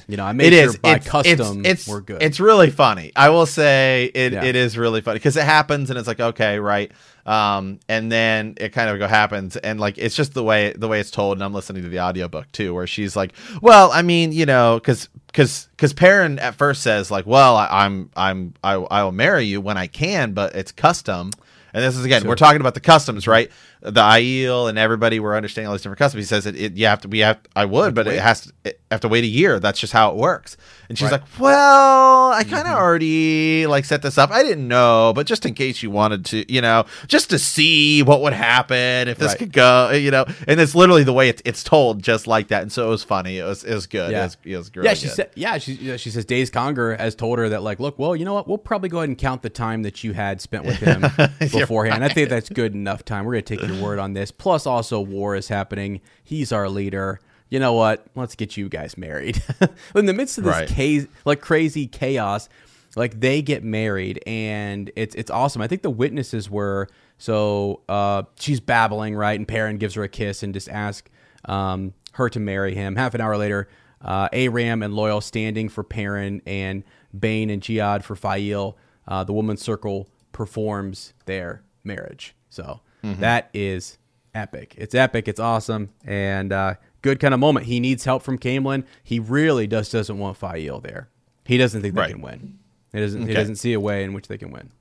You 0.07 0.17
know, 0.17 0.25
I 0.25 0.33
made 0.33 0.53
It 0.53 0.57
sure 0.57 0.69
is 0.69 0.77
by 0.77 0.95
it's, 0.95 1.07
custom 1.07 1.65
It's, 1.65 1.81
it's 1.81 1.87
we're 1.87 2.01
good. 2.01 2.23
It's 2.23 2.39
really 2.39 2.69
funny. 2.69 3.11
I 3.15 3.29
will 3.29 3.45
say 3.45 4.11
it. 4.13 4.33
Yeah. 4.33 4.43
It 4.43 4.55
is 4.55 4.77
really 4.77 5.01
funny 5.01 5.15
because 5.15 5.37
it 5.37 5.43
happens 5.43 5.89
and 5.89 5.99
it's 5.99 6.07
like 6.07 6.19
okay, 6.19 6.59
right. 6.59 6.91
Um, 7.25 7.79
and 7.89 8.09
then 8.09 8.53
it 8.57 8.69
kind 8.69 8.89
of 8.89 8.99
go 8.99 9.07
happens 9.07 9.57
and 9.57 9.79
like 9.79 9.97
it's 9.97 10.15
just 10.15 10.33
the 10.33 10.43
way 10.43 10.71
the 10.73 10.87
way 10.87 10.99
it's 10.99 11.11
told. 11.11 11.37
And 11.37 11.43
I'm 11.43 11.53
listening 11.53 11.83
to 11.83 11.89
the 11.89 11.99
audiobook 11.99 12.51
too, 12.53 12.73
where 12.73 12.87
she's 12.87 13.15
like, 13.15 13.33
"Well, 13.61 13.91
I 13.91 14.01
mean, 14.01 14.31
you 14.31 14.45
know, 14.45 14.75
because 14.75 15.09
because 15.27 15.67
because 15.71 15.91
Perrin 15.93 16.39
at 16.39 16.55
first 16.55 16.81
says 16.83 17.11
like, 17.11 17.25
well, 17.25 17.57
I, 17.57 17.67
I'm 17.85 18.09
I'm 18.15 18.53
I, 18.63 18.73
I 18.73 19.03
will 19.03 19.11
marry 19.11 19.43
you 19.43 19.59
when 19.59 19.77
I 19.77 19.87
can, 19.87 20.33
but 20.33 20.55
it's 20.55 20.71
custom." 20.71 21.31
And 21.73 21.83
this 21.83 21.97
is 21.97 22.05
again, 22.05 22.25
we're 22.25 22.35
talking 22.35 22.61
about 22.61 22.73
the 22.73 22.79
customs, 22.79 23.27
right? 23.27 23.51
The 23.81 23.91
Aiel 24.01 24.69
and 24.69 24.77
everybody, 24.79 25.19
we're 25.19 25.35
understanding 25.35 25.67
all 25.67 25.73
these 25.73 25.81
different 25.83 25.99
customs. 25.99 26.23
He 26.23 26.27
says 26.27 26.45
it, 26.45 26.55
it 26.55 26.73
you 26.73 26.87
have 26.87 27.01
to, 27.01 27.07
we 27.07 27.19
have, 27.19 27.39
I 27.55 27.65
would, 27.65 27.93
but 27.93 28.07
it 28.07 28.19
has 28.19 28.41
to, 28.41 28.53
it, 28.65 28.81
have 28.89 29.01
to 29.01 29.07
wait 29.07 29.23
a 29.23 29.27
year. 29.27 29.59
That's 29.59 29.79
just 29.79 29.93
how 29.93 30.09
it 30.11 30.15
works. 30.15 30.57
And 30.89 30.97
she's 30.97 31.11
Right. 31.11 31.21
Mm-hmm. 31.21 31.43
like, 31.43 31.53
well, 31.53 32.31
I 32.31 32.43
kind 32.43 32.67
of 32.67 32.73
already 32.73 33.67
like 33.67 33.85
set 33.85 34.01
this 34.01 34.17
up. 34.17 34.31
I 34.31 34.41
didn't 34.43 34.67
know, 34.67 35.11
but 35.15 35.27
just 35.27 35.45
in 35.45 35.53
case 35.53 35.83
you 35.83 35.91
wanted 35.91 36.25
to, 36.25 36.51
you 36.51 36.61
know, 36.61 36.85
just 37.07 37.29
to 37.31 37.39
see 37.39 38.01
what 38.03 38.21
would 38.21 38.33
happen 38.33 39.07
if 39.07 39.17
this 39.17 39.29
Right. 39.33 39.37
could 39.39 39.53
go, 39.53 39.91
you 39.91 40.09
know. 40.11 40.25
And 40.47 40.59
it's 40.59 40.73
literally 40.73 41.03
the 41.03 41.13
way 41.13 41.29
it's, 41.29 41.41
it's 41.45 41.63
told, 41.63 42.01
just 42.01 42.25
like 42.25 42.47
that. 42.47 42.61
And 42.61 42.71
so 42.71 42.87
it 42.87 42.89
was 42.89 43.03
funny. 43.03 43.37
It 43.39 43.43
was, 43.43 43.63
it 43.63 43.73
was 43.73 43.85
good. 43.85 44.11
Yeah. 44.11 44.21
It 44.21 44.23
was, 44.23 44.37
it 44.45 44.57
was 44.57 44.75
really 44.75 44.87
yeah, 44.87 44.93
she 44.93 45.07
good. 45.07 45.15
said. 45.15 45.29
Yeah, 45.35 45.57
she 45.57 45.97
she 45.97 46.09
says 46.09 46.25
Daise 46.25 46.49
Congar 46.49 46.97
has 46.97 47.13
told 47.15 47.37
her 47.39 47.49
that 47.49 47.63
like, 47.63 47.79
look, 47.79 47.99
well, 47.99 48.15
you 48.15 48.23
know 48.25 48.33
what? 48.33 48.47
We'll 48.47 48.57
probably 48.57 48.89
go 48.89 48.99
ahead 48.99 49.09
and 49.09 49.17
count 49.17 49.41
the 49.41 49.49
time 49.49 49.83
that 49.83 50.03
you 50.03 50.13
had 50.13 50.39
spent 50.41 50.63
with 50.65 50.77
him 50.77 51.01
beforehand. 51.39 52.03
I 52.03 52.09
think 52.09 52.29
that's 52.29 52.49
good 52.49 52.73
enough 52.73 53.03
time. 53.03 53.25
We're 53.25 53.33
gonna 53.33 53.41
take 53.43 53.57
take 53.59 53.66
your 53.67 53.81
word 53.83 53.99
on 53.99 54.13
this. 54.13 54.31
Plus, 54.31 54.65
also 54.65 54.99
war 54.99 55.35
is 55.35 55.47
happening. 55.47 56.01
He's 56.23 56.51
our 56.51 56.69
leader. 56.69 57.19
You 57.49 57.59
know 57.59 57.73
what? 57.73 58.05
Let's 58.15 58.35
get 58.35 58.57
you 58.57 58.67
guys 58.69 58.97
married. 58.97 59.41
In 59.95 60.05
the 60.05 60.13
midst 60.13 60.37
of 60.37 60.43
this 60.43 60.71
Right. 60.77 61.07
like 61.25 61.39
crazy 61.41 61.87
chaos, 61.87 62.49
like 62.95 63.19
they 63.19 63.41
get 63.41 63.63
married 63.63 64.21
and 64.27 64.91
it's 64.95 65.15
it's 65.15 65.31
awesome. 65.31 65.61
I 65.61 65.67
think 65.67 65.81
the 65.81 65.89
witnesses 65.89 66.49
were 66.49 66.89
so 67.17 67.81
uh, 67.87 68.23
she's 68.39 68.59
babbling 68.59 69.15
right, 69.15 69.37
and 69.39 69.47
Perrin 69.47 69.77
gives 69.77 69.93
her 69.95 70.03
a 70.03 70.09
kiss 70.09 70.43
and 70.43 70.53
just 70.53 70.67
asks 70.69 71.09
um, 71.45 71.93
her 72.13 72.29
to 72.29 72.39
marry 72.39 72.75
him. 72.75 72.95
Half 72.95 73.13
an 73.15 73.21
hour 73.21 73.37
later, 73.37 73.69
uh, 74.01 74.27
Aram 74.33 74.83
and 74.83 74.93
Loial 74.93 75.23
standing 75.23 75.69
for 75.69 75.83
Perrin 75.83 76.41
and 76.45 76.83
Bain 77.17 77.49
and 77.49 77.61
Chiad 77.61 78.03
for 78.03 78.15
Faile. 78.15 78.77
Uh, 79.07 79.23
the 79.23 79.31
woman's 79.33 79.61
circle 79.61 80.09
performs 80.33 81.13
their 81.25 81.63
marriage. 81.83 82.35
So 82.49 82.81
that 83.03 83.49
is 83.53 83.97
epic. 84.35 84.75
It's 84.77 84.93
epic. 84.95 85.27
It's 85.27 85.39
awesome 85.39 85.89
and 86.05 86.51
uh, 86.51 86.75
good 87.01 87.19
kind 87.19 87.33
of 87.33 87.39
moment. 87.39 87.65
He 87.67 87.79
needs 87.79 88.03
help 88.05 88.23
from 88.23 88.37
Caemlyn. 88.37 88.83
He 89.03 89.19
really 89.19 89.67
just 89.67 89.91
doesn't 89.91 90.17
want 90.17 90.37
Faile 90.37 90.79
there. 90.81 91.09
He 91.45 91.57
doesn't 91.57 91.81
think 91.81 91.95
they 91.95 92.01
Right. 92.01 92.11
can 92.11 92.21
win. 92.21 92.59
He 92.93 92.99
doesn't. 92.99 93.27
He 93.27 93.33
doesn't 93.33 93.55
see 93.57 93.73
a 93.73 93.79
way 93.79 94.03
in 94.03 94.13
which 94.13 94.27
they 94.27 94.37
can 94.37 94.51
win. 94.51 94.71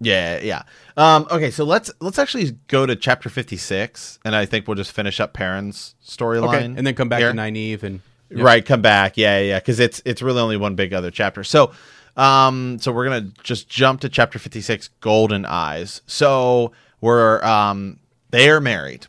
Yeah, 0.00 0.40
yeah. 0.40 0.62
Um, 0.96 1.26
okay, 1.30 1.50
so 1.50 1.64
let's 1.64 1.90
let's 2.00 2.18
actually 2.18 2.52
go 2.68 2.84
to 2.84 2.96
chapter 2.96 3.28
fifty 3.28 3.56
six, 3.56 4.18
and 4.24 4.34
I 4.34 4.44
think 4.44 4.66
we'll 4.66 4.74
just 4.74 4.92
finish 4.92 5.20
up 5.20 5.32
Perrin's 5.34 5.94
storyline. 6.04 6.48
Okay, 6.48 6.64
and 6.64 6.86
then 6.86 6.94
come 6.94 7.08
back 7.08 7.20
here. 7.20 7.32
to 7.32 7.38
Nynaeve 7.38 7.82
and. 7.82 8.00
Right, 8.30 8.64
come 8.66 8.82
back. 8.82 9.16
Yeah, 9.16 9.38
yeah, 9.38 9.58
because 9.60 9.78
it's 9.78 10.02
it's 10.04 10.20
really 10.20 10.40
only 10.40 10.56
one 10.56 10.74
big 10.74 10.92
other 10.92 11.10
chapter. 11.12 11.44
So, 11.44 11.70
um, 12.16 12.78
so 12.80 12.90
we're 12.90 13.04
gonna 13.04 13.30
just 13.44 13.68
jump 13.68 14.00
to 14.00 14.08
chapter 14.08 14.38
fifty 14.40 14.60
six, 14.60 14.88
Golden 15.00 15.44
Eyes. 15.46 16.02
So 16.06 16.72
we're 17.04 17.44
um, 17.44 18.00
they 18.30 18.48
are 18.48 18.60
married. 18.60 19.06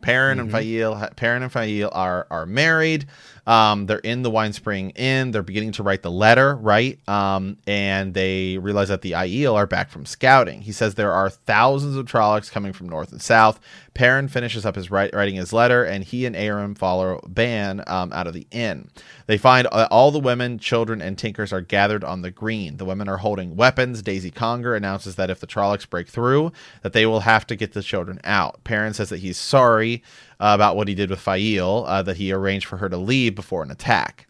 Perrin 0.00 0.40
and 0.40 0.50
Faile, 0.50 1.08
Perrin 1.16 1.42
and 1.42 1.52
Faile 1.52 1.90
are 1.92 2.26
are 2.30 2.46
married. 2.46 3.06
Um, 3.46 3.84
they're 3.84 3.98
in 3.98 4.22
the 4.22 4.30
Wine 4.30 4.54
Spring 4.54 4.90
Inn. 4.90 5.32
They're 5.32 5.42
beginning 5.42 5.72
to 5.72 5.82
write 5.82 6.02
the 6.02 6.10
letter, 6.10 6.56
right? 6.56 6.98
Um, 7.06 7.58
and 7.66 8.14
they 8.14 8.56
realize 8.56 8.88
that 8.88 9.02
the 9.02 9.12
Aiel 9.12 9.54
are 9.54 9.66
back 9.66 9.90
from 9.90 10.06
scouting. 10.06 10.62
He 10.62 10.72
says 10.72 10.94
there 10.94 11.12
are 11.12 11.28
thousands 11.28 11.96
of 11.96 12.06
Trollocs 12.06 12.50
coming 12.50 12.72
from 12.72 12.88
north 12.88 13.12
and 13.12 13.20
south. 13.20 13.60
Perrin 13.96 14.28
finishes 14.28 14.66
up 14.66 14.76
his 14.76 14.90
write, 14.90 15.14
writing 15.14 15.36
his 15.36 15.54
letter, 15.54 15.82
and 15.82 16.04
he 16.04 16.26
and 16.26 16.36
Aram 16.36 16.74
follow 16.74 17.18
Ban 17.26 17.82
um, 17.86 18.12
out 18.12 18.26
of 18.26 18.34
the 18.34 18.46
inn. 18.50 18.90
They 19.26 19.38
find 19.38 19.66
uh, 19.72 19.88
all 19.90 20.10
the 20.10 20.18
women, 20.18 20.58
children, 20.58 21.00
and 21.00 21.16
tinkers 21.16 21.50
are 21.50 21.62
gathered 21.62 22.04
on 22.04 22.20
the 22.20 22.30
green. 22.30 22.76
The 22.76 22.84
women 22.84 23.08
are 23.08 23.16
holding 23.16 23.56
weapons. 23.56 24.02
Daisy 24.02 24.30
Congar 24.30 24.76
announces 24.76 25.16
that 25.16 25.30
if 25.30 25.40
the 25.40 25.46
Trollocs 25.46 25.88
break 25.88 26.08
through, 26.08 26.52
that 26.82 26.92
they 26.92 27.06
will 27.06 27.20
have 27.20 27.46
to 27.46 27.56
get 27.56 27.72
the 27.72 27.82
children 27.82 28.20
out. 28.22 28.62
Perrin 28.64 28.92
says 28.92 29.08
that 29.08 29.20
he's 29.20 29.38
sorry 29.38 30.02
uh, 30.38 30.52
about 30.54 30.76
what 30.76 30.88
he 30.88 30.94
did 30.94 31.08
with 31.08 31.20
Faile, 31.20 31.86
uh, 31.86 32.02
that 32.02 32.18
he 32.18 32.32
arranged 32.32 32.66
for 32.66 32.76
her 32.76 32.90
to 32.90 32.98
leave 32.98 33.34
before 33.34 33.62
an 33.62 33.70
attack. 33.70 34.26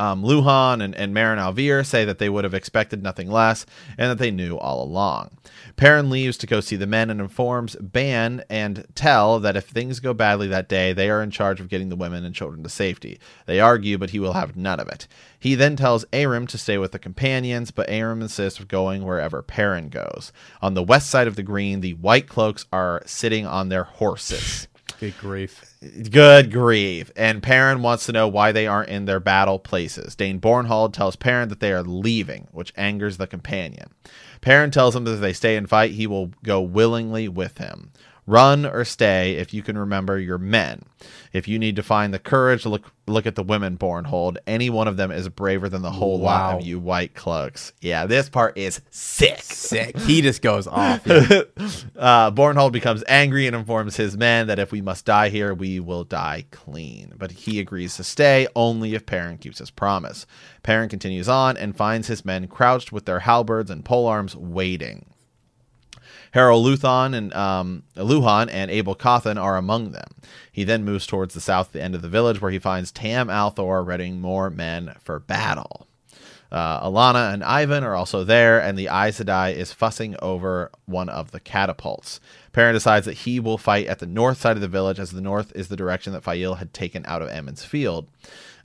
Um, 0.00 0.22
Luhhan 0.22 0.82
and, 0.82 0.94
and 0.94 1.14
Marin 1.14 1.38
al'Vere 1.38 1.84
say 1.84 2.04
that 2.04 2.18
they 2.18 2.28
would 2.28 2.44
have 2.44 2.54
expected 2.54 3.02
nothing 3.02 3.30
less 3.30 3.64
and 3.96 4.10
that 4.10 4.18
they 4.18 4.30
knew 4.30 4.56
all 4.56 4.82
along. 4.82 5.38
Perrin 5.76 6.10
leaves 6.10 6.36
to 6.38 6.46
go 6.46 6.60
see 6.60 6.76
the 6.76 6.86
men 6.86 7.10
and 7.10 7.20
informs 7.20 7.76
Ban 7.76 8.44
and 8.48 8.86
Tell 8.94 9.40
that 9.40 9.56
if 9.56 9.66
things 9.66 10.00
go 10.00 10.14
badly 10.14 10.46
that 10.48 10.68
day, 10.68 10.92
they 10.92 11.10
are 11.10 11.22
in 11.22 11.30
charge 11.30 11.60
of 11.60 11.68
getting 11.68 11.88
the 11.88 11.96
women 11.96 12.24
and 12.24 12.34
children 12.34 12.62
to 12.62 12.68
safety. 12.68 13.18
They 13.46 13.60
argue, 13.60 13.98
but 13.98 14.10
he 14.10 14.20
will 14.20 14.32
have 14.32 14.56
none 14.56 14.80
of 14.80 14.88
it. 14.88 15.06
He 15.38 15.54
then 15.54 15.76
tells 15.76 16.04
Aram 16.12 16.46
to 16.48 16.58
stay 16.58 16.78
with 16.78 16.92
the 16.92 16.98
companions, 16.98 17.70
but 17.70 17.88
Aram 17.88 18.22
insists 18.22 18.58
of 18.60 18.68
going 18.68 19.04
wherever 19.04 19.42
Perrin 19.42 19.88
goes. 19.88 20.32
On 20.62 20.74
the 20.74 20.82
west 20.82 21.10
side 21.10 21.26
of 21.26 21.36
the 21.36 21.42
green, 21.42 21.80
the 21.80 21.94
White 21.94 22.28
Cloaks 22.28 22.66
are 22.72 23.02
sitting 23.04 23.46
on 23.46 23.68
their 23.68 23.84
horses. 23.84 24.68
Good 25.04 25.18
grief. 25.18 25.76
Good 26.10 26.50
grief. 26.50 27.12
And 27.14 27.42
Perrin 27.42 27.82
wants 27.82 28.06
to 28.06 28.12
know 28.12 28.26
why 28.26 28.52
they 28.52 28.66
aren't 28.66 28.88
in 28.88 29.04
their 29.04 29.20
battle 29.20 29.58
places. 29.58 30.14
Dain 30.14 30.40
Bornhald 30.40 30.94
tells 30.94 31.14
Perrin 31.14 31.50
that 31.50 31.60
they 31.60 31.74
are 31.74 31.82
leaving, 31.82 32.48
which 32.52 32.72
angers 32.74 33.18
the 33.18 33.26
companion. 33.26 33.90
Perrin 34.40 34.70
tells 34.70 34.96
him 34.96 35.04
that 35.04 35.12
if 35.16 35.20
they 35.20 35.34
stay 35.34 35.56
and 35.56 35.68
fight, 35.68 35.90
he 35.90 36.06
will 36.06 36.30
go 36.42 36.62
willingly 36.62 37.28
with 37.28 37.58
him. 37.58 37.92
Run 38.26 38.64
or 38.64 38.84
stay 38.84 39.32
if 39.32 39.52
you 39.52 39.62
can 39.62 39.76
remember 39.76 40.18
your 40.18 40.38
men. 40.38 40.86
If 41.34 41.46
you 41.46 41.58
need 41.58 41.76
to 41.76 41.82
find 41.82 42.14
the 42.14 42.18
courage 42.18 42.64
look 42.64 42.90
look 43.06 43.26
at 43.26 43.34
the 43.34 43.42
women 43.42 43.76
Bornhald, 43.76 44.38
any 44.46 44.70
one 44.70 44.88
of 44.88 44.96
them 44.96 45.10
is 45.10 45.28
braver 45.28 45.68
than 45.68 45.82
the 45.82 45.90
whole 45.90 46.18
lot 46.18 46.54
of 46.54 46.66
you 46.66 46.78
white 46.78 47.14
cloaks. 47.14 47.72
Yeah, 47.82 48.06
this 48.06 48.30
part 48.30 48.56
is 48.56 48.80
sick. 48.88 49.42
Sick. 49.42 49.98
He 49.98 50.22
just 50.22 50.40
goes 50.40 50.66
off. 50.66 51.02
yeah. 51.06 51.42
Uh, 51.94 52.30
Bornhald 52.30 52.72
becomes 52.72 53.04
angry 53.06 53.46
and 53.46 53.54
informs 53.54 53.96
his 53.96 54.16
men 54.16 54.46
that 54.46 54.58
if 54.58 54.72
we 54.72 54.80
must 54.80 55.04
die 55.04 55.28
here, 55.28 55.52
we 55.52 55.80
will 55.80 56.04
die 56.04 56.46
clean. 56.50 57.12
But 57.18 57.32
he 57.32 57.60
agrees 57.60 57.96
to 57.96 58.04
stay 58.04 58.46
only 58.56 58.94
if 58.94 59.04
Perrin 59.04 59.36
keeps 59.36 59.58
his 59.58 59.70
promise. 59.70 60.24
Perrin 60.62 60.88
continues 60.88 61.28
on 61.28 61.58
and 61.58 61.76
finds 61.76 62.08
his 62.08 62.24
men 62.24 62.48
crouched 62.48 62.90
with 62.90 63.04
their 63.04 63.20
halberds 63.20 63.70
and 63.70 63.84
polearms 63.84 64.34
waiting. 64.34 65.13
Haral 66.34 66.64
Luhhan 66.64 67.14
and 67.14 67.32
um, 67.32 67.84
Luhhan 67.96 68.48
and 68.50 68.70
Abell 68.70 68.96
Cauthon 68.96 69.38
are 69.38 69.56
among 69.56 69.92
them. 69.92 70.08
He 70.50 70.64
then 70.64 70.84
moves 70.84 71.06
towards 71.06 71.34
the 71.34 71.40
south, 71.40 71.72
the 71.72 71.82
end 71.82 71.94
of 71.94 72.02
the 72.02 72.08
village, 72.08 72.40
where 72.40 72.50
he 72.50 72.58
finds 72.58 72.90
Tam 72.90 73.28
al'Thor 73.28 73.86
readying 73.86 74.20
more 74.20 74.50
men 74.50 74.94
for 75.00 75.20
battle. 75.20 75.86
Uh, 76.50 76.88
Alanna 76.88 77.32
and 77.32 77.42
Ihvon 77.42 77.82
are 77.82 77.96
also 77.96 78.22
there, 78.22 78.60
and 78.60 78.78
the 78.78 78.86
Aes 78.86 79.18
Sedai 79.18 79.54
is 79.54 79.72
fussing 79.72 80.14
over 80.22 80.70
one 80.86 81.08
of 81.08 81.32
the 81.32 81.40
catapults. 81.40 82.20
Perrin 82.52 82.74
decides 82.74 83.06
that 83.06 83.18
he 83.18 83.40
will 83.40 83.58
fight 83.58 83.88
at 83.88 83.98
the 83.98 84.06
north 84.06 84.40
side 84.40 84.56
of 84.56 84.60
the 84.60 84.68
village, 84.68 85.00
as 85.00 85.10
the 85.10 85.20
north 85.20 85.50
is 85.56 85.66
the 85.66 85.76
direction 85.76 86.12
that 86.12 86.22
Faile 86.22 86.54
had 86.54 86.72
taken 86.72 87.04
out 87.06 87.22
of 87.22 87.28
Emond's 87.28 87.64
Field. 87.64 88.06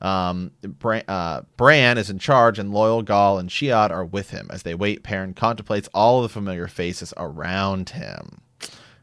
Um, 0.02 0.52
Bran, 0.62 1.04
uh, 1.08 1.42
Bran 1.58 1.98
is 1.98 2.10
in 2.10 2.20
charge, 2.20 2.58
and 2.58 2.72
Loial, 2.72 3.04
Gaul, 3.04 3.38
and 3.38 3.50
Chiad 3.50 3.92
are 3.92 4.06
with 4.06 4.30
him. 4.32 4.48
As 4.50 4.64
they 4.64 4.74
wait, 4.76 5.04
Perrin 5.04 5.34
contemplates 5.34 5.90
all 5.94 6.22
the 6.22 6.30
familiar 6.30 6.68
faces 6.68 7.14
around 7.18 7.90
him, 7.90 8.42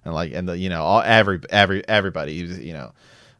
and 0.04 0.14
like, 0.14 0.32
and 0.32 0.48
the 0.48 0.56
you 0.56 0.68
know, 0.70 0.82
all 0.82 1.02
every 1.02 1.40
every 1.50 1.86
everybody, 1.86 2.32
you 2.34 2.72
know, 2.72 2.92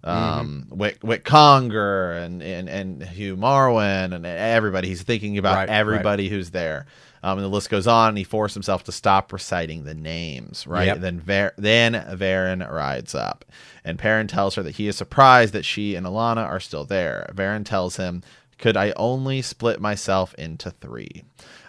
um, 0.04 0.66
Wick, 0.70 0.98
Wick 1.02 1.24
Conger 1.24 2.12
and, 2.12 2.42
and 2.42 2.68
and 2.68 3.02
Hugh 3.02 3.36
Marwin 3.36 4.14
and 4.14 4.26
everybody. 4.26 4.88
He's 4.88 5.02
thinking 5.02 5.38
about 5.38 5.54
Right, 5.56 5.68
right. 5.68 5.76
everybody 5.78 6.28
who's 6.28 6.50
there. 6.50 6.86
Um, 7.22 7.38
and 7.38 7.44
the 7.44 7.48
list 7.48 7.70
goes 7.70 7.88
on. 7.88 8.10
And 8.10 8.18
he 8.18 8.22
forced 8.22 8.54
himself 8.54 8.84
to 8.84 8.92
stop 8.92 9.32
reciting 9.32 9.82
the 9.82 9.94
names. 9.94 10.64
Right. 10.64 10.86
Yep. 10.86 11.00
Then 11.00 11.20
Ver- 11.20 11.52
then 11.56 11.94
Verin 11.94 12.70
rides 12.70 13.16
up, 13.16 13.44
and 13.86 13.98
Perrin 13.98 14.26
tells 14.26 14.56
her 14.56 14.62
that 14.62 14.76
he 14.76 14.88
is 14.88 14.96
surprised 14.96 15.54
that 15.54 15.64
she 15.64 15.94
and 15.94 16.04
Alanna 16.04 16.44
are 16.44 16.60
still 16.60 16.84
there. 16.84 17.30
Verin 17.34 17.64
tells 17.64 17.96
him, 17.96 18.22
"Could 18.58 18.76
I 18.76 18.92
only 18.96 19.40
split 19.40 19.80
myself 19.80 20.34
into 20.34 20.70
three? 20.70 21.24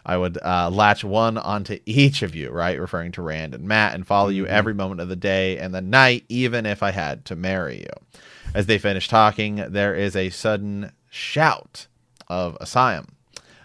I 0.06 0.18
would 0.18 0.38
uh, 0.44 0.70
latch 0.70 1.04
one 1.04 1.38
onto 1.38 1.80
each 1.86 2.24
of 2.24 2.34
you, 2.34 2.50
right? 2.50 2.80
Referring 2.80 3.12
to 3.14 3.22
Rand 3.22 3.54
and 3.54 3.66
Mat, 3.66 3.94
and 3.94 4.08
follow 4.08 4.30
you 4.30 4.48
every 4.48 4.74
moment 4.74 5.00
of 5.00 5.10
the 5.10 5.16
day 5.16 5.58
and 5.58 5.74
the 5.74 5.82
night, 5.82 6.26
even 6.28 6.66
if 6.66 6.82
I 6.82 6.92
had 6.92 7.24
to 7.26 7.36
marry 7.36 7.80
you. 7.80 8.22
As 8.54 8.66
they 8.66 8.78
finish 8.78 9.08
talking, 9.08 9.64
there 9.70 9.94
is 9.94 10.16
a 10.16 10.30
sudden 10.30 10.92
shout 11.10 11.88
of 12.28 12.58
Asayam 12.60 13.08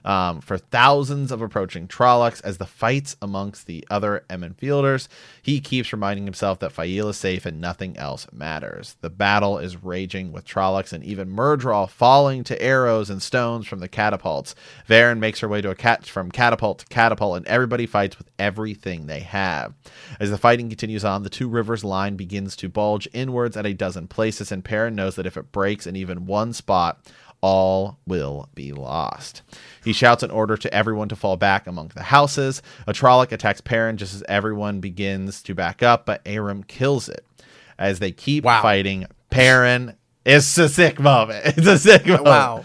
um, 0.05 0.41
for 0.41 0.59
thousands 0.59 1.31
of 1.33 1.43
approaching 1.43 1.89
Trollocs 1.89 2.41
as 2.45 2.59
the 2.59 2.67
fights 2.67 3.17
amongst 3.23 3.67
the 3.67 3.87
other 3.91 4.25
Emon 4.29 4.57
fielders. 4.57 5.09
He 5.43 5.61
keeps 5.61 5.93
reminding 5.93 6.25
himself 6.25 6.59
that 6.61 6.73
Faile 6.73 7.09
is 7.09 7.17
safe 7.17 7.47
and 7.47 7.61
nothing 7.61 7.97
else 7.97 8.27
matters. 8.33 8.97
The 9.01 9.11
battle 9.11 9.59
is 9.59 9.83
raging 9.83 10.33
with 10.33 10.47
Trollocs 10.47 10.93
and 10.93 11.05
even 11.05 11.35
Myrddraal 11.35 11.89
falling 11.89 12.45
to 12.45 12.61
arrows 12.63 13.11
and 13.11 13.23
stones 13.23 13.67
from 13.67 13.81
the 13.81 13.89
catapults. 13.89 14.55
Verin 14.89 15.19
makes 15.19 15.41
her 15.41 15.49
way 15.49 15.61
to 15.61 15.71
a 15.71 15.75
cat 15.75 16.07
from 16.07 16.31
catapult 16.31 16.81
to 16.81 16.87
catapult, 16.87 17.37
and 17.37 17.47
everybody 17.47 17.87
fights 17.87 18.19
with 18.19 18.31
everything 18.39 19.07
they 19.07 19.21
have. 19.21 19.75
As 20.19 20.31
the 20.31 20.39
fighting 20.39 20.69
continues 20.69 21.05
on, 21.05 21.23
the 21.23 21.31
two 21.31 21.49
rivers 21.49 21.85
line 21.85 22.17
begins 22.17 22.57
to 22.57 22.69
bulge 22.69 23.09
inwards 23.13 23.57
at 23.57 23.67
a 23.67 23.75
dozen 23.75 24.09
places, 24.09 24.51
and 24.51 24.65
Perrin 24.65 24.95
knows 24.95 25.17
that 25.17 25.27
if 25.27 25.37
it 25.37 25.53
breaks 25.53 25.87
in 25.87 25.97
even 25.97 26.27
one 26.27 26.53
spot, 26.53 26.99
all 27.43 27.99
will 28.07 28.49
be 28.55 28.73
lost. 28.73 29.43
He 29.85 29.93
shouts 29.93 30.23
an 30.23 30.31
order 30.31 30.57
to 30.57 30.73
everyone 30.73 31.09
to 31.11 31.17
fall 31.17 31.37
back 31.37 31.67
among 31.67 31.89
the 31.95 32.05
houses. 32.05 32.63
A 32.87 32.93
Trolloc 32.93 33.33
attacks 33.33 33.61
Perrin 33.61 33.97
just 33.99 34.15
as 34.15 34.23
everyone 34.29 34.81
begins 34.81 35.43
to 35.43 35.55
back 35.55 35.83
up, 35.83 36.07
but 36.07 36.23
Aram 36.25 36.63
kills 36.63 37.09
it. 37.09 37.27
As 37.79 37.99
they 37.99 38.13
keep 38.13 38.45
Wow. 38.45 38.63
fighting, 38.63 39.07
Perrin. 39.31 39.97
It's 40.25 40.57
a 40.57 40.69
sick 40.69 41.01
moment. 41.01 41.45
It's 41.59 41.67
a 41.67 41.79
sick 41.79 42.07
moment. 42.07 42.25
Wow. 42.27 42.65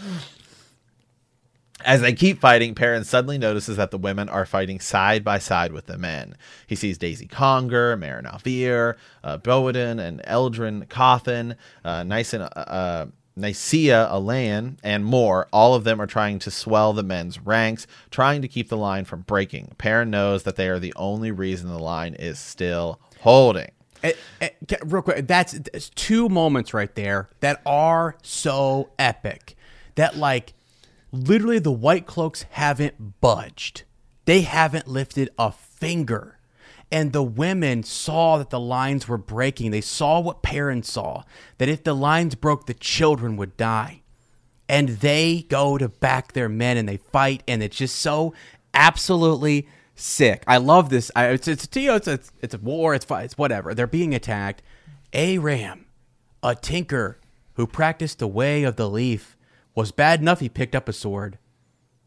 As 1.85 2.01
they 2.01 2.13
keep 2.13 2.39
fighting, 2.39 2.75
Perrin 2.75 3.03
suddenly 3.05 3.37
notices 3.37 3.77
that 3.77 3.91
the 3.91 3.97
women 3.97 4.29
are 4.29 4.45
fighting 4.45 4.79
side 4.79 5.23
by 5.23 5.37
side 5.39 5.71
with 5.71 5.85
the 5.85 5.97
men. 5.97 6.35
He 6.65 6.75
sees 6.75 6.97
Daisy 6.97 7.27
Congar, 7.27 7.97
Marin 7.97 8.25
al'Vere, 8.25 8.95
uh, 9.23 9.37
Boaden, 9.37 9.99
and 9.99 10.21
Eldrin 10.23 10.89
Cauthon, 10.89 11.55
uh, 11.85 12.01
Nyson, 12.03 12.41
uh, 12.41 12.59
uh, 12.59 13.05
Nicaea 13.37 14.07
Alain, 14.09 14.77
and 14.83 15.05
more. 15.05 15.47
All 15.53 15.75
of 15.75 15.83
them 15.83 16.01
are 16.01 16.07
trying 16.07 16.39
to 16.39 16.51
swell 16.51 16.91
the 16.93 17.03
men's 17.03 17.39
ranks, 17.39 17.87
trying 18.09 18.41
to 18.41 18.47
keep 18.47 18.69
the 18.69 18.77
line 18.77 19.05
from 19.05 19.21
breaking. 19.21 19.75
Perrin 19.77 20.09
knows 20.09 20.43
that 20.43 20.55
they 20.55 20.67
are 20.67 20.79
the 20.79 20.93
only 20.95 21.31
reason 21.31 21.69
the 21.69 21.79
line 21.79 22.15
is 22.15 22.39
still 22.39 22.99
holding. 23.21 23.71
Eh, 24.03 24.13
eh, 24.41 24.49
real 24.83 25.01
quick, 25.01 25.27
that's, 25.27 25.53
that's 25.53 25.89
two 25.91 26.29
moments 26.29 26.73
right 26.73 26.93
there 26.95 27.29
that 27.39 27.61
are 27.65 28.15
so 28.21 28.89
epic. 28.99 29.55
That 29.95 30.17
like 30.17 30.53
literally 31.11 31.59
the 31.59 31.71
white 31.71 32.05
cloaks 32.05 32.43
haven't 32.51 33.21
budged. 33.21 33.83
They 34.25 34.41
haven't 34.41 34.87
lifted 34.87 35.29
a 35.39 35.51
finger. 35.51 36.36
And 36.91 37.11
the 37.11 37.23
women 37.23 37.83
saw 37.83 38.37
that 38.37 38.49
the 38.49 38.59
lines 38.59 39.07
were 39.07 39.17
breaking. 39.17 39.71
They 39.71 39.81
saw 39.81 40.19
what 40.19 40.41
parents 40.41 40.91
saw 40.91 41.23
that 41.57 41.67
if 41.67 41.83
the 41.83 41.93
lines 41.93 42.35
broke, 42.35 42.65
the 42.65 42.73
children 42.73 43.35
would 43.37 43.57
die. 43.57 44.03
And 44.69 44.89
they 44.89 45.45
go 45.49 45.77
to 45.77 45.89
back 45.89 46.33
their 46.33 46.49
men 46.49 46.77
and 46.77 46.87
they 46.87 46.97
fight, 46.97 47.43
and 47.47 47.63
it's 47.63 47.77
just 47.77 47.97
so 47.97 48.33
absolutely 48.73 49.67
sick. 49.95 50.43
I 50.47 50.57
love 50.57 50.89
this. 50.89 51.11
I, 51.15 51.27
it's 51.27 51.47
it's 51.47 51.67
you 51.75 51.87
know, 51.87 51.95
it's 51.95 52.07
it's, 52.07 52.31
it's 52.41 52.53
a 52.53 52.57
war. 52.57 52.93
It's 52.93 53.05
it's 53.09 53.37
whatever. 53.37 53.73
They're 53.73 53.87
being 53.87 54.13
attacked. 54.13 54.61
Aram, 55.13 55.85
a 56.43 56.55
tinker 56.55 57.19
who 57.53 57.65
practiced 57.65 58.19
the 58.19 58.27
way 58.27 58.63
of 58.63 58.75
the 58.75 58.89
leaf, 58.89 59.35
was 59.73 59.91
bad 59.91 60.21
enough 60.21 60.39
he 60.39 60.49
picked 60.49 60.75
up 60.75 60.87
a 60.87 60.93
sword. 60.93 61.37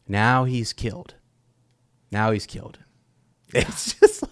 Now 0.07 0.45
he's 0.45 0.73
killed. 0.73 1.15
Now 2.11 2.31
he's 2.31 2.45
killed. 2.45 2.79
It's 3.53 3.95
just. 3.99 4.23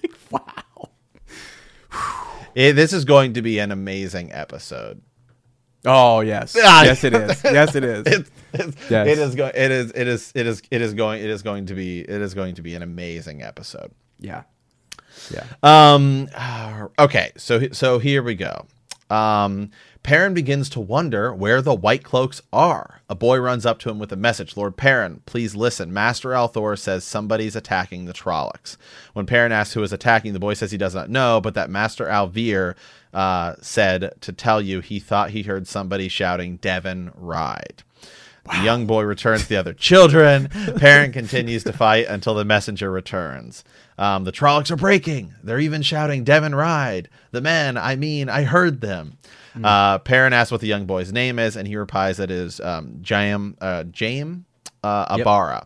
It- 2.59 2.73
this 2.75 2.93
is 2.93 3.05
going 3.05 3.33
to 3.33 3.41
be 3.41 3.59
an 3.59 3.71
amazing 3.71 4.31
episode. 4.33 5.01
Oh 5.85 6.19
yes, 6.19 6.57
Ah, 6.61 6.83
yes 6.83 7.03
it 7.05 7.13
is. 7.13 7.41
Yes 7.43 7.73
it 7.75 7.83
is. 7.85 8.03
It's, 8.07 8.31
it's, 8.53 8.89
Yes. 8.89 9.07
It 9.07 9.19
is 9.19 9.35
going. 9.35 9.51
It 9.55 9.71
is. 9.71 9.91
It 9.91 10.07
is. 10.07 10.31
It 10.35 10.47
is. 10.47 10.61
It 10.71 10.81
is 10.81 10.93
going. 10.93 11.23
It 11.23 11.29
is 11.29 11.41
going 11.43 11.67
to 11.67 11.73
be. 11.75 12.01
It 12.01 12.21
is 12.21 12.33
going 12.33 12.55
to 12.55 12.61
be 12.61 12.73
an 12.75 12.81
amazing 12.81 13.43
episode. 13.43 13.91
yeah, 14.19 14.43
yeah. 15.31 15.45
Um. 15.63 16.27
Okay. 16.97 17.31
So 17.37 17.69
so 17.71 17.99
here 17.99 18.23
we 18.23 18.35
go. 18.35 18.65
Um. 19.09 19.71
Perrin 20.03 20.33
begins 20.33 20.69
to 20.69 20.79
wonder 20.79 21.33
where 21.33 21.61
the 21.61 21.75
White 21.75 22.03
Cloaks 22.03 22.41
are. 22.53 23.01
A 23.09 23.15
boy 23.15 23.37
runs 23.37 23.65
up 23.65 23.79
to 23.79 23.89
him 23.89 23.99
with 23.99 24.11
a 24.11 24.15
message. 24.15 24.55
Lord 24.55 24.77
Perrin, 24.77 25.21
please 25.25 25.55
listen. 25.55 25.93
Master 25.93 26.33
al'Thor 26.33 26.77
says 26.77 27.03
somebody's 27.03 27.55
attacking 27.55 28.05
the 28.05 28.13
Trollocs. 28.13 28.77
When 29.13 29.25
Perrin 29.25 29.51
asks 29.51 29.73
who 29.73 29.83
is 29.83 29.93
attacking, 29.93 30.33
the 30.33 30.39
boy 30.39 30.53
says 30.53 30.71
he 30.71 30.77
does 30.77 30.95
not 30.95 31.09
know, 31.09 31.41
but 31.41 31.53
that 31.55 31.69
Master 31.69 32.07
al'Vere 32.07 32.75
uh, 33.13 33.55
said 33.61 34.13
to 34.21 34.31
tell 34.31 34.61
you 34.61 34.79
he 34.79 34.99
thought 34.99 35.31
he 35.31 35.43
heard 35.43 35.67
somebody 35.67 36.07
shouting 36.07 36.57
Deven 36.59 37.11
Ride. 37.15 37.83
The 38.45 38.63
young 38.63 38.87
boy 38.87 39.03
returns 39.03 39.43
to 39.43 39.49
the 39.49 39.57
other 39.57 39.73
children. 39.73 40.47
Perrin 40.77 41.11
continues 41.11 41.63
to 41.65 41.73
fight 41.73 42.07
until 42.07 42.33
the 42.33 42.45
messenger 42.45 42.89
returns. 42.89 43.63
Um, 43.97 44.23
the 44.23 44.31
Trollocs 44.31 44.71
are 44.71 44.75
breaking. 44.75 45.33
They're 45.43 45.59
even 45.59 45.81
shouting, 45.81 46.25
Deven 46.25 46.55
Ride. 46.55 47.09
The 47.31 47.41
men, 47.41 47.77
I 47.77 47.95
mean, 47.95 48.29
I 48.29 48.43
heard 48.43 48.81
them. 48.81 49.17
Uh, 49.63 49.99
Perrin 49.99 50.33
asks 50.33 50.51
what 50.51 50.61
the 50.61 50.67
young 50.67 50.85
boy's 50.85 51.11
name 51.11 51.39
is, 51.39 51.55
and 51.55 51.67
he 51.67 51.75
replies 51.75 52.17
that 52.17 52.31
it 52.31 52.37
is 52.37 52.59
um, 52.59 52.99
Jam, 53.01 53.57
uh, 53.61 53.83
Jame 53.85 54.43
uh, 54.83 55.05
Yep. 55.17 55.25
Aybara. 55.27 55.65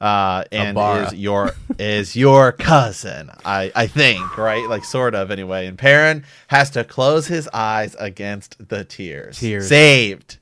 Uh, 0.00 0.44
and 0.52 0.76
Aybara. 0.76 1.06
is 1.06 1.14
your 1.14 1.52
is 1.78 2.14
your 2.16 2.52
cousin, 2.52 3.30
I 3.44 3.72
I 3.74 3.86
think, 3.86 4.36
right? 4.36 4.68
Like 4.68 4.84
sort 4.84 5.14
of 5.14 5.30
anyway. 5.30 5.66
And 5.66 5.78
Perrin 5.78 6.24
has 6.48 6.68
to 6.70 6.84
close 6.84 7.26
his 7.28 7.48
eyes 7.54 7.96
against 7.98 8.68
the 8.68 8.84
tears. 8.84 9.38
Tears. 9.38 9.68
Saved. 9.68 10.36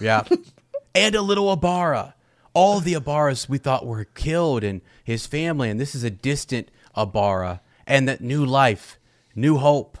Yeah. 0.00 0.24
and 0.94 1.14
a 1.14 1.20
little 1.22 1.54
Aybara. 1.54 2.14
All 2.54 2.80
the 2.80 2.94
Aybaras 2.94 3.48
we 3.48 3.58
thought 3.58 3.84
were 3.84 4.04
killed 4.04 4.62
and 4.64 4.80
his 5.02 5.26
family, 5.26 5.68
and 5.68 5.78
this 5.78 5.94
is 5.94 6.02
a 6.04 6.10
distant 6.10 6.70
Aybara. 6.96 7.60
And 7.86 8.08
that 8.08 8.22
new 8.22 8.46
life, 8.46 8.98
new 9.34 9.58
hope. 9.58 9.98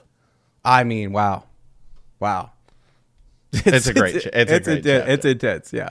I 0.64 0.82
mean, 0.84 1.12
wow. 1.12 1.44
Wow. 2.24 2.52
It's 3.52 3.86
a 3.86 3.92
great 3.92 4.22
ch- 4.22 4.28
it's 4.32 4.50
a 4.50 4.60
great 4.60 4.86
It's 4.86 5.24
intense, 5.26 5.72
yeah. 5.74 5.90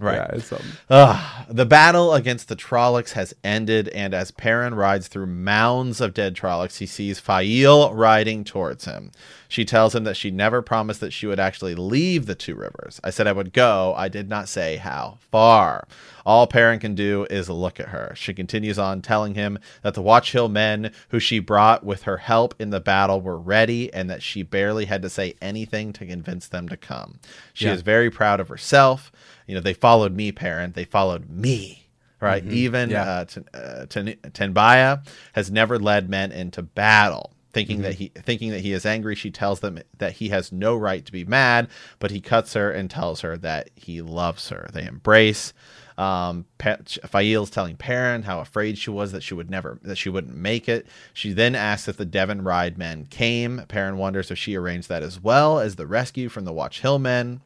Right. 0.00 0.14
Yeah, 0.16 0.28
it's 0.36 0.46
something. 0.46 0.66
Ugh. 0.90 1.46
The 1.50 1.66
battle 1.66 2.14
against 2.14 2.48
the 2.48 2.54
Trollocs 2.54 3.12
has 3.12 3.34
ended, 3.42 3.88
and 3.88 4.14
as 4.14 4.30
Perrin 4.30 4.74
rides 4.74 5.08
through 5.08 5.26
mounds 5.26 6.00
of 6.00 6.14
dead 6.14 6.36
Trollocs, 6.36 6.78
he 6.78 6.86
sees 6.86 7.18
Faile 7.18 7.92
riding 7.92 8.44
towards 8.44 8.84
him. 8.84 9.10
She 9.48 9.64
tells 9.64 9.94
him 9.94 10.04
that 10.04 10.16
she 10.16 10.30
never 10.30 10.62
promised 10.62 11.00
that 11.00 11.12
she 11.12 11.26
would 11.26 11.40
actually 11.40 11.74
leave 11.74 12.26
the 12.26 12.34
two 12.34 12.54
rivers. 12.54 13.00
I 13.02 13.10
said 13.10 13.26
I 13.26 13.32
would 13.32 13.52
go. 13.52 13.94
I 13.96 14.08
did 14.08 14.28
not 14.28 14.48
say 14.48 14.76
how 14.76 15.18
far. 15.32 15.88
All 16.26 16.46
Perrin 16.46 16.78
can 16.78 16.94
do 16.94 17.26
is 17.30 17.48
look 17.48 17.80
at 17.80 17.88
her. 17.88 18.12
She 18.14 18.34
continues 18.34 18.78
on, 18.78 19.00
telling 19.00 19.34
him 19.34 19.58
that 19.82 19.94
the 19.94 20.02
Watch 20.02 20.32
Hill 20.32 20.48
men 20.50 20.92
who 21.08 21.18
she 21.18 21.38
brought 21.38 21.82
with 21.84 22.02
her 22.02 22.18
help 22.18 22.54
in 22.58 22.68
the 22.70 22.80
battle 22.80 23.20
were 23.22 23.38
ready, 23.38 23.92
and 23.94 24.08
that 24.10 24.22
she 24.22 24.42
barely 24.42 24.84
had 24.84 25.00
to 25.02 25.08
say 25.10 25.34
anything 25.40 25.92
to 25.94 26.06
convince 26.06 26.46
them 26.46 26.68
to 26.68 26.76
come. 26.76 27.18
She 27.54 27.64
Yeah. 27.64 27.72
is 27.72 27.80
very 27.80 28.10
proud 28.10 28.38
of 28.40 28.48
herself. 28.48 29.10
You 29.48 29.56
know, 29.56 29.60
they 29.60 29.74
followed 29.74 30.14
me, 30.14 30.30
Perrin. 30.30 30.72
They 30.72 30.84
followed 30.84 31.28
me. 31.28 31.88
Right. 32.20 32.44
Even 32.44 32.90
Yeah. 32.90 33.02
uh, 33.04 33.24
Ten- 33.24 33.44
uh, 33.54 33.86
Ten- 33.86 34.16
Tenobia 34.32 35.04
has 35.32 35.50
never 35.50 35.78
led 35.78 36.08
men 36.08 36.30
into 36.32 36.62
battle. 36.62 37.32
Thinking 37.54 37.80
that 37.82 37.94
he 37.94 38.12
thinking 38.14 38.50
that 38.50 38.60
he 38.60 38.72
is 38.72 38.84
angry, 38.84 39.14
she 39.16 39.30
tells 39.30 39.60
them 39.60 39.78
that 39.96 40.12
he 40.12 40.28
has 40.28 40.52
no 40.52 40.76
right 40.76 41.04
to 41.06 41.10
be 41.10 41.24
mad, 41.24 41.68
but 41.98 42.10
he 42.10 42.20
cuts 42.20 42.52
her 42.52 42.70
and 42.70 42.90
tells 42.90 43.22
her 43.22 43.36
that 43.38 43.70
he 43.74 44.02
loves 44.02 44.50
her. 44.50 44.68
They 44.72 44.84
embrace. 44.84 45.54
Um, 45.96 46.44
Pa- 46.58 46.76
Faile's 47.06 47.50
telling 47.50 47.76
Perrin 47.76 48.24
how 48.24 48.40
afraid 48.40 48.78
she 48.78 48.90
was 48.90 49.10
that 49.12 49.22
she 49.22 49.34
would 49.34 49.50
never 49.50 49.80
that 49.82 49.96
she 49.96 50.10
wouldn't 50.10 50.36
make 50.36 50.68
it. 50.68 50.86
She 51.14 51.32
then 51.32 51.54
asks 51.54 51.88
if 51.88 51.96
the 51.96 52.06
Deven 52.06 52.44
Ride 52.44 52.76
men 52.78 53.06
came. 53.06 53.62
Perrin 53.66 53.96
wonders 53.96 54.30
if 54.30 54.38
she 54.38 54.54
arranged 54.54 54.88
that 54.90 55.02
as 55.02 55.18
well 55.20 55.58
as 55.58 55.76
the 55.76 55.86
rescue 55.86 56.28
from 56.28 56.44
the 56.44 56.52
Watch 56.52 56.80
Hill 56.82 56.98
men. 56.98 57.40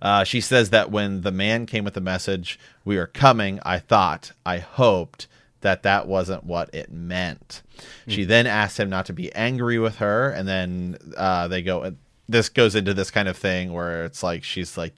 Uh, 0.00 0.24
she 0.24 0.40
says 0.40 0.70
that 0.70 0.90
when 0.90 1.22
the 1.22 1.32
man 1.32 1.66
came 1.66 1.84
with 1.84 1.94
the 1.94 2.00
message, 2.00 2.58
"We 2.84 2.96
are 2.98 3.06
coming," 3.06 3.60
I 3.64 3.78
thought, 3.78 4.32
I 4.46 4.58
hoped 4.58 5.26
that 5.60 5.82
that 5.82 6.06
wasn't 6.06 6.44
what 6.44 6.72
it 6.74 6.92
meant. 6.92 7.62
She 8.06 8.24
then 8.24 8.46
asked 8.46 8.78
him 8.78 8.90
not 8.90 9.06
to 9.06 9.12
be 9.12 9.32
angry 9.34 9.78
with 9.78 9.96
her, 9.96 10.30
and 10.30 10.46
then 10.48 10.98
uh, 11.16 11.48
they 11.48 11.62
go. 11.62 11.94
This 12.28 12.48
goes 12.48 12.74
into 12.74 12.92
this 12.92 13.10
kind 13.10 13.26
of 13.28 13.36
thing 13.36 13.72
where 13.72 14.04
it's 14.04 14.22
like 14.22 14.44
she's 14.44 14.76
like, 14.76 14.92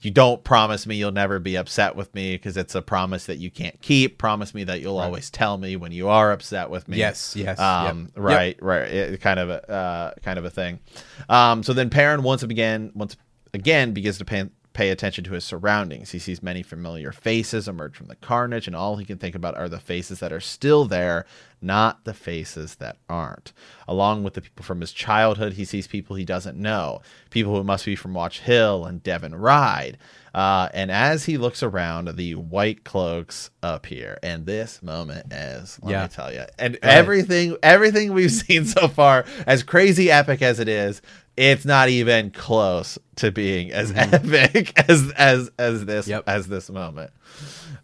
"You 0.00 0.10
don't 0.10 0.44
promise 0.44 0.86
me 0.86 0.96
you'll 0.96 1.12
never 1.12 1.38
be 1.38 1.56
upset 1.56 1.96
with 1.96 2.14
me 2.14 2.34
because 2.34 2.56
it's 2.56 2.74
a 2.74 2.82
promise 2.82 3.26
that 3.26 3.38
you 3.38 3.50
can't 3.50 3.80
keep. 3.80 4.18
Promise 4.18 4.54
me 4.54 4.64
that 4.64 4.80
you'll 4.80 4.98
always 4.98 5.30
tell 5.30 5.56
me 5.58 5.76
when 5.76 5.92
you 5.92 6.08
are 6.08 6.30
upset 6.30 6.70
with 6.70 6.88
me." 6.88 6.98
Yes, 6.98 7.34
yes, 7.36 7.58
Um, 7.58 8.10
yep. 8.14 8.22
Right, 8.22 8.62
right. 8.62 8.82
It, 8.90 9.20
kind 9.20 9.40
of 9.40 9.48
a 9.50 9.70
uh, 9.70 10.14
kind 10.22 10.38
of 10.38 10.44
a 10.44 10.50
thing. 10.50 10.78
Um, 11.28 11.62
so 11.62 11.72
then 11.72 11.88
Perrin 11.90 12.22
once 12.22 12.42
again 12.42 12.92
once 12.94 13.16
again 13.54 13.92
begins 13.92 14.18
to 14.18 14.24
pay, 14.24 14.50
pay 14.74 14.90
attention 14.90 15.24
to 15.24 15.32
his 15.32 15.44
surroundings. 15.44 16.10
He 16.10 16.18
sees 16.18 16.42
many 16.42 16.62
familiar 16.62 17.12
faces 17.12 17.68
emerge 17.68 17.96
from 17.96 18.08
the 18.08 18.16
carnage, 18.16 18.66
and 18.66 18.76
all 18.76 18.96
he 18.96 19.04
can 19.04 19.18
think 19.18 19.34
about 19.34 19.56
are 19.56 19.68
the 19.68 19.80
faces 19.80 20.18
that 20.20 20.32
are 20.32 20.40
still 20.40 20.84
there, 20.84 21.24
not 21.62 22.04
the 22.04 22.12
faces 22.12 22.74
that 22.76 22.98
aren't. 23.08 23.52
Along 23.88 24.22
with 24.24 24.34
the 24.34 24.42
people 24.42 24.64
from 24.64 24.80
his 24.80 24.92
childhood, 24.92 25.54
he 25.54 25.64
sees 25.64 25.86
people 25.86 26.16
he 26.16 26.24
doesn't 26.24 26.58
know, 26.58 27.00
people 27.30 27.56
who 27.56 27.64
must 27.64 27.84
be 27.86 27.96
from 27.96 28.12
Watch 28.12 28.40
Hill 28.40 28.84
and 28.84 29.02
Deven 29.02 29.34
Ride. 29.34 29.96
Uh, 30.34 30.68
and 30.74 30.90
as 30.90 31.24
he 31.24 31.38
looks 31.38 31.62
around, 31.62 32.08
the 32.16 32.34
white 32.34 32.82
cloaks 32.82 33.50
appear, 33.62 34.18
and 34.22 34.44
this 34.46 34.82
moment 34.82 35.32
is, 35.32 35.78
let 35.82 35.90
Yeah. 35.92 36.02
me 36.02 36.08
tell 36.08 36.32
you, 36.34 36.44
and 36.58 36.76
everything, 36.82 37.56
everything 37.62 38.12
we've 38.12 38.32
seen 38.44 38.64
so 38.64 38.88
far, 38.88 39.24
as 39.46 39.62
crazy 39.62 40.10
epic 40.10 40.42
as 40.42 40.58
it 40.58 40.68
is, 40.68 41.00
it's 41.36 41.64
not 41.64 41.88
even 41.88 42.30
close 42.32 42.98
to 43.16 43.30
being 43.30 43.70
as 43.72 43.92
epic 43.96 44.72
as 44.88 45.12
as 45.16 45.50
as 45.58 45.84
this 45.84 46.06
Mm-hmm. 46.06 46.10
Yep. 46.10 46.24
as 46.28 46.46
this 46.48 46.68
moment. 46.68 47.10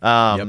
Um, 0.03 0.39
Yep. 0.39 0.49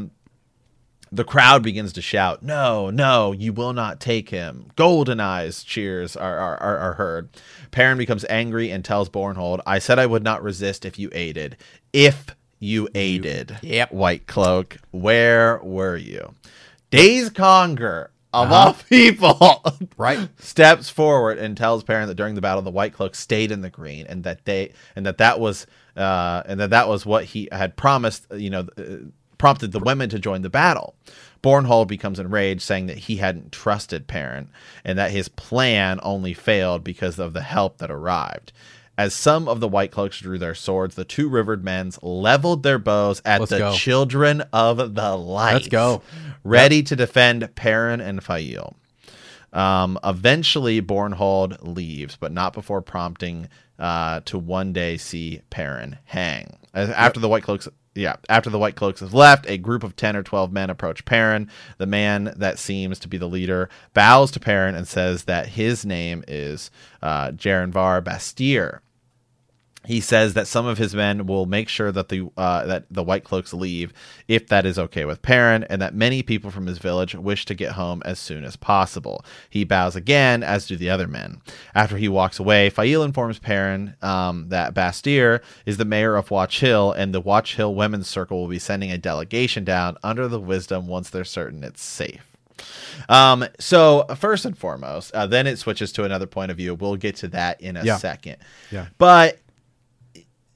The 1.13 1.23
crowd 1.25 1.61
begins 1.61 1.91
to 1.93 2.01
shout, 2.01 2.41
"No, 2.41 2.89
no, 2.89 3.33
you 3.33 3.51
will 3.51 3.73
not 3.73 3.99
take 3.99 4.29
him!" 4.29 4.67
Golden 4.77 5.19
eyes 5.19 5.63
cheers 5.63 6.15
are 6.15 6.37
are, 6.37 6.57
are, 6.61 6.77
are 6.77 6.93
heard. 6.93 7.29
Perrin 7.71 7.97
becomes 7.97 8.23
angry 8.29 8.71
and 8.71 8.83
tells 8.85 9.09
Bornhald, 9.09 9.59
"I 9.65 9.79
said 9.79 9.99
I 9.99 10.05
would 10.05 10.23
not 10.23 10.41
resist 10.41 10.85
if 10.85 10.97
you 10.97 11.09
aided. 11.13 11.57
If 11.91 12.27
you 12.59 12.87
aided, 12.95 13.57
Yep. 13.61 13.91
White 13.91 14.25
Cloak, 14.27 14.77
where 14.91 15.59
were 15.63 15.97
you?" 15.97 16.33
Daise 16.91 17.29
Congar 17.29 18.07
of 18.33 18.49
Uh-huh. 18.51 18.55
all 18.55 18.73
people, 18.89 19.63
Right. 19.97 20.29
steps 20.39 20.89
forward 20.89 21.37
and 21.37 21.57
tells 21.57 21.83
Perrin 21.83 22.07
that 22.07 22.15
during 22.15 22.35
the 22.35 22.41
battle 22.41 22.61
the 22.61 22.71
White 22.71 22.93
Cloak 22.93 23.15
stayed 23.15 23.51
in 23.51 23.59
the 23.61 23.69
green 23.69 24.05
and 24.07 24.23
that 24.23 24.45
they 24.45 24.71
and 24.95 25.05
that 25.05 25.17
that 25.17 25.39
was 25.41 25.67
uh, 25.97 26.41
and 26.45 26.57
that 26.61 26.69
that 26.69 26.87
was 26.87 27.05
what 27.05 27.25
he 27.25 27.49
had 27.51 27.75
promised. 27.75 28.25
You 28.33 28.49
know, 28.49 28.67
uh, 28.77 28.83
prompted 29.41 29.71
the 29.71 29.79
women 29.79 30.07
to 30.07 30.19
join 30.19 30.43
the 30.43 30.51
battle. 30.51 30.93
Bornhald 31.41 31.87
becomes 31.87 32.19
enraged, 32.19 32.61
saying 32.61 32.85
that 32.85 32.99
he 32.99 33.15
hadn't 33.15 33.51
trusted 33.51 34.05
Perrin 34.05 34.49
and 34.85 34.99
that 34.99 35.09
his 35.09 35.29
plan 35.29 35.99
only 36.03 36.35
failed 36.35 36.83
because 36.83 37.17
of 37.17 37.33
the 37.33 37.41
help 37.41 37.79
that 37.79 37.89
arrived. 37.89 38.53
As 38.99 39.15
some 39.15 39.47
of 39.47 39.59
the 39.59 39.67
White 39.67 39.89
Cloaks 39.89 40.19
drew 40.19 40.37
their 40.37 40.53
swords, 40.53 40.93
the 40.93 41.03
two 41.05 41.27
rivered 41.27 41.63
men 41.63 41.91
leveled 42.03 42.61
their 42.61 42.77
bows 42.77 43.19
at 43.25 43.39
Let's 43.39 43.49
the 43.49 43.57
go. 43.57 43.73
children 43.73 44.43
of 44.53 44.93
the 44.93 45.17
light. 45.17 45.53
Let's 45.53 45.69
go. 45.69 46.03
Ready 46.43 46.83
to 46.83 46.95
defend 46.95 47.55
Perrin 47.55 47.99
and 47.99 48.23
Faile. 48.23 48.75
Um, 49.53 49.97
eventually, 50.03 50.83
Bornhald 50.83 51.57
leaves, 51.61 52.15
but 52.15 52.31
not 52.31 52.53
before 52.53 52.83
prompting 52.83 53.49
uh, 53.79 54.19
to 54.25 54.37
one 54.37 54.71
day 54.71 54.97
see 54.97 55.41
Perrin 55.49 55.97
hang. 56.05 56.57
As, 56.75 56.91
After 56.91 57.19
the 57.19 57.27
White 57.27 57.41
Cloaks, 57.41 57.67
yeah, 57.93 58.15
after 58.29 58.49
the 58.49 58.59
White 58.59 58.75
Cloaks 58.75 59.01
have 59.01 59.13
left, 59.13 59.49
a 59.49 59.57
group 59.57 59.83
of 59.83 59.95
ten 59.95 60.15
or 60.15 60.23
twelve 60.23 60.51
men 60.51 60.69
approach 60.69 61.03
Perrin. 61.05 61.49
The 61.77 61.85
man 61.85 62.33
that 62.37 62.59
seems 62.59 62.99
to 62.99 63.07
be 63.07 63.17
the 63.17 63.27
leader 63.27 63.69
bows 63.93 64.31
to 64.31 64.39
Perrin 64.39 64.75
and 64.75 64.87
says 64.87 65.25
that 65.25 65.49
his 65.49 65.85
name 65.85 66.23
is 66.27 66.71
uh, 67.01 67.31
Jerinvar 67.31 68.01
Barstere 68.01 68.79
he 69.85 69.99
says 69.99 70.35
that 70.35 70.45
some 70.47 70.67
of 70.67 70.77
his 70.77 70.93
men 70.93 71.25
will 71.25 71.47
make 71.47 71.67
sure 71.67 71.91
that 71.91 72.09
the 72.09 72.29
uh, 72.37 72.65
that 72.67 72.85
the 72.91 73.01
White 73.03 73.23
Cloaks 73.23 73.51
leave 73.53 73.91
if 74.27 74.47
that 74.47 74.65
is 74.65 74.77
okay 74.77 75.05
with 75.05 75.21
Perrin, 75.23 75.63
and 75.65 75.81
that 75.81 75.95
many 75.95 76.21
people 76.21 76.51
from 76.51 76.67
his 76.67 76.77
village 76.77 77.15
wish 77.15 77.45
to 77.45 77.55
get 77.55 77.71
home 77.71 78.01
as 78.05 78.19
soon 78.19 78.43
as 78.43 78.55
possible. 78.55 79.25
He 79.49 79.63
bows 79.63 79.95
again, 79.95 80.43
as 80.43 80.67
do 80.67 80.75
the 80.77 80.89
other 80.91 81.07
men. 81.07 81.41
After 81.73 81.97
he 81.97 82.07
walks 82.07 82.37
away, 82.39 82.69
Faile 82.69 83.01
informs 83.03 83.39
Perrin 83.39 83.95
um, 84.03 84.49
that 84.49 84.73
Barstere 84.75 85.41
is 85.65 85.77
the 85.77 85.85
mayor 85.85 86.15
of 86.15 86.29
Watch 86.29 86.59
Hill, 86.59 86.91
and 86.91 87.13
the 87.13 87.21
Watch 87.21 87.55
Hill 87.55 87.73
Women's 87.73 88.07
Circle 88.07 88.39
will 88.39 88.47
be 88.49 88.59
sending 88.59 88.91
a 88.91 88.97
delegation 88.99 89.63
down 89.63 89.97
under 90.03 90.27
the 90.27 90.39
wisdom 90.39 90.85
once 90.87 91.09
they're 91.09 91.23
certain 91.23 91.63
it's 91.63 91.81
safe. 91.81 92.27
Um, 93.09 93.45
so 93.59 94.05
first 94.15 94.45
and 94.45 94.55
foremost, 94.55 95.11
uh, 95.13 95.25
then 95.25 95.47
it 95.47 95.57
switches 95.57 95.91
to 95.93 96.03
another 96.03 96.27
point 96.27 96.51
of 96.51 96.57
view. 96.57 96.75
We'll 96.75 96.95
get 96.97 97.15
to 97.17 97.27
that 97.29 97.59
in 97.61 97.77
a 97.77 97.83
Yeah. 97.83 97.97
second. 97.97 98.37
Yeah. 98.69 98.85
But 98.99 99.39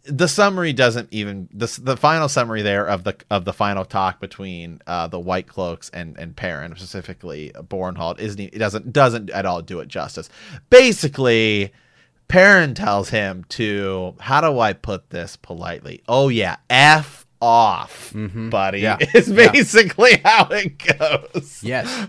the 0.07 0.27
summary 0.27 0.71
doesn't 0.73 1.09
even 1.11 1.49
the 1.53 1.79
the 1.81 1.97
final 1.97 2.29
summary 2.29 2.61
there 2.61 2.85
of 2.85 3.03
the 3.03 3.15
of 3.29 3.43
the 3.45 3.53
final 3.53 3.83
talk 3.85 4.19
between 4.19 4.81
uh, 4.87 5.07
the 5.07 5.19
White 5.19 5.47
Cloaks 5.47 5.89
and 5.89 6.17
and 6.17 6.35
Perrin 6.35 6.75
specifically 6.75 7.51
Bornhald 7.55 8.19
isn't 8.19 8.39
it 8.39 8.57
doesn't 8.59 8.93
doesn't 8.93 9.29
at 9.31 9.45
all 9.45 9.61
do 9.61 9.79
it 9.79 9.87
justice. 9.87 10.29
Basically, 10.69 11.71
Perrin 12.27 12.75
tells 12.75 13.09
him 13.09 13.45
to 13.49 14.15
how 14.19 14.41
do 14.41 14.59
I 14.59 14.73
put 14.73 15.09
this 15.09 15.35
politely? 15.35 16.03
Oh 16.07 16.29
yeah, 16.29 16.57
f 16.69 17.25
off, 17.41 18.11
buddy. 18.15 18.79
Yeah. 18.81 18.97
Is 19.13 19.29
Yeah. 19.29 19.51
basically 19.51 20.21
how 20.23 20.47
it 20.51 20.77
goes. 20.77 21.61
Yes. 21.63 22.07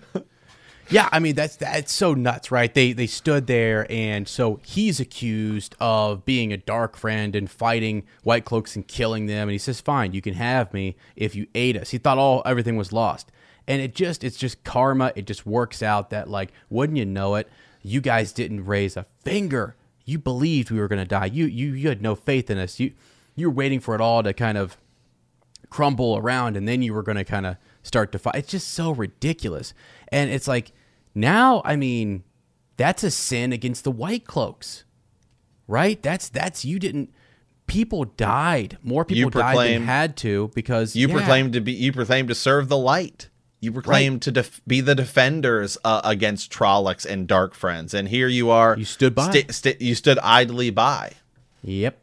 Yeah, 0.88 1.08
I 1.10 1.18
mean 1.18 1.34
that's 1.34 1.56
that's 1.56 1.92
so 1.92 2.14
nuts, 2.14 2.50
right? 2.50 2.72
They 2.72 2.92
they 2.92 3.06
stood 3.08 3.46
there 3.46 3.86
and 3.90 4.28
so 4.28 4.60
he's 4.64 5.00
accused 5.00 5.74
of 5.80 6.24
being 6.24 6.52
a 6.52 6.56
dark 6.56 6.96
friend 6.96 7.34
and 7.34 7.50
fighting 7.50 8.04
white 8.22 8.44
cloaks 8.44 8.76
and 8.76 8.86
killing 8.86 9.26
them 9.26 9.48
and 9.48 9.52
he 9.52 9.58
says, 9.58 9.80
"Fine, 9.80 10.12
you 10.12 10.22
can 10.22 10.34
have 10.34 10.72
me 10.72 10.96
if 11.16 11.34
you 11.34 11.46
aid 11.54 11.76
us." 11.76 11.90
He 11.90 11.98
thought 11.98 12.18
all 12.18 12.42
everything 12.46 12.76
was 12.76 12.92
lost. 12.92 13.32
And 13.66 13.82
it 13.82 13.94
just 13.96 14.22
it's 14.22 14.36
just 14.36 14.62
karma. 14.62 15.12
It 15.16 15.26
just 15.26 15.44
works 15.44 15.82
out 15.82 16.10
that 16.10 16.30
like 16.30 16.52
wouldn't 16.70 16.98
you 16.98 17.04
know 17.04 17.34
it, 17.34 17.48
you 17.82 18.00
guys 18.00 18.32
didn't 18.32 18.64
raise 18.64 18.96
a 18.96 19.06
finger. 19.24 19.74
You 20.04 20.18
believed 20.20 20.70
we 20.70 20.78
were 20.78 20.88
going 20.88 21.02
to 21.02 21.08
die. 21.08 21.26
You 21.26 21.46
you 21.46 21.72
you 21.72 21.88
had 21.88 22.00
no 22.00 22.14
faith 22.14 22.48
in 22.48 22.58
us. 22.58 22.78
You 22.78 22.92
you 23.34 23.48
were 23.48 23.54
waiting 23.54 23.80
for 23.80 23.96
it 23.96 24.00
all 24.00 24.22
to 24.22 24.32
kind 24.32 24.56
of 24.56 24.76
crumble 25.68 26.16
around 26.16 26.56
and 26.56 26.68
then 26.68 26.80
you 26.80 26.94
were 26.94 27.02
going 27.02 27.16
to 27.16 27.24
kind 27.24 27.44
of 27.44 27.56
start 27.82 28.12
to 28.12 28.18
fight. 28.18 28.36
It's 28.36 28.50
just 28.50 28.68
so 28.68 28.92
ridiculous. 28.92 29.74
And 30.08 30.30
it's 30.30 30.48
like 30.48 30.72
now, 31.14 31.62
I 31.64 31.76
mean, 31.76 32.24
that's 32.76 33.02
a 33.04 33.10
sin 33.10 33.52
against 33.52 33.84
the 33.84 33.90
white 33.90 34.26
cloaks. 34.26 34.84
Right? 35.68 36.00
That's 36.02 36.28
that's 36.28 36.64
you 36.64 36.78
didn't 36.78 37.12
people 37.66 38.04
died. 38.04 38.78
More 38.82 39.04
people 39.04 39.30
died 39.30 39.52
proclaim- 39.54 39.80
than 39.80 39.86
had 39.86 40.16
to 40.18 40.50
because 40.54 40.94
You 40.94 41.08
yeah, 41.08 41.14
proclaim 41.14 41.52
to 41.52 41.60
be 41.60 41.72
you 41.72 41.92
proclaim 41.92 42.28
to 42.28 42.34
serve 42.34 42.68
the 42.68 42.78
light. 42.78 43.28
You 43.60 43.72
proclaim 43.72 44.20
to 44.20 44.30
def- 44.30 44.60
be 44.66 44.80
the 44.80 44.94
defenders 44.94 45.78
uh, 45.82 46.02
against 46.04 46.52
Trollocs 46.52 47.06
and 47.06 47.26
dark 47.26 47.54
friends, 47.54 47.94
and 47.94 48.06
here 48.08 48.28
you 48.28 48.50
are. 48.50 48.76
You 48.78 48.84
stood 48.84 49.14
by. 49.14 49.30
sti- 49.30 49.46
sti- 49.50 49.76
you 49.80 49.94
stood 49.94 50.18
idly 50.22 50.70
by. 50.70 51.12
Yep. 51.62 51.98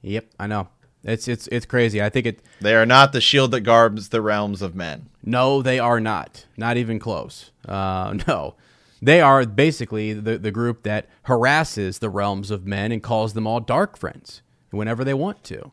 Yep, 0.00 0.26
I 0.40 0.46
know. 0.46 0.68
It's 1.04 1.28
it's 1.28 1.46
it's 1.48 1.66
crazy. 1.66 2.02
I 2.02 2.08
think 2.08 2.26
it 2.26 2.40
They 2.60 2.74
are 2.74 2.86
not 2.86 3.12
the 3.12 3.20
shield 3.20 3.50
that 3.52 3.60
guards 3.60 4.08
the 4.08 4.20
realms 4.22 4.62
of 4.62 4.74
men. 4.74 5.08
No, 5.22 5.62
they 5.62 5.78
are 5.78 6.00
not. 6.00 6.46
Not 6.56 6.76
even 6.76 6.98
close. 6.98 7.50
Uh, 7.66 8.18
no. 8.28 8.54
They 9.00 9.20
are 9.20 9.44
basically 9.44 10.12
the, 10.12 10.38
the 10.38 10.52
group 10.52 10.84
that 10.84 11.08
harasses 11.24 11.98
the 11.98 12.08
realms 12.10 12.50
of 12.50 12.66
men 12.66 12.92
and 12.92 13.02
calls 13.02 13.32
them 13.34 13.46
all 13.46 13.58
dark 13.60 13.96
friends 13.96 14.42
whenever 14.70 15.04
they 15.04 15.14
want 15.14 15.42
to. 15.44 15.72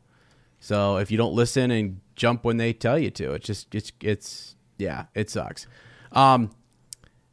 So 0.59 0.97
if 0.97 1.11
you 1.11 1.17
don't 1.17 1.33
listen 1.33 1.71
and 1.71 2.01
jump 2.15 2.43
when 2.43 2.57
they 2.57 2.73
tell 2.73 2.97
you 2.99 3.11
to, 3.11 3.33
it's 3.33 3.45
just 3.45 3.73
it's 3.73 3.91
it's 4.01 4.55
yeah, 4.77 5.05
it 5.13 5.29
sucks. 5.29 5.67
Um, 6.11 6.51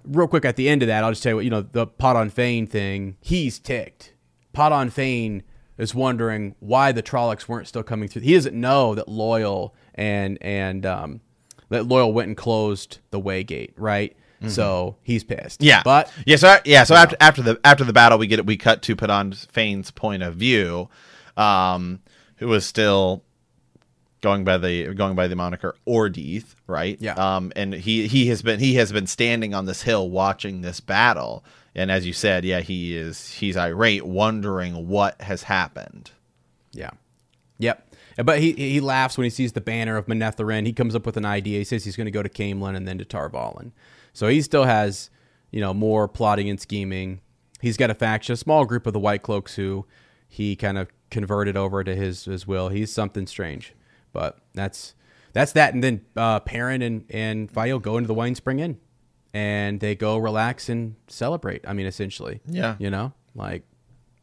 real 0.04 0.28
quick 0.28 0.44
at 0.44 0.56
the 0.56 0.68
end 0.68 0.82
of 0.82 0.88
that, 0.88 1.02
I'll 1.02 1.10
just 1.10 1.22
tell 1.22 1.30
you 1.30 1.36
what 1.36 1.44
you 1.44 1.50
know 1.50 1.62
the 1.62 1.86
Padan 1.86 2.30
Fain 2.30 2.66
thing. 2.66 3.16
He's 3.20 3.58
ticked. 3.58 4.12
Padan 4.52 4.90
Fain 4.90 5.42
is 5.78 5.94
wondering 5.94 6.54
why 6.60 6.92
the 6.92 7.02
Trollocs 7.02 7.48
weren't 7.48 7.68
still 7.68 7.82
coming 7.82 8.08
through. 8.08 8.22
He 8.22 8.34
doesn't 8.34 8.58
know 8.58 8.94
that 8.94 9.06
Loial 9.06 9.72
and 9.94 10.38
and 10.40 10.86
um, 10.86 11.20
that 11.68 11.84
Loial 11.84 12.12
went 12.12 12.28
and 12.28 12.36
closed 12.36 12.98
the 13.10 13.18
way 13.18 13.42
gate, 13.42 13.74
right? 13.76 14.16
So 14.48 14.96
he's 15.02 15.24
pissed. 15.24 15.62
Yeah, 15.62 15.82
but 15.82 16.12
yeah, 16.24 16.36
so 16.36 16.58
yeah, 16.64 16.84
so 16.84 16.94
after 16.94 17.16
after 17.20 17.42
the 17.42 17.60
after 17.64 17.84
the 17.84 17.92
battle, 17.92 18.18
we 18.18 18.26
get 18.26 18.44
we 18.46 18.56
cut 18.56 18.82
to 18.82 18.94
Padan 18.94 19.32
Fain's 19.32 19.90
point 19.90 20.22
of 20.22 20.36
view, 20.36 20.88
um, 21.36 22.00
who 22.36 22.48
was 22.48 22.64
still 22.64 23.24
going 24.20 24.44
by 24.44 24.58
the 24.58 24.94
going 24.94 25.16
by 25.16 25.26
the 25.26 25.36
moniker 25.36 25.74
Ordeith, 25.86 26.54
right? 26.66 26.96
Yeah. 27.00 27.14
Um, 27.14 27.52
and 27.56 27.72
he 27.72 28.06
he 28.06 28.26
has 28.26 28.42
been 28.42 28.60
he 28.60 28.74
has 28.74 28.92
been 28.92 29.06
standing 29.06 29.54
on 29.54 29.66
this 29.66 29.82
hill 29.82 30.10
watching 30.10 30.60
this 30.60 30.80
battle, 30.80 31.44
and 31.74 31.90
as 31.90 32.06
you 32.06 32.12
said, 32.12 32.44
yeah, 32.44 32.60
he 32.60 32.96
is 32.96 33.30
he's 33.30 33.56
irate, 33.56 34.04
wondering 34.04 34.88
what 34.88 35.20
has 35.22 35.44
happened. 35.44 36.10
Yeah. 36.72 36.90
Yep. 37.58 37.85
But 38.24 38.40
he 38.40 38.52
he 38.52 38.80
laughs 38.80 39.16
when 39.18 39.24
he 39.24 39.30
sees 39.30 39.52
the 39.52 39.60
banner 39.60 39.96
of 39.96 40.06
Manetheren. 40.06 40.66
He 40.66 40.72
comes 40.72 40.94
up 40.94 41.04
with 41.06 41.16
an 41.16 41.24
idea. 41.26 41.58
He 41.58 41.64
says 41.64 41.84
he's 41.84 41.96
going 41.96 42.06
to 42.06 42.10
go 42.10 42.22
to 42.22 42.28
Caemlyn 42.28 42.74
and 42.76 42.86
then 42.88 42.98
to 42.98 43.04
Tar 43.04 43.28
Valon. 43.30 43.72
So 44.12 44.28
he 44.28 44.40
still 44.40 44.64
has, 44.64 45.10
you 45.50 45.60
know, 45.60 45.74
more 45.74 46.08
plotting 46.08 46.48
and 46.48 46.58
scheming. 46.60 47.20
He's 47.60 47.76
got 47.76 47.90
a 47.90 47.94
faction, 47.94 48.32
a 48.32 48.36
small 48.36 48.64
group 48.64 48.86
of 48.86 48.92
the 48.94 48.98
White 48.98 49.22
Cloaks 49.22 49.56
who 49.56 49.86
he 50.28 50.56
kind 50.56 50.78
of 50.78 50.88
converted 51.10 51.56
over 51.56 51.84
to 51.84 51.94
his 51.94 52.24
his 52.24 52.46
will. 52.46 52.68
He's 52.70 52.92
something 52.92 53.26
strange, 53.26 53.74
but 54.12 54.38
that's 54.54 54.94
that's 55.32 55.52
that. 55.52 55.74
And 55.74 55.84
then 55.84 56.00
uh, 56.16 56.40
Perrin 56.40 56.80
and 56.82 57.04
and 57.10 57.50
Faile 57.50 57.78
go 57.78 57.98
into 57.98 58.08
the 58.08 58.14
Wine 58.14 58.34
Spring 58.34 58.60
Inn, 58.60 58.78
and 59.34 59.80
they 59.80 59.94
go 59.94 60.16
relax 60.16 60.68
and 60.70 60.96
celebrate. 61.08 61.66
I 61.68 61.74
mean, 61.74 61.86
essentially, 61.86 62.40
Yeah. 62.48 62.76
you 62.78 62.88
know, 62.90 63.12
like 63.34 63.64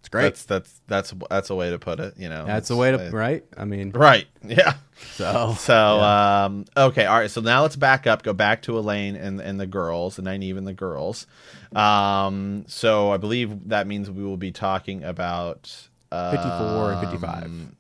it's 0.04 0.10
great. 0.10 0.24
That's 0.24 0.44
that's 0.44 0.82
that's 0.88 1.14
that's 1.30 1.50
a 1.50 1.56
way 1.56 1.70
to 1.70 1.80
put 1.80 2.02
it. 2.02 2.16
You 2.18 2.28
know, 2.28 2.46
That's 2.46 2.70
a 2.70 2.76
way 2.76 2.92
to 2.92 3.08
uh, 3.08 3.12
right. 3.12 3.46
I 3.56 3.64
mean, 3.64 3.92
right. 3.92 4.28
Yeah. 4.46 4.74
so 5.14 5.56
So 5.58 5.74
um 6.02 6.66
okay, 6.76 7.06
all 7.06 7.20
right. 7.20 7.32
So 7.32 7.40
now 7.40 7.62
let's 7.62 7.78
back 7.78 8.06
up, 8.06 8.22
go 8.22 8.34
back 8.34 8.64
to 8.64 8.74
Elayne 8.74 9.16
and 9.16 9.40
and 9.40 9.58
the 9.58 9.66
girls, 9.66 10.18
and 10.20 10.28
Nynaeve 10.28 10.58
and 10.58 10.68
the 10.68 10.74
girls. 10.74 11.26
Um 11.74 12.66
so 12.68 13.14
I 13.14 13.18
believe 13.18 13.70
that 13.70 13.88
means 13.88 14.12
we 14.12 14.26
will 14.26 14.36
be 14.36 14.52
talking 14.52 15.06
about 15.06 15.74
uh, 16.12 16.32
54 16.32 16.92
and 16.92 17.00
55. 17.00 17.76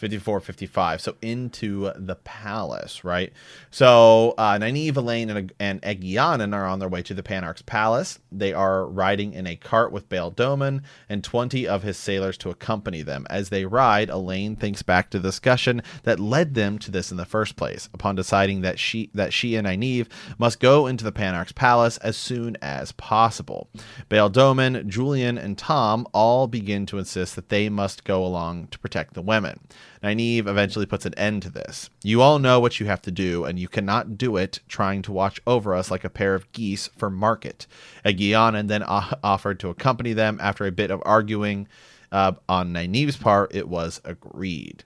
54 0.00 0.40
55 0.40 1.00
so 1.02 1.14
into 1.20 1.92
the 1.94 2.16
palace 2.16 3.04
right? 3.04 3.32
So 3.70 4.34
uh 4.38 4.58
Nynaeve, 4.58 4.94
Elayne 4.94 5.52
and, 5.60 5.84
and 5.84 6.54
are 6.54 6.66
on 6.66 6.78
their 6.78 6.88
way 6.88 7.02
to 7.02 7.12
the 7.12 7.22
Panarch's 7.22 7.62
palace. 7.62 8.18
They 8.32 8.54
are 8.54 8.86
riding 8.86 9.34
in 9.34 9.46
a 9.46 9.56
cart 9.56 9.92
with 9.92 10.08
Bayle 10.08 10.32
Domon 10.32 10.82
and 11.08 11.22
20 11.22 11.68
of 11.68 11.82
his 11.82 11.98
sailors 11.98 12.38
to 12.38 12.50
accompany 12.50 13.02
them. 13.02 13.26
As 13.28 13.50
they 13.50 13.66
ride 13.66 14.08
Elayne 14.08 14.58
thinks 14.58 14.82
back 14.82 15.10
to 15.10 15.18
the 15.18 15.28
discussion 15.28 15.82
that 16.04 16.18
led 16.18 16.54
them 16.54 16.78
to 16.78 16.90
this 16.90 17.10
in 17.10 17.18
the 17.18 17.26
first 17.26 17.56
place 17.56 17.90
upon 17.92 18.16
deciding 18.16 18.62
that 18.62 18.78
she 18.78 19.10
that 19.12 19.34
she 19.34 19.54
and 19.54 19.66
Nynaeve 19.66 20.08
must 20.38 20.60
go 20.60 20.86
into 20.86 21.04
the 21.04 21.12
Panarch's 21.12 21.52
palace 21.52 21.98
as 21.98 22.16
soon 22.16 22.56
as 22.62 22.92
possible. 22.92 23.68
Bayle 24.08 24.30
Domon 24.30 24.88
Juilin 24.88 25.38
and 25.38 25.58
Thom 25.58 26.06
all 26.14 26.46
begin 26.46 26.86
to 26.86 26.98
insist 26.98 27.36
that 27.36 27.50
they 27.50 27.68
must 27.68 28.04
go 28.04 28.24
along 28.24 28.68
to 28.68 28.78
protect 28.78 29.12
the 29.12 29.22
women 29.22 29.60
Nynaeve 30.02 30.46
eventually 30.46 30.86
puts 30.86 31.04
an 31.04 31.14
end 31.14 31.42
to 31.42 31.50
this. 31.50 31.90
You 32.02 32.22
all 32.22 32.38
know 32.38 32.58
what 32.58 32.80
you 32.80 32.86
have 32.86 33.02
to 33.02 33.10
do, 33.10 33.44
and 33.44 33.58
you 33.58 33.68
cannot 33.68 34.16
do 34.16 34.36
it 34.36 34.60
trying 34.68 35.02
to 35.02 35.12
watch 35.12 35.40
over 35.46 35.74
us 35.74 35.90
like 35.90 36.04
a 36.04 36.10
pair 36.10 36.34
of 36.34 36.50
geese 36.52 36.88
for 36.96 37.10
market. 37.10 37.66
Egeanin 38.04 38.68
then 38.68 38.82
o- 38.82 39.12
offered 39.22 39.60
to 39.60 39.68
accompany 39.68 40.12
them. 40.12 40.38
After 40.40 40.64
a 40.66 40.72
bit 40.72 40.90
of 40.90 41.02
arguing 41.04 41.68
uh, 42.10 42.32
on 42.48 42.72
Nynaeve's 42.72 43.18
part, 43.18 43.54
it 43.54 43.68
was 43.68 44.00
agreed. 44.04 44.84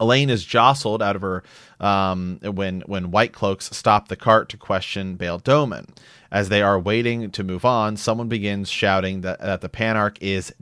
Elayne 0.00 0.28
is 0.28 0.44
jostled 0.44 1.02
out 1.02 1.16
of 1.16 1.22
her 1.22 1.42
um, 1.80 2.38
when 2.42 2.82
when 2.82 3.10
White 3.10 3.32
Cloaks 3.32 3.74
stop 3.76 4.08
the 4.08 4.16
cart 4.16 4.48
to 4.50 4.56
question 4.56 5.16
Bayle 5.16 5.40
Domon. 5.40 5.88
As 6.30 6.48
they 6.48 6.62
are 6.62 6.80
waiting 6.80 7.30
to 7.30 7.44
move 7.44 7.64
on, 7.64 7.96
someone 7.96 8.28
begins 8.28 8.68
shouting 8.68 9.20
that, 9.20 9.40
that 9.40 9.60
the 9.60 9.68
Panarch 9.68 10.18
is 10.20 10.52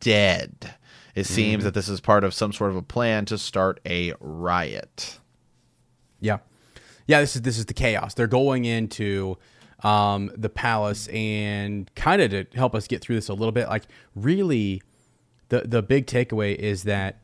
dead. 0.00 0.74
It 1.18 1.26
seems 1.26 1.64
that 1.64 1.74
this 1.74 1.88
is 1.88 2.00
part 2.00 2.22
of 2.24 2.32
some 2.32 2.52
sort 2.52 2.70
of 2.70 2.76
a 2.76 2.82
plan 2.82 3.24
to 3.26 3.38
start 3.38 3.80
a 3.84 4.14
riot. 4.20 5.18
Yeah, 6.20 6.38
yeah. 7.06 7.20
This 7.20 7.36
is 7.36 7.42
this 7.42 7.58
is 7.58 7.66
the 7.66 7.74
chaos. 7.74 8.14
They're 8.14 8.26
going 8.26 8.64
into 8.64 9.36
um, 9.82 10.30
the 10.36 10.48
palace, 10.48 11.08
and 11.08 11.92
kind 11.94 12.22
of 12.22 12.30
to 12.30 12.46
help 12.54 12.74
us 12.74 12.86
get 12.86 13.02
through 13.02 13.16
this 13.16 13.28
a 13.28 13.34
little 13.34 13.52
bit, 13.52 13.68
like 13.68 13.84
really, 14.14 14.82
the 15.48 15.62
the 15.62 15.82
big 15.82 16.06
takeaway 16.06 16.54
is 16.54 16.84
that 16.84 17.20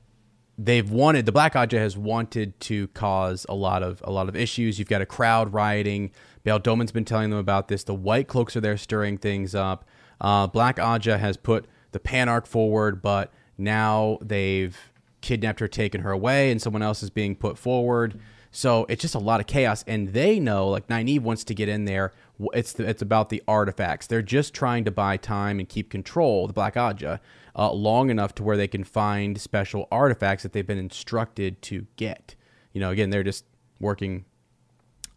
they've 0.59 0.91
wanted 0.91 1.27
the 1.27 1.33
Black 1.33 1.55
Ajah 1.55 1.79
has 1.79 1.97
wanted 1.97 2.59
to 2.61 2.89
cause 2.89 3.47
a 3.49 3.55
lot 3.55 3.83
of 3.83 4.03
a 4.05 4.11
lot 4.11 4.29
of 4.29 4.37
issues. 4.37 4.79
You've 4.79 4.89
got 4.89 5.03
a 5.03 5.07
crowd 5.07 5.53
rioting. 5.53 6.11
Bayle 6.43 6.59
Domon's 6.59 6.93
been 6.93 7.05
telling 7.05 7.31
them 7.31 7.39
about 7.39 7.69
this. 7.69 7.85
The 7.85 7.95
White 7.95 8.29
Cloaks 8.29 8.57
are 8.57 8.61
there 8.61 8.77
stirring 8.77 9.19
things 9.19 9.55
up. 9.55 9.85
Uh, 10.21 10.47
Black 10.47 10.77
Ajah 10.77 11.19
has 11.19 11.37
put 11.37 11.67
the 11.93 11.99
Panarch 11.99 12.47
forward, 12.47 13.01
but 13.01 13.33
now 13.59 14.19
they've 14.21 14.77
kidnapped 15.21 15.61
her, 15.61 15.69
taken 15.69 16.03
her 16.03 16.11
away, 16.11 16.51
and 16.51 16.61
someone 16.61 16.83
else 16.83 17.03
is 17.03 17.11
being 17.11 17.35
put 17.35 17.59
forward. 17.59 18.21
So 18.51 18.87
it's 18.89 19.03
just 19.03 19.17
a 19.17 19.19
lot 19.19 19.41
of 19.41 19.47
chaos, 19.47 19.83
and 19.87 20.13
they 20.13 20.39
know 20.39 20.69
like 20.69 20.87
Nynaeve 20.87 21.23
wants 21.23 21.43
to 21.45 21.55
get 21.55 21.69
in 21.69 21.87
there. 21.87 22.13
It's 22.53 22.73
the, 22.73 22.89
it's 22.89 23.03
about 23.03 23.29
the 23.29 23.43
artifacts. 23.49 24.07
They're 24.07 24.23
just 24.23 24.55
trying 24.55 24.85
to 24.85 24.93
buy 24.93 25.17
time 25.17 25.59
and 25.59 25.69
keep 25.69 25.91
control, 25.91 26.47
the 26.47 26.53
Black 26.53 26.75
Ajah, 26.75 27.19
uh, 27.57 27.73
long 27.73 28.11
enough 28.11 28.35
to 28.37 28.45
where 28.45 28.57
they 28.57 28.69
can 28.69 28.85
find 28.85 29.41
special 29.41 29.89
artifacts 29.91 30.45
that 30.45 30.53
they've 30.53 30.67
been 30.67 30.79
instructed 30.79 31.63
to 31.63 31.87
get. 31.97 32.37
You 32.73 32.81
know, 32.81 32.91
again, 32.91 33.11
they're 33.11 33.25
just 33.25 33.45
working 33.81 34.25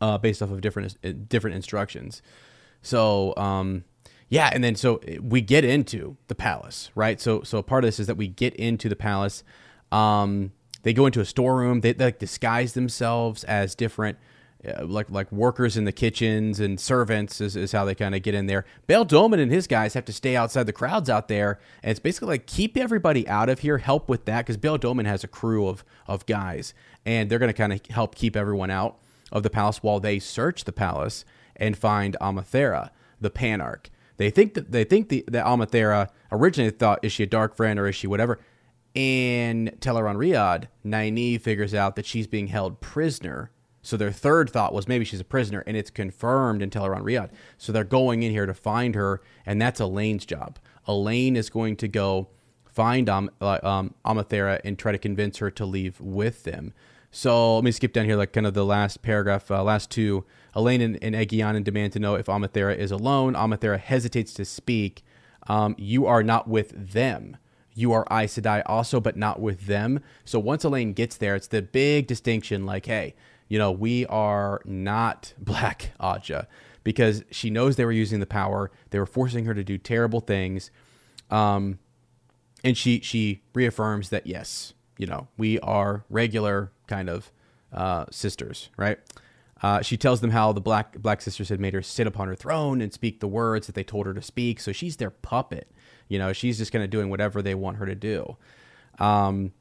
uh, 0.01 0.17
based 0.17 0.41
off 0.41 0.49
of 0.49 0.61
different 0.61 0.97
uh, 1.03 1.11
different 1.27 1.55
instructions. 1.55 2.23
So 2.81 3.35
um, 3.37 3.83
yeah, 4.29 4.49
and 4.51 4.63
then 4.63 4.75
so 4.75 4.99
we 5.21 5.41
get 5.41 5.63
into 5.63 6.17
the 6.27 6.35
palace, 6.35 6.89
right? 6.95 7.19
So 7.19 7.43
so 7.43 7.61
part 7.61 7.83
of 7.83 7.87
this 7.87 7.99
is 7.99 8.07
that 8.07 8.17
we 8.17 8.27
get 8.27 8.53
into 8.55 8.89
the 8.89 8.95
palace. 8.95 9.43
Um, 9.91 10.51
they 10.83 10.93
go 10.93 11.05
into 11.05 11.21
a 11.21 11.25
storeroom. 11.25 11.81
They, 11.81 11.93
they 11.93 12.05
like 12.05 12.19
disguise 12.19 12.73
themselves 12.73 13.43
as 13.45 13.73
different. 13.75 14.17
Uh, 14.67 14.85
like 14.85 15.09
like 15.09 15.31
workers 15.31 15.77
in 15.77 15.85
the 15.85 15.91
kitchens 15.91 16.59
and 16.59 16.79
servants 16.79 17.39
is, 17.39 17.55
is 17.55 17.71
how 17.71 17.85
they 17.85 17.95
kind 17.95 18.15
of 18.15 18.23
get 18.23 18.33
in 18.33 18.47
there. 18.47 18.65
Bayle 18.87 19.05
Domon 19.05 19.39
and 19.39 19.51
his 19.51 19.67
guys 19.67 19.93
have 19.93 20.05
to 20.05 20.13
stay 20.13 20.35
outside 20.35 20.65
the 20.65 20.73
crowds 20.73 21.09
out 21.09 21.27
there, 21.27 21.59
and 21.83 21.91
it's 21.91 21.99
basically 21.99 22.29
like 22.29 22.47
keep 22.47 22.75
everybody 22.75 23.27
out 23.29 23.49
of 23.49 23.59
here. 23.59 23.77
Help 23.77 24.09
with 24.09 24.25
that 24.25 24.45
because 24.45 24.57
Bayle 24.57 24.79
Domon 24.79 25.05
has 25.05 25.23
a 25.23 25.27
crew 25.27 25.67
of 25.67 25.85
of 26.07 26.25
guys, 26.25 26.73
and 27.05 27.29
they're 27.29 27.39
going 27.39 27.53
to 27.53 27.57
kind 27.57 27.71
of 27.71 27.85
help 27.85 28.15
keep 28.15 28.35
everyone 28.35 28.71
out 28.71 28.97
of 29.31 29.43
the 29.43 29.49
palace 29.49 29.83
while 29.83 29.99
they 29.99 30.19
search 30.19 30.65
the 30.65 30.73
palace 30.73 31.23
and 31.55 31.77
find 31.77 32.17
Amathera, 32.19 32.89
the 33.21 33.29
Panarch. 33.29 33.89
They 34.17 34.29
think 34.29 34.55
that 34.55 34.71
they 34.71 34.83
think 34.83 35.09
the, 35.09 35.23
that 35.27 35.45
Amathera 35.45 36.09
originally 36.31 36.71
thought 36.71 36.99
is 37.03 37.11
she 37.11 37.23
a 37.23 37.27
dark 37.27 37.55
friend 37.55 37.79
or 37.79 37.87
is 37.87 37.95
she 37.95 38.07
whatever. 38.07 38.39
In 38.93 39.77
Tel'aran'rhiod, 39.79 40.67
Nynaeve 40.83 41.41
figures 41.41 41.73
out 41.73 41.95
that 41.95 42.05
she's 42.05 42.25
being 42.25 42.47
held 42.47 42.81
prisoner. 42.81 43.51
So 43.83 43.95
their 43.95 44.11
third 44.11 44.49
thought 44.49 44.73
was 44.73 44.87
maybe 44.87 45.05
she's 45.05 45.19
a 45.19 45.25
prisoner, 45.25 45.63
and 45.67 45.77
it's 45.77 45.91
confirmed 45.91 46.61
in 46.61 46.71
Tel'aran'rhiod. 46.71 47.29
So 47.57 47.71
they're 47.71 47.83
going 47.83 48.23
in 48.23 48.31
here 48.31 48.47
to 48.47 48.53
find 48.53 48.95
her, 48.95 49.21
and 49.45 49.61
that's 49.61 49.79
Elayne's 49.79 50.25
job. 50.25 50.57
Elayne 50.87 51.35
is 51.35 51.49
going 51.49 51.75
to 51.77 51.87
go 51.87 52.29
find 52.65 53.07
um, 53.07 53.29
uh, 53.39 53.59
um, 53.63 53.93
Amathera 54.05 54.59
and 54.65 54.77
try 54.77 54.91
to 54.91 54.97
convince 54.97 55.37
her 55.37 55.51
to 55.51 55.65
leave 55.65 56.01
with 56.01 56.43
them. 56.43 56.73
So 57.11 57.55
let 57.55 57.63
me 57.63 57.71
skip 57.71 57.93
down 57.93 58.05
here, 58.05 58.17
like 58.17 58.33
kind 58.33 58.45
of 58.47 58.53
the 58.53 58.65
last 58.65 59.01
paragraph, 59.01 59.49
uh, 59.49 59.63
last 59.63 59.89
two. 59.89 60.25
Elayne 60.57 60.81
and, 60.81 61.03
and 61.03 61.65
demand 61.65 61.93
to 61.93 61.99
know 61.99 62.15
if 62.15 62.25
Amathera 62.25 62.75
is 62.75 62.91
alone. 62.91 63.35
Amathera 63.35 63.79
hesitates 63.79 64.33
to 64.33 64.43
speak. 64.45 65.03
Um, 65.47 65.75
you 65.77 66.07
are 66.07 66.23
not 66.23 66.47
with 66.47 66.91
them. 66.91 67.37
You 67.75 67.93
are 67.93 68.07
Aes 68.11 68.35
Sedai 68.35 68.63
also, 68.65 68.99
but 68.99 69.15
not 69.15 69.39
with 69.39 69.67
them. 69.67 69.99
So 70.25 70.39
once 70.39 70.65
Elayne 70.65 70.95
gets 70.95 71.15
there, 71.15 71.35
it's 71.35 71.47
the 71.47 71.61
big 71.61 72.07
distinction 72.07 72.65
like, 72.65 72.87
hey, 72.87 73.13
you 73.47 73.59
know, 73.59 73.71
we 73.71 74.05
are 74.07 74.61
not 74.65 75.33
Black 75.39 75.91
Ajah 75.99 76.47
because 76.83 77.23
she 77.29 77.49
knows 77.51 77.75
they 77.75 77.85
were 77.85 77.91
using 77.91 78.19
the 78.19 78.25
power. 78.25 78.71
They 78.89 78.99
were 78.99 79.05
forcing 79.05 79.45
her 79.45 79.53
to 79.53 79.63
do 79.63 79.77
terrible 79.77 80.21
things. 80.21 80.71
Um, 81.29 81.77
and 82.63 82.75
she 82.75 82.99
she 83.01 83.41
reaffirms 83.53 84.09
that 84.09 84.25
yes, 84.25 84.73
you 84.97 85.05
know, 85.05 85.27
we 85.37 85.59
are 85.59 86.03
regular 86.09 86.71
kind 86.87 87.09
of 87.09 87.31
uh, 87.71 88.05
sisters, 88.09 88.69
right? 88.77 88.97
Uh, 89.61 89.81
she 89.81 89.97
tells 89.97 90.21
them 90.21 90.29
how 90.29 90.51
the 90.51 90.61
black 90.61 90.97
black 90.99 91.21
sisters 91.21 91.49
had 91.49 91.59
made 91.59 91.73
her 91.73 91.81
sit 91.81 92.05
upon 92.07 92.27
her 92.27 92.35
throne 92.35 92.81
and 92.81 92.93
speak 92.93 93.19
the 93.19 93.27
words 93.27 93.65
that 93.67 93.73
they 93.73 93.83
told 93.83 94.05
her 94.05 94.13
to 94.13 94.21
speak. 94.21 94.59
So 94.59 94.71
she's 94.71 94.97
their 94.97 95.09
puppet. 95.09 95.71
You 96.07 96.19
know, 96.19 96.31
she's 96.33 96.57
just 96.57 96.71
kind 96.71 96.83
of 96.83 96.89
doing 96.89 97.09
whatever 97.09 97.41
they 97.41 97.55
want 97.55 97.77
her 97.77 97.85
to 97.85 97.95
do. 97.95 98.37
Um, 98.99 99.53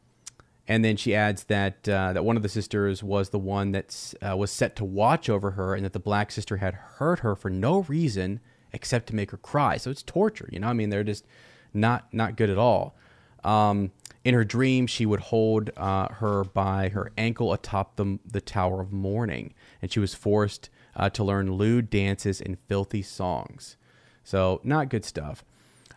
and 0.68 0.84
then 0.84 0.96
she 0.96 1.14
adds 1.14 1.44
that 1.44 1.88
uh, 1.88 2.12
that 2.12 2.24
one 2.24 2.36
of 2.36 2.42
the 2.42 2.48
sisters 2.48 3.02
was 3.02 3.30
the 3.30 3.38
one 3.38 3.72
that 3.72 4.14
uh, 4.20 4.36
was 4.36 4.50
set 4.50 4.76
to 4.76 4.84
watch 4.84 5.28
over 5.28 5.52
her, 5.52 5.74
and 5.74 5.84
that 5.84 5.92
the 5.92 6.00
black 6.00 6.30
sister 6.30 6.58
had 6.58 6.74
hurt 6.74 7.20
her 7.20 7.34
for 7.34 7.50
no 7.50 7.82
reason 7.82 8.40
except 8.72 9.06
to 9.06 9.14
make 9.14 9.30
her 9.30 9.36
cry. 9.36 9.76
So 9.76 9.90
it's 9.90 10.02
torture. 10.02 10.48
You 10.52 10.60
know, 10.60 10.68
I 10.68 10.72
mean, 10.72 10.90
they're 10.90 11.04
just 11.04 11.24
not 11.72 12.12
not 12.12 12.36
good 12.36 12.50
at 12.50 12.58
all. 12.58 12.96
Um, 13.44 13.92
in 14.24 14.34
her 14.34 14.44
dream, 14.44 14.88
she 14.88 15.06
would 15.06 15.20
hold 15.20 15.70
uh, 15.76 16.08
her 16.14 16.42
by 16.42 16.88
her 16.88 17.12
ankle 17.16 17.52
atop 17.52 17.94
the, 17.94 18.18
the 18.26 18.40
Tower 18.40 18.80
of 18.80 18.92
Mourning, 18.92 19.54
and 19.86 19.92
she 19.92 20.00
was 20.00 20.16
forced 20.16 20.68
uh, 20.96 21.08
to 21.08 21.22
learn 21.22 21.52
lewd 21.52 21.88
dances 21.90 22.40
and 22.40 22.58
filthy 22.66 23.02
songs. 23.02 23.76
So, 24.24 24.60
not 24.64 24.88
good 24.88 25.04
stuff. 25.04 25.44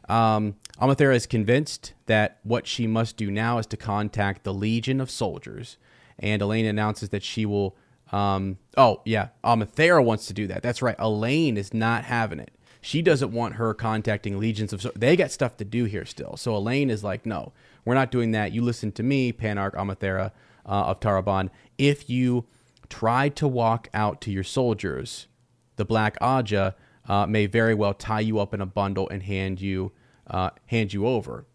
Um, 0.07 0.57
Amathera 0.79 1.15
is 1.15 1.25
convinced 1.25 1.93
that 2.05 2.37
what 2.43 2.67
she 2.67 2.85
must 2.85 3.17
do 3.17 3.31
now 3.31 3.57
is 3.57 3.65
to 3.65 3.77
contact 3.77 4.43
the 4.43 4.53
Legion 4.53 5.01
of 5.01 5.09
Soldiers, 5.09 5.77
and 6.19 6.39
Elayne 6.39 6.69
announces 6.69 7.09
that 7.09 7.23
she 7.23 7.47
will. 7.47 7.75
Um, 8.11 8.59
oh, 8.77 9.01
yeah, 9.05 9.29
Amathera 9.43 10.05
wants 10.05 10.27
to 10.27 10.33
do 10.33 10.45
that. 10.45 10.61
That's 10.61 10.83
right. 10.83 10.97
Elayne 10.99 11.57
is 11.57 11.73
not 11.73 12.03
having 12.03 12.39
it. 12.39 12.51
She 12.79 13.01
doesn't 13.01 13.31
want 13.31 13.55
her 13.55 13.73
contacting 13.73 14.37
legions 14.37 14.71
of. 14.71 14.85
They 14.95 15.15
got 15.15 15.31
stuff 15.31 15.57
to 15.57 15.65
do 15.65 15.85
here 15.85 16.05
still. 16.05 16.37
So 16.37 16.53
Elayne 16.53 16.91
is 16.91 17.03
like, 17.03 17.25
no, 17.25 17.53
we're 17.85 17.95
not 17.95 18.11
doing 18.11 18.33
that. 18.33 18.51
You 18.51 18.61
listen 18.61 18.91
to 18.91 19.03
me, 19.03 19.33
Panarch 19.33 19.73
Amathera 19.73 20.31
uh, 20.67 20.85
of 20.85 20.99
Tarabon. 20.99 21.49
If 21.79 22.07
you 22.07 22.45
try 22.89 23.29
to 23.29 23.47
walk 23.47 23.89
out 23.93 24.21
to 24.21 24.31
your 24.31 24.43
soldiers, 24.43 25.27
the 25.75 25.85
Black 25.85 26.19
Ajah 26.19 26.75
uh, 27.07 27.25
may 27.25 27.45
very 27.45 27.73
well 27.73 27.93
tie 27.93 28.19
you 28.19 28.39
up 28.39 28.53
in 28.53 28.61
a 28.61 28.65
bundle 28.65 29.07
and 29.09 29.23
hand 29.23 29.61
you 29.61 29.91
uh, 30.27 30.51
hand 30.67 30.93
you 30.93 31.07
over. 31.07 31.45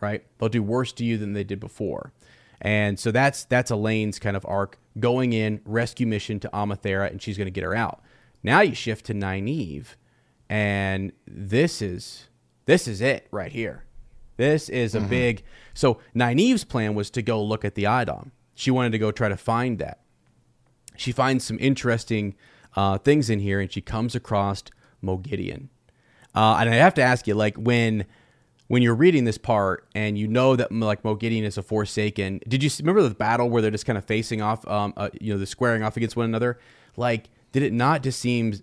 Right? 0.00 0.24
They'll 0.38 0.48
do 0.48 0.62
worse 0.62 0.92
to 0.94 1.04
you 1.04 1.16
than 1.16 1.32
they 1.32 1.44
did 1.44 1.60
before. 1.60 2.12
And 2.60 2.98
so 2.98 3.10
that's 3.10 3.44
that's 3.44 3.70
Elayne's 3.70 4.18
kind 4.18 4.36
of 4.36 4.46
arc 4.46 4.78
going 4.98 5.32
in 5.32 5.60
rescue 5.64 6.06
mission 6.06 6.40
to 6.40 6.48
Amathera, 6.50 7.10
and 7.10 7.20
she's 7.20 7.36
going 7.36 7.46
to 7.46 7.52
get 7.52 7.64
her 7.64 7.74
out. 7.74 8.02
Now 8.42 8.60
you 8.60 8.74
shift 8.74 9.06
to 9.06 9.14
Nynaeve, 9.14 9.94
and 10.48 11.12
this 11.26 11.82
is 11.82 12.28
this 12.66 12.86
is 12.86 13.00
it 13.00 13.26
right 13.30 13.52
here. 13.52 13.84
This 14.36 14.68
is 14.68 14.94
a 14.94 14.98
mm-hmm. 14.98 15.08
big. 15.08 15.44
So 15.74 15.98
Nynaeve's 16.14 16.64
plan 16.64 16.94
was 16.94 17.10
to 17.10 17.22
go 17.22 17.42
look 17.42 17.64
at 17.64 17.74
the 17.74 17.84
a'dam. 17.84 18.30
She 18.54 18.70
wanted 18.70 18.92
to 18.92 18.98
go 18.98 19.10
try 19.10 19.28
to 19.28 19.36
find 19.36 19.78
that. 19.78 20.01
She 20.96 21.12
finds 21.12 21.44
some 21.44 21.58
interesting 21.60 22.34
uh, 22.76 22.98
things 22.98 23.30
in 23.30 23.40
here, 23.40 23.60
and 23.60 23.70
she 23.70 23.80
comes 23.80 24.14
across 24.14 24.62
Moghedien. 25.02 25.68
Uh, 26.34 26.56
and 26.60 26.70
I 26.70 26.74
have 26.74 26.94
to 26.94 27.02
ask 27.02 27.26
you, 27.26 27.34
like 27.34 27.56
when 27.56 28.06
when 28.68 28.80
you're 28.80 28.94
reading 28.94 29.24
this 29.24 29.36
part 29.36 29.86
and 29.94 30.16
you 30.16 30.26
know 30.26 30.56
that 30.56 30.72
like 30.72 31.02
Moghedien 31.02 31.42
is 31.42 31.58
a 31.58 31.62
Forsaken, 31.62 32.40
did 32.48 32.62
you 32.62 32.70
remember 32.78 33.02
the 33.02 33.14
battle 33.14 33.50
where 33.50 33.60
they're 33.60 33.70
just 33.70 33.84
kind 33.84 33.98
of 33.98 34.04
facing 34.04 34.40
off, 34.40 34.66
um, 34.66 34.94
uh, 34.96 35.10
you 35.20 35.32
know, 35.32 35.38
the 35.38 35.46
squaring 35.46 35.82
off 35.82 35.96
against 35.96 36.16
one 36.16 36.24
another? 36.24 36.58
Like, 36.96 37.28
did 37.52 37.62
it 37.62 37.72
not 37.72 38.02
just 38.02 38.18
seem? 38.18 38.54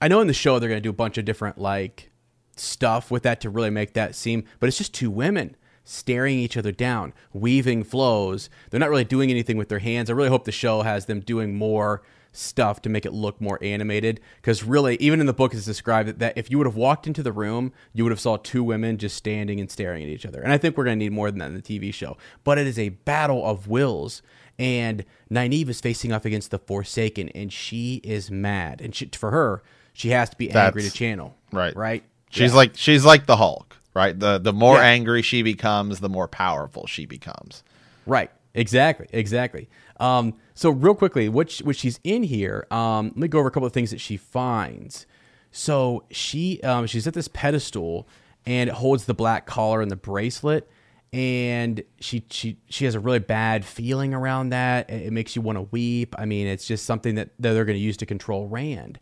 I 0.00 0.08
know 0.08 0.20
in 0.20 0.28
the 0.28 0.32
show 0.32 0.58
they're 0.58 0.68
going 0.68 0.78
to 0.78 0.82
do 0.82 0.90
a 0.90 0.94
bunch 0.94 1.18
of 1.18 1.26
different 1.26 1.58
like 1.58 2.10
stuff 2.56 3.10
with 3.10 3.22
that 3.24 3.40
to 3.42 3.50
really 3.50 3.70
make 3.70 3.92
that 3.94 4.14
seem, 4.14 4.44
but 4.60 4.68
it's 4.68 4.78
just 4.78 4.94
two 4.94 5.10
women 5.10 5.56
staring 5.90 6.38
each 6.38 6.56
other 6.56 6.72
down, 6.72 7.12
weaving 7.32 7.84
flows. 7.84 8.48
They're 8.70 8.80
not 8.80 8.90
really 8.90 9.04
doing 9.04 9.30
anything 9.30 9.56
with 9.56 9.68
their 9.68 9.80
hands. 9.80 10.08
I 10.08 10.14
really 10.14 10.28
hope 10.28 10.44
the 10.44 10.52
show 10.52 10.82
has 10.82 11.06
them 11.06 11.20
doing 11.20 11.54
more 11.54 12.02
stuff 12.32 12.80
to 12.80 12.88
make 12.88 13.04
it 13.04 13.12
look 13.12 13.40
more 13.40 13.58
animated 13.60 14.20
because 14.36 14.62
really 14.62 14.94
even 14.96 15.18
in 15.18 15.26
the 15.26 15.32
book 15.32 15.52
it's 15.52 15.64
described 15.64 16.20
that 16.20 16.32
if 16.38 16.48
you 16.48 16.56
would 16.58 16.66
have 16.66 16.76
walked 16.76 17.08
into 17.08 17.24
the 17.24 17.32
room 17.32 17.72
you 17.92 18.04
would 18.04 18.12
have 18.12 18.20
saw 18.20 18.36
two 18.36 18.62
women 18.62 18.96
just 18.96 19.16
standing 19.16 19.58
and 19.58 19.68
staring 19.68 20.00
at 20.04 20.08
each 20.08 20.24
other 20.24 20.40
and 20.40 20.52
i 20.52 20.56
think 20.56 20.76
we're 20.76 20.84
going 20.84 20.96
to 20.96 21.04
need 21.04 21.10
more 21.10 21.28
than 21.28 21.40
that 21.40 21.46
in 21.46 21.54
the 21.54 21.60
tv 21.60 21.92
show 21.92 22.16
but 22.44 22.56
it 22.56 22.68
is 22.68 22.78
a 22.78 22.90
battle 22.90 23.44
of 23.44 23.66
wills 23.66 24.22
and 24.60 25.06
Nynaeve 25.30 25.70
is 25.70 25.80
facing 25.80 26.12
off 26.12 26.26
against 26.26 26.50
the 26.50 26.58
Forsaken, 26.58 27.30
and 27.30 27.50
she 27.50 28.02
is 28.04 28.30
mad. 28.30 28.82
And 28.82 28.94
she, 28.94 29.06
for 29.06 29.30
her, 29.30 29.62
she 29.94 30.10
has 30.10 30.28
to 30.28 30.36
be 30.36 30.48
That's, 30.48 30.66
angry 30.66 30.82
to 30.82 30.90
channel. 30.90 31.34
Right. 31.50 31.74
Right. 31.74 32.04
She's 32.28 32.50
yeah. 32.50 32.56
like 32.56 32.76
she's 32.76 33.04
like 33.04 33.24
the 33.24 33.36
Hulk, 33.36 33.76
right? 33.94 34.18
The 34.18 34.38
the 34.38 34.52
more 34.52 34.76
yeah. 34.76 34.84
angry 34.84 35.22
she 35.22 35.42
becomes, 35.42 36.00
the 36.00 36.08
more 36.08 36.28
powerful 36.28 36.86
she 36.86 37.06
becomes. 37.06 37.62
Right. 38.06 38.30
Exactly. 38.54 39.06
Exactly. 39.12 39.68
Um, 40.00 40.34
so 40.54 40.70
real 40.70 40.94
quickly, 40.94 41.28
what 41.28 41.50
she, 41.50 41.62
what 41.62 41.76
she's 41.76 42.00
in 42.02 42.22
here, 42.24 42.66
um, 42.70 43.08
let 43.08 43.16
me 43.16 43.28
go 43.28 43.38
over 43.38 43.48
a 43.48 43.50
couple 43.50 43.66
of 43.66 43.72
things 43.72 43.90
that 43.92 44.00
she 44.00 44.16
finds. 44.16 45.06
So 45.52 46.04
she 46.10 46.60
um, 46.62 46.86
she's 46.86 47.06
at 47.06 47.14
this 47.14 47.28
pedestal 47.28 48.08
and 48.46 48.70
it 48.70 48.74
holds 48.74 49.04
the 49.04 49.14
black 49.14 49.46
collar 49.46 49.80
and 49.82 49.90
the 49.90 49.96
bracelet, 49.96 50.68
and 51.12 51.82
she 52.00 52.24
she 52.30 52.56
she 52.68 52.84
has 52.86 52.94
a 52.94 53.00
really 53.00 53.18
bad 53.18 53.64
feeling 53.64 54.14
around 54.14 54.50
that. 54.50 54.90
It 54.90 55.12
makes 55.12 55.36
you 55.36 55.42
want 55.42 55.56
to 55.58 55.62
weep. 55.62 56.14
I 56.18 56.24
mean, 56.24 56.46
it's 56.46 56.66
just 56.66 56.86
something 56.86 57.16
that, 57.16 57.30
that 57.38 57.52
they're 57.52 57.64
going 57.64 57.78
to 57.78 57.82
use 57.84 57.96
to 57.98 58.06
control 58.06 58.48
Rand. 58.48 58.98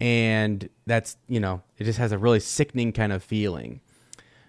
and 0.00 0.68
that's 0.86 1.16
you 1.28 1.40
know 1.40 1.62
it 1.78 1.84
just 1.84 1.98
has 1.98 2.12
a 2.12 2.18
really 2.18 2.40
sickening 2.40 2.92
kind 2.92 3.12
of 3.12 3.22
feeling. 3.22 3.80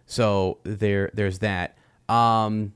So 0.05 0.59
there 0.63 1.09
there's 1.13 1.39
that. 1.39 1.77
Um, 2.07 2.73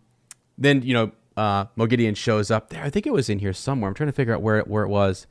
then 0.58 0.82
you 0.82 0.94
know 0.94 1.12
uh, 1.38 1.66
Moghedien 1.78 2.18
shows 2.18 2.52
up 2.52 2.70
there. 2.70 2.84
I 2.84 2.90
think 2.90 3.08
it 3.08 3.14
was 3.14 3.30
in 3.30 3.40
here 3.40 3.54
somewhere. 3.54 3.88
I'm 3.88 3.94
trying 3.94 4.10
to 4.10 4.14
figure 4.14 4.34
out 4.34 4.42
where 4.42 4.60
it, 4.60 4.68
where 4.68 4.84
it 4.84 4.90
was. 4.90 5.26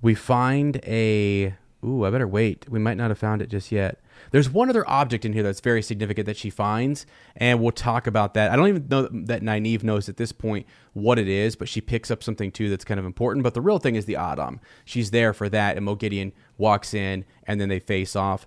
We 0.00 0.14
find 0.14 0.80
a. 0.84 1.54
Ooh, 1.84 2.06
I 2.06 2.10
better 2.10 2.26
wait. 2.26 2.66
We 2.70 2.78
might 2.78 2.96
not 2.96 3.10
have 3.10 3.18
found 3.18 3.42
it 3.42 3.50
just 3.50 3.70
yet. 3.70 4.00
There's 4.30 4.48
one 4.48 4.70
other 4.70 4.88
object 4.88 5.26
in 5.26 5.34
here 5.34 5.42
that's 5.42 5.60
very 5.60 5.82
significant 5.82 6.24
that 6.24 6.38
she 6.38 6.48
finds, 6.48 7.04
and 7.36 7.60
we'll 7.60 7.72
talk 7.72 8.06
about 8.06 8.32
that. 8.34 8.50
I 8.50 8.56
don't 8.56 8.68
even 8.68 8.86
know 8.88 9.02
that 9.02 9.42
Nynaeve 9.42 9.82
knows 9.82 10.08
at 10.08 10.16
this 10.16 10.32
point 10.32 10.66
what 10.94 11.18
it 11.18 11.28
is, 11.28 11.56
but 11.56 11.68
she 11.68 11.82
picks 11.82 12.10
up 12.10 12.22
something 12.22 12.50
too 12.50 12.70
that's 12.70 12.84
kind 12.84 12.98
of 12.98 13.04
important. 13.04 13.44
But 13.44 13.52
the 13.52 13.60
real 13.60 13.78
thing 13.78 13.96
is 13.96 14.06
the 14.06 14.16
a'dam. 14.16 14.60
She's 14.86 15.10
there 15.10 15.34
for 15.34 15.50
that, 15.50 15.76
and 15.76 15.86
Moghedien 15.86 16.32
walks 16.56 16.94
in, 16.94 17.26
and 17.46 17.60
then 17.60 17.68
they 17.68 17.80
face 17.80 18.16
off, 18.16 18.46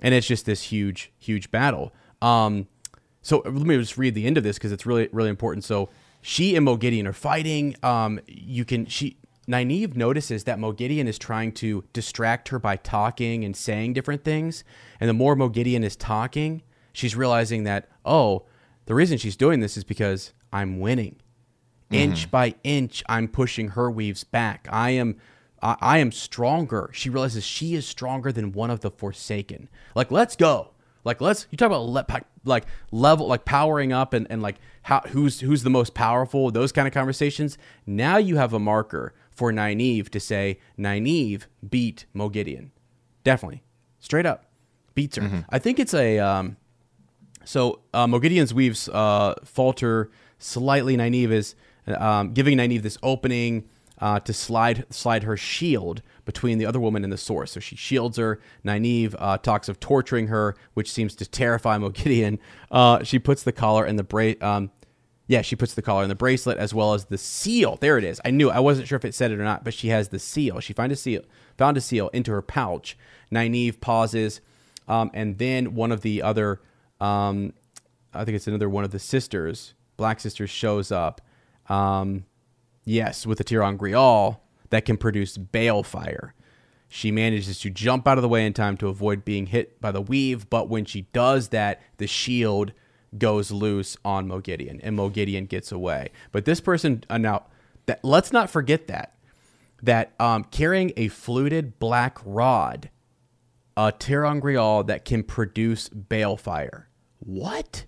and 0.00 0.14
it's 0.14 0.26
just 0.26 0.46
this 0.46 0.62
huge, 0.62 1.12
huge 1.18 1.50
battle. 1.50 1.92
Um, 2.20 2.66
so 3.22 3.42
let 3.44 3.54
me 3.54 3.76
just 3.76 3.98
read 3.98 4.14
the 4.14 4.26
end 4.26 4.36
of 4.36 4.44
this 4.44 4.56
because 4.56 4.72
it's 4.72 4.86
really, 4.86 5.08
really 5.12 5.28
important. 5.28 5.64
So 5.64 5.90
she 6.22 6.56
and 6.56 6.66
Moghedien 6.66 7.06
are 7.06 7.12
fighting. 7.12 7.76
Um, 7.82 8.20
you 8.26 8.64
can 8.64 8.86
she 8.86 9.16
Nynaeve 9.48 9.96
notices 9.96 10.44
that 10.44 10.58
Moghedien 10.58 11.06
is 11.06 11.18
trying 11.18 11.52
to 11.52 11.84
distract 11.92 12.48
her 12.48 12.58
by 12.58 12.76
talking 12.76 13.44
and 13.44 13.56
saying 13.56 13.94
different 13.94 14.24
things. 14.24 14.62
And 15.00 15.08
the 15.08 15.14
more 15.14 15.34
Moghedien 15.34 15.84
is 15.84 15.96
talking, 15.96 16.62
she's 16.92 17.16
realizing 17.16 17.64
that, 17.64 17.88
oh, 18.04 18.44
the 18.84 18.94
reason 18.94 19.16
she's 19.18 19.36
doing 19.36 19.60
this 19.60 19.76
is 19.76 19.84
because 19.84 20.32
I'm 20.52 20.80
winning. 20.80 21.16
Inch 21.90 22.30
by 22.30 22.54
inch, 22.64 23.02
I'm 23.08 23.28
pushing 23.28 23.68
her 23.68 23.90
weaves 23.90 24.22
back. 24.22 24.68
I 24.70 24.90
am 24.90 25.16
I, 25.62 25.76
I 25.80 25.98
am 25.98 26.12
stronger. 26.12 26.90
She 26.92 27.08
realizes 27.08 27.44
she 27.44 27.74
is 27.74 27.86
stronger 27.86 28.30
than 28.30 28.52
one 28.52 28.70
of 28.70 28.80
the 28.80 28.90
Forsaken. 28.90 29.70
Like, 29.94 30.10
let's 30.10 30.36
go. 30.36 30.72
Like, 31.08 31.22
let's 31.22 31.46
you 31.50 31.56
talk 31.56 31.66
about 31.66 31.86
le- 31.86 32.22
like 32.44 32.66
level, 32.92 33.26
like 33.26 33.44
powering 33.44 33.92
up 33.92 34.12
and, 34.12 34.26
and 34.30 34.42
like 34.42 34.56
how 34.82 35.00
who's 35.08 35.40
who's 35.40 35.62
the 35.62 35.70
most 35.70 35.94
powerful. 35.94 36.50
Those 36.50 36.70
kind 36.70 36.86
of 36.86 36.92
conversations. 36.94 37.56
Now 37.86 38.18
you 38.18 38.36
have 38.36 38.52
a 38.52 38.58
marker 38.58 39.14
for 39.30 39.50
Nynaeve 39.50 40.10
to 40.10 40.20
say 40.20 40.58
Nynaeve 40.78 41.44
beat 41.68 42.04
Moghedien. 42.14 42.70
Definitely, 43.24 43.62
straight 43.98 44.26
up 44.26 44.44
beats 44.94 45.16
her. 45.16 45.44
I 45.48 45.58
think 45.58 45.78
it's 45.78 45.94
a 45.94 46.18
um, 46.18 46.56
so 47.44 47.80
uh, 47.94 48.06
Moghedien's 48.06 48.52
weaves 48.52 48.88
uh, 48.90 49.34
falter 49.44 50.10
slightly. 50.38 50.96
Nynaeve 50.96 51.30
is 51.30 51.54
um, 51.86 52.34
giving 52.34 52.58
Nynaeve 52.58 52.82
this 52.82 52.98
opening 53.02 53.68
uh, 54.00 54.20
to 54.20 54.32
slide 54.34 54.84
slide 54.90 55.22
her 55.22 55.36
shield 55.38 56.02
between 56.28 56.58
the 56.58 56.66
other 56.66 56.78
woman 56.78 57.04
and 57.04 57.10
the 57.10 57.16
source. 57.16 57.52
So 57.52 57.58
she 57.58 57.74
shields 57.74 58.18
her. 58.18 58.38
Nynaeve 58.62 59.14
uh, 59.18 59.38
talks 59.38 59.66
of 59.70 59.80
torturing 59.80 60.26
her, 60.26 60.56
which 60.74 60.92
seems 60.92 61.14
to 61.14 61.26
terrify 61.26 61.78
Moghedien. 61.78 62.38
Uh, 62.70 63.02
she 63.02 63.18
puts 63.18 63.44
the 63.44 63.50
collar 63.50 63.86
and 63.86 63.98
the 63.98 64.02
bra- 64.02 64.34
um, 64.42 64.70
yeah, 65.26 65.40
she 65.40 65.56
puts 65.56 65.72
the 65.72 65.80
collar 65.80 66.02
and 66.02 66.10
the 66.10 66.14
bracelet 66.14 66.58
as 66.58 66.74
well 66.74 66.92
as 66.92 67.06
the 67.06 67.16
seal. 67.16 67.76
There 67.80 67.96
it 67.96 68.04
is. 68.04 68.20
I 68.26 68.30
knew. 68.30 68.50
I 68.50 68.60
wasn't 68.60 68.88
sure 68.88 68.96
if 68.96 69.06
it 69.06 69.14
said 69.14 69.30
it 69.30 69.40
or 69.40 69.42
not, 69.42 69.64
but 69.64 69.72
she 69.72 69.88
has 69.88 70.10
the 70.10 70.18
seal. 70.18 70.60
She 70.60 70.74
found 70.74 70.92
a 70.92 70.96
seal, 70.96 71.22
found 71.56 71.78
a 71.78 71.80
seal 71.80 72.08
into 72.08 72.30
her 72.32 72.42
pouch. 72.42 72.98
Nynaeve 73.32 73.80
pauses, 73.80 74.42
um, 74.86 75.10
and 75.14 75.38
then 75.38 75.74
one 75.74 75.92
of 75.92 76.02
the 76.02 76.20
other, 76.20 76.60
um, 77.00 77.54
I 78.12 78.26
think 78.26 78.36
it's 78.36 78.46
another 78.46 78.68
one 78.68 78.84
of 78.84 78.90
the 78.90 78.98
sisters, 78.98 79.72
Black 79.96 80.20
Sisters, 80.20 80.50
shows 80.50 80.92
up. 80.92 81.22
Um, 81.70 82.26
yes, 82.84 83.26
with 83.26 83.40
a 83.40 83.44
ter'angreal 83.44 84.40
that 84.70 84.84
can 84.84 84.96
produce 84.96 85.38
balefire. 85.38 86.32
She 86.88 87.10
manages 87.10 87.60
to 87.60 87.70
jump 87.70 88.08
out 88.08 88.18
of 88.18 88.22
the 88.22 88.28
way 88.28 88.46
in 88.46 88.54
time 88.54 88.76
to 88.78 88.88
avoid 88.88 89.24
being 89.24 89.46
hit 89.46 89.80
by 89.80 89.92
the 89.92 90.00
weave, 90.00 90.48
but 90.48 90.68
when 90.68 90.84
she 90.84 91.02
does 91.12 91.48
that, 91.48 91.82
the 91.98 92.06
shield 92.06 92.72
goes 93.16 93.50
loose 93.50 93.96
on 94.04 94.26
Moghedien, 94.26 94.80
and 94.82 94.98
Moghedien 94.98 95.48
gets 95.48 95.70
away. 95.70 96.10
But 96.32 96.44
this 96.44 96.60
person 96.60 97.04
uh, 97.10 97.18
now, 97.18 97.46
that 97.86 98.04
let's 98.04 98.32
not 98.32 98.50
forget 98.50 98.86
that 98.86 99.14
that 99.82 100.12
um, 100.18 100.44
carrying 100.44 100.92
a 100.96 101.08
fluted 101.08 101.78
black 101.78 102.18
rod, 102.24 102.90
a 103.76 103.92
ter'angreal 103.92 104.86
that 104.86 105.04
can 105.04 105.22
produce 105.22 105.88
balefire. 105.88 106.84
What? 107.20 107.84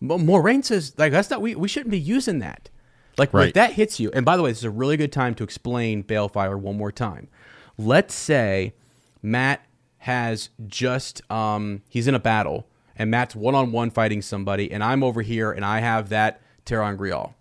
Mo- 0.00 0.18
Moiraine 0.18 0.64
says 0.64 0.94
like 0.98 1.12
that's 1.12 1.30
not 1.30 1.40
we 1.40 1.54
we 1.54 1.68
shouldn't 1.68 1.90
be 1.90 1.98
using 1.98 2.38
that. 2.40 2.70
Like 3.18 3.34
Right. 3.34 3.52
that 3.54 3.72
hits 3.72 3.98
you. 4.00 4.10
And 4.12 4.24
by 4.24 4.36
the 4.36 4.42
way, 4.42 4.50
this 4.50 4.58
is 4.58 4.64
a 4.64 4.70
really 4.70 4.96
good 4.96 5.12
time 5.12 5.34
to 5.36 5.44
explain 5.44 6.04
balefire 6.04 6.58
one 6.58 6.76
more 6.76 6.92
time. 6.92 7.28
Let's 7.76 8.14
say 8.14 8.74
Mat 9.22 9.64
has 9.98 10.50
just 10.66 11.28
um 11.30 11.82
he's 11.88 12.06
in 12.06 12.14
a 12.14 12.20
battle 12.20 12.66
and 12.96 13.10
Mat's 13.10 13.34
one 13.34 13.54
on 13.54 13.72
one 13.72 13.90
fighting 13.90 14.22
somebody 14.22 14.70
and 14.70 14.82
I'm 14.82 15.02
over 15.02 15.22
here 15.22 15.50
and 15.50 15.64
I 15.64 15.80
have 15.80 16.08
that 16.10 16.40
ter'angreal. 16.64 17.34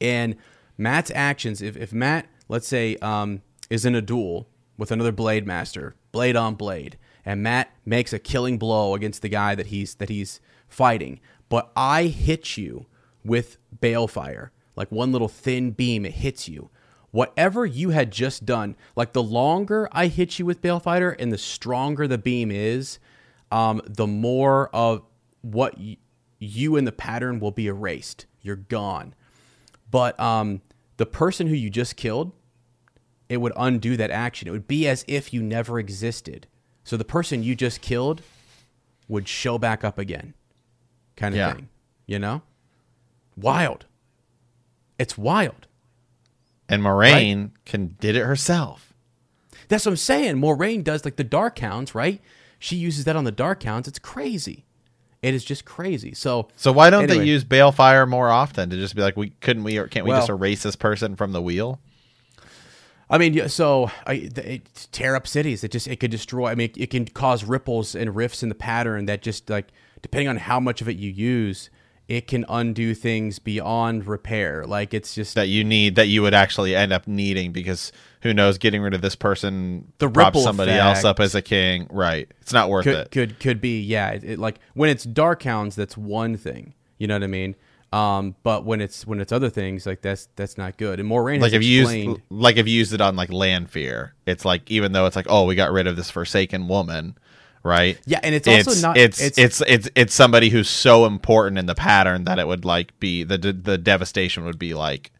And 0.00 0.36
Mat's 0.78 1.10
actions, 1.14 1.60
if, 1.60 1.76
if 1.76 1.92
Mat, 1.92 2.26
let's 2.48 2.66
say, 2.66 2.96
um, 2.96 3.42
is 3.68 3.84
in 3.84 3.94
a 3.94 4.00
duel 4.00 4.48
with 4.78 4.90
another 4.90 5.12
blade 5.12 5.46
master, 5.46 5.94
blade 6.10 6.36
on 6.36 6.54
blade, 6.54 6.96
and 7.24 7.42
Mat 7.42 7.70
makes 7.84 8.12
a 8.12 8.18
killing 8.18 8.56
blow 8.58 8.94
against 8.94 9.20
the 9.22 9.28
guy 9.28 9.54
that 9.54 9.66
he's 9.66 9.94
that 9.96 10.08
he's 10.08 10.40
fighting, 10.68 11.20
but 11.48 11.70
I 11.76 12.04
hit 12.04 12.56
you 12.56 12.86
with 13.24 13.58
balefire, 13.78 14.48
like 14.76 14.90
one 14.90 15.12
little 15.12 15.28
thin 15.28 15.70
beam, 15.72 16.04
it 16.06 16.12
hits 16.14 16.48
you. 16.48 16.70
Whatever 17.10 17.66
you 17.66 17.90
had 17.90 18.10
just 18.12 18.46
done, 18.46 18.76
like 18.94 19.12
the 19.12 19.22
longer 19.22 19.88
I 19.90 20.06
hit 20.06 20.38
you 20.38 20.46
with 20.46 20.62
balefire 20.62 21.14
and 21.18 21.32
the 21.32 21.38
stronger 21.38 22.06
the 22.06 22.18
beam 22.18 22.50
is, 22.52 22.98
um, 23.50 23.82
the 23.84 24.06
more 24.06 24.68
of 24.74 25.02
what 25.42 25.76
y- 25.76 25.96
you 26.38 26.76
and 26.76 26.86
the 26.86 26.92
pattern 26.92 27.40
will 27.40 27.50
be 27.50 27.66
erased. 27.66 28.26
You're 28.42 28.56
gone. 28.56 29.14
But 29.90 30.18
um, 30.20 30.62
the 30.98 31.06
person 31.06 31.48
who 31.48 31.54
you 31.54 31.68
just 31.68 31.96
killed, 31.96 32.30
it 33.28 33.38
would 33.38 33.52
undo 33.56 33.96
that 33.96 34.12
action. 34.12 34.46
It 34.46 34.52
would 34.52 34.68
be 34.68 34.86
as 34.86 35.04
if 35.08 35.34
you 35.34 35.42
never 35.42 35.80
existed. 35.80 36.46
So 36.84 36.96
the 36.96 37.04
person 37.04 37.42
you 37.42 37.56
just 37.56 37.80
killed 37.80 38.22
would 39.08 39.26
show 39.26 39.58
back 39.58 39.82
up 39.82 39.98
again, 39.98 40.34
kind 41.16 41.34
of 41.34 41.38
Yeah. 41.38 41.52
thing. 41.54 41.68
You 42.06 42.20
know, 42.20 42.42
wild. 43.36 43.86
It's 45.00 45.16
wild. 45.16 45.66
And 46.68 46.82
Moiraine 46.82 47.52
can 47.64 47.96
did 48.00 48.14
it 48.16 48.24
herself. 48.24 48.92
That's 49.68 49.86
what 49.86 49.92
I'm 49.92 49.96
saying. 49.96 50.36
Moiraine 50.36 50.84
does 50.84 51.04
like 51.06 51.16
the 51.16 51.24
Dark 51.24 51.58
Hounds, 51.60 51.94
right? 51.94 52.20
She 52.58 52.76
uses 52.76 53.04
that 53.06 53.16
on 53.16 53.24
the 53.24 53.32
Dark 53.32 53.62
Hounds. 53.62 53.88
It's 53.88 53.98
crazy. 53.98 54.66
It 55.22 55.32
is 55.32 55.42
just 55.44 55.64
crazy. 55.64 56.12
So, 56.12 56.48
So 56.56 56.70
why 56.70 56.90
don't 56.90 57.04
Anyway. 57.04 57.18
they 57.20 57.24
use 57.24 57.44
balefire 57.44 58.06
more 58.06 58.28
often 58.28 58.68
to 58.70 58.76
just 58.76 58.94
be 58.94 59.00
like, 59.00 59.16
we 59.16 59.30
couldn't 59.40 59.64
we 59.64 59.78
or 59.78 59.86
can't 59.88 60.04
we 60.04 60.12
just 60.12 60.28
erase 60.28 60.62
this 60.62 60.76
person 60.76 61.16
from 61.16 61.32
the 61.32 61.40
wheel? 61.42 61.80
I 63.08 63.18
mean, 63.18 63.48
so 63.48 63.90
I, 64.06 64.30
it 64.36 64.88
tear 64.92 65.16
up 65.16 65.26
cities. 65.26 65.64
It 65.64 65.72
just 65.72 65.88
it 65.88 65.96
could 65.96 66.10
destroy. 66.10 66.50
I 66.50 66.54
mean, 66.54 66.70
it 66.76 66.90
can 66.90 67.06
cause 67.06 67.42
ripples 67.42 67.94
and 67.94 68.14
rifts 68.14 68.42
in 68.42 68.48
the 68.50 68.54
pattern 68.54 69.06
that 69.06 69.22
just 69.22 69.48
like 69.50 69.68
depending 70.02 70.28
on 70.28 70.36
how 70.36 70.60
much 70.60 70.80
of 70.80 70.88
it 70.88 70.96
you 70.96 71.10
use, 71.10 71.70
it 72.10 72.26
can 72.26 72.44
undo 72.48 72.92
things 72.92 73.38
beyond 73.38 74.04
repair. 74.04 74.66
Like 74.66 74.92
it's 74.92 75.14
just 75.14 75.36
that 75.36 75.46
you 75.46 75.62
need 75.62 75.94
that 75.94 76.08
you 76.08 76.22
would 76.22 76.34
actually 76.34 76.74
end 76.74 76.92
up 76.92 77.06
needing 77.06 77.52
because 77.52 77.92
who 78.22 78.34
knows 78.34 78.58
getting 78.58 78.82
rid 78.82 78.94
of 78.94 79.00
this 79.00 79.14
person 79.14 79.92
The 79.98 80.10
props 80.10 80.26
ripple 80.26 80.42
somebody 80.42 80.72
else 80.72 81.04
up 81.04 81.20
as 81.20 81.36
a 81.36 81.40
king 81.40 81.86
right 81.88 82.28
it's 82.42 82.52
not 82.52 82.68
worth 82.68 82.84
could 82.84 82.96
it 82.96 83.10
could 83.12 83.38
could 83.38 83.60
be 83.60 83.80
yeah. 83.80 84.10
It, 84.10 84.24
it, 84.24 84.38
like 84.40 84.58
when 84.74 84.90
it's 84.90 85.04
dark 85.04 85.44
hounds, 85.44 85.76
that's 85.76 85.96
one 85.96 86.36
thing. 86.36 86.74
You 86.98 87.06
know 87.06 87.14
what 87.14 87.22
I 87.22 87.28
mean? 87.28 87.54
Um, 87.92 88.34
but 88.42 88.64
when 88.64 88.80
it's 88.80 89.06
when 89.06 89.20
it's 89.20 89.30
other 89.30 89.48
things 89.48 89.86
like 89.86 90.02
that's 90.02 90.28
that's 90.34 90.58
not 90.58 90.78
good. 90.78 90.98
And 90.98 91.08
more 91.08 91.22
Moiraine 91.22 91.40
like 91.40 91.52
if 91.52 91.62
you 91.62 91.86
used 91.86 92.20
like 92.28 92.56
if 92.56 92.66
you 92.66 92.74
used 92.74 92.92
it 92.92 93.00
on 93.00 93.14
like 93.14 93.30
Lanfear 93.30 94.14
it's 94.26 94.44
like 94.44 94.68
even 94.68 94.90
though 94.90 95.06
it's 95.06 95.16
like 95.16 95.26
oh 95.28 95.44
we 95.44 95.54
got 95.54 95.70
rid 95.70 95.86
of 95.86 95.94
this 95.94 96.10
forsaken 96.10 96.66
woman 96.66 97.16
right 97.62 97.98
Yeah, 98.06 98.20
and 98.22 98.34
it's 98.34 98.48
also 98.48 98.74
not- 98.80 98.96
it's, 98.96 99.20
it's- 99.20 99.38
it's 99.38 99.60
it's 99.66 99.88
it's 99.94 100.14
somebody 100.14 100.48
who's 100.48 100.68
so 100.68 101.06
important 101.06 101.58
in 101.58 101.66
the 101.66 101.74
pattern 101.74 102.24
that 102.24 102.38
it 102.38 102.46
would 102.46 102.64
like 102.64 102.98
be 103.00 103.22
the 103.24 103.36
the 103.38 103.76
devastation 103.78 104.44
would 104.44 104.58
be 104.58 104.74
like 104.74 105.12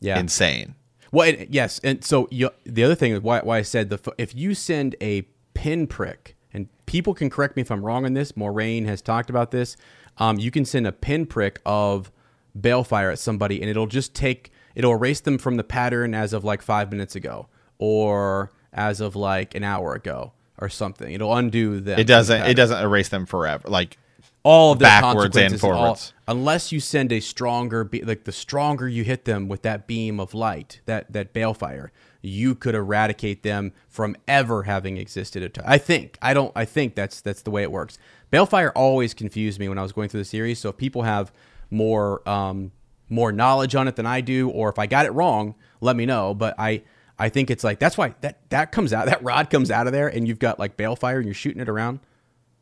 yeah. 0.00 0.18
insane 0.18 0.74
Well, 1.12 1.28
and, 1.28 1.46
yes, 1.50 1.80
and 1.82 2.04
so 2.04 2.28
you, 2.30 2.50
the 2.64 2.84
other 2.84 2.94
thing 2.94 3.12
is 3.12 3.20
why, 3.20 3.40
why 3.40 3.58
I 3.58 3.62
said 3.62 3.90
the 3.90 3.98
if 4.16 4.34
you 4.34 4.54
send 4.54 4.94
a 5.00 5.22
pinprick, 5.54 6.36
and 6.54 6.68
people 6.86 7.12
can 7.14 7.28
correct 7.28 7.56
me 7.56 7.62
if 7.62 7.70
I'm 7.70 7.84
wrong 7.84 8.04
on 8.06 8.14
this. 8.14 8.32
Moiraine 8.32 8.86
has 8.86 9.02
talked 9.02 9.28
about 9.28 9.50
this. 9.50 9.76
Um, 10.18 10.38
you 10.38 10.50
can 10.50 10.64
send 10.64 10.86
a 10.86 10.92
pinprick 10.92 11.60
of 11.66 12.10
balefire 12.58 13.12
at 13.12 13.18
somebody, 13.18 13.60
and 13.60 13.68
it'll 13.68 13.86
just 13.86 14.14
take 14.14 14.50
it'll 14.74 14.92
erase 14.92 15.20
them 15.20 15.36
from 15.38 15.56
the 15.56 15.64
pattern 15.64 16.14
as 16.14 16.32
of 16.32 16.44
like 16.44 16.62
five 16.62 16.90
minutes 16.90 17.14
ago, 17.16 17.48
or 17.78 18.52
as 18.72 19.00
of 19.00 19.16
like 19.16 19.54
an 19.54 19.64
hour 19.64 19.94
ago, 19.94 20.32
or 20.60 20.68
something. 20.68 21.12
It'll 21.12 21.34
undo 21.34 21.80
them. 21.80 21.98
it 21.98 22.04
doesn't 22.06 22.42
it 22.42 22.54
doesn't 22.54 22.80
erase 22.82 23.08
them 23.08 23.26
forever 23.26 23.68
like 23.68 23.98
all 24.42 24.72
of 24.72 24.78
the 24.78 24.84
backwards 24.84 25.36
and 25.36 25.50
consequences, 25.52 25.64
all- 25.64 25.70
forwards. 25.74 26.12
unless 26.26 26.72
you 26.72 26.80
send 26.80 27.12
a 27.12 27.20
stronger, 27.20 27.84
be- 27.84 28.02
like 28.02 28.24
the 28.24 28.32
stronger 28.32 28.88
you 28.88 29.04
hit 29.04 29.24
them 29.24 29.48
with 29.48 29.62
that 29.62 29.86
beam 29.86 30.18
of 30.18 30.32
light, 30.32 30.80
that 30.86 31.12
that 31.12 31.34
balefire, 31.34 31.90
you 32.22 32.54
could 32.54 32.74
eradicate 32.74 33.42
them 33.42 33.72
from 33.88 34.16
ever 34.26 34.62
having 34.64 34.96
existed. 34.96 35.42
At 35.42 35.58
I 35.68 35.78
think 35.78 36.16
I 36.22 36.32
don't. 36.34 36.52
I 36.56 36.64
think 36.64 36.94
that's 36.94 37.20
that's 37.20 37.42
the 37.42 37.50
way 37.50 37.62
it 37.62 37.70
works. 37.70 37.98
Balefire 38.32 38.72
always 38.74 39.12
confused 39.12 39.58
me 39.58 39.68
when 39.68 39.78
I 39.78 39.82
was 39.82 39.92
going 39.92 40.08
through 40.08 40.20
the 40.20 40.24
series. 40.26 40.58
So 40.58 40.70
if 40.70 40.76
people 40.76 41.02
have 41.02 41.32
more 41.70 42.26
um, 42.28 42.72
more 43.08 43.32
knowledge 43.32 43.74
on 43.74 43.88
it 43.88 43.96
than 43.96 44.06
I 44.06 44.20
do, 44.20 44.48
or 44.48 44.68
if 44.70 44.78
I 44.78 44.86
got 44.86 45.04
it 45.06 45.10
wrong, 45.10 45.54
let 45.80 45.96
me 45.96 46.06
know. 46.06 46.32
But 46.34 46.54
I 46.58 46.82
I 47.20 47.28
think 47.28 47.50
it's 47.50 47.62
like 47.62 47.78
that's 47.78 47.96
why 47.98 48.14
that 48.22 48.40
that 48.50 48.72
comes 48.72 48.92
out 48.92 49.06
that 49.06 49.22
rod 49.22 49.50
comes 49.50 49.70
out 49.70 49.86
of 49.86 49.92
there, 49.92 50.08
and 50.08 50.26
you've 50.26 50.38
got 50.38 50.58
like 50.58 50.76
Balefire, 50.76 51.16
and 51.16 51.26
you're 51.26 51.34
shooting 51.34 51.60
it 51.62 51.68
around. 51.68 52.00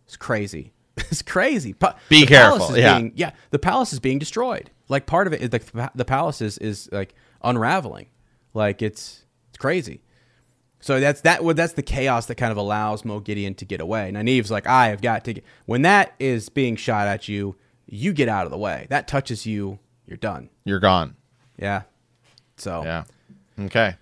It's 0.06 0.16
crazy. 0.16 0.72
it's 0.96 1.22
crazy. 1.22 1.72
Pa- 1.74 1.96
Be 2.08 2.26
careful, 2.26 2.76
yeah. 2.76 2.98
being- 2.98 3.12
yeah, 3.14 3.30
the 3.50 3.58
palace 3.58 3.92
is 3.92 4.00
being 4.00 4.18
destroyed. 4.18 4.70
Like 4.88 5.06
part 5.06 5.26
of 5.26 5.32
it 5.32 5.40
is 5.42 5.50
the 5.50 5.90
the 5.94 6.04
palace 6.04 6.40
is, 6.42 6.58
is 6.58 6.88
like 6.92 7.14
unraveling. 7.42 8.06
Like 8.52 8.82
it's 8.82 9.24
it's 9.50 9.58
crazy. 9.58 10.02
So 10.80 11.00
that's 11.00 11.20
that. 11.22 11.42
Well, 11.44 11.54
that's 11.54 11.72
the 11.74 11.82
chaos 11.82 12.26
that 12.26 12.36
kind 12.36 12.52
of 12.52 12.56
allows 12.56 13.02
Moghedien 13.02 13.56
to 13.56 13.64
get 13.64 13.80
away. 13.80 14.10
Nynaeve's 14.12 14.50
like, 14.50 14.66
I 14.66 14.88
have 14.88 15.00
got 15.02 15.24
to 15.24 15.32
get. 15.34 15.44
When 15.66 15.82
that 15.82 16.14
is 16.18 16.48
being 16.48 16.76
shot 16.76 17.08
at 17.08 17.26
you, 17.28 17.56
you 17.86 18.12
get 18.12 18.28
out 18.28 18.44
of 18.46 18.50
the 18.52 18.58
way. 18.58 18.86
That 18.88 19.08
touches 19.08 19.44
you, 19.44 19.78
you're 20.06 20.16
done. 20.18 20.50
You're 20.64 20.78
gone. 20.80 21.16
Yeah. 21.58 21.82
So 22.56 22.82
Yeah. 22.84 23.04
Okay. 23.60 23.96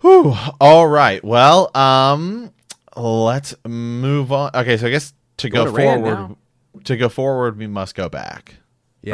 Whew. 0.00 0.34
All 0.60 0.86
right. 0.86 1.22
Well, 1.24 1.70
um, 1.76 2.52
let's 2.96 3.54
move 3.66 4.32
on. 4.32 4.50
Okay, 4.54 4.76
so 4.76 4.86
I 4.86 4.90
guess 4.90 5.12
to 5.38 5.48
Go 5.50 5.64
go, 5.66 5.70
to 5.70 5.82
forward, 5.82 6.36
to 6.84 6.96
go 6.96 7.08
forward, 7.08 7.58
we 7.58 7.66
must 7.66 7.94
go 7.94 8.08
back. 8.08 8.54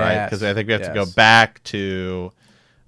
right? 0.01 0.25
Because 0.27 0.43
I 0.43 0.55
think 0.55 0.67
we 0.67 0.73
have 0.73 0.83
to 0.83 0.95
go 0.95 1.07
back 1.07 1.63
to 1.65 2.33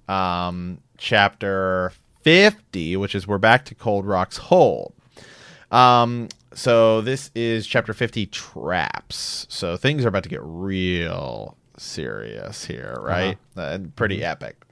um, 0.07 0.79
chapter 0.97 1.91
50, 2.23 2.97
which 2.97 3.15
is 3.15 3.27
we're 3.27 3.37
back 3.37 3.65
to 3.65 3.75
Cold 3.75 4.05
Rock's 4.05 4.37
Hold. 4.37 4.93
Um, 5.71 6.29
so 6.53 7.01
this 7.01 7.31
is 7.35 7.67
chapter 7.67 7.93
50 7.93 8.27
traps. 8.27 9.45
So 9.49 9.77
things 9.77 10.05
are 10.05 10.07
about 10.07 10.23
to 10.23 10.29
get 10.29 10.39
real 10.43 11.57
serious 11.77 12.65
here, 12.65 12.97
right? 12.99 13.37
And 13.55 13.95
pretty 13.95 14.23
epic. 14.23 14.64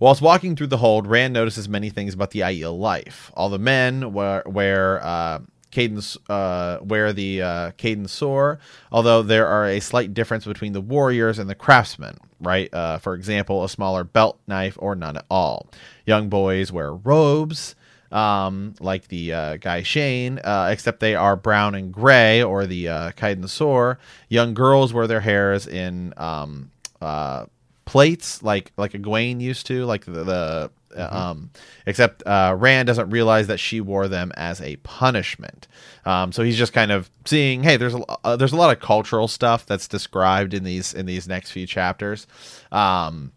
Whilst 0.00 0.22
walking 0.22 0.56
through 0.56 0.68
the 0.68 0.78
hold, 0.78 1.06
Rand 1.06 1.32
notices 1.32 1.68
many 1.68 1.90
things 1.90 2.14
about 2.14 2.30
the 2.30 2.40
Aiel 2.40 2.78
life. 2.78 3.30
All 3.34 3.48
the 3.48 3.58
men 3.58 4.12
wear, 4.12 4.42
wear 4.46 5.04
uh, 5.04 5.40
Caden's 5.72 6.18
uh, 6.28 6.78
wear 6.82 7.12
the 7.12 7.42
uh, 7.42 7.70
cadin'sor, 7.72 8.58
although 8.92 9.22
there 9.22 9.46
are 9.46 9.66
a 9.66 9.80
slight 9.80 10.14
difference 10.14 10.44
between 10.44 10.74
the 10.74 10.80
warriors 10.80 11.38
and 11.38 11.48
the 11.48 11.54
craftsmen. 11.54 12.18
Right, 12.40 12.72
uh, 12.74 12.98
for 12.98 13.14
example, 13.14 13.64
a 13.64 13.68
smaller 13.68 14.04
belt 14.04 14.38
knife 14.46 14.76
or 14.80 14.94
none 14.94 15.16
at 15.16 15.24
all. 15.30 15.68
Young 16.04 16.28
boys 16.28 16.72
wear 16.72 16.92
robes, 16.92 17.76
um, 18.10 18.74
like 18.80 19.08
the 19.08 19.32
uh, 19.32 19.56
gai'shain, 19.58 20.40
uh, 20.44 20.68
except 20.70 20.98
they 20.98 21.14
are 21.14 21.36
brown 21.36 21.74
and 21.74 21.92
gray, 21.92 22.42
or 22.42 22.66
the 22.66 22.88
uh, 22.88 23.10
Kaiden. 23.12 23.96
Young 24.28 24.54
girls 24.54 24.92
wear 24.92 25.06
their 25.06 25.20
hairs 25.20 25.68
in 25.68 26.12
um, 26.16 26.72
uh, 27.00 27.46
plates, 27.92 28.42
like 28.42 28.72
like 28.78 28.92
Egwene 28.92 29.38
used 29.42 29.66
to, 29.66 29.84
like 29.84 30.06
the, 30.06 30.24
the 30.24 30.70
uh, 30.96 31.08
um, 31.10 31.50
except 31.84 32.22
uh, 32.26 32.56
Rand 32.58 32.86
doesn't 32.86 33.10
realize 33.10 33.48
that 33.48 33.60
she 33.60 33.82
wore 33.82 34.08
them 34.08 34.32
as 34.34 34.62
a 34.62 34.76
punishment. 34.76 35.68
Um, 36.06 36.32
so 36.32 36.42
he's 36.42 36.56
just 36.56 36.72
kind 36.72 36.90
of 36.90 37.10
seeing, 37.26 37.62
hey, 37.62 37.76
there's 37.76 37.94
a 37.94 38.02
uh, 38.24 38.36
there's 38.36 38.54
a 38.54 38.56
lot 38.56 38.74
of 38.74 38.80
cultural 38.82 39.28
stuff 39.28 39.66
that's 39.66 39.88
described 39.88 40.54
in 40.54 40.64
these 40.64 40.94
in 40.94 41.04
these 41.04 41.28
next 41.28 41.50
few 41.50 41.66
chapters. 41.66 42.26
Um, 42.70 43.32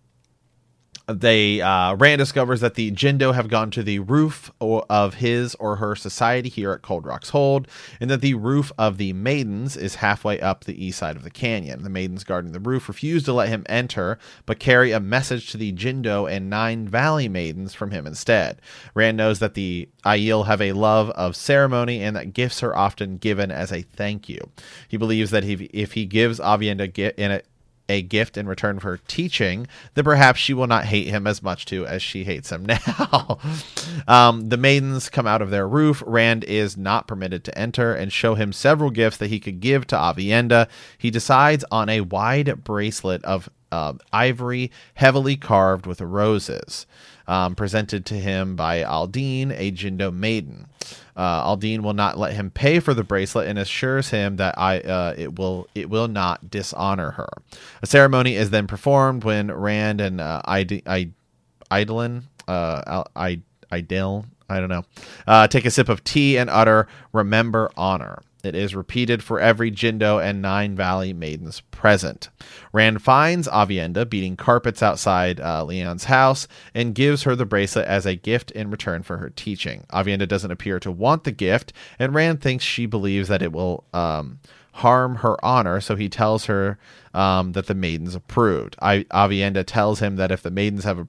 they 1.08 1.62
uh, 1.62 1.96
Rand 1.96 2.20
discovers 2.20 2.62
that 2.62 2.76
the 2.76 2.92
Jindo 2.92 3.34
have 3.34 3.48
gone 3.48 3.72
to 3.72 3.84
the 3.84 4.00
roof 4.00 4.52
of 4.60 5.16
his 5.16 5.56
or 5.56 5.76
her 5.78 5.96
society 5.96 6.50
here 6.50 6.72
at 6.72 6.82
Cold 6.82 7.06
Rock's 7.06 7.30
Hold, 7.30 7.68
and 8.00 8.10
that 8.10 8.22
the 8.22 8.34
roof 8.34 8.72
of 8.78 8.98
the 8.98 9.14
Maidens 9.14 9.78
is 9.78 9.96
halfway 9.96 10.40
up 10.40 10.64
the 10.64 10.84
east 10.84 11.00
side 11.00 11.16
of 11.16 11.24
the 11.24 11.30
canyon. 11.30 11.84
The 11.84 11.90
Maidens 11.90 12.24
guarding 12.24 12.52
the 12.52 12.60
roof 12.60 12.88
refuse 12.88 13.24
to 13.24 13.34
let 13.34 13.50
him 13.50 13.66
enter, 13.68 14.18
but 14.46 14.60
carry 14.60 14.92
a 14.92 15.00
message 15.00 15.52
to 15.52 15.58
the 15.58 15.74
Jindo 15.74 16.30
and 16.30 16.50
Nine 16.50 16.88
Valley 16.88 17.30
Maidens 17.30 17.74
from 17.74 17.92
him 17.92 18.08
instead. 18.08 18.60
Rand 18.94 19.18
knows 19.18 19.40
that 19.40 19.54
the 19.54 19.88
Aiel 20.06 20.46
have 20.48 20.62
a 20.62 20.74
love 20.74 21.10
of 21.12 21.36
ceremony 21.36 22.02
and 22.02 22.16
that 22.16 22.34
gifts 22.34 22.64
are 22.64 22.76
often 22.76 23.18
given 23.18 23.52
as 23.52 23.72
a 23.72 23.82
thank 23.82 24.28
you. 24.28 24.50
He 24.88 24.98
believes 24.98 25.32
that 25.32 25.44
if, 25.44 25.62
if 25.62 25.94
he 25.94 26.06
gives 26.06 26.40
Aviendha 26.40 27.14
in 27.18 27.32
a 27.32 27.42
a 27.88 28.02
gift 28.02 28.38
in 28.38 28.48
return 28.48 28.80
for 28.80 28.98
teaching, 29.08 29.68
then 29.94 30.04
perhaps 30.04 30.40
she 30.40 30.54
will 30.54 30.68
not 30.68 30.86
hate 30.86 31.08
him 31.08 31.28
as 31.28 31.44
much 31.44 31.66
too 31.66 31.86
as 31.86 32.02
she 32.02 32.24
hates 32.24 32.52
him 32.52 32.66
now. 32.88 33.40
um, 34.08 34.50
the 34.50 34.58
maidens 34.58 35.10
come 35.10 35.28
out 35.28 35.42
of 35.42 35.52
their 35.52 35.68
roof. 35.68 36.04
Rand 36.06 36.44
is 36.44 36.78
not 36.78 37.08
permitted 37.08 37.44
to 37.46 37.58
enter 37.58 37.94
and 37.94 38.12
show 38.12 38.36
him 38.36 38.52
several 38.52 38.90
gifts 38.90 39.18
that 39.18 39.30
he 39.30 39.40
could 39.40 39.60
give 39.60 39.88
to 39.88 39.96
Aviendha. 39.96 40.68
He 40.98 41.12
decides 41.12 41.64
on 41.72 41.90
a 41.90 42.02
wide 42.02 42.64
bracelet 42.64 43.24
of 43.24 43.50
uh, 43.72 43.94
ivory, 44.14 44.72
heavily 44.96 45.36
carved 45.36 45.86
with 45.86 46.02
roses, 46.02 46.86
um, 47.28 47.56
presented 47.56 48.06
to 48.06 48.16
him 48.16 48.56
by 48.56 48.84
Aldine, 48.84 49.52
a 49.52 49.72
Jindo 49.72 50.14
maiden. 50.14 50.68
Uh, 51.16 51.44
Aldine 51.46 51.82
will 51.82 51.94
not 51.94 52.18
let 52.18 52.34
him 52.34 52.50
pay 52.52 52.80
for 52.82 52.94
the 52.94 53.04
bracelet 53.04 53.48
and 53.48 53.58
assures 53.58 54.10
him 54.10 54.36
that 54.36 54.56
I 54.58 54.80
uh, 54.82 55.14
it 55.18 55.40
will 55.40 55.68
it 55.74 55.90
will 55.90 56.10
not 56.10 56.50
dishonor 56.52 57.12
her. 57.12 57.30
A 57.82 57.88
ceremony 57.88 58.36
is 58.36 58.50
then 58.50 58.68
performed 58.68 59.24
when 59.24 59.50
Rand 59.52 60.02
and 60.02 60.20
uh, 60.20 60.42
Id- 60.46 60.84
I- 60.86 61.12
Idolin, 61.72 62.24
uh, 62.50 62.82
Al- 62.86 63.12
I- 63.16 63.42
Idel, 63.72 64.26
I 64.50 64.60
don't 64.60 64.70
know, 64.70 64.84
uh, 65.26 65.48
take 65.48 65.66
a 65.66 65.72
sip 65.72 65.88
of 65.90 66.04
tea 66.04 66.38
and 66.38 66.50
utter 66.50 66.88
"Remember 67.14 67.72
honor." 67.78 68.22
It 68.46 68.56
is 68.56 68.76
repeated 68.76 69.24
for 69.24 69.40
every 69.40 69.72
Jindo 69.72 70.24
and 70.24 70.42
Nine 70.42 70.76
Valley 70.76 71.14
maidens 71.14 71.62
present. 71.72 72.30
Rand 72.72 73.02
finds 73.02 73.48
Aviendha 73.48 74.10
beating 74.10 74.36
carpets 74.36 74.84
outside 74.84 75.40
uh, 75.40 75.64
Lian's 75.64 76.06
house 76.06 76.48
and 76.74 76.96
gives 76.96 77.24
her 77.24 77.36
the 77.36 77.46
bracelet 77.46 77.88
as 77.88 78.06
a 78.06 78.16
gift 78.16 78.52
in 78.52 78.70
return 78.70 79.04
for 79.04 79.18
her 79.18 79.30
teaching. 79.30 79.86
Aviendha 79.92 80.28
doesn't 80.28 80.52
appear 80.52 80.80
to 80.80 80.92
want 80.92 81.24
the 81.24 81.32
gift, 81.32 81.74
and 82.00 82.14
Rand 82.14 82.42
thinks 82.42 82.64
she 82.64 82.86
believes 82.86 83.28
that 83.30 83.42
it 83.42 83.52
will 83.52 83.84
um, 83.94 84.40
harm 84.76 85.16
her 85.16 85.44
honor, 85.44 85.80
so 85.80 85.96
he 85.96 86.10
tells 86.10 86.46
her 86.46 86.78
um, 87.14 87.54
that 87.54 87.68
the 87.68 87.74
maidens 87.74 88.14
approved. 88.14 88.76
I, 88.82 89.04
Aviendha 89.04 89.64
tells 89.66 90.00
him 90.00 90.18
that 90.18 90.32
if 90.32 90.42
the 90.42 90.52
maidens 90.52 90.84
have 90.84 91.08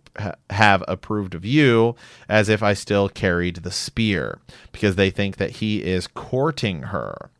have 0.50 0.84
approved 0.86 1.34
of 1.34 1.44
you, 1.44 1.96
as 2.28 2.48
if 2.48 2.62
I 2.62 2.74
still 2.74 3.08
carried 3.08 3.56
the 3.56 3.72
spear, 3.72 4.38
because 4.70 4.94
they 4.94 5.10
think 5.10 5.38
that 5.38 5.50
he 5.50 5.82
is 5.82 6.06
courting 6.06 6.84
her. 6.84 7.30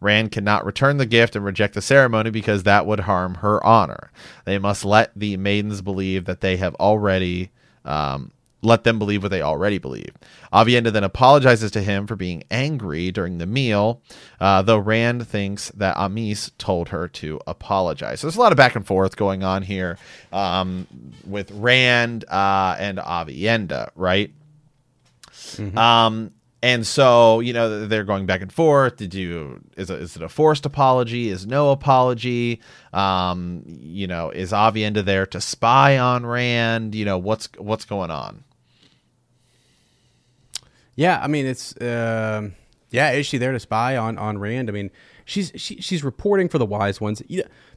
Rand 0.00 0.30
cannot 0.30 0.64
return 0.64 0.98
the 0.98 1.06
gift 1.06 1.34
and 1.34 1.44
reject 1.44 1.74
the 1.74 1.82
ceremony 1.82 2.30
because 2.30 2.62
that 2.62 2.86
would 2.86 3.00
harm 3.00 3.36
her 3.36 3.64
honor. 3.66 4.12
They 4.44 4.58
must 4.58 4.84
let 4.84 5.10
the 5.16 5.36
maidens 5.38 5.82
believe 5.82 6.26
that 6.26 6.40
they 6.40 6.56
have 6.58 6.76
already 6.76 7.50
um, 7.84 8.30
let 8.64 8.84
them 8.84 8.98
believe 8.98 9.22
what 9.22 9.30
they 9.30 9.42
already 9.42 9.78
believe. 9.78 10.12
Aviendha 10.52 10.92
then 10.92 11.04
apologizes 11.04 11.70
to 11.72 11.82
him 11.82 12.06
for 12.06 12.16
being 12.16 12.44
angry 12.50 13.10
during 13.10 13.38
the 13.38 13.46
meal, 13.46 14.02
uh, 14.40 14.62
though 14.62 14.78
Rand 14.78 15.26
thinks 15.28 15.70
that 15.70 15.96
Amys 15.96 16.50
told 16.58 16.88
her 16.88 17.08
to 17.08 17.40
apologize. 17.46 18.20
So 18.20 18.26
there's 18.26 18.36
a 18.36 18.40
lot 18.40 18.52
of 18.52 18.56
back 18.56 18.74
and 18.74 18.86
forth 18.86 19.16
going 19.16 19.42
on 19.44 19.62
here 19.62 19.98
um, 20.32 20.86
with 21.26 21.50
Rand 21.52 22.24
uh, 22.28 22.76
and 22.78 22.98
Aviendha, 22.98 23.90
right? 23.94 24.32
Um, 25.76 26.32
and 26.62 26.86
so 26.86 27.40
you 27.40 27.52
know 27.52 27.86
they're 27.86 28.04
going 28.04 28.24
back 28.24 28.40
and 28.40 28.50
forth. 28.50 28.96
Did 28.96 29.12
you 29.12 29.60
is 29.76 29.90
it, 29.90 30.00
is 30.00 30.16
it 30.16 30.22
a 30.22 30.30
forced 30.30 30.64
apology? 30.64 31.28
Is 31.28 31.46
no 31.46 31.70
apology? 31.72 32.62
Um, 32.94 33.64
you 33.66 34.06
know, 34.06 34.30
is 34.30 34.52
Aviendha 34.52 35.04
there 35.04 35.26
to 35.26 35.42
spy 35.42 35.98
on 35.98 36.24
Rand? 36.24 36.94
You 36.94 37.04
know 37.04 37.18
what's 37.18 37.50
what's 37.58 37.84
going 37.84 38.10
on? 38.10 38.44
Yeah, 40.96 41.20
I 41.22 41.26
mean 41.28 41.46
it's 41.46 41.74
um 41.80 42.54
yeah, 42.94 43.10
is 43.10 43.26
she 43.26 43.38
there 43.38 43.50
to 43.50 43.58
spy 43.58 43.96
on 43.96 44.16
on 44.18 44.38
Rand? 44.38 44.68
I 44.68 44.72
mean, 44.72 44.90
she's 45.24 45.50
she, 45.56 45.80
she's 45.80 46.04
reporting 46.04 46.48
for 46.48 46.58
the 46.58 46.66
wise 46.66 47.00
ones. 47.00 47.20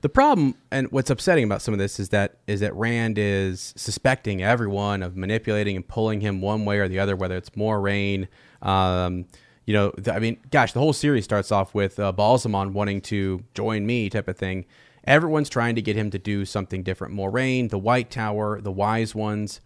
The 0.01 0.09
problem 0.09 0.55
and 0.69 0.91
what's 0.91 1.09
upsetting 1.09 1.43
about 1.43 1.63
some 1.63 1.73
of 1.73 1.79
this 1.79 1.99
is 1.99 2.09
that 2.09 2.37
is 2.45 2.59
that 2.59 2.75
Rand 2.75 3.17
is 3.17 3.73
suspecting 3.75 4.43
everyone 4.43 5.01
of 5.01 5.17
manipulating 5.17 5.75
and 5.75 5.87
pulling 5.87 6.21
him 6.21 6.39
one 6.39 6.65
way 6.65 6.77
or 6.77 6.87
the 6.87 6.99
other, 6.99 7.15
whether 7.15 7.35
it's 7.35 7.49
Moiraine. 7.51 8.27
Um, 8.61 9.25
you 9.65 9.73
know, 9.73 9.89
th- 9.89 10.15
I 10.15 10.19
mean, 10.19 10.37
gosh, 10.51 10.73
the 10.73 10.79
whole 10.79 10.93
series 10.93 11.23
starts 11.25 11.51
off 11.51 11.73
with 11.73 11.99
uh, 11.99 12.13
Ba'alzamon 12.13 12.71
wanting 12.73 13.01
to 13.01 13.43
join 13.55 13.87
me, 13.87 14.09
type 14.09 14.27
of 14.27 14.37
thing. 14.37 14.65
Everyone's 15.03 15.49
trying 15.49 15.75
to 15.75 15.81
get 15.81 15.95
him 15.95 16.11
to 16.11 16.19
do 16.19 16.45
something 16.45 16.83
different. 16.83 17.13
Moiraine, 17.15 17.69
the 17.69 17.79
White 17.79 18.11
Tower, 18.11 18.61
the 18.61 18.71
Wise 18.71 19.15
Ones, 19.15 19.61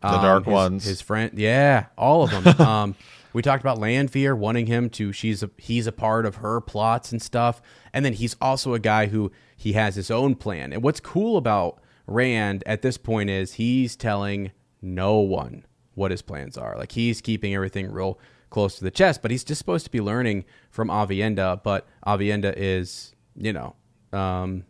The 0.00 0.08
um, 0.08 0.22
Dark 0.22 0.44
his- 0.44 0.52
Ones. 0.52 0.84
his 0.84 1.00
friend, 1.00 1.32
yeah, 1.36 1.86
all 1.96 2.24
of 2.24 2.30
them. 2.30 2.60
um, 2.66 2.94
we 3.32 3.42
talked 3.42 3.62
about 3.62 3.78
Lanfear 3.78 4.34
wanting 4.34 4.66
him 4.66 4.88
to. 4.90 5.12
She's 5.12 5.42
a, 5.42 5.50
he's 5.58 5.86
a 5.86 5.92
part 5.92 6.24
of 6.24 6.36
her 6.36 6.60
plots 6.60 7.12
and 7.12 7.20
stuff, 7.20 7.60
and 7.92 8.04
then 8.04 8.14
he's 8.14 8.36
also 8.40 8.74
a 8.74 8.78
guy 8.78 9.06
who 9.06 9.30
he 9.56 9.72
has 9.74 9.94
his 9.94 10.10
own 10.10 10.34
plan. 10.34 10.72
And 10.72 10.82
what's 10.82 11.00
cool 11.00 11.36
about 11.36 11.80
Rand 12.06 12.62
at 12.66 12.82
this 12.82 12.96
point 12.96 13.30
is 13.30 13.54
he's 13.54 13.96
telling 13.96 14.52
no 14.80 15.16
one, 15.16 15.66
what 15.96 16.10
his 16.10 16.22
plans 16.22 16.56
are. 16.56 16.76
Like 16.78 16.92
he's 16.92 17.20
keeping 17.20 17.54
everything 17.54 17.90
real 17.90 18.18
close 18.50 18.76
to 18.76 18.84
the 18.84 18.90
chest, 18.90 19.22
but 19.22 19.30
he's 19.30 19.42
just 19.42 19.58
supposed 19.58 19.84
to 19.86 19.90
be 19.90 20.00
learning 20.00 20.44
from 20.70 20.88
Aviendha. 20.88 21.62
But 21.64 21.86
Aviendha 22.06 22.54
is, 22.56 23.14
you 23.34 23.52
know, 23.52 23.74
um, 24.12 24.64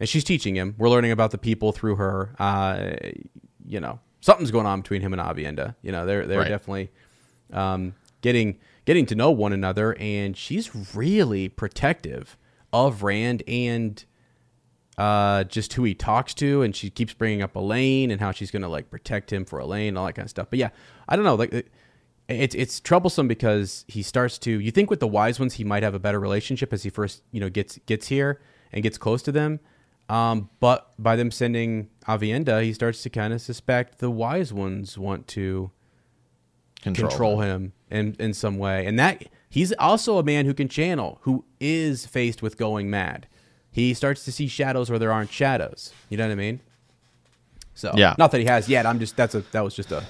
and 0.00 0.08
she's 0.08 0.24
teaching 0.24 0.56
him. 0.56 0.74
We're 0.76 0.88
learning 0.88 1.12
about 1.12 1.30
the 1.30 1.38
people 1.38 1.72
through 1.72 1.96
her. 1.96 2.34
Uh, 2.38 2.96
you 3.66 3.80
know, 3.80 4.00
something's 4.24 4.50
going 4.50 4.64
on 4.64 4.80
between 4.80 5.02
him 5.02 5.12
and 5.12 5.20
Aviendha. 5.20 5.74
You 5.82 5.92
know, 5.92 6.06
they're 6.06 6.26
they're 6.26 6.38
Right. 6.40 6.48
definitely 6.48 6.90
um, 7.52 7.94
getting 8.22 8.58
getting 8.86 9.04
to 9.06 9.14
know 9.14 9.30
one 9.30 9.52
another, 9.52 9.94
and 10.00 10.34
she's 10.36 10.74
really 10.94 11.48
protective 11.48 12.38
of 12.72 13.02
Rand 13.02 13.42
and 13.46 14.02
uh, 14.96 15.44
just 15.44 15.72
who 15.74 15.84
he 15.84 15.94
talks 15.94 16.32
to, 16.34 16.62
and 16.62 16.74
she 16.74 16.88
keeps 16.88 17.12
bringing 17.12 17.42
up 17.42 17.54
Elayne 17.54 18.10
and 18.10 18.20
how 18.20 18.30
she's 18.32 18.50
gonna 18.50 18.68
like 18.68 18.90
protect 18.90 19.32
him 19.32 19.44
for 19.44 19.58
Elayne 19.60 19.88
and 19.88 19.98
all 19.98 20.06
that 20.06 20.14
kind 20.14 20.24
of 20.26 20.30
stuff. 20.30 20.46
But 20.48 20.58
yeah, 20.58 20.70
I 21.08 21.16
don't 21.16 21.24
know, 21.24 21.34
like 21.34 21.70
it's 22.28 22.54
it's 22.54 22.80
troublesome 22.80 23.28
because 23.28 23.84
he 23.88 24.02
starts 24.02 24.38
to. 24.38 24.50
You 24.58 24.70
think 24.70 24.88
with 24.88 25.00
the 25.00 25.06
wise 25.08 25.38
ones 25.38 25.54
he 25.54 25.64
might 25.64 25.82
have 25.82 25.94
a 25.94 25.98
better 25.98 26.18
relationship 26.18 26.72
as 26.72 26.82
he 26.82 26.88
first 26.90 27.22
you 27.30 27.40
know 27.40 27.50
gets 27.50 27.78
gets 27.86 28.08
here 28.08 28.40
and 28.72 28.82
gets 28.82 28.96
close 28.96 29.22
to 29.24 29.32
them. 29.32 29.60
Um, 30.08 30.50
but 30.60 30.92
by 30.98 31.16
them 31.16 31.30
sending 31.30 31.88
Aviendha, 32.06 32.62
he 32.62 32.72
starts 32.74 33.02
to 33.04 33.10
kind 33.10 33.32
of 33.32 33.40
suspect 33.40 33.98
the 33.98 34.10
wise 34.10 34.52
ones 34.52 34.98
want 34.98 35.26
to 35.28 35.70
Control. 36.82 37.08
control 37.08 37.40
him 37.40 37.72
in 37.90 38.14
in 38.18 38.34
some 38.34 38.58
way. 38.58 38.84
And 38.84 38.98
that 38.98 39.24
he's 39.48 39.72
also 39.74 40.18
a 40.18 40.22
man 40.22 40.44
who 40.44 40.52
can 40.52 40.68
channel, 40.68 41.18
who 41.22 41.46
is 41.58 42.04
faced 42.04 42.42
with 42.42 42.58
going 42.58 42.90
mad. 42.90 43.26
He 43.70 43.94
starts 43.94 44.24
to 44.26 44.32
see 44.32 44.46
shadows 44.46 44.90
where 44.90 44.98
there 44.98 45.10
aren't 45.12 45.32
shadows. 45.32 45.92
You 46.10 46.18
know 46.18 46.26
what 46.26 46.32
I 46.32 46.36
mean? 46.36 46.60
So 47.72 47.90
Yeah. 47.96 48.14
not 48.18 48.30
that 48.32 48.38
he 48.40 48.44
has 48.46 48.68
yet. 48.68 48.84
I'm 48.84 48.98
just 48.98 49.16
that's 49.16 49.34
a 49.34 49.40
that 49.52 49.64
was 49.64 49.74
just 49.74 49.90
a 49.92 50.04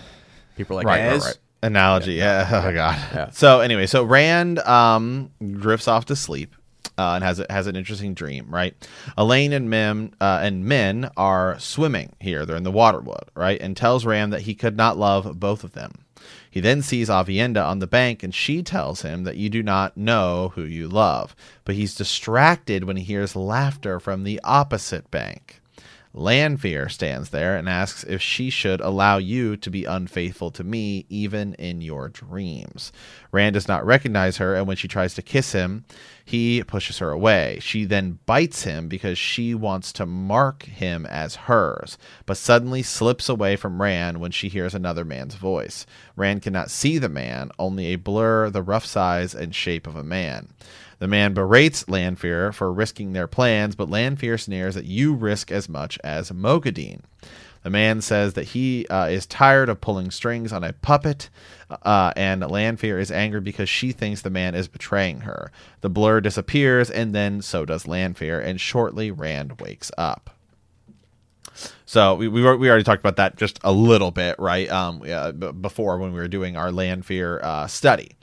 people 0.57 0.75
like 0.75 0.87
right, 0.87 1.09
right, 1.13 1.21
right. 1.23 1.39
Analogy, 1.63 2.15
yeah. 2.15 2.49
Oh 2.69 2.73
god. 2.75 2.97
Yeah. 3.15 3.31
So 3.31 3.61
anyway, 3.61 3.87
so 3.87 4.03
Rand 4.03 4.59
um, 4.59 5.31
drifts 5.53 5.87
off 5.87 6.07
to 6.07 6.17
sleep 6.17 6.57
uh, 6.99 7.13
and 7.15 7.25
has 7.25 7.43
has 7.51 7.67
an 7.67 7.77
interesting 7.77 8.15
dream. 8.15 8.47
Right, 8.49 8.75
Elayne 9.17 9.53
and 9.53 9.71
Mim 9.71 10.13
uh, 10.21 10.41
and 10.43 10.65
Min 10.65 11.11
are 11.17 11.59
swimming 11.59 12.15
here. 12.21 12.45
They're 12.45 12.57
in 12.57 12.63
the 12.65 12.71
waterwood, 12.71 13.31
right, 13.35 13.61
and 13.61 13.77
tells 13.77 14.05
Ram 14.05 14.31
that 14.31 14.43
he 14.43 14.55
could 14.55 14.77
not 14.77 14.99
love 14.99 15.39
both 15.39 15.65
of 15.65 15.73
them. 15.73 15.93
He 16.51 16.61
then 16.61 16.83
sees 16.83 17.09
Aviendha 17.09 17.67
on 17.67 17.81
the 17.81 17.87
bank, 17.87 18.23
and 18.23 18.33
she 18.33 18.63
tells 18.63 19.03
him 19.03 19.25
that 19.25 19.37
you 19.37 19.51
do 19.51 19.63
not 19.63 19.97
know 19.97 20.53
who 20.55 20.63
you 20.63 20.87
love. 20.87 21.35
But 21.65 21.75
he's 21.75 21.97
distracted 21.97 22.85
when 22.85 22.97
he 22.97 23.03
hears 23.03 23.35
laughter 23.35 23.99
from 23.99 24.23
the 24.23 24.41
opposite 24.45 25.11
bank. 25.11 25.61
Lanfear 26.17 26.89
stands 26.89 27.31
there 27.31 27.57
and 27.57 27.69
asks 27.69 28.05
if 28.05 28.23
she 28.23 28.49
should 28.49 28.81
allow 28.81 29.19
you 29.19 29.57
to 29.57 29.69
be 29.69 29.85
unfaithful 29.85 30.53
to 30.53 30.63
me 30.63 31.07
even 31.09 31.55
in 31.55 31.81
your 31.81 32.09
dreams. 32.09 32.93
Rand 33.33 33.55
does 33.55 33.67
not 33.67 33.85
recognize 33.85 34.37
her, 34.37 34.55
and 34.55 34.69
when 34.69 34.77
she 34.77 34.87
tries 34.87 35.15
to 35.15 35.23
kiss 35.23 35.51
him, 35.51 35.85
he 36.25 36.63
pushes 36.63 36.99
her 36.99 37.11
away. 37.11 37.59
She 37.61 37.85
then 37.85 38.21
bites 38.27 38.63
him 38.63 38.87
because 38.87 39.19
she 39.19 39.57
wants 39.57 39.93
to 39.95 40.07
mark 40.07 40.63
him 40.63 41.05
as 41.07 41.35
hers, 41.35 41.99
but 42.27 42.37
suddenly 42.37 42.83
slips 42.83 43.29
away 43.29 43.57
from 43.57 43.83
Rand 43.83 44.21
when 44.21 44.31
she 44.31 44.49
hears 44.49 44.75
another 44.75 45.05
man's 45.05 45.35
voice. 45.35 45.85
Rand 46.15 46.43
cannot 46.43 46.71
see 46.71 46.97
the 46.97 47.09
man, 47.09 47.51
only 47.59 47.87
a 47.87 47.97
blur, 47.97 48.51
the 48.51 48.63
rough 48.63 48.87
size 48.87 49.35
and 49.35 49.53
shape 49.53 49.89
of 49.89 49.97
a 49.97 50.05
man. 50.05 50.49
The 51.05 51.09
man 51.09 51.35
berates 51.35 51.87
Lanfear 51.87 52.51
for 52.51 52.73
risking 52.73 53.13
their 53.13 53.27
plans, 53.27 53.77
but 53.77 53.91
Lanfear 53.91 54.39
sneers 54.39 54.75
that 54.75 54.87
you 54.87 55.13
risk 55.13 55.53
as 55.53 55.69
much 55.69 55.99
as 56.03 56.31
Moghedien. 56.31 57.03
The 57.63 57.69
man 57.69 58.01
says 58.01 58.33
that 58.33 58.45
he 58.45 58.87
uh, 58.87 59.09
is 59.09 59.27
tired 59.27 59.69
of 59.69 59.83
pulling 59.83 60.11
strings 60.11 60.51
on 60.51 60.65
a 60.65 60.73
puppet, 60.73 61.29
uh, 61.69 62.15
and 62.17 62.41
Lanfear 62.41 62.99
is 62.99 63.11
angry 63.11 63.43
because 63.43 63.69
she 63.69 63.93
thinks 63.93 64.23
the 64.23 64.31
man 64.31 64.55
is 64.55 64.67
betraying 64.67 65.21
her. 65.21 65.53
The 65.83 65.91
blur 65.91 66.23
disappears, 66.23 66.91
and 66.91 67.15
then 67.15 67.43
so 67.43 67.67
does 67.67 67.87
Lanfear, 67.87 68.41
and 68.41 68.59
shortly 68.59 69.11
Rand 69.11 69.61
wakes 69.61 69.91
up. 69.99 70.31
So 71.85 72.15
we, 72.15 72.29
we 72.29 72.41
we 72.57 72.71
already 72.71 72.83
talked 72.83 73.01
about 73.01 73.17
that 73.17 73.37
just 73.37 73.61
a 73.63 73.73
little 73.73 74.11
bit, 74.11 74.37
right? 74.39 74.71
Um, 74.71 75.01
b- 75.01 75.53
before 75.53 75.99
when 75.99 76.15
we 76.15 76.19
were 76.19 76.29
doing 76.29 76.57
our 76.57 76.73
Lanfear 76.73 77.41
uh, 77.43 77.67
study. 77.67 78.17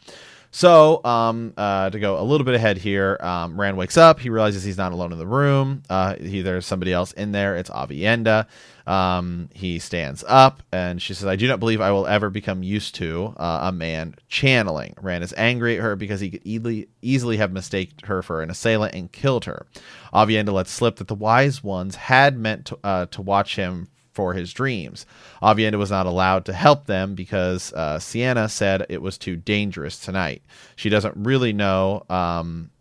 So 0.52 1.04
um, 1.06 1.54
uh, 1.56 1.90
to 1.90 2.00
go 2.00 2.20
a 2.20 2.24
little 2.24 2.44
bit 2.44 2.56
ahead 2.56 2.78
here, 2.78 3.18
um, 3.22 3.60
Rand 3.60 3.78
wakes 3.78 3.96
up. 3.96 4.20
He 4.20 4.30
realizes 4.30 4.64
he's 4.64 4.78
not 4.78 4.92
alone 4.92 5.14
in 5.14 5.18
the 5.18 5.26
room. 5.26 5.84
Uh, 5.90 6.16
he, 6.16 6.42
there's 6.42 6.66
somebody 6.66 6.92
else 6.92 7.14
in 7.14 7.32
there. 7.32 7.56
It's 7.56 7.70
Aviendha. 7.70 8.48
Um, 8.86 9.50
he 9.54 9.80
stands 9.80 10.26
up 10.28 10.64
and 10.74 11.02
she 11.02 11.14
says, 11.14 11.26
"I 11.26 11.38
do 11.38 11.48
not 11.48 11.60
believe 11.60 11.80
I 11.80 11.92
will 11.92 12.06
ever 12.06 12.30
become 12.30 12.64
used 12.64 12.96
to 12.96 13.34
uh, 13.38 13.60
a 13.64 13.72
man 13.72 14.16
channeling." 14.28 14.96
Rand 15.02 15.24
is 15.24 15.34
angry 15.38 15.78
at 15.78 15.84
her 15.84 15.96
because 15.96 16.20
he 16.20 16.32
could 16.32 16.42
easily 16.44 16.90
easily 17.02 17.38
have 17.38 17.54
mistaken 17.54 17.96
her 18.06 18.22
for 18.22 18.42
an 18.42 18.50
assailant 18.50 18.94
and 18.94 19.12
killed 19.12 19.46
her. 19.46 19.66
Aviendha 20.14 20.52
lets 20.52 20.72
slip 20.72 20.98
that 20.98 21.08
the 21.08 21.16
wise 21.16 21.64
ones 21.64 21.96
had 21.96 22.38
meant 22.38 22.66
to, 22.66 22.80
uh, 22.84 23.06
to 23.08 23.22
watch 23.22 23.56
him 23.56 23.88
for 24.14 24.34
his 24.34 24.54
dreams. 24.54 25.06
Aviendha 25.42 25.78
was 25.78 25.92
not 25.92 26.06
allowed 26.06 26.46
to 26.46 26.54
help 26.54 26.86
them 26.86 27.16
because 27.16 27.72
uh, 27.74 28.00
Sienna 28.00 28.50
said 28.50 28.86
it 28.90 29.02
was 29.02 29.18
too 29.18 29.36
dangerous 29.36 29.98
tonight. 29.98 30.42
She 30.76 30.90
doesn't 30.90 31.16
really 31.16 31.54
know 31.54 32.04
um, 32.10 32.72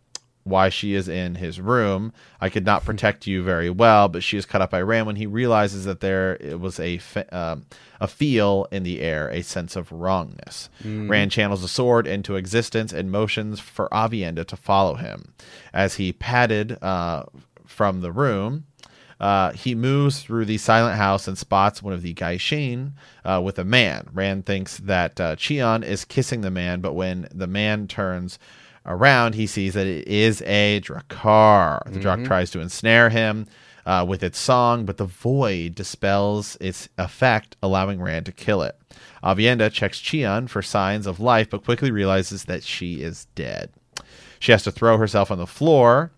why 0.44 0.69
she 0.69 0.94
is 0.94 1.09
in 1.09 1.36
his 1.36 1.61
room. 1.61 2.12
I 2.40 2.48
could 2.48 2.65
not 2.66 2.85
protect 2.85 3.27
you 3.27 3.43
very 3.43 3.70
well, 3.70 4.09
but 4.09 4.23
she 4.23 4.36
is 4.36 4.47
cut 4.47 4.62
up 4.62 4.70
by 4.70 4.82
Rand 4.82 5.07
when 5.07 5.16
he 5.16 5.27
realizes 5.27 5.85
that 5.85 6.01
there 6.01 6.36
it 6.36 6.59
was 6.59 6.81
a 6.81 7.01
um, 7.31 7.66
a 8.01 8.09
feel 8.09 8.66
in 8.73 8.82
the 8.82 9.01
air, 9.01 9.28
a 9.28 9.43
sense 9.43 9.77
of 9.77 9.93
wrongness. 9.93 10.69
Rand 11.09 11.31
channels 11.31 11.62
the 11.62 11.69
sword 11.69 12.07
into 12.07 12.36
existence 12.36 12.93
and 12.93 13.11
motions 13.11 13.61
for 13.61 13.89
Aviendha 13.90 14.47
to 14.47 14.57
follow 14.57 14.94
him. 14.94 15.35
As 15.73 15.97
he 15.97 16.12
padded 16.12 16.82
uh, 16.82 17.24
from 17.66 18.01
the 18.01 18.11
room, 18.11 18.65
uh, 19.21 19.53
he 19.53 19.75
moves 19.75 20.23
through 20.23 20.47
the 20.47 20.59
silent 20.59 20.97
house 20.97 21.29
and 21.29 21.37
spots 21.37 21.83
one 21.83 21.93
of 21.93 22.03
the 22.03 22.15
gai'shain 22.15 22.93
uh, 23.25 23.41
with 23.45 23.59
a 23.59 23.65
man. 23.65 24.09
Rand 24.13 24.47
thinks 24.47 24.79
that 24.79 25.21
uh, 25.21 25.37
Chion 25.37 25.83
is 25.83 26.07
kissing 26.07 26.41
the 26.41 26.51
man, 26.51 26.81
but 26.81 26.95
when 26.95 27.29
the 27.31 27.47
man 27.47 27.87
turns 27.87 28.39
around, 28.87 29.35
he 29.35 29.47
sees 29.47 29.75
that 29.75 29.87
it 29.87 30.09
is 30.09 30.41
a 30.43 30.81
Draghkar. 30.81 31.93
The 31.93 32.01
Drakk 32.01 32.25
tries 32.25 32.51
to 32.53 32.61
ensnare 32.61 33.11
him 33.11 33.47
uh, 33.85 34.07
with 34.09 34.23
its 34.23 34.39
song, 34.39 34.87
but 34.87 34.97
the 34.97 35.05
void 35.05 35.75
dispels 35.75 36.57
its 36.59 36.89
effect, 36.97 37.57
allowing 37.63 38.01
Rand 38.01 38.25
to 38.27 38.33
kill 38.33 38.63
it. 38.63 38.79
Aviendha 39.23 39.71
checks 39.71 40.01
Chion 40.01 40.49
for 40.49 40.63
signs 40.63 41.07
of 41.07 41.21
life, 41.21 41.51
but 41.51 41.65
quickly 41.65 41.91
realizes 41.91 42.45
that 42.45 42.63
she 42.63 43.03
is 43.03 43.27
dead. 43.35 43.71
She 44.39 44.53
has 44.53 44.63
to 44.63 44.73
throw 44.73 44.97
herself 44.97 45.31
on 45.31 45.37
the 45.37 45.47
floor 45.47 46.11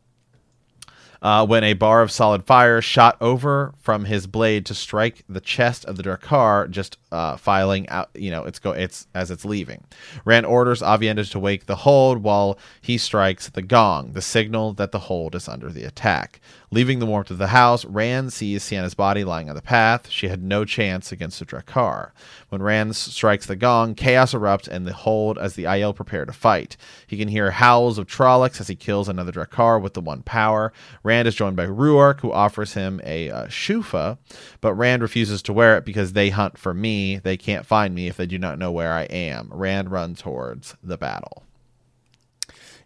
uh, 1.23 1.47
when 1.47 1.63
a 1.63 1.73
bar 1.73 2.03
of 2.03 2.11
solid 2.11 2.45
fire 2.45 2.83
shot 2.83 3.17
over 3.21 3.73
from 3.79 4.05
his 4.05 4.27
blade 4.27 4.67
to 4.67 4.75
strike 4.75 5.25
the 5.29 5.41
chest 5.41 5.85
of 5.85 5.97
the 5.97 6.03
Draghkar, 6.03 6.69
just 6.69 6.99
uh, 7.13 7.37
filing 7.37 7.89
out. 7.89 8.11
You 8.15 8.33
know, 8.33 8.45
it's 8.45 8.59
go. 8.59 8.73
It's 8.73 9.07
as 9.15 9.31
it's 9.31 9.45
leaving. 9.45 9.85
Rand 10.25 10.47
orders 10.47 10.83
Aviendha 10.83 11.31
to 11.31 11.39
wake 11.39 11.67
the 11.67 11.77
hold 11.77 12.23
while 12.23 12.59
he 12.81 12.99
strikes 12.99 13.49
the 13.49 13.63
gong, 13.63 14.13
the 14.13 14.23
signal 14.23 14.73
that 14.75 14.91
the 14.91 14.99
hold 14.99 15.35
is 15.37 15.49
under 15.49 15.71
the 15.71 15.85
attack. 15.85 16.41
Leaving 16.73 17.01
the 17.01 17.07
warmth 17.07 17.31
of 17.31 17.37
the 17.37 17.49
house, 17.49 17.85
Rand 17.85 18.33
sees 18.33 18.63
Sienna's 18.63 18.95
body 18.95 19.25
lying 19.25 19.51
on 19.51 19.55
the 19.55 19.61
path. 19.61 20.09
She 20.09 20.29
had 20.29 20.43
no 20.43 20.65
chance 20.65 21.13
against 21.13 21.39
the 21.39 21.45
Draghkar. 21.45 22.13
When 22.49 22.63
Rand 22.63 22.97
strikes 22.97 23.45
the 23.45 23.57
gong, 23.57 23.95
chaos 23.95 24.33
erupts 24.33 24.69
in 24.69 24.85
the 24.85 24.95
hold 24.95 25.37
as 25.37 25.55
the 25.55 25.65
Aiel 25.65 25.95
prepare 25.95 26.25
to 26.25 26.33
fight. 26.33 26.79
He 27.07 27.19
can 27.19 27.29
hear 27.29 27.51
howls 27.51 27.99
of 27.99 28.07
Trollocs 28.07 28.59
as 28.59 28.69
he 28.69 28.75
kills 28.75 29.07
another 29.07 29.33
Draghkar 29.33 29.83
with 29.83 29.93
the 29.93 30.01
one 30.01 30.23
power. 30.23 30.73
Rand 31.03 31.29
is 31.29 31.35
joined 31.35 31.57
by 31.57 31.67
Rhuarc, 31.67 32.21
who 32.21 32.33
offers 32.33 32.73
him 32.73 33.03
a 33.05 33.29
uh, 33.29 33.47
shoufa, 33.49 34.17
but 34.63 34.73
Rand 34.73 35.03
refuses 35.03 35.43
to 35.43 35.53
wear 35.53 35.77
it 35.77 35.85
because 35.85 36.15
they 36.15 36.31
hunt 36.31 36.57
for 36.57 36.73
me. 36.73 37.19
They 37.19 37.37
can't 37.37 37.67
find 37.67 37.95
me 37.95 38.09
if 38.09 38.17
they 38.17 38.25
do 38.25 38.39
not 38.39 38.59
know 38.59 38.73
where 38.73 38.95
I 38.95 39.03
am. 39.03 39.51
Rand 39.53 39.91
runs 39.91 40.23
towards 40.23 40.75
the 40.83 40.97
battle. 40.97 41.45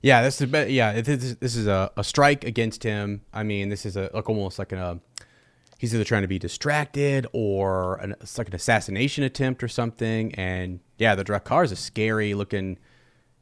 Yeah, 0.03 0.23
this 0.23 0.41
is 0.41 0.53
yeah. 0.71 1.01
This 1.01 1.23
is, 1.23 1.37
this 1.37 1.57
is 1.57 1.67
a, 1.67 1.91
a 1.97 2.05
strike 2.05 2.45
against 2.45 2.83
him. 2.83 3.23
I 3.33 3.43
mean, 3.43 3.69
this 3.69 3.87
is 3.87 3.97
a 3.97 4.11
like 4.13 4.29
almost 4.29 4.59
like 4.59 4.73
a 4.73 5.01
he's 5.79 5.95
either 5.95 6.05
trying 6.05 6.23
to 6.23 6.29
be 6.29 6.39
distracted 6.39 7.27
or 7.33 7.97
an, 7.97 8.15
it's 8.21 8.39
like 8.39 8.49
an 8.49 8.55
assassination 8.55 9.25
attempt 9.25 9.63
or 9.63 9.69
something. 9.69 10.35
And 10.35 10.81
yeah, 10.99 11.15
the 11.15 11.25
Draghkar 11.25 11.65
is 11.65 11.73
a 11.73 11.77
scary 11.77 12.35
looking 12.35 12.79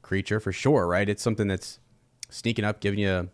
creature 0.03 0.41
for 0.41 0.53
sure, 0.53 0.87
right? 0.87 1.09
It's 1.09 1.23
something 1.23 1.49
that's 1.49 1.79
sneaking 2.31 2.65
up, 2.65 2.81
giving 2.81 2.99
you. 2.99 3.31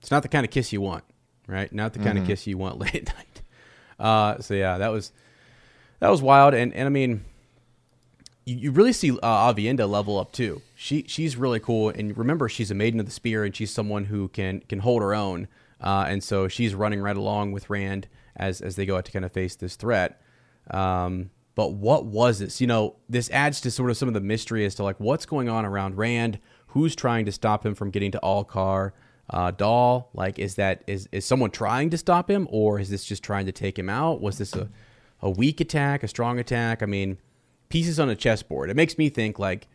It's 0.00 0.10
not 0.10 0.22
the 0.22 0.28
kind 0.28 0.44
of 0.44 0.50
kiss 0.50 0.72
you 0.72 0.80
want, 0.80 1.04
right? 1.46 1.72
Not 1.72 1.92
the 1.92 1.98
kind 1.98 2.18
of 2.18 2.26
kiss 2.26 2.46
you 2.46 2.56
want 2.56 2.78
late 2.80 2.94
at 2.94 3.14
night. 3.14 3.42
Uh, 3.98 4.40
so 4.40 4.54
yeah, 4.54 4.78
that 4.78 4.88
was 4.88 5.12
that 6.00 6.08
was 6.08 6.22
wild, 6.22 6.54
and 6.54 6.72
and 6.72 6.86
I 6.86 6.90
mean, 6.90 7.24
you, 8.54 8.70
really 8.72 8.92
see 8.92 9.10
uh, 9.10 9.52
Aviendha 9.52 9.88
level 9.88 10.18
up 10.18 10.32
too. 10.32 10.62
She 10.74 11.04
she's 11.08 11.36
really 11.36 11.60
cool, 11.60 11.90
and 11.90 12.16
remember 12.16 12.48
she's 12.48 12.70
a 12.70 12.74
maiden 12.74 13.00
of 13.00 13.06
the 13.06 13.12
spear, 13.12 13.44
and 13.44 13.54
she's 13.54 13.70
someone 13.70 14.04
who 14.04 14.28
can 14.28 14.60
can 14.68 14.80
hold 14.80 15.02
her 15.02 15.14
own, 15.14 15.48
uh, 15.80 16.06
and 16.08 16.22
so 16.22 16.48
she's 16.48 16.74
running 16.74 17.00
right 17.00 17.16
along 17.16 17.52
with 17.52 17.68
Rand 17.70 18.08
as 18.36 18.60
as 18.60 18.76
they 18.76 18.86
go 18.86 18.96
out 18.96 19.04
to 19.04 19.12
kind 19.12 19.24
of 19.24 19.32
face 19.32 19.56
this 19.56 19.76
threat. 19.76 20.20
Um, 20.70 21.30
But 21.54 21.72
what 21.72 22.06
was 22.06 22.38
this? 22.38 22.60
You 22.60 22.68
know, 22.68 22.94
this 23.08 23.28
adds 23.30 23.60
to 23.62 23.70
sort 23.72 23.90
of 23.90 23.96
some 23.96 24.06
of 24.08 24.14
the 24.14 24.20
mystery 24.20 24.64
as 24.64 24.76
to 24.76 24.84
like 24.84 25.00
what's 25.00 25.26
going 25.26 25.48
on 25.48 25.64
around 25.64 25.96
Rand, 25.96 26.38
who's 26.68 26.94
trying 26.94 27.26
to 27.26 27.32
stop 27.32 27.66
him 27.66 27.74
from 27.74 27.90
getting 27.90 28.12
to 28.12 28.20
Alcair. 28.22 28.92
Uh, 29.30 29.50
Dal, 29.50 30.08
like, 30.14 30.38
is 30.38 30.54
that 30.54 30.84
is 30.86 31.08
is 31.10 31.24
someone 31.24 31.50
trying 31.50 31.90
to 31.90 31.98
stop 31.98 32.30
him, 32.30 32.46
or 32.50 32.78
is 32.78 32.90
this 32.90 33.04
just 33.04 33.24
trying 33.24 33.46
to 33.46 33.52
take 33.52 33.76
him 33.78 33.88
out? 33.88 34.20
Was 34.20 34.38
this 34.38 34.54
a 34.54 34.68
a 35.20 35.28
weak 35.28 35.60
attack, 35.60 36.04
a 36.04 36.08
strong 36.08 36.38
attack? 36.38 36.80
I 36.80 36.86
mean, 36.86 37.18
pieces 37.68 38.00
on 38.00 38.08
a 38.08 38.16
chessboard. 38.16 38.70
It 38.70 38.76
makes 38.76 38.98
me 38.98 39.08
think 39.08 39.38
like, 39.38 39.68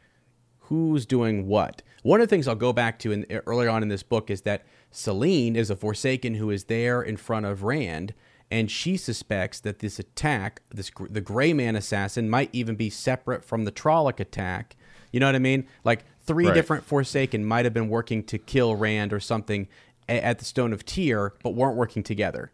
who's 0.59 1.05
doing 1.05 1.47
what? 1.47 1.81
One 2.03 2.19
of 2.19 2.27
the 2.27 2.35
things 2.35 2.47
I'll 2.47 2.55
go 2.55 2.73
back 2.73 2.99
to 2.99 3.11
in, 3.11 3.25
earlier 3.45 3.69
on 3.69 3.81
in 3.83 3.89
this 3.89 4.03
book 4.03 4.29
is 4.29 4.41
that 4.41 4.65
Selene 4.91 5.55
is 5.55 5.69
a 5.69 5.75
Forsaken 5.75 6.35
who 6.35 6.49
is 6.49 6.65
there 6.65 7.01
in 7.01 7.17
front 7.17 7.45
of 7.45 7.63
Rand, 7.63 8.13
and 8.51 8.69
she 8.69 8.97
suspects 8.97 9.59
that 9.61 9.79
this 9.79 9.99
attack, 9.99 10.61
this 10.69 10.91
the 11.09 11.21
Gray 11.21 11.53
Man 11.53 11.75
assassin, 11.75 12.29
might 12.29 12.49
even 12.53 12.75
be 12.75 12.89
separate 12.89 13.43
from 13.43 13.65
the 13.65 13.71
Trolloc 13.71 14.19
attack. 14.19 14.75
You 15.11 15.19
know 15.19 15.25
what 15.27 15.35
I 15.35 15.39
mean? 15.39 15.67
Like 15.83 16.05
three 16.21 16.45
Right. 16.45 16.53
different 16.53 16.85
Forsaken 16.85 17.45
might 17.45 17.65
have 17.65 17.73
been 17.73 17.89
working 17.89 18.23
to 18.25 18.37
kill 18.37 18.75
Rand 18.75 19.13
or 19.13 19.19
something 19.19 19.67
at 20.07 20.39
the 20.39 20.45
Stone 20.45 20.73
of 20.73 20.85
Tear, 20.85 21.33
but 21.43 21.55
weren't 21.55 21.77
working 21.77 22.03
together. 22.03 22.51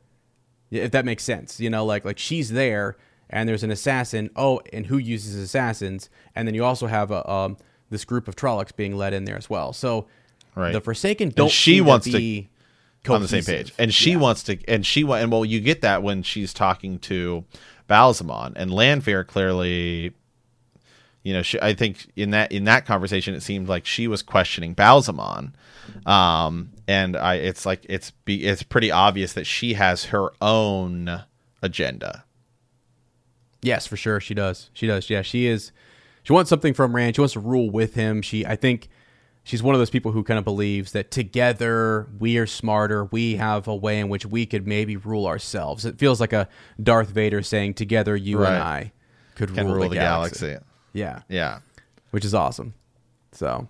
If 0.71 0.91
that 0.91 1.03
makes 1.03 1.23
sense, 1.23 1.59
you 1.59 1.69
know, 1.69 1.83
like 1.83 2.05
like 2.05 2.19
she's 2.19 2.51
there 2.51 2.95
and 3.29 3.47
there's 3.47 3.63
an 3.63 3.71
assassin. 3.71 4.29
Oh, 4.35 4.61
and 4.73 4.85
who 4.87 4.97
uses 4.97 5.35
assassins? 5.35 6.09
And 6.35 6.47
then 6.47 6.55
you 6.55 6.63
also 6.65 6.87
have 6.87 7.11
a 7.11 7.29
um, 7.29 7.57
this 7.89 8.05
group 8.05 8.27
of 8.27 8.35
Trollocs 8.35 8.75
being 8.75 8.95
led 8.95 9.13
in 9.13 9.25
there 9.25 9.37
as 9.37 9.49
well. 9.49 9.73
So 9.73 10.07
Right. 10.55 10.73
the 10.73 10.81
Forsaken 10.81 11.29
don't 11.29 11.49
she 11.51 11.75
seem 11.77 11.85
wants 11.85 12.05
to 12.07 12.11
be 12.17 12.49
on 13.07 13.21
the 13.21 13.27
same 13.27 13.43
page. 13.43 13.73
And 13.77 13.93
she 13.93 14.11
Yeah. 14.11 14.17
wants 14.17 14.43
to, 14.43 14.57
and 14.67 14.85
she 14.85 15.03
wa- 15.03 15.15
and 15.15 15.31
well, 15.31 15.45
you 15.45 15.59
get 15.61 15.81
that 15.81 16.03
when 16.03 16.21
she's 16.23 16.53
talking 16.53 16.99
to 16.99 17.45
Ba'alzamon 17.89 18.53
and 18.55 18.71
Lanfear. 18.71 19.23
Clearly, 19.23 20.11
you 21.23 21.33
know, 21.33 21.41
she, 21.41 21.59
I 21.61 21.73
think 21.73 22.07
in 22.15 22.31
that 22.31 22.51
in 22.51 22.65
that 22.65 22.85
conversation, 22.85 23.33
it 23.35 23.41
seemed 23.43 23.67
like 23.69 23.85
she 23.85 24.07
was 24.07 24.21
questioning 24.21 24.75
Ba'alzamon, 24.75 25.53
um, 26.05 26.71
and 26.87 27.15
I, 27.15 27.35
it's 27.35 27.65
like 27.65 27.85
it's 27.87 28.11
be, 28.25 28.43
it's 28.45 28.63
pretty 28.63 28.91
obvious 28.91 29.33
that 29.33 29.45
she 29.47 29.73
has 29.75 30.05
her 30.05 30.31
own 30.41 31.23
agenda. 31.61 32.25
Yes, 33.61 33.85
for 33.87 33.97
sure. 33.97 34.19
She 34.19 34.33
does. 34.33 34.69
She 34.73 34.87
does. 34.87 35.09
Yeah, 35.09 35.21
she 35.21 35.45
is. 35.47 35.71
She 36.23 36.33
wants 36.33 36.49
something 36.49 36.73
from 36.73 36.95
Rand. 36.95 37.15
She 37.15 37.21
wants 37.21 37.33
to 37.33 37.39
rule 37.39 37.69
with 37.69 37.95
him. 37.95 38.21
She, 38.21 38.45
I 38.45 38.55
think, 38.55 38.89
she's 39.43 39.63
one 39.63 39.73
of 39.75 39.79
those 39.79 39.89
people 39.89 40.11
who 40.11 40.23
kind 40.23 40.37
of 40.37 40.45
believes 40.45 40.91
that 40.91 41.11
together 41.11 42.07
we 42.19 42.37
are 42.37 42.45
smarter. 42.45 43.05
We 43.05 43.35
have 43.37 43.67
a 43.67 43.75
way 43.75 43.99
in 43.99 44.09
which 44.09 44.25
we 44.25 44.45
could 44.45 44.67
maybe 44.67 44.95
rule 44.97 45.25
ourselves. 45.27 45.85
It 45.85 45.97
feels 45.97 46.19
like 46.21 46.33
a 46.33 46.47
Darth 46.81 47.09
Vader 47.09 47.41
saying, 47.41 47.73
"Together, 47.75 48.15
you 48.15 48.37
Right. 48.39 48.53
and 48.53 48.63
I 48.63 48.91
could 49.35 49.53
Can 49.55 49.67
rule, 49.71 49.89
the, 49.89 49.95
galaxy. 49.95 50.47
galaxy. 50.47 50.65
Yeah, 50.93 51.21
Yeah. 51.29 51.59
which 52.11 52.25
is 52.25 52.33
awesome. 52.33 52.73
So, 53.31 53.67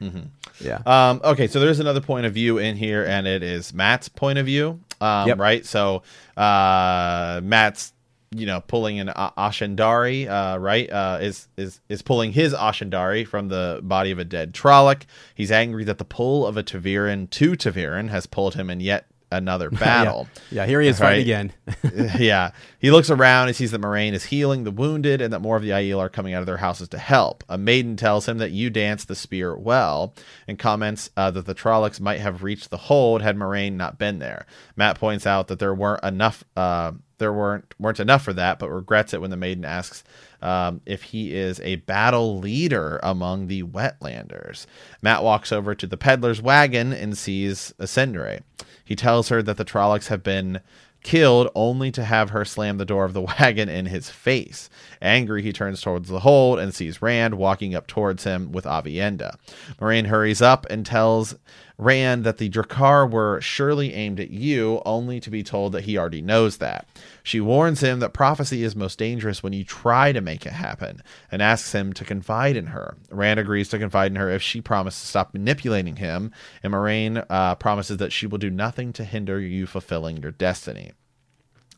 Mm-hmm. 0.00 0.20
yeah, 0.60 0.78
Um, 0.86 1.20
okay, 1.24 1.48
so 1.48 1.58
there's 1.60 1.80
another 1.80 2.00
point 2.00 2.24
of 2.26 2.32
view 2.32 2.58
in 2.58 2.76
here, 2.76 3.04
and 3.04 3.26
it 3.26 3.42
is 3.42 3.74
Mat's 3.74 4.08
point 4.08 4.38
of 4.38 4.46
view. 4.46 4.80
Um, 5.00 5.28
Yep. 5.28 5.38
Right. 5.38 5.66
So 5.66 6.02
uh, 6.36 7.40
Mat's, 7.42 7.92
you 8.30 8.46
know, 8.46 8.60
pulling 8.60 9.00
an 9.00 9.08
ashandarei, 9.08 10.28
uh, 10.28 10.58
right? 10.58 10.90
Uh, 10.90 11.18
is 11.20 11.48
is 11.56 11.80
is 11.88 12.02
pulling 12.02 12.32
his 12.32 12.54
ashandarei 12.54 13.26
from 13.26 13.48
the 13.48 13.80
body 13.82 14.10
of 14.10 14.18
a 14.18 14.24
dead 14.24 14.52
Trolloc. 14.54 15.02
He's 15.34 15.50
angry 15.52 15.84
that 15.84 15.98
the 15.98 16.04
pull 16.04 16.46
of 16.46 16.56
a 16.56 16.62
ta'veren 16.62 17.30
to 17.30 17.56
ta'veren 17.56 18.08
has 18.10 18.26
pulled 18.26 18.54
him 18.54 18.70
in 18.70 18.80
yet 18.80 19.06
another 19.30 19.68
battle. 19.70 20.26
yeah, 20.50 20.62
yeah. 20.62 20.66
Here 20.66 20.80
he 20.80 20.88
is 20.88 20.98
fighting 20.98 21.18
Right. 21.18 21.52
again. 21.92 22.12
yeah. 22.18 22.52
He 22.78 22.90
looks 22.90 23.10
around 23.10 23.48
and 23.48 23.56
sees 23.56 23.72
that 23.72 23.80
Moiraine 23.82 24.14
is 24.14 24.24
healing 24.24 24.64
the 24.64 24.70
wounded 24.70 25.20
and 25.20 25.34
that 25.34 25.40
more 25.40 25.54
of 25.56 25.62
the 25.62 25.68
Aiel 25.68 25.98
are 25.98 26.08
coming 26.08 26.32
out 26.32 26.40
of 26.40 26.46
their 26.46 26.56
houses 26.56 26.88
to 26.90 26.98
help. 26.98 27.44
A 27.46 27.58
maiden 27.58 27.96
tells 27.96 28.26
him 28.26 28.38
that 28.38 28.52
you 28.52 28.70
dance 28.70 29.04
the 29.04 29.14
spear 29.14 29.54
well 29.54 30.14
and 30.46 30.58
comments 30.58 31.10
uh, 31.14 31.30
that 31.32 31.44
the 31.44 31.54
Trollocs 31.54 32.00
might 32.00 32.20
have 32.20 32.42
reached 32.42 32.70
the 32.70 32.78
hold 32.78 33.20
had 33.20 33.36
Moiraine 33.36 33.74
not 33.74 33.98
been 33.98 34.18
there. 34.18 34.46
Mat 34.76 34.98
points 34.98 35.26
out 35.26 35.48
that 35.48 35.58
there 35.58 35.74
weren't 35.74 36.02
enough. 36.04 36.42
Uh, 36.56 36.92
there 37.18 37.32
weren't 37.32 37.74
weren't 37.78 38.00
enough 38.00 38.22
for 38.22 38.32
that, 38.32 38.58
but 38.58 38.70
regrets 38.70 39.12
it 39.12 39.20
when 39.20 39.30
the 39.30 39.36
maiden 39.36 39.64
asks 39.64 40.04
um, 40.40 40.80
if 40.86 41.02
he 41.02 41.34
is 41.34 41.60
a 41.60 41.76
battle 41.76 42.38
leader 42.38 43.00
among 43.02 43.46
the 43.46 43.62
Wetlanders. 43.64 44.66
Mat 45.02 45.22
walks 45.22 45.52
over 45.52 45.74
to 45.74 45.86
the 45.86 45.96
peddler's 45.96 46.40
wagon 46.40 46.92
and 46.92 47.18
sees 47.18 47.74
Isendre. 47.78 48.42
He 48.84 48.96
tells 48.96 49.28
her 49.28 49.42
that 49.42 49.56
the 49.56 49.64
Trollocs 49.64 50.08
have 50.08 50.22
been 50.22 50.60
killed 51.02 51.48
only 51.54 51.90
to 51.92 52.04
have 52.04 52.30
her 52.30 52.44
slam 52.44 52.78
the 52.78 52.84
door 52.84 53.04
of 53.04 53.12
the 53.12 53.20
wagon 53.40 53.68
in 53.68 53.86
his 53.86 54.10
face. 54.10 54.68
Angry, 55.00 55.42
he 55.42 55.52
turns 55.52 55.80
towards 55.80 56.08
the 56.08 56.20
hold 56.20 56.58
and 56.58 56.74
sees 56.74 57.02
Rand 57.02 57.34
walking 57.34 57.74
up 57.74 57.86
towards 57.86 58.24
him 58.24 58.52
with 58.52 58.64
Aviendha. 58.64 59.36
Moiraine 59.80 60.06
hurries 60.06 60.42
up 60.42 60.66
and 60.70 60.84
tells 60.84 61.36
Rand 61.80 62.24
that 62.24 62.38
the 62.38 62.50
Draghkar 62.50 63.08
were 63.08 63.40
surely 63.40 63.94
aimed 63.94 64.18
at 64.18 64.30
you, 64.30 64.82
only 64.84 65.20
to 65.20 65.30
be 65.30 65.44
told 65.44 65.72
that 65.72 65.84
he 65.84 65.96
already 65.96 66.20
knows 66.20 66.56
that. 66.56 66.88
She 67.22 67.40
warns 67.40 67.80
him 67.80 68.00
that 68.00 68.12
prophecy 68.12 68.64
is 68.64 68.74
most 68.74 68.98
dangerous 68.98 69.44
when 69.44 69.52
you 69.52 69.62
try 69.62 70.10
to 70.10 70.20
make 70.20 70.44
it 70.44 70.54
happen, 70.54 71.02
and 71.30 71.40
asks 71.40 71.72
him 71.72 71.92
to 71.92 72.04
confide 72.04 72.56
in 72.56 72.66
her. 72.66 72.96
Rand 73.10 73.38
agrees 73.38 73.68
to 73.68 73.78
confide 73.78 74.10
in 74.10 74.16
her 74.16 74.28
if 74.28 74.42
she 74.42 74.60
promises 74.60 75.02
to 75.02 75.06
stop 75.06 75.32
manipulating 75.32 75.96
him, 75.96 76.32
and 76.64 76.72
Moiraine 76.72 77.24
uh, 77.30 77.54
promises 77.54 77.98
that 77.98 78.12
she 78.12 78.26
will 78.26 78.38
do 78.38 78.50
nothing 78.50 78.92
to 78.94 79.04
hinder 79.04 79.38
you 79.38 79.64
fulfilling 79.64 80.16
your 80.16 80.32
destiny. 80.32 80.90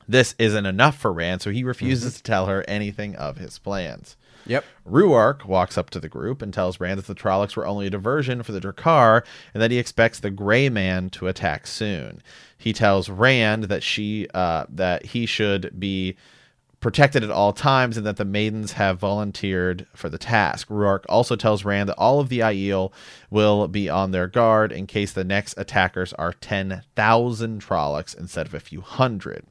This 0.08 0.34
isn't 0.38 0.66
enough 0.66 0.96
for 0.96 1.12
Rand, 1.12 1.42
so 1.42 1.50
he 1.50 1.62
refuses 1.62 2.16
to 2.16 2.22
tell 2.22 2.46
her 2.46 2.64
anything 2.66 3.14
of 3.16 3.36
his 3.36 3.58
plans. 3.58 4.16
Yep. 4.50 4.64
Rhuarc 4.84 5.44
walks 5.44 5.78
up 5.78 5.90
to 5.90 6.00
the 6.00 6.08
group 6.08 6.42
and 6.42 6.52
tells 6.52 6.80
Rand 6.80 6.98
that 6.98 7.06
the 7.06 7.14
Trollocs 7.14 7.54
were 7.54 7.64
only 7.64 7.86
a 7.86 7.90
diversion 7.90 8.42
for 8.42 8.50
the 8.50 8.60
Draghkar 8.60 9.24
and 9.54 9.62
that 9.62 9.70
he 9.70 9.78
expects 9.78 10.18
the 10.18 10.30
Gray 10.30 10.68
Man 10.68 11.08
to 11.10 11.28
attack 11.28 11.68
soon. 11.68 12.20
He 12.58 12.72
tells 12.72 13.08
Rand 13.08 13.64
that 13.64 13.84
she 13.84 14.26
uh, 14.34 14.66
that 14.68 15.06
he 15.06 15.24
should 15.24 15.78
be 15.78 16.16
protected 16.80 17.22
at 17.22 17.30
all 17.30 17.52
times 17.52 17.98
and 17.98 18.06
that 18.06 18.16
the 18.16 18.24
maidens 18.24 18.72
have 18.72 18.98
volunteered 18.98 19.86
for 19.94 20.08
the 20.08 20.18
task. 20.18 20.68
Rhuarc 20.68 21.04
also 21.08 21.36
tells 21.36 21.64
Rand 21.64 21.90
that 21.90 21.98
all 21.98 22.20
of 22.20 22.30
the 22.30 22.38
Aiel 22.40 22.90
will 23.28 23.68
be 23.68 23.88
on 23.90 24.10
their 24.10 24.26
guard 24.26 24.72
in 24.72 24.86
case 24.86 25.12
the 25.12 25.22
next 25.22 25.54
attackers 25.58 26.14
are 26.14 26.32
10,000 26.32 27.62
Trollocs 27.62 28.18
instead 28.18 28.46
of 28.46 28.54
a 28.54 28.60
few 28.60 28.80
hundred. 28.80 29.44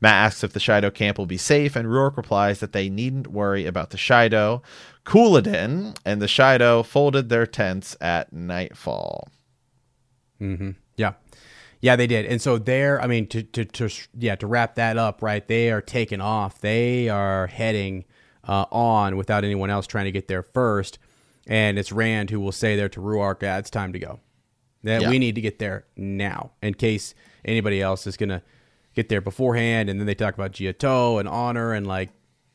Mat 0.00 0.14
asks 0.14 0.42
if 0.42 0.52
the 0.52 0.60
Shaido 0.60 0.92
camp 0.92 1.18
will 1.18 1.26
be 1.26 1.36
safe, 1.36 1.76
and 1.76 1.86
Rhuarc 1.86 2.16
replies 2.16 2.58
that 2.58 2.72
they 2.72 2.88
needn't 2.88 3.28
worry 3.28 3.64
about 3.64 3.90
the 3.90 3.96
Shaido. 3.96 4.60
Couladin 5.04 5.96
and 6.04 6.20
the 6.20 6.26
Shaido 6.26 6.84
folded 6.84 7.28
their 7.28 7.46
tents 7.46 7.96
at 8.00 8.32
nightfall. 8.32 9.28
Yeah. 10.40 10.81
Yeah, 11.82 11.96
they 11.96 12.06
did. 12.06 12.26
And 12.26 12.40
so 12.40 12.58
there, 12.58 13.02
I 13.02 13.08
mean, 13.08 13.26
to, 13.26 13.42
to, 13.42 13.64
to, 13.64 13.90
yeah, 14.16 14.36
to 14.36 14.46
wrap 14.46 14.76
that 14.76 14.96
up, 14.96 15.20
right? 15.20 15.46
They 15.46 15.70
are 15.72 15.82
taking 15.82 16.20
off. 16.20 16.60
They 16.60 17.08
are 17.08 17.48
heading 17.48 18.04
uh, 18.48 18.66
on 18.70 19.16
without 19.16 19.44
anyone 19.44 19.68
else 19.68 19.88
trying 19.88 20.04
to 20.04 20.12
get 20.12 20.28
there 20.28 20.44
first. 20.44 21.00
And 21.46 21.80
it's 21.80 21.90
Rand 21.90 22.30
who 22.30 22.38
will 22.38 22.52
say 22.52 22.76
there 22.76 22.88
to 22.88 23.00
Rhuarc, 23.00 23.42
yeah, 23.42 23.58
it's 23.58 23.68
time 23.68 23.92
to 23.94 23.98
go. 23.98 24.20
That 24.84 25.02
Yeah. 25.02 25.10
we 25.10 25.18
need 25.18 25.34
to 25.34 25.40
get 25.40 25.58
there 25.58 25.84
now 25.96 26.52
in 26.62 26.74
case 26.74 27.14
anybody 27.44 27.82
else 27.82 28.06
is 28.06 28.16
going 28.16 28.28
to 28.28 28.42
get 28.94 29.08
there 29.08 29.20
beforehand. 29.20 29.90
And 29.90 29.98
then 29.98 30.06
they 30.06 30.14
talk 30.14 30.34
about 30.34 30.52
ji'e'toh 30.52 31.18
and 31.18 31.28
honor 31.28 31.72
and 31.72 31.84
like, 31.84 32.10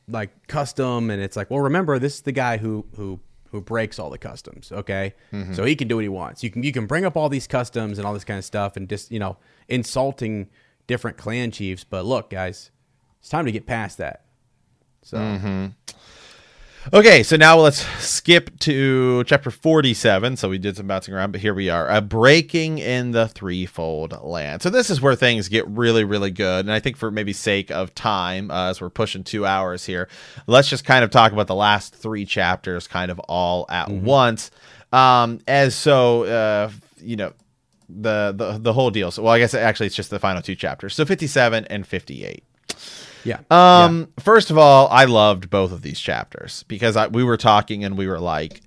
like 0.08 0.46
custom. 0.48 1.10
And 1.10 1.20
it's 1.22 1.36
like, 1.36 1.50
well, 1.50 1.60
remember, 1.60 1.98
this 1.98 2.14
is 2.14 2.20
the 2.22 2.32
guy 2.32 2.56
who, 2.56 2.86
who, 2.96 3.20
who 3.50 3.60
breaks 3.60 3.98
all 3.98 4.10
the 4.10 4.18
customs. 4.18 4.70
Okay. 4.72 5.14
Mm-hmm. 5.32 5.54
So 5.54 5.64
he 5.64 5.74
can 5.74 5.88
do 5.88 5.96
what 5.96 6.04
he 6.04 6.08
wants. 6.08 6.42
You 6.42 6.50
can, 6.50 6.62
you 6.62 6.72
can 6.72 6.86
bring 6.86 7.04
up 7.04 7.16
all 7.16 7.28
these 7.28 7.46
customs 7.46 7.98
and 7.98 8.06
all 8.06 8.14
this 8.14 8.24
kind 8.24 8.38
of 8.38 8.44
stuff 8.44 8.76
and 8.76 8.88
just, 8.88 9.10
you 9.10 9.18
know, 9.18 9.36
insulting 9.68 10.48
different 10.86 11.16
clan 11.16 11.50
chiefs. 11.50 11.84
But 11.84 12.04
look, 12.04 12.30
guys, 12.30 12.70
it's 13.20 13.28
time 13.28 13.46
to 13.46 13.52
get 13.52 13.66
past 13.66 13.98
that. 13.98 14.24
So, 15.02 15.16
mm-hmm. 15.16 15.66
Okay, 16.92 17.22
so 17.22 17.36
now 17.36 17.58
let's 17.58 17.84
skip 18.02 18.58
to 18.60 19.22
chapter 19.24 19.50
47. 19.50 20.36
So 20.36 20.48
we 20.48 20.58
did 20.58 20.76
some 20.76 20.86
bouncing 20.86 21.12
around, 21.12 21.32
but 21.32 21.40
here 21.40 21.52
we 21.52 21.68
are. 21.68 21.88
A 21.88 22.00
breaking 22.00 22.78
in 22.78 23.10
the 23.10 23.28
threefold 23.28 24.18
land. 24.22 24.62
So 24.62 24.70
this 24.70 24.88
is 24.88 25.00
where 25.00 25.14
things 25.14 25.48
get 25.48 25.66
really, 25.68 26.04
really 26.04 26.30
good. 26.30 26.64
And 26.64 26.72
I 26.72 26.80
think 26.80 26.96
for 26.96 27.10
maybe 27.10 27.34
sake 27.34 27.70
of 27.70 27.94
time, 27.94 28.50
uh, 28.50 28.70
as 28.70 28.80
we're 28.80 28.88
pushing 28.88 29.22
two 29.22 29.44
hours 29.44 29.84
here, 29.84 30.08
let's 30.46 30.70
just 30.70 30.84
kind 30.84 31.04
of 31.04 31.10
talk 31.10 31.32
about 31.32 31.46
the 31.46 31.54
last 31.54 31.94
three 31.94 32.24
chapters 32.24 32.88
kind 32.88 33.10
of 33.10 33.18
all 33.20 33.66
at 33.68 33.90
once. 33.90 34.50
Um, 34.92 35.40
as 35.46 35.74
so, 35.74 36.24
uh, 36.24 36.70
you 36.98 37.16
know, 37.16 37.32
the, 37.90 38.32
the 38.36 38.58
the 38.58 38.72
whole 38.72 38.90
deal. 38.90 39.10
So, 39.10 39.22
well, 39.22 39.32
I 39.32 39.38
guess 39.38 39.52
actually 39.54 39.86
it's 39.86 39.96
just 39.96 40.10
the 40.10 40.18
final 40.18 40.42
two 40.42 40.54
chapters. 40.54 40.94
So 40.94 41.04
57 41.04 41.66
and 41.66 41.86
58. 41.86 42.44
Yeah. 43.24 43.40
Um, 43.50 44.08
first 44.18 44.50
of 44.50 44.58
all, 44.58 44.88
I 44.88 45.04
loved 45.04 45.50
both 45.50 45.72
of 45.72 45.82
these 45.82 45.98
chapters 46.00 46.64
because 46.68 46.96
I, 46.96 47.08
we 47.08 47.24
were 47.24 47.36
talking 47.36 47.84
and 47.84 47.96
we 47.98 48.06
were 48.06 48.20
like, 48.20 48.60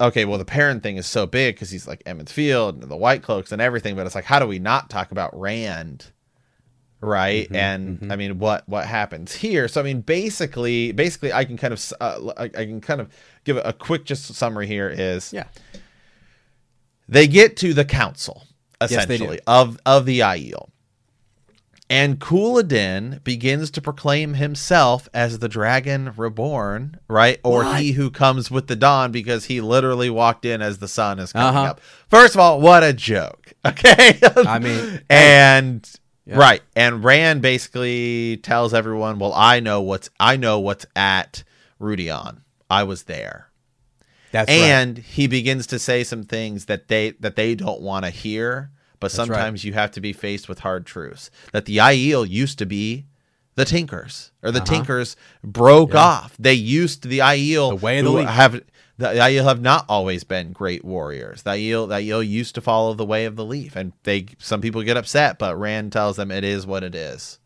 okay, 0.00 0.24
well, 0.24 0.38
the 0.38 0.44
Perrin 0.44 0.80
thing 0.80 0.96
is 0.96 1.06
so 1.06 1.26
big 1.26 1.54
because 1.54 1.70
he's 1.70 1.86
like 1.88 2.02
Emond's 2.06 2.32
Field 2.32 2.82
and 2.82 2.90
the 2.90 2.96
White 2.96 3.22
Cloaks 3.22 3.52
and 3.52 3.60
everything, 3.60 3.96
but 3.96 4.06
it's 4.06 4.14
like, 4.14 4.24
how 4.24 4.38
do 4.38 4.46
we 4.46 4.58
not 4.58 4.90
talk 4.90 5.10
about 5.10 5.38
Rand 5.38 6.12
right 7.02 7.46
and 7.54 8.10
i 8.10 8.16
mean 8.16 8.38
what 8.38 8.66
what 8.66 8.86
happens 8.86 9.34
here 9.34 9.68
so 9.68 9.78
i 9.82 9.84
mean 9.84 10.00
basically 10.00 10.92
basically 10.92 11.30
i 11.30 11.44
can 11.44 11.58
kind 11.58 11.74
of 11.74 11.92
uh, 12.00 12.32
I, 12.38 12.44
I 12.44 12.48
can 12.48 12.80
kind 12.80 13.02
of 13.02 13.12
give 13.44 13.58
a 13.58 13.74
quick 13.74 14.06
just 14.06 14.24
summary 14.34 14.66
here 14.66 14.88
is 14.88 15.30
Yeah. 15.30 15.44
they 17.06 17.28
get 17.28 17.58
to 17.58 17.74
the 17.74 17.84
council 17.84 18.46
essentially 18.80 19.40
of 19.46 19.78
of 19.84 20.06
the 20.06 20.20
Aiel. 20.20 20.68
And 21.88 22.18
Couladin 22.18 23.22
begins 23.22 23.70
to 23.70 23.80
proclaim 23.80 24.34
himself 24.34 25.08
as 25.14 25.38
the 25.38 25.48
dragon 25.48 26.12
reborn, 26.16 26.98
right? 27.06 27.38
Or 27.44 27.62
What? 27.62 27.80
he 27.80 27.92
who 27.92 28.10
comes 28.10 28.50
with 28.50 28.66
the 28.66 28.74
dawn 28.74 29.12
because 29.12 29.44
he 29.44 29.60
literally 29.60 30.10
walked 30.10 30.44
in 30.44 30.60
as 30.62 30.78
the 30.78 30.88
sun 30.88 31.20
is 31.20 31.32
coming 31.32 31.56
Uh-huh. 31.56 31.70
up. 31.70 31.80
First 32.08 32.34
of 32.34 32.40
all, 32.40 32.60
what 32.60 32.82
a 32.82 32.92
joke. 32.92 33.52
Okay. 33.66 34.18
I 34.22 34.58
mean, 34.60 35.00
and 35.10 35.88
Yeah. 36.24 36.36
right. 36.38 36.62
And 36.76 37.02
Rand 37.04 37.42
basically 37.42 38.36
tells 38.38 38.72
everyone, 38.74 39.18
"Well, 39.18 39.32
I 39.34 39.58
know 39.60 39.80
what's 39.80 40.08
I 40.20 40.36
know 40.36 40.60
what's 40.60 40.86
at 40.94 41.42
Rhuidean. 41.80 42.38
I 42.70 42.84
was 42.84 43.04
there." 43.04 43.48
That's 44.32 44.48
right. 44.48 44.56
and 44.56 44.98
he 44.98 45.26
begins 45.26 45.66
to 45.68 45.78
say 45.80 46.04
some 46.04 46.22
things 46.24 46.66
that 46.66 46.86
they 46.88 47.12
that 47.20 47.34
they 47.36 47.54
don't 47.56 47.80
want 47.80 48.04
to 48.04 48.10
hear 48.10 48.70
but 49.00 49.06
right. 49.10 49.12
sometimes 49.16 49.64
you 49.64 49.72
have 49.72 49.90
to 49.92 50.00
be 50.00 50.12
faced 50.12 50.48
with 50.48 50.60
hard 50.60 50.86
truths 50.86 51.30
that 51.52 51.64
the 51.66 51.78
Aiel 51.78 52.28
used 52.28 52.58
to 52.58 52.66
be 52.66 53.06
the 53.54 53.64
Tinkers 53.64 54.32
or 54.42 54.50
the 54.50 54.58
Uh-huh. 54.58 54.66
Tinkers 54.66 55.16
broke 55.42 55.94
off 55.94 56.36
they 56.38 56.54
used 56.54 57.08
the 57.08 57.18
Aiel 57.20 57.70
The 57.70 57.76
way 57.76 57.98
of 57.98 58.04
the 58.04 58.10
who 58.10 58.16
leaf. 58.18 58.28
have 58.28 58.52
the 58.98 59.06
Aiel 59.08 59.44
have 59.44 59.60
not 59.60 59.84
always 59.88 60.24
been 60.24 60.52
great 60.52 60.84
warriors 60.84 61.42
the 61.42 61.50
Aiel 61.50 61.88
the 61.88 61.94
Aiel 61.96 62.26
used 62.26 62.54
to 62.56 62.60
follow 62.60 62.94
the 62.94 63.04
way 63.06 63.24
of 63.24 63.36
the 63.36 63.44
leaf 63.44 63.74
and 63.76 63.92
they 64.04 64.26
some 64.38 64.60
people 64.60 64.82
get 64.82 64.96
upset 64.96 65.38
but 65.38 65.56
Rand 65.58 65.92
tells 65.92 66.16
them 66.16 66.30
it 66.30 66.44
is 66.44 66.66
what 66.66 66.82
it 66.84 66.94
is 66.94 67.38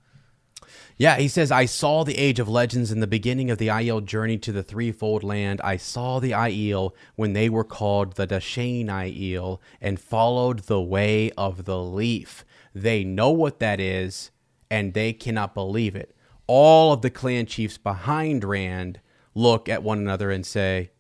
Yeah, 1.00 1.16
he 1.16 1.28
says, 1.28 1.50
I 1.50 1.64
saw 1.64 2.04
the 2.04 2.18
Age 2.18 2.38
of 2.38 2.46
Legends 2.46 2.92
in 2.92 3.00
the 3.00 3.06
beginning 3.06 3.50
of 3.50 3.56
the 3.56 3.68
Aiel 3.68 4.04
journey 4.04 4.36
to 4.36 4.52
the 4.52 4.62
threefold 4.62 5.24
land. 5.24 5.58
I 5.64 5.78
saw 5.78 6.20
the 6.20 6.32
Aiel 6.32 6.92
when 7.16 7.32
they 7.32 7.48
were 7.48 7.64
called 7.64 8.16
the 8.16 8.26
Da'shain 8.26 8.84
Aiel 8.84 9.60
and 9.80 9.98
followed 9.98 10.64
the 10.64 10.82
way 10.82 11.30
of 11.38 11.64
the 11.64 11.82
leaf. 11.82 12.44
They 12.74 13.02
know 13.02 13.30
what 13.30 13.60
that 13.60 13.80
is, 13.80 14.30
and 14.70 14.92
they 14.92 15.14
cannot 15.14 15.54
believe 15.54 15.96
it. 15.96 16.14
All 16.46 16.92
of 16.92 17.00
the 17.00 17.08
clan 17.08 17.46
chiefs 17.46 17.78
behind 17.78 18.44
Rand 18.44 19.00
look 19.34 19.70
at 19.70 19.82
one 19.82 20.00
another 20.00 20.30
and 20.30 20.44
say, 20.44 20.90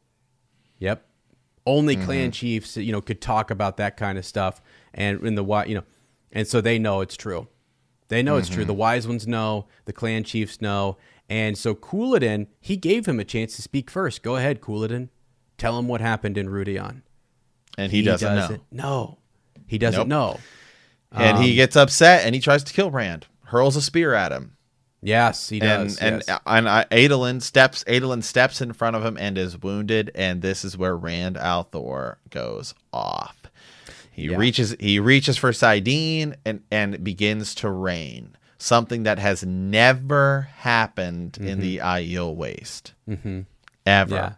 Yep. 0.78 1.04
Only 1.66 1.94
mm-hmm. 1.94 2.06
clan 2.06 2.30
chiefs, 2.30 2.78
you 2.78 2.90
know, 2.90 3.02
could 3.02 3.20
talk 3.20 3.50
about 3.50 3.76
that 3.76 3.98
kind 3.98 4.16
of 4.16 4.24
stuff, 4.24 4.62
and 4.94 5.22
in 5.26 5.34
the 5.34 5.44
you 5.66 5.74
know, 5.74 5.84
and 6.32 6.48
so 6.48 6.62
they 6.62 6.78
know 6.78 7.02
it's 7.02 7.18
true. 7.18 7.48
They 8.10 8.22
know 8.22 8.36
it's 8.36 8.48
true. 8.50 8.64
The 8.66 8.74
wise 8.74 9.08
ones 9.08 9.26
know. 9.26 9.66
The 9.86 9.92
clan 9.94 10.24
chiefs 10.24 10.60
know. 10.60 10.98
And 11.28 11.56
so 11.56 11.74
Couladin, 11.74 12.48
he 12.60 12.76
gave 12.76 13.06
him 13.06 13.18
a 13.20 13.24
chance 13.24 13.56
to 13.56 13.62
speak 13.62 13.88
first. 13.90 14.22
Go 14.22 14.36
ahead, 14.36 14.60
Couladin. 14.60 15.08
Tell 15.58 15.78
him 15.78 15.88
what 15.88 16.00
happened 16.00 16.36
in 16.36 16.48
Rhuidean. 16.48 17.02
and 17.78 17.92
he, 17.92 18.02
doesn't, 18.02 18.34
know 18.34 18.58
No, 18.72 19.18
he 19.66 19.78
doesn't 19.78 20.08
Nope. 20.08 20.38
know. 21.12 21.18
and 21.18 21.38
Um, 21.38 21.42
he 21.44 21.54
gets 21.54 21.76
upset 21.76 22.26
and 22.26 22.34
he 22.34 22.40
tries 22.40 22.64
to 22.64 22.72
kill 22.72 22.90
Rand 22.90 23.26
hurls 23.46 23.76
a 23.76 23.82
spear 23.82 24.12
at 24.14 24.32
him 24.32 24.56
Yes, 25.02 25.48
he 25.48 25.60
and 25.60 25.88
does. 25.88 25.98
and 25.98 26.22
yes. 26.28 26.40
and 26.46 26.68
uh, 26.68 26.84
Adelin 26.90 27.40
steps 27.40 27.84
Adelin 27.84 28.22
steps 28.22 28.60
in 28.60 28.72
front 28.74 28.96
of 28.96 29.04
him 29.04 29.16
and 29.18 29.38
is 29.38 29.56
wounded, 29.56 30.10
and 30.14 30.42
this 30.42 30.62
is 30.64 30.76
where 30.76 30.94
Rand 30.96 31.36
al'Thor 31.36 32.16
goes 32.28 32.74
off. 32.92 33.39
He 34.20 34.26
Yeah. 34.28 34.36
reaches 34.36 34.76
he 34.78 34.98
reaches 35.00 35.36
for 35.38 35.50
Saidin 35.52 36.34
and 36.44 36.60
and 36.70 37.02
begins 37.02 37.54
to 37.56 37.70
rain, 37.70 38.36
something 38.58 39.04
that 39.04 39.18
has 39.18 39.44
never 39.44 40.48
happened 40.58 41.38
in 41.40 41.60
the 41.60 41.78
Aiel 41.78 42.34
Waste, 42.34 42.92
mm-hmm. 43.08 43.40
ever. 43.86 44.14
Yeah. 44.14 44.32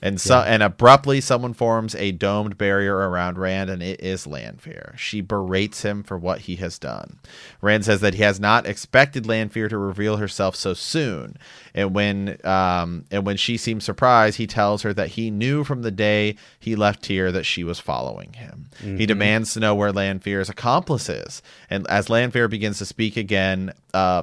And 0.00 0.20
so 0.20 0.40
and 0.40 0.62
abruptly 0.62 1.20
someone 1.20 1.54
forms 1.54 1.94
a 1.96 2.12
domed 2.12 2.56
barrier 2.56 2.96
around 2.96 3.38
Rand 3.38 3.68
and 3.70 3.82
it 3.82 4.00
is 4.00 4.26
Lanfear. 4.26 4.94
She 4.96 5.20
berates 5.20 5.82
him 5.82 6.02
for 6.02 6.16
what 6.16 6.42
he 6.42 6.56
has 6.56 6.78
done. 6.78 7.18
Rand 7.60 7.84
says 7.84 8.00
that 8.00 8.14
he 8.14 8.22
has 8.22 8.38
not 8.38 8.66
expected 8.66 9.26
Lanfear 9.26 9.68
to 9.68 9.76
reveal 9.78 10.18
herself 10.18 10.54
so 10.54 10.72
soon. 10.74 11.36
And 11.74 11.94
when 11.94 12.38
um 12.44 13.06
and 13.10 13.26
when 13.26 13.36
she 13.36 13.56
seems 13.56 13.84
surprised, 13.84 14.36
he 14.38 14.46
tells 14.46 14.82
her 14.82 14.94
that 14.94 15.08
he 15.10 15.30
knew 15.30 15.64
from 15.64 15.82
the 15.82 15.90
day 15.90 16.36
he 16.60 16.76
left 16.76 17.06
here 17.06 17.32
that 17.32 17.44
she 17.44 17.64
was 17.64 17.80
following 17.80 18.34
him. 18.34 18.66
He 18.80 19.06
demands 19.06 19.52
to 19.54 19.60
know 19.60 19.74
where 19.74 19.92
Lanfear's 19.92 20.48
accomplice 20.48 21.08
is. 21.08 21.42
And 21.70 21.86
as 21.88 22.08
Lanfear 22.08 22.48
begins 22.48 22.78
to 22.78 22.86
speak 22.86 23.16
again, 23.16 23.72
uh 23.92 24.22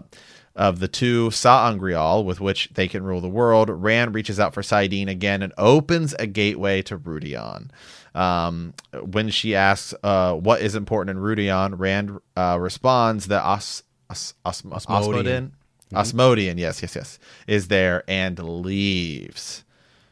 of 0.55 0.79
the 0.79 0.87
two 0.87 1.31
Sa'angreal 1.31 2.23
with 2.23 2.39
which 2.39 2.69
they 2.73 2.87
can 2.87 3.03
rule 3.03 3.19
the 3.21 3.27
world, 3.27 3.69
Rand 3.69 4.15
reaches 4.15 4.39
out 4.39 4.53
for 4.53 4.61
Saidin 4.61 5.09
again 5.09 5.41
and 5.41 5.51
opens 5.57 6.13
a 6.17 6.27
gateway 6.27 6.81
to 6.83 6.97
Rhuidean. 6.97 7.69
Um, 8.13 8.73
when 8.93 9.29
she 9.29 9.55
asks 9.55 9.93
uh, 10.03 10.33
what 10.33 10.61
is 10.61 10.73
important 10.75 11.17
in 11.17 11.23
Rhuidean, 11.23 11.77
Rand 11.77 12.17
uh, 12.37 12.57
responds 12.59 13.27
that 13.27 13.43
Os- 13.43 13.83
Os- 14.09 14.33
Os- 14.45 14.61
Asmodean, 14.63 15.51
Asmodean, 15.93 16.57
yes, 16.57 16.81
yes, 16.81 16.95
yes, 16.95 17.19
is 17.47 17.67
there 17.67 18.03
and 18.07 18.39
leaves. 18.39 19.63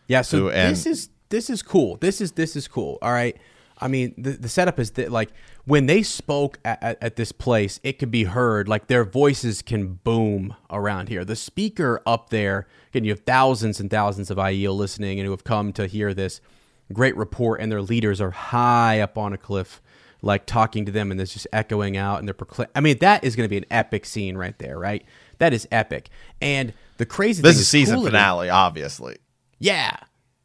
Yeah, 0.07 0.21
so 0.21 0.37
Who- 0.39 0.49
and- 0.49 0.71
this 0.71 0.85
is 0.85 1.09
this 1.29 1.49
is 1.49 1.63
cool. 1.63 1.95
This 1.97 2.19
is 2.21 2.33
this 2.33 2.55
is 2.57 2.67
cool. 2.67 2.97
All 3.01 3.11
right. 3.13 3.37
I 3.83 3.87
mean, 3.89 4.13
the, 4.17 4.31
the 4.31 4.49
setup 4.49 4.79
is 4.79 4.91
that 4.91 5.11
like 5.11 5.29
when 5.65 5.85
they 5.87 6.01
spoke 6.03 6.57
at, 6.65 6.81
at, 6.81 6.97
at 7.03 7.15
this 7.17 7.31
place, 7.31 7.79
it 7.83 7.99
could 7.99 8.09
be 8.11 8.23
heard. 8.23 8.67
Like 8.67 8.87
their 8.87 9.03
voices 9.03 9.61
can 9.61 9.95
boom 10.03 10.55
around 10.71 11.09
here. 11.09 11.23
The 11.25 11.35
speaker 11.35 12.01
up 12.05 12.29
there, 12.29 12.65
again, 12.91 13.03
you 13.03 13.11
have 13.11 13.21
thousands 13.21 13.79
and 13.79 13.89
thousands 13.91 14.31
of 14.31 14.37
Aiel 14.37 14.75
listening 14.75 15.19
and 15.19 15.25
who 15.25 15.31
have 15.31 15.43
come 15.43 15.73
to 15.73 15.85
hear 15.85 16.13
this 16.13 16.39
great 16.91 17.15
report, 17.17 17.59
and 17.61 17.71
their 17.71 17.81
leaders 17.81 18.19
are 18.21 18.31
high 18.31 18.99
up 19.01 19.17
on 19.17 19.33
a 19.33 19.37
cliff, 19.37 19.81
like 20.21 20.45
talking 20.45 20.85
to 20.85 20.91
them, 20.91 21.11
and 21.11 21.19
it's 21.19 21.33
just 21.33 21.47
echoing 21.53 21.97
out, 21.97 22.19
and 22.19 22.27
they're 22.27 22.33
proclaiming. 22.33 22.71
I 22.75 22.81
mean, 22.81 22.97
that 22.99 23.23
is 23.23 23.35
going 23.35 23.45
to 23.45 23.49
be 23.49 23.57
an 23.57 23.65
epic 23.71 24.05
scene 24.05 24.37
right 24.37 24.57
there, 24.59 24.77
right? 24.79 25.03
That 25.39 25.53
is 25.53 25.67
epic. 25.71 26.09
And 26.41 26.73
the 26.97 27.05
crazy 27.05 27.41
This 27.41 27.55
thing 27.55 27.61
is 27.61 27.67
season 27.67 27.99
Couladin- 27.99 28.05
finale, 28.05 28.49
obviously. 28.49 29.17
yeah, 29.59 29.95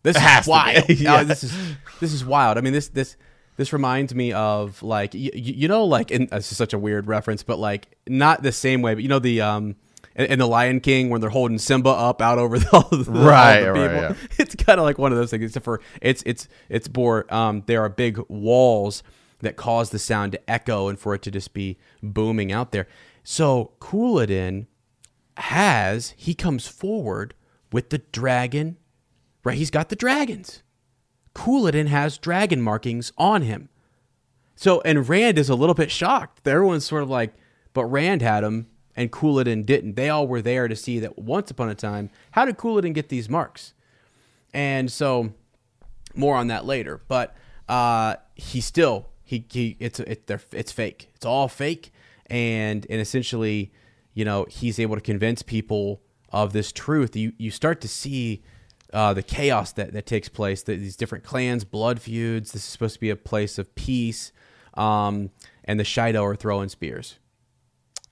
this 0.02 0.16
It 0.16 0.22
has 0.22 0.40
is 0.40 0.44
to 0.46 0.50
wild. 0.50 0.86
be, 0.88 1.06
Uh, 1.06 1.24
this 1.24 1.44
is 1.44 1.52
this 2.00 2.12
is 2.12 2.24
wild. 2.24 2.56
I 2.56 2.60
mean, 2.62 2.72
this 2.72 2.88
this 2.88 3.16
this 3.58 3.72
reminds 3.72 4.14
me 4.14 4.32
of 4.32 4.82
like 4.84 5.12
you, 5.14 5.30
you 5.34 5.68
know 5.68 5.84
like 5.84 6.12
in, 6.12 6.26
this 6.26 6.52
is 6.52 6.56
such 6.56 6.72
a 6.72 6.78
weird 6.78 7.08
reference, 7.08 7.42
but 7.42 7.58
like 7.58 7.98
not 8.06 8.42
the 8.42 8.52
same 8.52 8.82
way. 8.82 8.94
But 8.94 9.02
you 9.02 9.08
know 9.08 9.18
the 9.18 9.40
um 9.42 9.74
in, 10.14 10.38
the 10.38 10.46
Lion 10.46 10.80
King 10.80 11.10
when 11.10 11.20
they're 11.20 11.28
holding 11.28 11.58
Simba 11.58 11.90
up 11.90 12.22
out 12.22 12.38
over 12.38 12.58
the, 12.58 12.70
all 12.72 12.88
the, 12.88 13.10
all 13.10 13.26
Right, 13.26 13.60
the 13.60 13.72
right, 13.72 13.92
yeah. 13.92 14.14
It's 14.38 14.54
kind 14.54 14.78
of 14.78 14.86
like 14.86 14.96
one 14.96 15.10
of 15.12 15.18
those 15.18 15.30
things. 15.30 15.42
Except 15.42 15.64
for 15.64 15.80
it's 16.00 16.22
it's 16.24 16.48
it's 16.68 16.88
more 16.94 17.32
um 17.34 17.64
there 17.66 17.82
are 17.82 17.88
big 17.88 18.18
walls 18.28 19.02
that 19.40 19.56
cause 19.56 19.90
the 19.90 19.98
sound 19.98 20.32
to 20.32 20.50
echo 20.50 20.88
and 20.88 20.98
for 20.98 21.14
it 21.14 21.22
to 21.22 21.30
just 21.30 21.52
be 21.52 21.78
booming 22.00 22.52
out 22.52 22.70
there. 22.70 22.86
So 23.24 23.72
Couladin 23.80 24.66
has 25.36 26.14
he 26.16 26.32
comes 26.32 26.68
forward 26.68 27.34
with 27.72 27.90
the 27.90 27.98
dragon 27.98 28.76
right 29.44 29.56
he's 29.56 29.70
got 29.70 29.88
the 29.88 29.94
dragons 29.94 30.62
Couladin 31.38 31.86
has 31.86 32.18
dragon 32.18 32.60
markings 32.60 33.12
on 33.16 33.42
him. 33.42 33.68
So 34.56 34.80
and 34.80 35.08
rand 35.08 35.38
is 35.38 35.48
a 35.48 35.54
little 35.54 35.74
bit 35.74 35.88
shocked. 35.88 36.46
Everyone's 36.46 36.84
sort 36.84 37.04
of 37.04 37.08
like 37.08 37.32
but 37.74 37.84
rand 37.84 38.22
had 38.22 38.42
them 38.42 38.66
and 38.96 39.12
Couladin 39.12 39.64
didn't. 39.64 39.94
They 39.94 40.08
all 40.08 40.26
were 40.26 40.42
there 40.42 40.66
to 40.66 40.74
see 40.74 40.98
that 40.98 41.16
once 41.16 41.48
upon 41.52 41.68
a 41.68 41.76
time 41.76 42.10
how 42.32 42.44
did 42.44 42.58
Couladin 42.58 42.92
get 42.92 43.08
these 43.08 43.28
marks? 43.28 43.72
And 44.52 44.90
so 44.90 45.32
more 46.16 46.34
on 46.34 46.48
that 46.48 46.66
later. 46.66 47.02
But 47.06 47.36
uh 47.68 48.16
he 48.34 48.60
still 48.60 49.06
he, 49.22 49.46
he 49.48 49.76
it's 49.78 50.00
it, 50.00 50.26
they're, 50.26 50.42
it's 50.50 50.72
fake. 50.72 51.08
It's 51.14 51.24
all 51.24 51.46
fake. 51.46 51.92
And 52.26 52.84
and 52.90 53.00
essentially 53.00 53.70
you 54.12 54.24
know 54.24 54.44
he's 54.50 54.80
able 54.80 54.96
to 54.96 55.00
convince 55.00 55.42
people 55.42 56.02
of 56.30 56.52
this 56.52 56.72
truth. 56.72 57.14
You 57.14 57.32
you 57.38 57.52
start 57.52 57.80
to 57.82 57.88
see 57.88 58.42
uh, 58.92 59.12
the 59.12 59.22
chaos 59.22 59.72
that, 59.72 59.92
that 59.92 60.06
takes 60.06 60.28
place 60.28 60.62
the, 60.62 60.76
these 60.76 60.96
different 60.96 61.24
clans 61.24 61.64
blood 61.64 62.00
feuds 62.00 62.52
this 62.52 62.62
is 62.62 62.68
supposed 62.68 62.94
to 62.94 63.00
be 63.00 63.10
a 63.10 63.16
place 63.16 63.58
of 63.58 63.74
peace 63.74 64.32
um, 64.78 65.30
and 65.64 65.78
the 65.78 65.84
Shido 65.84 66.22
are 66.22 66.36
throwing 66.36 66.68
spears. 66.68 67.18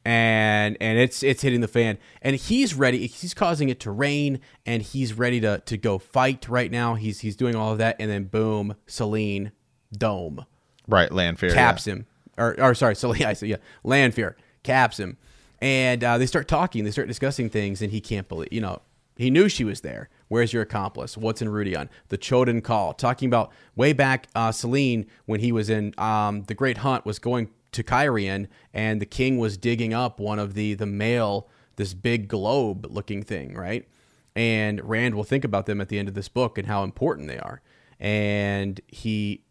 And 0.04 0.76
and 0.80 0.98
it's 1.00 1.24
it's 1.24 1.42
hitting 1.42 1.62
the 1.62 1.68
fan. 1.68 1.98
And 2.22 2.36
he's 2.36 2.74
ready 2.74 3.08
he's 3.08 3.34
causing 3.34 3.70
it 3.70 3.80
to 3.80 3.90
rain 3.90 4.40
and 4.64 4.80
he's 4.80 5.14
ready 5.14 5.40
to 5.40 5.58
to 5.66 5.76
go 5.76 5.98
fight 5.98 6.48
right 6.48 6.70
now. 6.70 6.94
He's 6.94 7.20
he's 7.20 7.34
doing 7.34 7.56
all 7.56 7.72
of 7.72 7.78
that 7.78 7.96
and 7.98 8.08
then 8.08 8.24
boom 8.24 8.76
Selene 8.86 9.50
dome. 9.92 10.44
Right, 10.86 11.10
Lanfear. 11.10 11.52
caps 11.52 11.86
him. 11.86 12.06
Or, 12.38 12.54
or 12.60 12.74
sorry 12.74 12.94
Selene 12.96 13.24
I 13.24 13.32
said 13.32 13.48
yeah. 13.48 13.56
Lanfear 13.82 14.36
caps 14.62 15.00
him. 15.00 15.16
And 15.60 16.04
uh, 16.04 16.18
they 16.18 16.26
start 16.26 16.46
talking 16.46 16.84
they 16.84 16.92
start 16.92 17.08
discussing 17.08 17.50
things 17.50 17.82
and 17.82 17.90
he 17.90 18.00
can't 18.00 18.28
believe 18.28 18.52
you 18.52 18.60
know 18.60 18.82
he 19.16 19.30
knew 19.30 19.48
she 19.48 19.64
was 19.64 19.80
there 19.80 20.08
where's 20.28 20.52
your 20.52 20.62
accomplice 20.62 21.16
what's 21.16 21.40
in 21.42 21.48
Rhuidean 21.48 21.88
the 22.08 22.18
Choedan 22.18 22.62
Kal 22.64 22.92
talking 22.92 23.28
about 23.28 23.52
way 23.74 23.92
back 23.92 24.28
uh, 24.34 24.52
Selene 24.52 25.06
when 25.26 25.40
he 25.40 25.52
was 25.52 25.68
in 25.70 25.94
um, 25.98 26.42
the 26.44 26.54
Great 26.54 26.78
Hunt 26.78 27.04
was 27.06 27.18
going 27.18 27.50
to 27.72 27.82
Cairhien, 27.82 28.46
and 28.72 29.02
the 29.02 29.06
king 29.06 29.36
was 29.38 29.58
digging 29.58 29.92
up 29.92 30.18
one 30.18 30.38
of 30.38 30.54
the 30.54 30.72
the 30.74 30.86
male, 30.86 31.48
this 31.76 31.92
big 31.92 32.26
globe 32.26 32.86
looking 32.90 33.22
thing, 33.22 33.54
right? 33.54 33.86
And 34.34 34.82
Rand 34.88 35.14
will 35.14 35.24
think 35.24 35.44
about 35.44 35.66
them 35.66 35.80
at 35.80 35.88
the 35.90 35.98
end 35.98 36.08
of 36.08 36.14
this 36.14 36.28
book 36.28 36.56
and 36.58 36.66
how 36.68 36.84
important 36.84 37.28
they 37.28 37.38
are, 37.38 37.60
and 38.00 38.80
he 38.86 39.42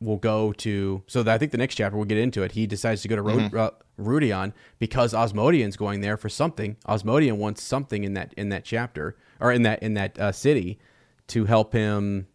will 0.00 0.16
go 0.16 0.52
to. 0.52 1.02
So 1.06 1.24
I 1.26 1.38
think 1.38 1.52
the 1.52 1.58
next 1.58 1.74
chapter 1.76 1.96
we'll 1.96 2.04
get 2.06 2.18
into 2.18 2.42
it. 2.42 2.52
He 2.52 2.66
decides 2.66 3.02
to 3.02 3.08
go 3.08 3.16
to 3.16 3.22
Ro- 3.22 3.36
Mm-hmm. 3.36 3.56
uh, 3.56 3.70
Rhuidean 3.98 4.52
because 4.78 5.12
Asmodean's 5.12 5.76
going 5.76 6.00
there 6.00 6.16
for 6.16 6.28
something. 6.28 6.76
Asmodean 6.88 7.36
wants 7.38 7.62
something 7.62 8.04
in 8.04 8.14
that 8.14 8.32
in 8.36 8.48
that 8.48 8.64
chapter 8.64 9.16
or 9.40 9.52
in 9.52 9.62
that 9.62 9.82
in 9.82 9.94
that 9.94 10.18
uh, 10.18 10.32
city 10.32 10.78
to 11.28 11.44
help 11.44 11.72
him 11.72 12.26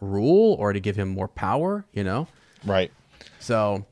rule 0.00 0.54
or 0.58 0.72
to 0.72 0.80
give 0.80 0.96
him 0.96 1.08
more 1.08 1.28
power. 1.28 1.84
You 1.92 2.04
know, 2.04 2.28
Right. 2.64 2.90
so 3.38 3.84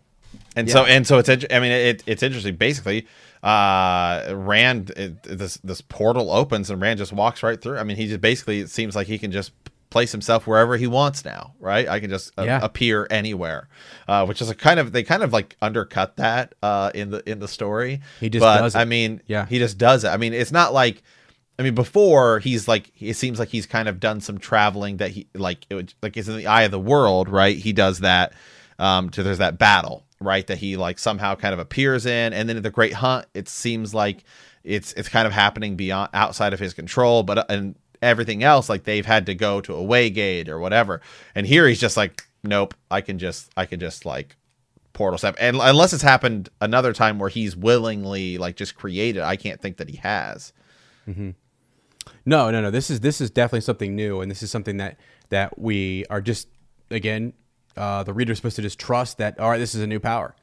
And 0.56 0.66
Yeah. 0.68 0.74
so 0.74 0.84
and 0.84 1.06
so 1.06 1.18
it's 1.18 1.28
I 1.28 1.58
mean 1.60 1.72
it, 1.72 2.02
it's 2.06 2.22
interesting 2.22 2.56
basically 2.56 3.06
uh 3.42 4.32
Rand 4.34 4.90
it, 4.96 5.22
this 5.22 5.58
this 5.58 5.80
portal 5.80 6.30
opens 6.30 6.70
and 6.70 6.80
Rand 6.80 6.98
just 6.98 7.12
walks 7.12 7.42
right 7.42 7.60
through. 7.60 7.78
I 7.78 7.84
mean 7.84 7.96
he 7.96 8.06
just 8.08 8.20
basically 8.20 8.60
it 8.60 8.70
seems 8.70 8.96
like 8.96 9.06
he 9.06 9.18
can 9.18 9.30
just 9.32 9.52
place 9.90 10.12
himself 10.12 10.46
wherever 10.46 10.76
he 10.76 10.86
wants 10.86 11.24
now, 11.24 11.54
right? 11.60 11.88
I 11.88 11.98
can 11.98 12.10
just 12.10 12.32
uh, 12.38 12.42
Yeah. 12.42 12.60
appear 12.62 13.06
anywhere. 13.10 13.68
Uh 14.06 14.26
which 14.26 14.42
is 14.42 14.50
a 14.50 14.54
kind 14.54 14.80
of 14.80 14.92
they 14.92 15.02
kind 15.02 15.22
of 15.22 15.32
like 15.32 15.56
undercut 15.62 16.16
that 16.16 16.54
uh 16.62 16.90
in 16.94 17.10
the 17.10 17.28
in 17.30 17.38
the 17.38 17.48
story. 17.48 18.00
He 18.20 18.28
just 18.28 18.42
but, 18.42 18.60
does 18.60 18.74
it. 18.74 18.78
I 18.78 18.84
mean 18.84 19.22
Yeah. 19.26 19.46
he 19.46 19.58
just 19.58 19.78
does 19.78 20.04
it. 20.04 20.08
I 20.08 20.16
mean 20.16 20.34
it's 20.34 20.52
not 20.52 20.72
like 20.74 21.02
I 21.58 21.62
mean, 21.64 21.74
before 21.74 22.38
he's 22.38 22.68
like, 22.68 22.92
it 23.00 23.14
seems 23.14 23.38
like 23.38 23.48
he's 23.48 23.66
kind 23.66 23.88
of 23.88 23.98
done 23.98 24.20
some 24.20 24.38
traveling 24.38 24.98
that 24.98 25.10
he 25.10 25.26
like, 25.34 25.66
it 25.68 25.74
would, 25.74 25.94
like 26.02 26.16
is 26.16 26.28
in 26.28 26.36
the 26.36 26.46
eye 26.46 26.62
of 26.62 26.70
the 26.70 26.78
world, 26.78 27.28
right? 27.28 27.56
He 27.56 27.72
does 27.72 28.00
that. 28.00 28.32
Um, 28.80 29.10
to 29.10 29.24
there's 29.24 29.38
that 29.38 29.58
battle, 29.58 30.04
right? 30.20 30.46
That 30.46 30.58
he 30.58 30.76
like 30.76 31.00
somehow 31.00 31.34
kind 31.34 31.52
of 31.52 31.58
appears 31.58 32.06
in, 32.06 32.32
and 32.32 32.48
then 32.48 32.62
the 32.62 32.70
Great 32.70 32.92
Hunt, 32.92 33.26
it 33.34 33.48
seems 33.48 33.92
like 33.92 34.22
it's 34.62 34.92
it's 34.92 35.08
kind 35.08 35.26
of 35.26 35.32
happening 35.32 35.74
beyond 35.74 36.10
outside 36.14 36.52
of 36.52 36.60
his 36.60 36.74
control, 36.74 37.24
but 37.24 37.38
uh, 37.38 37.44
and 37.48 37.74
everything 38.02 38.44
else, 38.44 38.68
like 38.68 38.84
they've 38.84 39.04
had 39.04 39.26
to 39.26 39.34
go 39.34 39.60
to 39.62 39.74
a 39.74 39.82
way 39.82 40.10
gate 40.10 40.48
or 40.48 40.60
whatever. 40.60 41.00
And 41.34 41.44
here 41.44 41.66
he's 41.66 41.80
just 41.80 41.96
like, 41.96 42.22
nope, 42.44 42.72
I 42.88 43.00
can 43.00 43.18
just 43.18 43.50
I 43.56 43.66
can 43.66 43.80
just 43.80 44.06
like 44.06 44.36
portal 44.92 45.18
step, 45.18 45.34
and 45.40 45.56
unless 45.60 45.92
it's 45.92 46.04
happened 46.04 46.50
another 46.60 46.92
time 46.92 47.18
where 47.18 47.30
he's 47.30 47.56
willingly 47.56 48.38
like 48.38 48.54
just 48.54 48.76
created, 48.76 49.22
I 49.22 49.34
can't 49.34 49.60
think 49.60 49.78
that 49.78 49.90
he 49.90 49.96
has. 49.96 50.52
No, 52.28 52.50
no, 52.50 52.60
no. 52.60 52.70
This 52.70 52.90
is 52.90 53.00
this 53.00 53.20
is 53.20 53.30
definitely 53.30 53.62
something 53.62 53.96
new, 53.96 54.20
and 54.20 54.30
this 54.30 54.42
is 54.42 54.50
something 54.50 54.76
that 54.76 54.98
that 55.30 55.58
we 55.58 56.04
are 56.10 56.20
just 56.20 56.48
again, 56.90 57.32
uh, 57.76 58.02
the 58.02 58.12
is 58.14 58.36
supposed 58.38 58.56
to 58.56 58.62
just 58.62 58.78
trust 58.78 59.18
that. 59.18 59.40
All 59.40 59.50
right, 59.50 59.58
this 59.58 59.74
is 59.74 59.80
a 59.82 59.86
new 59.86 59.98
power. 60.00 60.34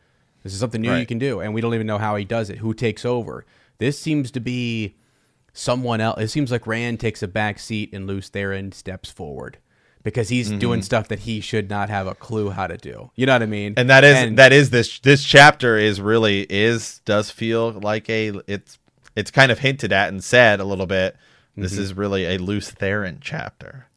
This 0.44 0.54
is 0.54 0.60
something 0.60 0.82
new 0.82 0.94
you 0.96 1.06
can 1.06 1.20
do, 1.20 1.40
and 1.42 1.54
we 1.54 1.62
don't 1.62 1.74
even 1.76 1.88
know 1.88 1.98
how 1.98 2.16
he 2.16 2.26
does 2.26 2.50
it. 2.50 2.58
Who 2.60 2.74
takes 2.74 3.06
over? 3.06 3.46
This 3.78 4.00
seems 4.00 4.32
to 4.32 4.40
be 4.40 4.96
someone 5.54 6.02
else. 6.02 6.20
It 6.22 6.28
seems 6.30 6.52
like 6.52 6.68
Rand 6.68 7.00
takes 7.00 7.22
a 7.24 7.28
back 7.28 7.60
seat 7.60 7.92
and 7.94 8.08
Lews 8.08 8.30
Therin 8.30 8.74
steps 8.74 9.10
forward 9.10 9.58
because 10.04 10.30
he's 10.30 10.50
Mm-hmm. 10.50 10.60
doing 10.60 10.82
stuff 10.82 11.08
that 11.08 11.20
he 11.20 11.40
should 11.42 11.70
not 11.70 11.90
have 11.90 12.08
a 12.08 12.14
clue 12.16 12.50
how 12.52 12.68
to 12.68 12.78
do. 12.78 13.12
You 13.16 13.26
know 13.26 13.34
what 13.34 13.42
I 13.44 13.48
mean? 13.48 13.74
and 13.78 13.90
that 13.90 14.04
is 14.04 14.36
that 14.36 14.54
is 14.54 14.70
this 14.70 15.00
this 15.00 15.24
chapter 15.24 15.78
is 15.78 16.00
really 16.02 16.42
is 16.50 17.02
does 17.06 17.32
feel 17.32 17.72
like 17.72 18.10
a 18.10 18.34
it's 18.48 18.78
it's 19.16 19.32
kind 19.32 19.52
of 19.52 19.60
hinted 19.60 19.92
at 19.94 20.10
and 20.10 20.24
said 20.24 20.60
a 20.60 20.66
little 20.66 20.86
bit 20.88 21.16
this 21.56 21.74
Mm-hmm. 21.74 21.82
is 21.82 21.94
really 21.94 22.26
a 22.26 22.38
Lews 22.38 22.72
Therin 22.72 23.18
chapter 23.22 23.88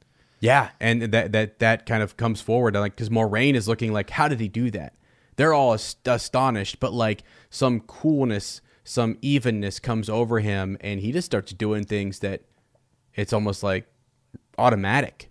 Yeah, 0.40 0.70
and 0.80 1.02
that 1.02 1.32
that 1.32 1.58
that 1.58 1.86
kind 1.86 2.02
of 2.02 2.16
comes 2.16 2.40
forward, 2.40 2.74
like 2.74 2.94
because 2.96 3.10
Moiraine 3.10 3.54
is 3.54 3.66
looking 3.68 3.92
like, 3.92 4.10
how 4.10 4.28
did 4.28 4.40
he 4.40 4.48
do 4.48 4.70
that? 4.70 4.94
They're 5.36 5.52
all 5.54 5.74
ast- 5.74 6.06
astonished, 6.06 6.80
but 6.80 6.92
like 6.92 7.22
some 7.50 7.80
coolness, 7.80 8.60
some 8.84 9.18
evenness 9.22 9.78
comes 9.80 10.08
over 10.08 10.40
him, 10.40 10.76
and 10.80 11.00
he 11.00 11.12
just 11.12 11.26
starts 11.26 11.52
doing 11.52 11.84
things 11.84 12.18
that 12.20 12.42
it's 13.14 13.32
almost 13.32 13.62
like 13.62 13.86
automatic, 14.56 15.30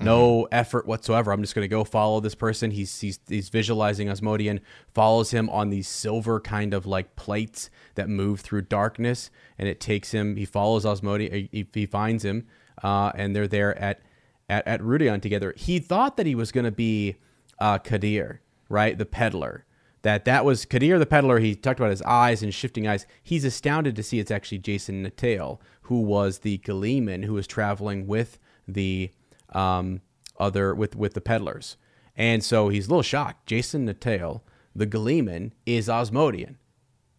no 0.00 0.48
effort 0.52 0.86
whatsoever. 0.86 1.32
I'm 1.32 1.42
just 1.42 1.54
gonna 1.54 1.68
go 1.68 1.84
follow 1.84 2.20
this 2.20 2.34
person. 2.34 2.70
He's 2.70 3.00
he's 3.00 3.18
he's 3.28 3.48
visualizing 3.48 4.08
Asmodean, 4.08 4.60
follows 4.94 5.30
him 5.30 5.50
on 5.50 5.70
these 5.70 5.88
silver 5.88 6.40
kind 6.40 6.72
of 6.72 6.86
like 6.86 7.16
plates 7.16 7.70
that 7.96 8.08
move 8.08 8.40
through 8.40 8.62
darkness, 8.62 9.30
and 9.58 9.68
it 9.68 9.80
takes 9.80 10.12
him. 10.12 10.36
He 10.36 10.44
follows 10.44 10.86
Asmodean. 10.86 11.48
He, 11.50 11.66
he 11.72 11.86
finds 11.86 12.24
him, 12.24 12.46
uh, 12.82 13.12
and 13.14 13.34
they're 13.34 13.48
there 13.48 13.76
at 13.78 14.00
at 14.48 14.66
at 14.68 14.80
Rhuidean 14.80 15.20
together. 15.20 15.52
He 15.56 15.78
thought 15.78 16.16
that 16.16 16.26
he 16.26 16.34
was 16.34 16.52
gonna 16.52 16.70
be 16.70 17.16
uh, 17.58 17.78
Kadere, 17.78 18.38
right, 18.68 18.96
the 18.96 19.06
peddler. 19.06 19.64
That 20.02 20.24
that 20.26 20.44
was 20.44 20.64
Kadere 20.64 21.00
the 21.00 21.06
peddler. 21.06 21.40
He 21.40 21.56
talked 21.56 21.80
about 21.80 21.90
his 21.90 22.02
eyes 22.02 22.42
and 22.42 22.54
shifting 22.54 22.86
eyes. 22.86 23.04
He's 23.22 23.44
astounded 23.44 23.96
to 23.96 24.04
see 24.04 24.20
it's 24.20 24.30
actually 24.30 24.60
Jasin 24.60 25.04
Natael, 25.04 25.58
who 25.82 26.02
was 26.02 26.38
the 26.38 26.58
gleeman 26.58 27.24
who 27.24 27.34
was 27.34 27.48
traveling 27.48 28.06
with 28.06 28.38
the 28.68 29.10
um, 29.52 30.00
other 30.38 30.74
with 30.74 30.96
with 30.96 31.14
the 31.14 31.20
peddlers, 31.20 31.76
and 32.16 32.42
so 32.44 32.68
he's 32.68 32.86
a 32.86 32.90
little 32.90 33.02
shocked. 33.02 33.48
Jasin 33.48 33.88
Natael, 33.88 34.42
the 34.74 34.86
gleeman, 34.86 35.52
is 35.66 35.88
Asmodean. 35.88 36.58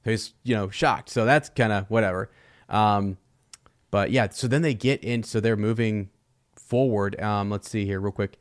He's 0.03 0.33
you 0.43 0.55
know 0.55 0.69
shocked. 0.69 1.09
So 1.09 1.25
that's 1.25 1.49
kind 1.49 1.71
of 1.71 1.89
whatever. 1.89 2.31
Um, 2.67 3.17
but 3.91 4.11
yeah, 4.11 4.29
so 4.29 4.47
then 4.47 4.61
they 4.61 4.73
get 4.73 5.03
in. 5.03 5.23
So 5.23 5.39
they're 5.39 5.57
moving 5.57 6.09
forward. 6.55 7.19
Um, 7.21 7.49
let's 7.49 7.69
see 7.69 7.85
here 7.85 7.99
real 7.99 8.11
quick. 8.11 8.37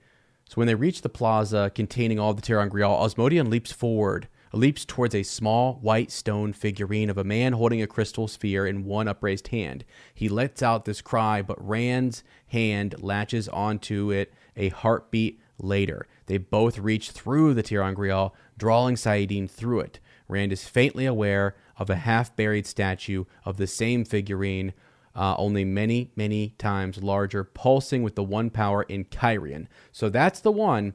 So 0.48 0.54
when 0.54 0.66
they 0.66 0.74
reach 0.74 1.02
the 1.02 1.08
plaza 1.08 1.70
containing 1.74 2.18
all 2.18 2.32
the 2.32 2.42
Terran 2.42 2.70
Grial, 2.70 3.04
Asmodean 3.04 3.50
leaps 3.50 3.70
forward, 3.70 4.28
leaps 4.52 4.84
towards 4.84 5.14
a 5.14 5.22
small 5.22 5.74
white 5.74 6.10
stone 6.10 6.52
figurine 6.52 7.10
of 7.10 7.18
a 7.18 7.24
man 7.24 7.52
holding 7.52 7.82
a 7.82 7.86
crystal 7.86 8.28
sphere 8.28 8.66
in 8.66 8.84
one 8.84 9.08
upraised 9.08 9.48
hand. 9.48 9.84
He 10.14 10.28
lets 10.28 10.62
out 10.62 10.84
this 10.84 11.00
cry, 11.00 11.42
but 11.42 11.66
Rand's 11.66 12.22
hand 12.48 13.02
latches 13.02 13.48
onto 13.48 14.10
it 14.10 14.32
a 14.56 14.70
heartbeat 14.70 15.40
later. 15.58 16.06
They 16.26 16.38
both 16.38 16.78
reach 16.78 17.10
through 17.10 17.54
the 17.54 17.62
ter'angreal, 17.62 18.32
drawing 18.56 18.96
Saidin 18.96 19.50
through 19.50 19.80
it. 19.80 20.00
Rand 20.28 20.52
is 20.52 20.64
faintly 20.64 21.06
aware 21.06 21.56
of 21.78 21.90
a 21.90 21.96
half 21.96 22.34
buried 22.36 22.66
statue 22.66 23.24
of 23.44 23.56
the 23.56 23.66
same 23.66 24.04
figurine 24.04 24.72
uh, 25.14 25.34
only 25.36 25.64
many, 25.64 26.12
many 26.14 26.50
times 26.58 27.02
larger, 27.02 27.42
pulsing 27.42 28.02
with 28.02 28.14
the 28.14 28.22
one 28.22 28.50
power 28.50 28.84
in 28.84 29.04
Cairhien. 29.04 29.66
So 29.90 30.08
that's 30.08 30.40
the 30.40 30.52
one 30.52 30.94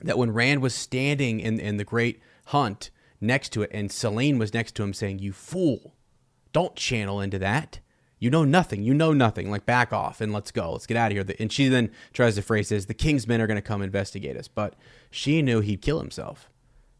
that 0.00 0.18
when 0.18 0.32
Rand 0.32 0.62
was 0.62 0.74
standing 0.74 1.40
in, 1.40 1.60
in 1.60 1.76
the 1.76 1.84
great 1.84 2.20
hunt 2.46 2.90
next 3.20 3.50
to 3.52 3.62
it, 3.62 3.70
and 3.72 3.90
Selene 3.90 4.38
was 4.38 4.54
next 4.54 4.74
to 4.76 4.82
him 4.82 4.92
saying, 4.92 5.18
You 5.20 5.32
fool, 5.32 5.94
don't 6.52 6.76
channel 6.76 7.20
into 7.20 7.38
that. 7.38 7.80
You 8.18 8.30
know 8.30 8.44
nothing. 8.44 8.82
You 8.82 8.94
know 8.94 9.12
nothing. 9.12 9.50
Like, 9.50 9.66
back 9.66 9.92
off 9.92 10.20
and 10.20 10.32
let's 10.32 10.50
go. 10.50 10.72
Let's 10.72 10.86
get 10.86 10.96
out 10.96 11.12
of 11.12 11.28
here. 11.28 11.36
And 11.38 11.52
she 11.52 11.68
then 11.68 11.90
tries 12.14 12.34
to 12.36 12.42
phrase 12.42 12.70
this 12.70 12.86
the 12.86 12.94
king's 12.94 13.28
men 13.28 13.40
are 13.40 13.46
going 13.46 13.58
to 13.58 13.62
come 13.62 13.82
investigate 13.82 14.36
us. 14.36 14.48
But 14.48 14.74
she 15.10 15.42
knew 15.42 15.60
he'd 15.60 15.82
kill 15.82 15.98
himself 16.00 16.48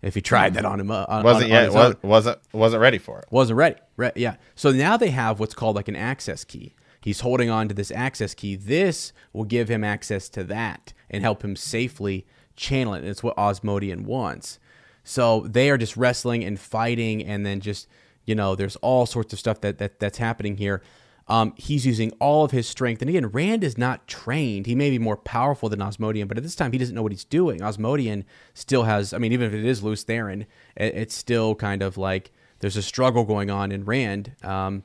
if 0.03 0.15
he 0.15 0.21
tried 0.21 0.55
that 0.55 0.65
on 0.65 0.79
him. 0.79 0.91
Uh, 0.91 1.07
on, 1.09 1.25
wasn't 1.25 1.45
on, 1.45 1.51
yet 1.51 1.65
his 1.65 1.75
was, 1.75 1.97
wasn't 2.03 2.39
wasn't 2.53 2.83
ready 2.83 2.99
for 2.99 3.21
it 3.21 3.27
wasn't 3.31 3.57
ready. 3.57 3.77
Re- 3.97 4.13
yeah. 4.15 4.37
So 4.55 4.73
now 4.73 4.97
they 4.97 5.11
have 5.11 5.41
what's 5.41 5.55
called 5.55 5.77
like 5.77 5.89
an 5.89 5.97
access 5.97 6.45
key. 6.45 6.75
He's 7.01 7.21
holding 7.21 7.49
on 7.49 7.69
to 7.69 7.75
this 7.75 7.91
access 7.91 8.35
key. 8.35 8.57
This 8.57 9.13
will 9.33 9.45
give 9.45 9.69
him 9.69 9.85
access 9.85 10.29
to 10.31 10.45
that 10.45 10.93
and 11.09 11.23
help 11.23 11.43
him 11.43 11.57
safely 11.57 12.27
channel 12.57 12.95
it. 12.95 12.99
And 12.99 13.09
it's 13.09 13.23
what 13.23 13.39
Asmodean 13.39 14.05
wants. 14.05 14.59
So 15.07 15.47
they 15.49 15.71
are 15.71 15.79
just 15.79 15.97
wrestling 15.97 16.45
and 16.45 16.59
fighting, 16.59 17.25
and 17.25 17.47
then 17.47 17.61
just 17.61 17.89
you 18.27 18.35
know, 18.35 18.57
there's 18.57 18.77
all 18.77 19.07
sorts 19.07 19.33
of 19.33 19.39
stuff 19.39 19.61
that, 19.61 19.79
that 19.79 20.01
that's 20.01 20.19
happening 20.19 20.57
here. 20.57 20.83
Um, 21.29 21.55
he's 21.57 21.87
using 21.87 22.13
all 22.21 22.45
of 22.45 22.51
his 22.51 22.69
strength, 22.69 23.03
and 23.03 23.09
again, 23.09 23.27
Rand 23.27 23.65
is 23.65 23.79
not 23.79 24.07
trained. 24.07 24.67
He 24.67 24.75
may 24.75 24.91
be 24.91 24.99
more 24.99 25.17
powerful 25.17 25.69
than 25.69 25.81
Asmodean, 25.83 26.29
but 26.29 26.37
at 26.37 26.43
this 26.43 26.55
time, 26.55 26.73
he 26.73 26.79
doesn't 26.79 26.95
know 26.95 27.03
what 27.03 27.13
he's 27.13 27.25
doing. 27.25 27.63
Asmodean 27.63 28.25
still 28.55 28.85
has, 28.85 29.13
I 29.13 29.19
mean, 29.19 29.33
even 29.33 29.47
if 29.47 29.55
it 29.55 29.65
is 29.65 29.83
Lews 29.83 30.05
Therin, 30.05 30.43
it, 30.77 30.95
it's 30.95 31.15
still 31.15 31.55
kind 31.55 31.83
of 31.83 31.97
like 31.97 32.31
there's 32.61 32.77
a 32.77 32.83
struggle 32.83 33.25
going 33.25 33.51
on 33.51 33.73
in 33.73 33.85
Rand. 33.85 34.33
Um, 34.43 34.85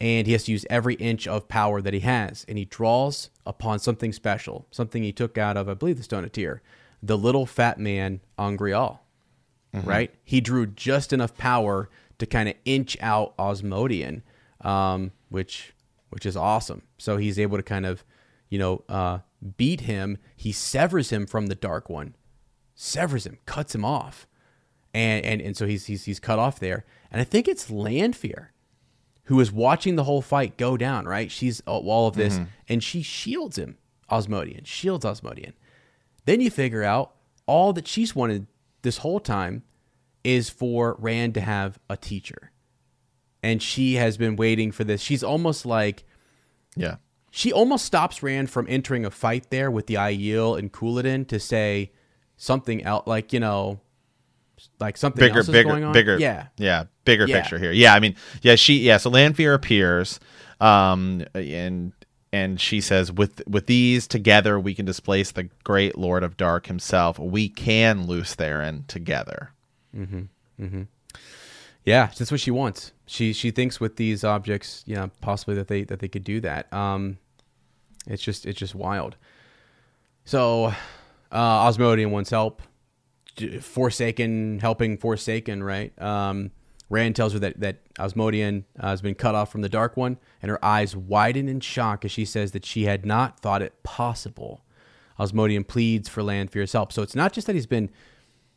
and 0.00 0.26
he 0.26 0.32
has 0.32 0.44
to 0.44 0.52
use 0.52 0.64
every 0.70 0.94
inch 0.94 1.28
of 1.28 1.46
power 1.48 1.82
that 1.82 1.92
he 1.92 2.00
has. 2.00 2.46
And 2.48 2.56
he 2.56 2.64
draws 2.64 3.28
upon 3.44 3.78
something 3.80 4.12
special, 4.14 4.66
something 4.70 5.02
he 5.02 5.12
took 5.12 5.36
out 5.36 5.58
of, 5.58 5.68
I 5.68 5.74
believe, 5.74 5.98
the 5.98 6.02
Stone 6.02 6.24
of 6.24 6.32
Tear, 6.32 6.62
the 7.02 7.18
little 7.18 7.44
fat 7.44 7.78
man 7.78 8.20
angreal, 8.38 9.02
right? 9.72 10.14
He 10.24 10.40
drew 10.40 10.66
just 10.66 11.12
enough 11.12 11.36
power 11.36 11.88
to 12.18 12.26
kind 12.26 12.48
of 12.48 12.54
inch 12.64 12.96
out 13.00 13.34
Asmodean, 13.38 14.22
um, 14.62 15.12
which 15.28 15.74
which 16.10 16.26
is 16.26 16.36
awesome. 16.36 16.82
So 16.98 17.16
he's 17.16 17.38
able 17.38 17.56
to 17.56 17.62
kind 17.62 17.86
of, 17.86 18.04
you 18.48 18.58
know, 18.58 18.84
uh, 18.88 19.18
beat 19.56 19.82
him. 19.82 20.18
He 20.36 20.52
severs 20.52 21.10
him 21.10 21.26
from 21.26 21.46
the 21.46 21.54
Dark 21.54 21.88
One, 21.88 22.16
severs 22.74 23.26
him, 23.26 23.38
cuts 23.46 23.74
him 23.74 23.84
off, 23.84 24.26
and 24.92 25.24
and 25.24 25.40
and 25.40 25.56
so 25.56 25.66
he's 25.66 25.86
he's 25.86 26.04
he's 26.04 26.20
cut 26.20 26.38
off 26.38 26.58
there. 26.58 26.84
And 27.10 27.20
I 27.20 27.24
think 27.24 27.48
it's 27.48 27.70
Lanfear 27.70 28.52
who 29.24 29.38
is 29.38 29.52
watching 29.52 29.94
the 29.94 30.02
whole 30.02 30.20
fight 30.22 30.56
go 30.56 30.76
down, 30.76 31.06
right? 31.06 31.30
She's 31.30 31.62
uh, 31.64 31.78
all 31.78 32.08
of 32.08 32.16
this, 32.16 32.40
and 32.68 32.82
she 32.82 33.00
shields 33.00 33.56
him, 33.56 33.78
Asmodean, 34.10 34.64
shields 34.64 35.04
Asmodean. 35.04 35.52
Then 36.24 36.40
you 36.40 36.50
figure 36.50 36.82
out 36.82 37.12
all 37.46 37.72
that 37.74 37.86
she's 37.86 38.12
wanted 38.16 38.48
this 38.82 38.98
whole 38.98 39.20
time 39.20 39.62
is 40.24 40.50
for 40.50 40.96
Rand 40.98 41.34
to 41.34 41.40
have 41.40 41.78
a 41.88 41.96
teacher. 41.96 42.50
And 43.42 43.62
she 43.62 43.94
has 43.94 44.16
been 44.16 44.36
waiting 44.36 44.70
for 44.70 44.84
this. 44.84 45.00
She's 45.00 45.22
almost 45.24 45.64
like 45.64 46.04
Yeah. 46.76 46.96
she 47.30 47.52
almost 47.52 47.84
stops 47.86 48.22
Rand 48.22 48.50
from 48.50 48.66
entering 48.68 49.04
a 49.06 49.10
fight 49.10 49.50
there 49.50 49.70
with 49.70 49.86
the 49.86 49.94
Aiel 49.94 50.58
and 50.58 50.70
Couladin 50.72 51.26
to 51.28 51.40
say 51.40 51.92
something 52.36 52.82
else, 52.84 53.06
like 53.06 53.32
you 53.32 53.40
know, 53.40 53.80
like 54.78 54.96
something 54.98 55.20
bigger, 55.24 55.38
else 55.38 55.48
is 55.48 55.52
bigger, 55.52 55.70
going 55.70 55.84
on. 55.84 55.92
bigger, 55.94 56.18
yeah, 56.18 56.48
yeah, 56.58 56.84
bigger 57.06 57.26
Yeah. 57.26 57.40
picture 57.40 57.58
here. 57.58 57.72
Yeah, 57.72 57.94
I 57.94 58.00
mean, 58.00 58.14
yeah, 58.42 58.56
she, 58.56 58.80
yeah. 58.80 58.98
So 58.98 59.08
Lanfear 59.08 59.54
appears, 59.54 60.20
um, 60.60 61.24
and 61.34 61.92
and 62.32 62.60
she 62.60 62.80
says, 62.80 63.10
with 63.10 63.42
with 63.48 63.66
these 63.66 64.06
together, 64.06 64.58
we 64.58 64.74
can 64.74 64.86
displace 64.86 65.32
the 65.32 65.44
great 65.64 65.98
Lord 65.98 66.22
of 66.22 66.36
Dark 66.36 66.66
himself. 66.66 67.18
We 67.18 67.48
can 67.48 68.06
Lews 68.06 68.36
Therin 68.36 68.86
together. 68.86 69.52
yeah. 71.84 72.10
That's 72.16 72.30
what 72.30 72.40
she 72.40 72.50
wants. 72.50 72.92
She 73.06 73.32
she 73.32 73.50
thinks 73.50 73.80
with 73.80 73.96
these 73.96 74.22
objects, 74.22 74.84
yeah, 74.86 75.08
possibly 75.20 75.56
that 75.56 75.68
they 75.68 75.82
that 75.84 75.98
they 75.98 76.08
could 76.08 76.24
do 76.24 76.40
that. 76.40 76.72
Um, 76.72 77.18
it's 78.06 78.22
just 78.22 78.46
it's 78.46 78.58
just 78.58 78.74
wild. 78.74 79.16
So, 80.24 80.66
uh, 81.32 81.68
Asmodean 81.68 82.10
wants 82.10 82.30
help. 82.30 82.62
Forsaken 83.60 84.58
helping 84.58 84.98
Forsaken, 84.98 85.62
right? 85.62 86.00
Um, 86.00 86.50
Rand 86.90 87.16
tells 87.16 87.32
her 87.32 87.38
that 87.38 87.60
that 87.60 87.78
Asmodean 87.98 88.66
uh, 88.78 88.88
has 88.88 89.00
been 89.00 89.14
cut 89.14 89.34
off 89.34 89.50
from 89.50 89.62
the 89.62 89.68
Dark 89.68 89.96
One, 89.96 90.18
and 90.42 90.50
her 90.50 90.62
eyes 90.62 90.94
widen 90.94 91.48
in 91.48 91.60
shock 91.60 92.04
as 92.04 92.10
she 92.10 92.24
says 92.24 92.50
that 92.52 92.66
she 92.66 92.84
had 92.84 93.06
not 93.06 93.40
thought 93.40 93.62
it 93.62 93.82
possible. 93.82 94.64
Asmodean 95.18 95.64
pleads 95.64 96.08
for 96.08 96.22
Lanfear's 96.22 96.72
help. 96.72 96.92
So 96.92 97.02
it's 97.02 97.14
not 97.14 97.32
just 97.32 97.46
that 97.46 97.54
he's 97.54 97.66
been 97.66 97.90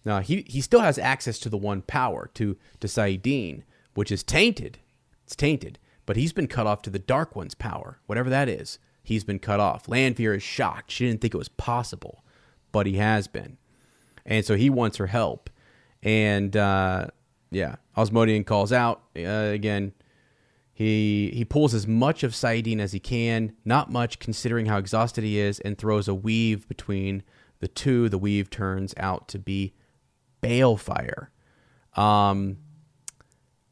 no, 0.04 0.20
he 0.20 0.44
he 0.48 0.62
still 0.62 0.82
has 0.82 0.98
access 0.98 1.40
to 1.40 1.50
the 1.50 1.58
one 1.58 1.84
power 1.84 2.30
to 2.34 2.58
to 2.80 2.88
Saidin, 2.88 3.64
which 3.94 4.12
is 4.12 4.24
tainted. 4.24 4.80
It's 5.26 5.36
tainted, 5.36 5.80
but 6.06 6.18
he's 6.18 6.34
been 6.34 6.48
cut 6.48 6.68
off 6.68 6.82
to 6.84 6.90
the 6.90 7.00
Dark 7.00 7.36
One's 7.36 7.56
power, 7.56 8.00
whatever 8.08 8.30
that 8.30 8.50
is. 8.50 8.80
He's 9.04 9.24
been 9.24 9.40
cut 9.40 9.60
off. 9.60 9.88
Lanfear 9.88 10.34
is 10.34 10.44
shocked. 10.44 10.92
She 10.92 11.06
didn't 11.06 11.22
think 11.22 11.34
it 11.34 11.38
was 11.38 11.50
possible, 11.50 12.24
but 12.72 12.86
he 12.86 12.96
has 12.98 13.28
been, 13.28 13.58
and 14.26 14.44
so 14.46 14.56
he 14.56 14.70
wants 14.70 14.98
her 14.98 15.08
help. 15.08 15.50
And 16.02 16.58
uh, 16.58 17.08
yeah, 17.54 17.76
Asmodean 17.96 18.44
calls 18.44 18.72
out 18.74 19.04
uh, 19.18 19.22
again. 19.22 19.94
He 20.74 21.32
he 21.34 21.46
pulls 21.46 21.74
as 21.74 21.88
much 21.88 22.24
of 22.24 22.32
Saidin 22.32 22.80
as 22.80 22.94
he 22.94 23.00
can, 23.00 23.56
not 23.64 23.92
much 23.92 24.20
considering 24.20 24.66
how 24.66 24.78
exhausted 24.78 25.24
he 25.24 25.40
is, 25.40 25.60
and 25.60 25.78
throws 25.78 26.08
a 26.08 26.16
weave 26.16 26.68
between 26.68 27.24
the 27.60 27.68
two. 27.68 28.10
The 28.10 28.18
weave 28.18 28.50
turns 28.50 28.94
out 28.98 29.28
to 29.30 29.40
be 29.40 29.74
balefire. 30.42 31.28
Um, 31.96 32.58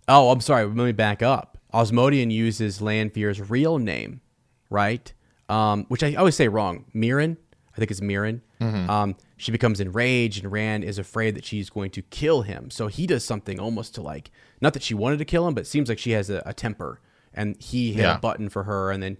oh, 0.08 0.30
I'm 0.30 0.42
sorry. 0.42 0.66
Let 0.66 0.76
me 0.76 0.92
back 0.92 1.24
up. 1.24 1.58
Asmodean 1.74 2.30
uses 2.30 2.82
Lanfear's 2.82 3.50
real 3.50 3.80
name, 3.80 4.22
right? 4.70 5.12
Um, 5.50 5.86
which 5.88 6.04
I 6.04 6.14
always 6.16 6.36
say 6.36 6.48
wrong. 6.48 6.86
Mierin. 6.94 7.38
I 7.74 7.78
think 7.80 7.90
it's 7.90 8.02
Mierin. 8.02 8.42
Um, 8.90 9.16
she 9.42 9.52
becomes 9.52 9.80
enraged, 9.80 10.44
and 10.44 10.52
Rand 10.52 10.84
is 10.84 11.00
afraid 11.00 11.36
that 11.36 11.46
she's 11.46 11.70
going 11.70 11.90
to 11.92 12.02
kill 12.04 12.44
him. 12.44 12.70
So 12.70 12.88
he 12.88 13.08
does 13.08 13.24
something 13.26 13.60
almost 13.60 13.96
to 13.96 14.02
like, 14.02 14.30
not 14.62 14.74
that 14.74 14.84
she 14.84 14.94
wanted 14.94 15.18
to 15.20 15.26
kill 15.26 15.48
him, 15.48 15.54
but 15.56 15.62
it 15.62 15.68
seems 15.68 15.90
like 15.90 15.98
she 16.00 16.12
has 16.12 16.30
a, 16.30 16.44
a 16.46 16.54
temper, 16.54 17.00
and 17.34 17.56
he 17.60 17.94
hit 17.94 18.04
Yeah. 18.04 18.18
a 18.18 18.20
button 18.20 18.50
for 18.50 18.64
her, 18.66 18.92
and 18.92 19.02
then, 19.02 19.18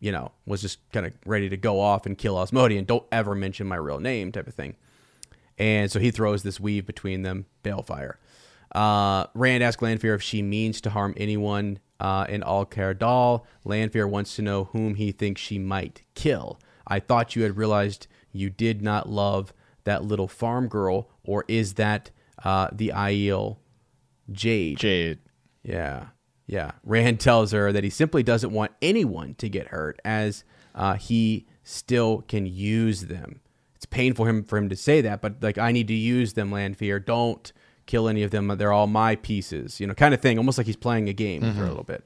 you 0.00 0.10
know, 0.10 0.32
was 0.46 0.62
just 0.62 0.78
kind 0.92 1.06
of 1.06 1.12
ready 1.24 1.48
to 1.48 1.56
go 1.56 1.78
off 1.80 2.06
and 2.06 2.18
kill 2.18 2.40
Asmodean. 2.42 2.84
Don't 2.86 3.06
ever 3.12 3.34
mention 3.36 3.68
my 3.68 3.76
real 3.76 4.00
name, 4.00 4.32
type 4.32 4.48
of 4.48 4.54
thing. 4.54 4.74
And 5.58 5.92
so 5.92 6.00
he 6.00 6.10
throws 6.10 6.42
this 6.42 6.58
weave 6.58 6.84
between 6.84 7.22
them, 7.22 7.46
balefire. 7.62 8.14
Uh, 8.74 9.26
Rand 9.34 9.62
asks 9.62 9.80
Lanfear 9.82 10.14
if 10.14 10.22
she 10.22 10.42
means 10.42 10.80
to 10.80 10.90
harm 10.90 11.14
anyone 11.16 11.78
uh, 12.00 12.26
in 12.28 12.40
Alcair 12.40 12.98
Dal. 12.98 13.46
Lanfear 13.64 14.08
wants 14.08 14.34
to 14.36 14.42
know 14.42 14.64
whom 14.64 14.96
he 14.96 15.12
thinks 15.12 15.40
she 15.40 15.58
might 15.58 16.02
kill. 16.14 16.58
I 16.88 16.98
thought 16.98 17.36
you 17.36 17.42
had 17.44 17.56
realized 17.56 18.08
you 18.32 18.50
did 18.50 18.82
not 18.82 19.08
love 19.08 19.52
that 19.84 20.04
little 20.04 20.28
farm 20.28 20.68
girl, 20.68 21.10
or 21.24 21.44
is 21.48 21.74
that 21.74 22.10
uh, 22.44 22.68
the 22.72 22.92
Aiel 22.94 23.58
Jade? 24.30 24.78
Jade. 24.78 25.18
Yeah, 25.62 26.06
yeah. 26.46 26.72
Rand 26.84 27.20
tells 27.20 27.52
her 27.52 27.72
that 27.72 27.84
he 27.84 27.90
simply 27.90 28.22
doesn't 28.22 28.52
want 28.52 28.72
anyone 28.80 29.34
to 29.34 29.48
get 29.48 29.68
hurt, 29.68 30.00
as 30.04 30.44
uh, 30.74 30.94
he 30.94 31.46
still 31.62 32.22
can 32.22 32.46
use 32.46 33.02
them. 33.02 33.40
It's 33.76 33.86
painful 33.86 34.24
for 34.24 34.28
him 34.30 34.44
for 34.44 34.58
him 34.58 34.68
to 34.68 34.76
say 34.76 35.00
that, 35.00 35.20
but 35.20 35.42
like 35.42 35.58
I 35.58 35.72
need 35.72 35.88
to 35.88 35.94
use 35.94 36.34
them, 36.34 36.52
Lanfear. 36.52 37.00
Don't 37.00 37.52
kill 37.86 38.08
any 38.08 38.22
of 38.22 38.30
them. 38.30 38.48
They're 38.56 38.72
all 38.72 38.86
my 38.86 39.16
pieces, 39.16 39.80
you 39.80 39.86
know, 39.86 39.94
kind 39.94 40.14
of 40.14 40.20
thing. 40.20 40.38
Almost 40.38 40.58
like 40.58 40.66
he's 40.66 40.76
playing 40.76 41.08
a 41.08 41.12
game 41.12 41.42
with 41.42 41.56
her 41.56 41.64
a 41.64 41.68
little 41.68 41.82
bit. 41.82 42.04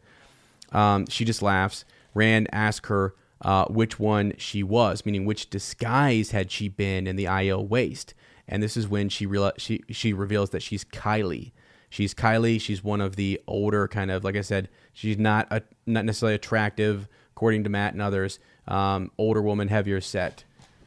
Um, 0.72 1.06
she 1.06 1.24
just 1.24 1.42
laughs. 1.42 1.84
Rand 2.14 2.48
asks 2.50 2.88
her 2.88 3.14
uh, 3.42 3.66
which 3.66 3.98
one 3.98 4.32
she 4.38 4.62
was, 4.62 5.04
meaning 5.04 5.24
which 5.24 5.50
disguise 5.50 6.30
had 6.30 6.50
she 6.50 6.68
been 6.68 7.06
in 7.06 7.16
the 7.16 7.24
Aiel 7.24 7.66
waste. 7.66 8.14
And 8.48 8.62
this 8.62 8.76
is 8.76 8.86
when 8.88 9.08
she 9.08 9.26
reala- 9.26 9.58
she 9.58 9.82
she 9.90 10.12
reveals 10.12 10.50
that 10.50 10.62
she's 10.62 10.84
Keille. 10.84 11.50
She's 11.90 12.14
Keille. 12.14 12.60
She's 12.60 12.82
one 12.84 13.00
of 13.00 13.16
the 13.16 13.40
older 13.46 13.88
kind 13.88 14.10
of 14.10 14.24
like 14.24 14.36
I 14.36 14.40
said. 14.42 14.68
She's 14.92 15.18
not 15.18 15.46
a, 15.50 15.62
not 15.84 16.04
necessarily 16.04 16.36
attractive, 16.36 17.08
according 17.32 17.64
to 17.64 17.70
Mat 17.70 17.92
and 17.92 18.00
others. 18.02 18.38
Um, 18.68 19.10
older 19.18 19.42
woman, 19.42 19.68
heavier 19.68 20.00
set. 20.00 20.44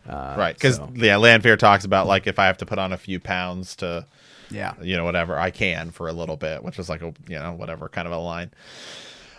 Uh, 0.07 0.35
Right, 0.37 0.55
because 0.55 0.77
so, 0.77 0.89
yeah, 0.95 1.17
Lanfear 1.17 1.57
talks 1.57 1.85
about 1.85 2.07
like 2.07 2.25
if 2.25 2.39
I 2.39 2.47
have 2.47 2.57
to 2.57 2.65
put 2.65 2.79
on 2.79 2.93
a 2.93 2.97
few 2.97 3.19
pounds 3.19 3.75
to, 3.77 4.05
yeah, 4.49 4.73
you 4.81 4.97
know, 4.97 5.03
whatever 5.03 5.37
I 5.37 5.51
can 5.51 5.91
for 5.91 6.07
a 6.07 6.13
little 6.13 6.37
bit, 6.37 6.63
which 6.63 6.79
is 6.79 6.89
like 6.89 7.01
a 7.01 7.13
you 7.27 7.37
know 7.37 7.53
whatever 7.53 7.87
kind 7.89 8.07
of 8.07 8.13
a 8.13 8.17
line. 8.17 8.51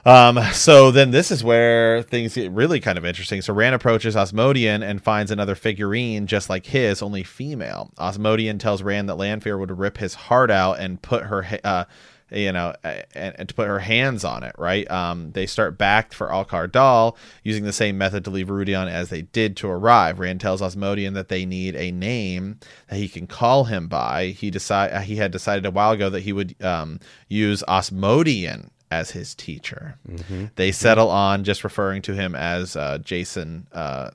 Um, 0.05 0.41
so 0.53 0.91
then 0.91 1.11
this 1.11 1.31
is 1.31 1.45
where 1.45 2.03
things 2.03 2.35
get 2.35 2.51
really 2.53 2.81
kind 2.81 2.97
of 2.97 3.05
interesting. 3.05 3.43
So 3.43 3.53
Rand 3.53 3.75
approaches 3.75 4.17
Asmodean 4.17 4.83
and 4.83 5.03
finds 5.03 5.31
another 5.31 5.55
figurine 5.55 6.27
just 6.27 6.49
like 6.49 6.67
his, 6.67 7.03
only 7.03 7.23
female. 7.23 7.91
Asmodean 7.99 8.59
tells 8.59 8.83
Rand 8.83 9.09
that 9.09 9.17
Lanfear 9.17 9.59
would 9.59 9.79
rip 9.79 9.99
his 9.99 10.15
heart 10.15 10.51
out 10.51 10.81
and 10.81 11.03
put 11.03 11.25
her, 11.25 11.47
uh, 11.65 11.85
you 12.31 12.53
know, 12.53 12.75
and, 12.83 13.05
and 13.15 13.49
to 13.49 13.55
put 13.55 13.67
her 13.67 13.81
hands 13.81 14.25
on 14.25 14.43
it. 14.43 14.55
Right? 14.57 14.91
Um, 14.91 15.33
they 15.33 15.47
start 15.47 15.77
back 15.77 16.15
for 16.15 16.29
Alcair 16.29 16.71
Dal 16.71 17.19
using 17.43 17.65
the 17.65 17.73
same 17.73 17.99
method 17.99 18.25
to 18.25 18.31
leave 18.31 18.47
Rhuidean 18.49 18.89
as 18.89 19.11
they 19.11 19.23
did 19.23 19.57
to 19.59 19.69
arrive. 19.69 20.19
Rand 20.19 20.41
tells 20.41 20.63
Asmodean 20.63 21.13
that 21.15 21.29
they 21.29 21.45
need 21.45 21.77
a 21.77 21.91
name 21.91 22.59
that 22.89 22.97
he 22.97 23.09
can 23.09 23.27
call 23.27 23.65
him 23.65 23.87
by. 23.89 24.29
He 24.29 24.51
decide 24.51 25.03
he 25.03 25.17
had 25.17 25.31
decided 25.31 25.67
a 25.67 25.71
while 25.71 25.91
ago 25.91 26.09
that 26.09 26.23
he 26.23 26.33
would 26.33 26.61
um, 26.63 27.01
use 27.29 27.63
Asmodean 27.69 28.71
as 28.91 29.13
his 29.13 29.35
teacher. 29.35 29.97
They 30.57 30.73
settle 30.73 31.11
on 31.11 31.45
just 31.45 31.65
referring 31.65 32.03
to 32.03 32.15
him 32.15 32.35
as 32.35 32.77
uh, 32.77 32.99
Jasin. 32.99 33.67
Uh, 33.73 34.11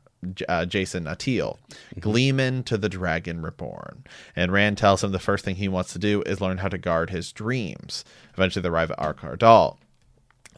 uh, 0.49 0.65
Jasin 0.65 1.03
Natael, 1.03 1.59
Gleeman 1.99 2.63
to 2.63 2.79
the 2.79 2.89
Dragon 2.89 3.43
Reborn. 3.43 4.05
And 4.35 4.51
Rand 4.51 4.75
tells 4.75 5.03
him 5.03 5.11
the 5.11 5.19
first 5.19 5.45
thing 5.45 5.57
he 5.57 5.67
wants 5.67 5.93
to 5.93 5.99
do 5.99 6.23
is 6.23 6.41
learn 6.41 6.57
how 6.57 6.67
to 6.67 6.79
guard 6.79 7.11
his 7.11 7.31
dreams. 7.31 8.03
Eventually, 8.33 8.63
they 8.63 8.69
arrive 8.69 8.89
at 8.89 8.97
Alcair 8.97 9.37
Dal. 9.37 9.77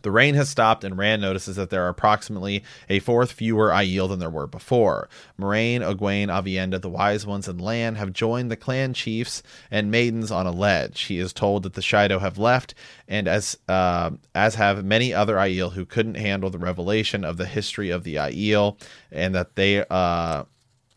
The 0.07 0.11
rain 0.11 0.35
has 0.35 0.47
stopped, 0.47 0.85
and 0.85 0.97
Rand 0.97 1.21
notices 1.21 1.57
that 1.57 1.69
there 1.69 1.84
are 1.84 1.89
approximately 1.89 2.63
a 2.88 2.99
fourth 2.99 3.34
fewer 3.34 3.71
Aiel 3.71 4.07
than 4.07 4.19
there 4.19 4.29
were 4.29 4.47
before. 4.47 5.09
Moiraine, 5.38 5.81
Egwene, 5.81 6.29
Aviendha, 6.29 6.79
the 6.79 6.88
Wise 6.88 7.25
Ones, 7.25 7.45
and 7.45 7.59
Lan 7.59 7.95
have 7.95 8.13
joined 8.13 8.49
the 8.49 8.55
clan 8.55 8.93
chiefs 8.93 9.43
and 9.69 9.91
maidens 9.91 10.31
on 10.31 10.47
a 10.47 10.51
ledge. 10.51 11.01
He 11.01 11.19
is 11.19 11.34
told 11.34 11.63
that 11.63 11.73
the 11.73 11.81
Shaido 11.81 12.21
have 12.21 12.38
left, 12.38 12.73
and 13.05 13.27
as 13.27 13.57
uh, 13.67 14.11
as 14.34 14.55
have 14.55 14.85
many 14.85 15.13
other 15.13 15.35
Aiel 15.35 15.73
who 15.73 15.84
couldn't 15.84 16.15
handle 16.15 16.49
the 16.49 16.57
revelation 16.57 17.25
of 17.25 17.35
the 17.35 17.45
history 17.45 17.89
of 17.89 18.05
the 18.05 18.15
Aiel, 18.15 18.79
and 19.11 19.35
that 19.35 19.57
they 19.57 19.84
uh, 19.89 20.45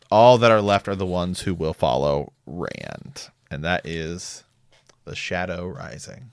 all 0.08 0.38
that 0.38 0.52
are 0.52 0.62
left 0.62 0.86
are 0.86 0.94
the 0.94 1.04
ones 1.04 1.40
who 1.40 1.54
will 1.54 1.74
follow 1.74 2.32
Rand, 2.46 3.30
and 3.50 3.64
that 3.64 3.84
is 3.84 4.44
the 5.04 5.16
Shadow 5.16 5.66
Rising. 5.66 6.30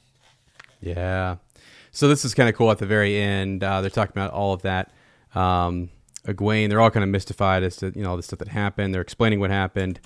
Yeah. 0.80 1.38
So 1.98 2.08
this 2.08 2.24
is 2.24 2.36
kind 2.36 2.48
of 2.48 2.54
cool 2.54 2.70
at 2.70 2.78
the 2.78 2.86
very 2.86 3.20
end. 3.20 3.64
Uh, 3.64 3.82
they're 3.82 3.90
talking 3.90 4.14
about 4.14 4.30
all 4.30 4.54
of 4.54 4.62
that. 4.62 4.92
Um, 5.34 5.90
Egwene, 6.28 6.70
they're 6.70 6.80
all 6.80 6.92
kind 6.92 7.04
of 7.04 7.10
mystified 7.10 7.64
as 7.64 7.76
to 7.78 7.92
you 7.96 8.04
know 8.04 8.12
all 8.12 8.18
the 8.18 8.22
stuff 8.22 8.38
that 8.38 8.50
happened. 8.50 8.94
They're 8.94 9.02
explaining 9.02 9.40
what 9.40 9.50
happened. 9.50 10.00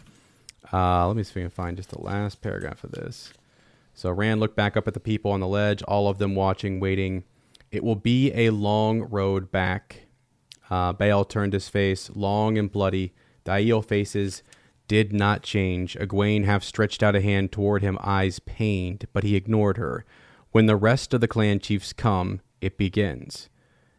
Uh, 0.72 1.06
let 1.06 1.18
me 1.18 1.24
see 1.24 1.32
if 1.32 1.38
I 1.38 1.42
can 1.42 1.50
find 1.50 1.76
just 1.76 1.90
the 1.90 2.00
last 2.00 2.42
paragraph 2.42 2.86
of 2.86 2.94
this. 2.94 3.34
So 3.94 4.10
Rand 4.10 4.40
looked 4.40 4.56
back 4.56 4.78
up 4.78 4.88
at 4.88 4.94
the 4.94 5.02
people 5.02 5.34
on 5.34 5.42
the 5.42 5.50
ledge, 5.50 5.84
all 5.84 6.08
of 6.08 6.18
them 6.18 6.34
watching, 6.34 6.80
waiting. 6.80 7.26
It 7.72 7.84
will 7.84 7.98
be 7.98 8.32
a 8.36 8.52
long 8.52 9.02
road 9.02 9.52
back. 9.52 10.04
Uh, 10.70 10.94
turned 11.26 11.52
his 11.52 11.68
face, 11.68 12.10
long 12.16 12.58
and 12.58 12.72
bloody. 12.72 13.12
The 13.44 13.52
Aiel 13.52 13.84
faces 13.84 14.44
did 14.88 15.12
not 15.12 15.44
change. 15.44 15.96
Egwene 15.96 16.46
half 16.46 16.64
stretched 16.64 17.04
out 17.04 17.18
a 17.18 17.22
hand 17.22 17.52
toward 17.52 17.82
him, 17.82 17.98
eyes 18.02 18.40
pained, 18.40 19.10
but 19.12 19.26
he 19.26 19.36
ignored 19.36 19.76
her. 19.76 20.06
When 20.52 20.66
the 20.66 20.76
rest 20.76 21.14
of 21.14 21.22
the 21.22 21.28
clan 21.28 21.60
chiefs 21.60 21.94
come, 21.94 22.42
it 22.60 22.78
begins. 22.78 23.50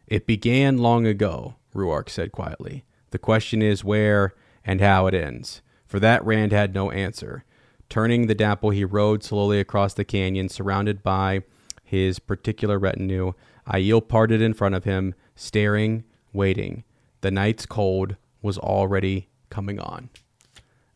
It 0.07 0.27
began 0.27 0.77
long 0.77 1.07
ago, 1.07 1.55
Rhuarc 1.73 2.09
said 2.09 2.31
quietly. 2.31 2.85
The 3.09 3.19
question 3.19 3.61
is 3.61 3.83
where 3.83 4.33
and 4.63 4.79
how 4.79 5.07
it 5.07 5.13
ends. 5.13 5.61
For 5.87 5.99
that, 5.99 6.23
Rand 6.25 6.51
had 6.51 6.73
no 6.73 6.91
answer. 6.91 7.43
Turning 7.89 8.27
the 8.27 8.35
dapple, 8.35 8.69
he 8.69 8.85
rode 8.85 9.23
slowly 9.23 9.59
across 9.59 9.93
the 9.93 10.05
canyon, 10.05 10.49
surrounded 10.49 11.03
by 11.03 11.43
his 11.83 12.19
particular 12.19 12.79
retinue. 12.79 13.33
Aiel 13.67 14.07
parted 14.07 14.41
in 14.41 14.53
front 14.53 14.75
of 14.75 14.83
him, 14.83 15.15
staring, 15.35 16.03
waiting. 16.33 16.83
The 17.21 17.31
night's 17.31 17.65
cold 17.65 18.15
was 18.41 18.57
already 18.57 19.29
coming 19.49 19.79
on. 19.79 20.09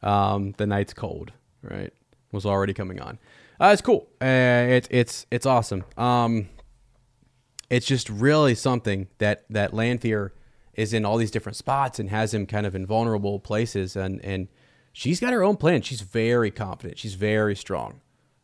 Um, 0.01 0.53
the 0.57 0.67
night's 0.67 0.93
cold, 0.93 1.33
right? 1.61 1.93
Was 2.31 2.45
already 2.45 2.73
coming 2.73 2.99
on. 2.99 3.19
Uh, 3.59 3.69
it's 3.73 3.81
cool. 3.81 4.07
Uh, 4.21 4.67
it's 4.69 4.87
it's 4.91 5.25
it's 5.31 5.45
awesome. 5.45 5.83
Um, 5.97 6.49
it's 7.69 7.85
just 7.85 8.09
really 8.09 8.55
something 8.55 9.07
that 9.17 9.45
that 9.49 9.73
Lanfear 9.73 10.33
is 10.73 10.93
in 10.93 11.05
all 11.05 11.17
these 11.17 11.31
different 11.31 11.55
spots 11.55 11.99
and 11.99 12.09
has 12.09 12.33
him 12.33 12.45
kind 12.45 12.65
of 12.65 12.75
in 12.75 12.85
vulnerable 12.85 13.39
places 13.39 13.95
and 13.95 14.23
and 14.23 14.47
she's 14.93 15.19
got 15.19 15.33
her 15.33 15.43
own 15.43 15.57
plan. 15.57 15.81
She's 15.81 16.01
very 16.01 16.51
confident. 16.51 16.97
She's 16.97 17.13
very 17.13 17.55
strong. 17.55 18.01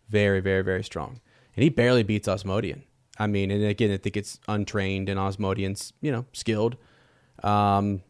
Very, 0.10 0.40
very, 0.40 0.64
very 0.64 0.84
strong. 0.84 1.20
And 1.56 1.64
he 1.64 1.70
barely 1.70 2.04
beats 2.04 2.28
Asmodean. 2.28 2.84
I 3.18 3.28
mean, 3.28 3.52
and 3.52 3.64
again, 3.64 3.92
I 3.92 3.98
think 3.98 4.18
it's 4.18 4.40
untrained 4.48 5.10
and 5.10 5.20
Asmodean's, 5.20 5.94
you 6.02 6.12
know, 6.12 6.26
skilled. 6.34 6.78
Um, 7.44 8.02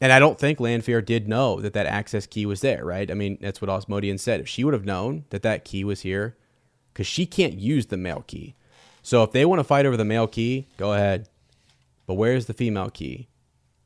and 0.00 0.12
I 0.12 0.18
don't 0.18 0.38
think 0.38 0.60
Lanfear 0.60 1.02
did 1.02 1.28
know 1.28 1.60
that 1.60 1.72
that 1.74 1.86
access 1.86 2.26
key 2.26 2.46
was 2.46 2.60
there, 2.60 2.84
right? 2.84 3.10
I 3.10 3.14
mean, 3.14 3.38
that's 3.40 3.60
what 3.60 3.70
Asmodean 3.70 4.18
said. 4.18 4.40
If 4.40 4.48
she 4.48 4.64
would 4.64 4.74
have 4.74 4.84
known 4.84 5.24
that 5.30 5.42
that 5.42 5.64
key 5.64 5.84
was 5.84 6.00
here, 6.00 6.36
because 6.92 7.06
she 7.06 7.26
can't 7.26 7.54
use 7.54 7.86
the 7.86 7.96
male 7.96 8.24
key. 8.26 8.54
So 9.02 9.22
if 9.22 9.32
they 9.32 9.44
want 9.44 9.60
to 9.60 9.64
fight 9.64 9.86
over 9.86 9.96
the 9.96 10.04
male 10.04 10.26
key, 10.26 10.66
go 10.76 10.92
ahead. 10.94 11.28
But 12.06 12.14
where's 12.14 12.46
the 12.46 12.54
female 12.54 12.90
key? 12.90 13.28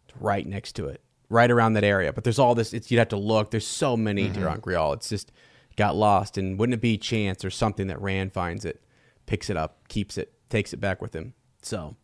It's 0.08 0.16
right 0.18 0.46
next 0.46 0.72
to 0.76 0.88
it, 0.88 1.00
right 1.28 1.50
around 1.50 1.74
that 1.74 1.84
area. 1.84 2.12
But 2.12 2.24
there's 2.24 2.38
all 2.38 2.54
this. 2.54 2.72
It's 2.72 2.90
you'd 2.90 2.98
have 2.98 3.08
to 3.08 3.16
look. 3.16 3.50
There's 3.50 3.66
so 3.66 3.96
many 3.96 4.28
Mm-hmm. 4.28 4.46
on 4.46 4.60
Grial. 4.60 4.94
It's 4.94 5.08
just 5.08 5.30
got 5.76 5.94
lost. 5.96 6.38
And 6.38 6.58
wouldn't 6.58 6.74
it 6.74 6.80
be 6.80 6.96
chance 6.96 7.44
or 7.44 7.50
something 7.50 7.86
that 7.88 8.00
Rand 8.00 8.32
finds 8.32 8.64
it, 8.64 8.82
picks 9.26 9.50
it 9.50 9.56
up, 9.56 9.86
keeps 9.88 10.16
it, 10.16 10.32
takes 10.48 10.72
it 10.72 10.80
back 10.80 11.02
with 11.02 11.14
him? 11.14 11.34
So 11.62 11.96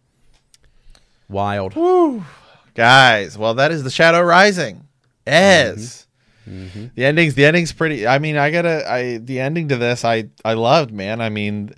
wild. 1.28 1.74
Guys. 2.75 3.37
Well, 3.39 3.55
that 3.55 3.73
is 3.73 3.83
the 3.83 3.91
Shadow 3.91 4.23
Rising. 4.23 4.87
Ez. 5.27 6.07
The 6.97 7.05
ending's 7.05 7.35
the 7.35 7.45
ending's 7.45 7.73
pretty. 7.73 8.07
I 8.07 8.19
mean, 8.19 8.37
I 8.37 8.51
gotta. 8.51 8.91
I 8.91 9.19
the 9.19 9.41
ending 9.41 9.69
to 9.69 9.77
this, 9.77 10.05
I 10.05 10.31
I 10.45 10.55
loved, 10.55 10.93
man. 10.93 11.21
I 11.21 11.29
mean, 11.29 11.73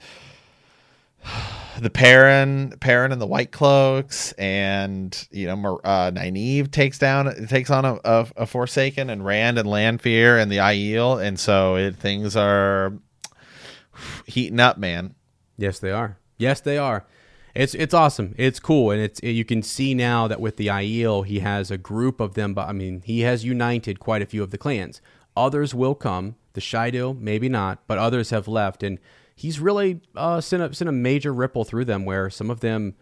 the 1.80 1.90
Perrin, 1.90 2.74
Perrin 2.80 3.12
and 3.12 3.20
the 3.20 3.26
White 3.26 3.52
Cloaks, 3.52 4.32
and 4.32 5.28
you 5.30 5.46
know, 5.46 5.80
uh, 5.84 6.10
Nynaeve 6.12 6.70
takes 6.70 6.98
down, 6.98 7.46
takes 7.48 7.70
on 7.70 7.84
a, 7.84 7.98
a, 8.04 8.26
a 8.36 8.46
Forsaken, 8.46 9.10
and 9.10 9.24
Rand 9.24 9.58
and 9.58 9.68
Lanfear 9.68 10.38
and 10.38 10.50
the 10.50 10.58
Aiel, 10.58 11.22
and 11.22 11.38
so 11.38 11.76
it, 11.76 11.96
things 11.96 12.36
are 12.36 12.94
heating 14.26 14.60
up, 14.60 14.78
man. 14.78 15.14
Yes, 15.58 15.78
they 15.78 15.90
are. 15.90 16.18
Yes, 16.38 16.60
they 16.60 16.78
are. 16.78 17.04
It's 17.54 17.74
it's 17.74 17.92
awesome. 17.92 18.34
It's 18.38 18.58
cool, 18.58 18.90
and 18.90 19.00
it's 19.00 19.22
you 19.22 19.44
can 19.44 19.62
see 19.62 19.94
now 19.94 20.26
that 20.26 20.40
with 20.40 20.56
the 20.56 20.68
Aiel, 20.68 21.26
he 21.26 21.40
has 21.40 21.70
a 21.70 21.76
group 21.76 22.20
of 22.20 22.34
them. 22.34 22.54
But 22.54 22.68
I 22.68 22.72
mean, 22.72 23.02
he 23.04 23.20
has 23.20 23.44
united 23.44 24.00
quite 24.00 24.22
a 24.22 24.26
few 24.26 24.42
of 24.42 24.50
the 24.50 24.58
clans. 24.58 25.00
Others 25.36 25.74
will 25.74 25.94
come. 25.94 26.36
The 26.54 26.60
Shaido, 26.60 27.18
maybe 27.18 27.48
not, 27.48 27.86
but 27.86 27.96
others 27.98 28.28
have 28.30 28.46
left, 28.46 28.82
and 28.82 28.98
he's 29.34 29.58
really 29.58 30.00
uh, 30.14 30.40
sent 30.40 30.62
a 30.62 30.74
sent 30.74 30.88
a 30.88 30.92
major 30.92 31.32
ripple 31.32 31.64
through 31.64 31.86
them, 31.86 32.04
where 32.04 32.30
some 32.30 32.50
of 32.50 32.60
them 32.60 32.94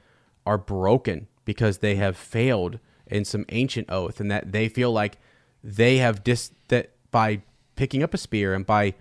are 0.46 0.58
broken 0.58 1.26
because 1.44 1.78
they 1.78 1.96
have 1.96 2.16
failed 2.16 2.78
in 3.06 3.24
some 3.24 3.44
ancient 3.50 3.90
oath, 3.90 4.20
and 4.20 4.30
that 4.30 4.52
they 4.52 4.68
feel 4.68 4.92
like 4.92 5.18
they 5.62 5.98
have 5.98 6.24
dis 6.24 6.52
that 6.68 6.90
by 7.10 7.42
picking 7.76 8.02
up 8.02 8.14
a 8.14 8.18
spear 8.18 8.54
and 8.54 8.66
by 8.66 8.94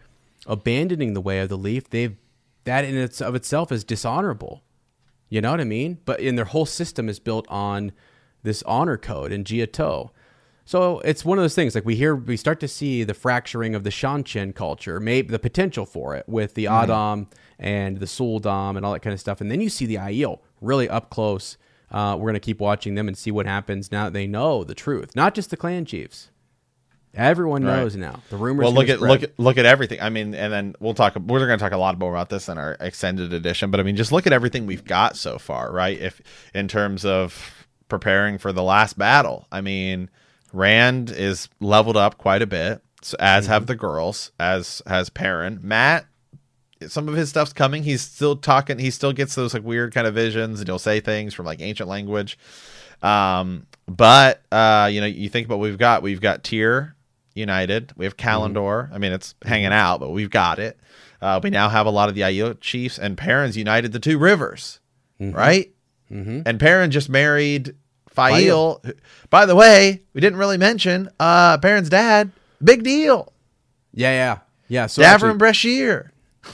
abandoning 0.47 1.13
the 1.13 1.21
way 1.21 1.39
of 1.39 1.49
the 1.49 1.57
leaf, 1.57 1.89
they've 1.89 2.15
that 2.65 2.85
in 2.85 2.95
its 2.95 3.21
of 3.21 3.35
itself 3.35 3.71
is 3.71 3.84
dishonorable. 3.84 4.63
You 5.30 5.41
know 5.41 5.51
what 5.51 5.61
I 5.61 5.65
mean? 5.65 5.99
But 6.06 6.19
in 6.19 6.35
their 6.35 6.45
whole 6.45 6.65
system 6.65 7.07
is 7.07 7.19
built 7.19 7.45
on 7.49 7.91
this 8.43 8.64
honor 8.64 8.97
code 8.97 9.31
and 9.31 9.45
ji'e'toh. 9.45 10.10
So 10.65 10.99
it's 10.99 11.26
one 11.26 11.39
of 11.39 11.43
those 11.43 11.56
things 11.56 11.73
like 11.73 11.85
we 11.85 11.95
hear 11.95 12.15
we 12.15 12.38
start 12.38 12.60
to 12.60 12.68
see 12.68 13.03
the 13.03 13.15
fracturing 13.15 13.73
of 13.73 13.84
the 13.84 13.89
Seanchan 13.89 14.53
culture, 14.53 14.99
maybe 14.99 15.30
the 15.30 15.39
potential 15.39 15.85
for 15.85 16.15
it 16.15 16.30
with 16.30 16.53
the 16.53 16.65
a'dam 16.65 17.27
and 17.57 17.97
the 17.97 18.06
sul'dam 18.06 18.77
and 18.77 18.85
all 18.85 18.93
that 18.93 18.99
kind 18.99 19.14
of 19.14 19.19
stuff. 19.19 19.41
And 19.41 19.49
then 19.49 19.61
you 19.61 19.69
see 19.69 19.88
the 19.88 19.95
Aiel 19.95 20.39
really 20.61 20.88
up 20.88 21.10
close. 21.10 21.57
Uh, 21.89 22.15
we're 22.19 22.27
gonna 22.27 22.39
keep 22.39 22.60
watching 22.60 22.93
them 22.93 23.07
and 23.07 23.18
see 23.18 23.31
what 23.31 23.47
happens 23.47 23.91
now 23.91 24.06
that 24.06 24.14
they 24.14 24.27
know 24.27 24.64
the 24.64 24.76
truth. 24.76 25.15
Not 25.15 25.34
just 25.34 25.49
the 25.49 25.57
clan 25.57 25.85
chiefs. 25.85 26.30
Everyone 27.15 27.64
Right. 27.64 27.77
knows 27.77 27.95
now. 27.95 28.22
The 28.30 28.38
rumors. 28.38 28.64
well 28.64 28.73
look 28.73 28.88
at 28.90 28.98
spread. 28.98 29.10
look 29.11 29.23
at 29.23 29.40
look 29.40 29.57
at 29.57 29.65
everything 29.65 29.99
i 30.02 30.10
mean 30.10 30.36
and 30.36 30.53
then 30.53 30.76
we'll 30.80 30.94
talk 30.94 31.15
we're 31.15 31.45
going 31.45 31.57
to 31.57 31.64
talk 31.64 31.72
a 31.72 31.77
lot 31.77 31.98
more 31.98 32.11
about 32.11 32.30
this 32.30 32.48
in 32.48 32.57
our 32.57 32.77
extended 32.80 33.34
edition 33.34 33.72
but 33.72 33.80
i 33.80 33.84
mean 33.84 33.95
just 33.95 34.11
look 34.11 34.27
at 34.27 34.34
everything 34.34 34.65
we've 34.68 34.86
got 34.86 35.18
so 35.18 35.40
far 35.40 35.72
right 35.72 35.99
if 35.99 36.22
in 36.53 36.68
terms 36.68 37.03
of 37.06 37.65
preparing 37.88 38.38
for 38.38 38.53
the 38.53 38.61
last 38.61 38.98
battle 38.98 39.48
i 39.52 39.60
mean 39.60 40.10
rand 40.53 41.10
is 41.10 41.49
leveled 41.60 41.98
up 41.98 42.18
quite 42.19 42.41
a 42.44 42.48
bit 42.48 42.81
so 43.02 43.18
as 43.19 43.48
have 43.48 43.65
the 43.65 43.76
girls 43.76 44.31
as 44.40 44.81
has 44.86 45.10
Perrin. 45.10 45.60
matt 45.64 46.06
some 46.88 47.10
of 47.10 47.15
his 47.15 47.30
stuff's 47.30 47.53
coming 47.53 47.81
he's 47.84 48.02
still 48.03 48.36
talking 48.36 48.77
he 48.77 48.91
still 48.91 49.14
gets 49.14 49.34
those 49.36 49.53
like 49.56 49.64
weird 49.64 49.94
kind 49.94 50.06
of 50.06 50.14
visions 50.14 50.60
and 50.60 50.68
he'll 50.69 50.77
say 50.80 50.99
things 50.99 51.34
from 51.34 51.45
like 51.48 51.60
ancient 51.60 51.90
language 51.90 52.38
um 53.02 53.65
but 53.88 54.41
uh 54.52 54.88
you 54.91 55.02
know 55.02 55.07
you 55.07 55.27
think 55.30 55.45
about 55.48 55.57
what 55.57 55.64
we've 55.68 55.77
got 55.80 56.03
we've 56.03 56.22
got 56.22 56.44
Tear 56.44 56.95
united. 57.34 57.93
We 57.95 58.06
have 58.06 58.18
Callandor 58.18 58.91
I 58.93 58.97
mean 58.97 59.11
it's 59.11 59.35
hanging 59.43 59.73
out 59.73 59.99
but 59.99 60.10
we've 60.11 60.30
got 60.30 60.60
it. 60.60 60.80
Uh 61.22 61.39
we 61.43 61.49
now 61.49 61.69
have 61.69 61.85
a 61.85 61.89
lot 61.91 62.10
of 62.10 62.15
the 62.15 62.22
Aiel 62.22 62.60
chiefs 62.60 62.97
and 62.99 63.18
Perrin's 63.18 63.57
united 63.57 63.91
the 63.91 63.99
two 63.99 64.18
rivers 64.18 64.80
right? 65.19 65.72
Mhm. 66.11 66.43
and 66.45 66.60
Perrin 66.60 66.91
just 66.91 67.10
married 67.10 67.76
Faile 68.10 68.81
who- 68.84 68.93
by 69.30 69.45
the 69.45 69.56
way 69.56 70.01
we 70.14 70.22
didn't 70.22 70.39
really 70.39 70.57
mention 70.57 71.10
uh 71.19 71.57
Perrin's 71.60 71.89
dad. 71.89 72.31
Big 72.64 72.84
deal. 72.84 73.31
Yeah, 73.93 74.11
yeah, 74.11 74.38
yeah. 74.68 74.85
So 74.88 75.01
Davram 75.01 75.14
actually- 75.35 75.39
Bashere 75.80 76.10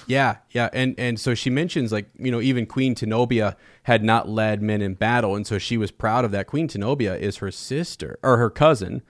Yeah, 0.07 0.37
yeah, 0.51 0.69
and 0.73 0.95
and 0.97 1.19
so 1.19 1.33
she 1.35 1.49
mentions 1.49 1.91
like 1.91 2.07
you 2.17 2.31
know 2.31 2.41
even 2.41 2.65
Queen 2.65 2.95
Tenobia 2.95 3.55
had 3.83 4.03
not 4.03 4.27
led 4.27 4.61
men 4.61 4.81
in 4.81 4.95
battle, 4.95 5.35
and 5.35 5.45
so 5.45 5.57
she 5.59 5.77
was 5.77 5.91
proud 5.91 6.25
of 6.25 6.31
that. 6.31 6.47
Queen 6.47 6.67
Tenobia 6.67 7.17
is 7.19 7.37
her 7.37 7.51
sister 7.51 8.17
or 8.23 8.37
her 8.37 8.49
cousin, 8.49 9.03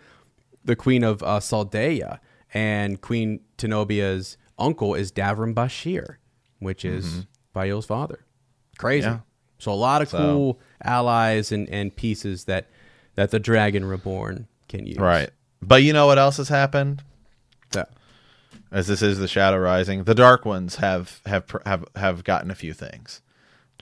the 0.66 0.76
Queen 0.76 1.04
of 1.04 1.24
uh, 1.24 1.40
Saldaea, 1.40 2.20
and 2.54 3.00
Queen 3.02 3.40
Tenobia's 3.58 4.38
uncle 4.60 4.94
is 4.96 5.12
Davram 5.12 5.54
Bashere, 5.54 6.18
which 6.60 6.84
is 6.86 7.26
Faile's 7.54 7.86
father. 7.86 8.26
Crazy. 8.78 9.08
Yeah. 9.08 9.20
So 9.58 9.72
a 9.72 9.74
lot 9.74 10.02
of 10.02 10.10
So- 10.10 10.18
cool 10.18 10.60
allies 10.84 11.52
and 11.52 11.70
and 11.70 11.96
pieces 11.96 12.44
that 12.46 12.68
that 13.16 13.32
the 13.32 13.40
Dragon 13.40 13.86
Reborn 13.86 14.48
can 14.68 14.86
use. 14.86 14.98
right 14.98 15.30
but 15.62 15.84
you 15.84 15.94
know 15.94 16.06
what 16.08 16.18
else 16.20 16.38
has 16.38 16.50
happened 16.50 17.02
So, 17.72 17.86
as 18.72 18.88
this 18.88 19.02
is 19.02 19.18
the 19.20 19.28
shadow 19.28 19.58
rising 19.58 20.04
the 20.04 20.14
dark 20.16 20.44
ones 20.44 20.76
have 20.78 21.22
have 21.26 21.46
have 21.66 21.86
have 21.96 22.24
gotten 22.26 22.52
a 22.52 22.56
few 22.56 22.74
things 22.74 23.22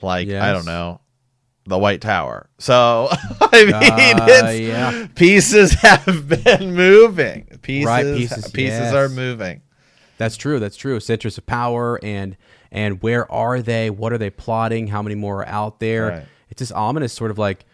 like 0.01 0.27
i 0.29 0.51
don't 0.53 0.65
know 0.65 0.99
the 1.65 1.77
white 1.77 2.01
tower 2.01 2.49
so 2.57 3.07
i 3.41 3.63
mean 3.65 3.73
Uh, 4.19 4.25
it's 4.29 4.59
yeah. 4.59 5.07
pieces 5.15 5.73
have 5.73 6.27
been 6.27 6.75
moving 6.75 7.45
pieces 7.61 7.85
Right, 7.87 8.03
pieces, 8.05 8.51
pieces, 8.51 8.79
yes. 8.79 8.93
are 8.93 9.09
moving 9.09 9.61
That's 10.17 10.37
true. 10.37 10.59
That's 10.59 10.75
true. 10.77 10.99
Citrus 10.99 11.37
of 11.37 11.45
power 11.45 11.99
and 12.03 12.37
and 12.71 13.01
where 13.01 13.29
are 13.31 13.61
they? 13.61 13.89
What 13.89 14.13
are 14.13 14.17
they 14.17 14.29
plotting? 14.29 14.87
How 14.87 15.01
many 15.01 15.15
more 15.15 15.39
are 15.41 15.47
out 15.47 15.79
there? 15.79 16.07
Right. 16.09 16.25
It's 16.49 16.59
this 16.59 16.71
ominous 16.71 17.13
sort 17.13 17.31
of 17.31 17.37
like 17.37 17.65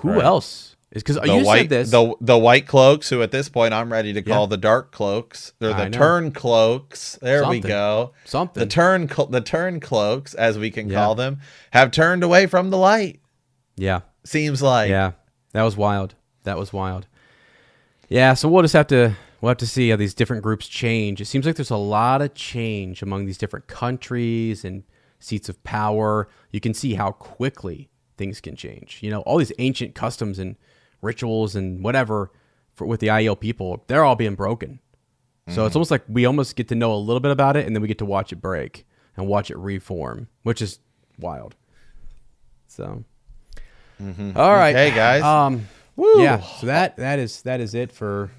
who 0.00 0.10
Right. 0.12 0.24
else 0.24 0.76
is 0.92 1.02
because 1.02 1.18
you 1.24 1.44
white 1.44 1.62
said 1.62 1.68
this. 1.70 1.90
the 1.90 2.14
the 2.20 2.36
white 2.38 2.66
cloaks 2.66 3.08
who 3.10 3.20
at 3.22 3.30
this 3.32 3.48
point 3.48 3.74
i'm 3.74 3.90
ready 3.92 4.12
to 4.12 4.22
call 4.22 4.42
Yeah. 4.44 4.50
the 4.50 4.56
dark 4.58 4.92
cloaks 4.92 5.52
they're 5.58 5.74
the 5.74 5.90
turn 5.90 6.30
cloaks 6.32 7.18
there 7.20 7.46
we 7.48 7.60
go 7.60 8.12
Something. 8.24 8.60
the 8.60 8.66
turn 8.66 9.08
the 9.30 9.40
turn 9.40 9.80
cloaks 9.80 10.32
as 10.34 10.58
we 10.58 10.70
can 10.70 10.88
Yeah. 10.88 10.96
call 11.02 11.14
them 11.16 11.40
have 11.72 11.90
turned 11.90 12.22
away 12.22 12.46
from 12.46 12.70
the 12.70 12.76
light 12.78 13.20
yeah, 13.76 14.00
seems 14.24 14.62
like 14.62 14.90
yeah, 14.90 15.12
that 15.52 15.62
was 15.62 15.76
wild. 15.76 16.14
That 16.44 16.58
was 16.58 16.72
wild. 16.72 17.06
Yeah, 18.08 18.34
so 18.34 18.48
we'll 18.48 18.62
just 18.62 18.74
have 18.74 18.86
to 18.88 19.14
we'll 19.40 19.50
have 19.50 19.58
to 19.58 19.66
see 19.66 19.90
how 19.90 19.96
these 19.96 20.14
different 20.14 20.42
groups 20.42 20.66
change. 20.66 21.20
It 21.20 21.26
seems 21.26 21.46
like 21.46 21.56
there's 21.56 21.70
a 21.70 21.76
lot 21.76 22.22
of 22.22 22.34
change 22.34 23.02
among 23.02 23.26
these 23.26 23.38
different 23.38 23.66
countries 23.66 24.64
and 24.64 24.84
seats 25.18 25.48
of 25.48 25.62
power. 25.64 26.28
You 26.52 26.60
can 26.60 26.74
see 26.74 26.94
how 26.94 27.12
quickly 27.12 27.90
things 28.16 28.40
can 28.40 28.56
change. 28.56 28.98
You 29.02 29.10
know, 29.10 29.20
all 29.20 29.38
these 29.38 29.52
ancient 29.58 29.94
customs 29.94 30.38
and 30.38 30.56
rituals 31.02 31.54
and 31.54 31.82
whatever 31.82 32.30
for, 32.74 32.86
with 32.86 33.00
the 33.00 33.08
Aiel 33.08 33.38
people, 33.38 33.84
they're 33.86 34.04
all 34.04 34.16
being 34.16 34.34
broken. 34.34 34.80
So 35.48 35.64
it's 35.64 35.70
mm-hmm. 35.70 35.78
almost 35.78 35.90
like 35.92 36.02
we 36.08 36.26
almost 36.26 36.56
get 36.56 36.66
to 36.68 36.74
know 36.74 36.92
a 36.92 36.96
little 36.96 37.20
bit 37.20 37.30
about 37.30 37.56
it 37.56 37.66
and 37.66 37.76
then 37.76 37.80
we 37.80 37.86
get 37.86 37.98
to 37.98 38.04
watch 38.04 38.32
it 38.32 38.36
break 38.36 38.84
and 39.16 39.28
watch 39.28 39.48
it 39.48 39.56
reform, 39.56 40.26
which 40.42 40.60
is 40.60 40.80
wild. 41.18 41.54
So 42.66 43.04
all 44.00 44.54
right. 44.54 44.74
Okay, 44.74 44.94
guys. 44.94 45.22
Um 45.22 45.68
Woo. 45.96 46.22
yeah, 46.22 46.40
so 46.40 46.66
that 46.66 46.96
that 46.96 47.18
is 47.18 47.42
that 47.42 47.60
is 47.60 47.74
it 47.74 47.90
for 47.90 48.30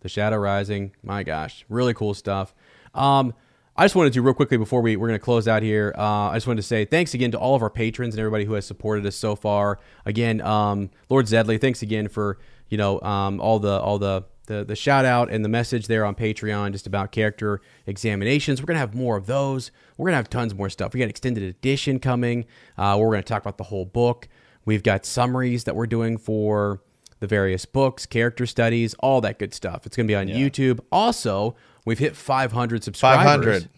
the 0.00 0.08
Shadow 0.08 0.36
Rising. 0.36 0.92
My 1.02 1.22
gosh, 1.22 1.64
really 1.68 1.94
cool 1.94 2.12
stuff. 2.14 2.54
Um, 2.94 3.34
I 3.78 3.84
just 3.84 3.94
wanted 3.94 4.12
to 4.14 4.22
real 4.22 4.34
quickly 4.34 4.56
before 4.56 4.80
we 4.80 4.96
we're 4.96 5.08
going 5.08 5.18
to 5.18 5.24
close 5.24 5.48
out 5.48 5.62
here. 5.62 5.94
Uh, 5.96 6.30
I 6.30 6.34
just 6.34 6.46
wanted 6.46 6.62
to 6.62 6.66
say 6.66 6.84
thanks 6.84 7.12
again 7.12 7.30
to 7.32 7.38
all 7.38 7.54
of 7.54 7.62
our 7.62 7.70
patrons 7.70 8.14
and 8.14 8.20
everybody 8.20 8.44
who 8.44 8.54
has 8.54 8.64
supported 8.66 9.04
us 9.04 9.16
so 9.16 9.36
far. 9.36 9.78
Again, 10.06 10.40
um, 10.40 10.90
Lord 11.10 11.26
Zedley, 11.26 11.60
thanks 11.60 11.82
again 11.82 12.08
for 12.08 12.38
you 12.68 12.78
know 12.78 13.00
um, 13.00 13.40
all 13.40 13.58
the 13.58 13.80
all 13.80 13.98
the, 13.98 14.24
the 14.46 14.64
the 14.64 14.76
shout 14.76 15.04
out 15.04 15.30
and 15.30 15.44
the 15.44 15.48
message 15.48 15.88
there 15.88 16.04
on 16.04 16.14
Patreon 16.14 16.72
just 16.72 16.86
about 16.86 17.10
character 17.10 17.60
examinations. 17.86 18.60
We're 18.62 18.66
gonna 18.66 18.78
have 18.78 18.94
more 18.94 19.16
of 19.16 19.26
those. 19.26 19.70
We're 19.96 20.06
gonna 20.08 20.16
have 20.16 20.30
tons 20.30 20.54
more 20.54 20.70
stuff. 20.70 20.94
We 20.94 20.98
got 20.98 21.04
an 21.04 21.10
extended 21.10 21.42
edition 21.42 21.98
coming. 21.98 22.44
Uh, 22.78 22.96
we're 23.00 23.10
gonna 23.10 23.22
talk 23.24 23.42
about 23.42 23.58
the 23.58 23.64
whole 23.64 23.84
book. 23.86 24.28
We've 24.66 24.82
got 24.82 25.06
summaries 25.06 25.64
that 25.64 25.74
we're 25.74 25.86
doing 25.86 26.18
for 26.18 26.82
the 27.20 27.26
various 27.26 27.64
books, 27.64 28.04
character 28.04 28.44
studies, 28.44 28.92
all 28.98 29.22
that 29.22 29.38
good 29.38 29.54
stuff. 29.54 29.86
It's 29.86 29.96
gonna 29.96 30.06
be 30.06 30.14
on 30.14 30.26
YouTube. 30.26 30.80
Also, 30.92 31.56
we've 31.86 31.98
hit 31.98 32.14
500 32.14 32.84
subscribers. 32.84 33.24
500. 33.24 33.68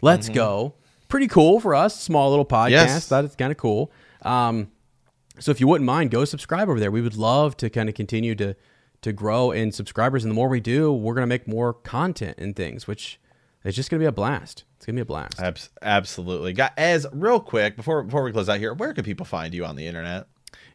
Let's 0.00 0.28
go. 0.28 0.74
Pretty 1.06 1.28
cool 1.28 1.60
for 1.60 1.74
us. 1.74 2.00
Small 2.00 2.30
little 2.30 2.46
podcast. 2.46 2.70
Yes. 2.70 3.06
Thought 3.06 3.24
it's 3.24 3.36
kind 3.36 3.52
of 3.52 3.58
cool. 3.58 3.92
Um, 4.22 4.72
so 5.38 5.50
if 5.50 5.60
you 5.60 5.68
wouldn't 5.68 5.86
mind, 5.86 6.10
go 6.10 6.24
subscribe 6.24 6.68
over 6.68 6.80
there. 6.80 6.90
We 6.90 7.02
would 7.02 7.16
love 7.16 7.56
to 7.58 7.70
kind 7.70 7.88
of 7.88 7.94
continue 7.94 8.34
to 8.36 8.56
to 9.02 9.12
grow 9.12 9.50
in 9.50 9.72
subscribers, 9.72 10.24
and 10.24 10.30
the 10.30 10.34
more 10.34 10.48
we 10.48 10.60
do, 10.60 10.92
we're 10.92 11.14
gonna 11.14 11.26
make 11.26 11.46
more 11.46 11.72
content 11.72 12.38
and 12.38 12.56
things, 12.56 12.86
which 12.86 13.20
is 13.64 13.76
just 13.76 13.90
gonna 13.90 14.00
be 14.00 14.06
a 14.06 14.12
blast. 14.12 14.64
It's 14.82 14.86
gonna 14.88 14.96
be 14.96 15.02
a 15.02 15.04
blast. 15.04 15.38
Abs- 15.38 15.70
absolutely. 15.80 16.52
Got 16.54 16.72
as 16.76 17.06
real 17.12 17.38
quick 17.38 17.76
before 17.76 18.02
before 18.02 18.24
we 18.24 18.32
close 18.32 18.48
out 18.48 18.58
here, 18.58 18.74
where 18.74 18.92
can 18.92 19.04
people 19.04 19.24
find 19.24 19.54
you 19.54 19.64
on 19.64 19.76
the 19.76 19.86
internet? 19.86 20.26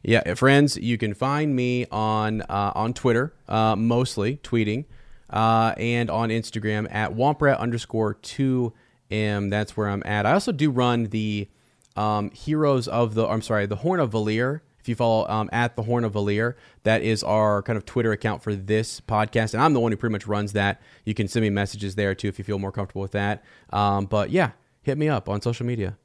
Yeah, 0.02 0.22
uh, 0.26 0.36
friends, 0.36 0.78
you 0.78 0.98
can 0.98 1.14
find 1.14 1.54
me 1.54 1.88
on 1.92 2.42
uh, 2.44 2.72
on 2.74 2.94
Twitter, 2.94 3.34
uh, 3.50 3.76
mostly 3.76 4.38
tweeting, 4.38 4.86
uh, 5.30 5.74
and 5.78 6.10
on 6.10 6.30
Instagram 6.30 6.88
at 6.90 7.16
womprat 7.16 7.60
underscore 7.60 8.14
two 8.14 8.72
m. 9.12 9.50
That's 9.50 9.76
where 9.76 9.90
I'm 9.90 10.04
at. 10.06 10.26
I 10.26 10.32
also 10.32 10.54
do 10.54 10.72
run 10.72 11.08
the 11.08 11.50
um, 11.98 12.32
Heroes 12.32 12.88
of 12.88 13.14
the. 13.14 13.28
I'm 13.28 13.42
sorry, 13.42 13.66
the 13.66 13.76
Horn 13.76 14.00
of 14.00 14.12
Valere. 14.12 14.64
If 14.88 14.92
you 14.92 14.96
follow 14.96 15.28
um, 15.28 15.50
at 15.52 15.76
the 15.76 15.84
Horn 15.84 16.06
of 16.06 16.14
Valere, 16.14 16.56
that 16.84 17.02
is 17.02 17.22
our 17.22 17.62
kind 17.62 17.76
of 17.76 17.86
Twitter 17.86 18.14
account 18.14 18.42
for 18.42 18.56
this 18.56 19.02
podcast, 19.02 19.54
and 19.54 19.62
I'm 19.62 19.74
the 19.74 19.82
one 19.82 19.92
who 19.92 19.98
pretty 19.98 20.14
much 20.14 20.26
runs 20.26 20.54
that. 20.54 20.82
You 21.04 21.14
can 21.14 21.28
send 21.28 21.44
me 21.44 21.50
messages 21.50 21.96
there 21.96 22.16
too 22.16 22.30
if 22.30 22.38
you 22.38 22.46
feel 22.46 22.58
more 22.58 22.72
comfortable 22.72 23.02
with 23.02 23.12
that. 23.12 23.44
Um, 23.72 24.06
but 24.06 24.30
yeah, 24.30 24.52
hit 24.84 24.98
me 24.98 25.10
up 25.10 25.28
on 25.28 25.42
social 25.42 25.66
media. 25.66 25.98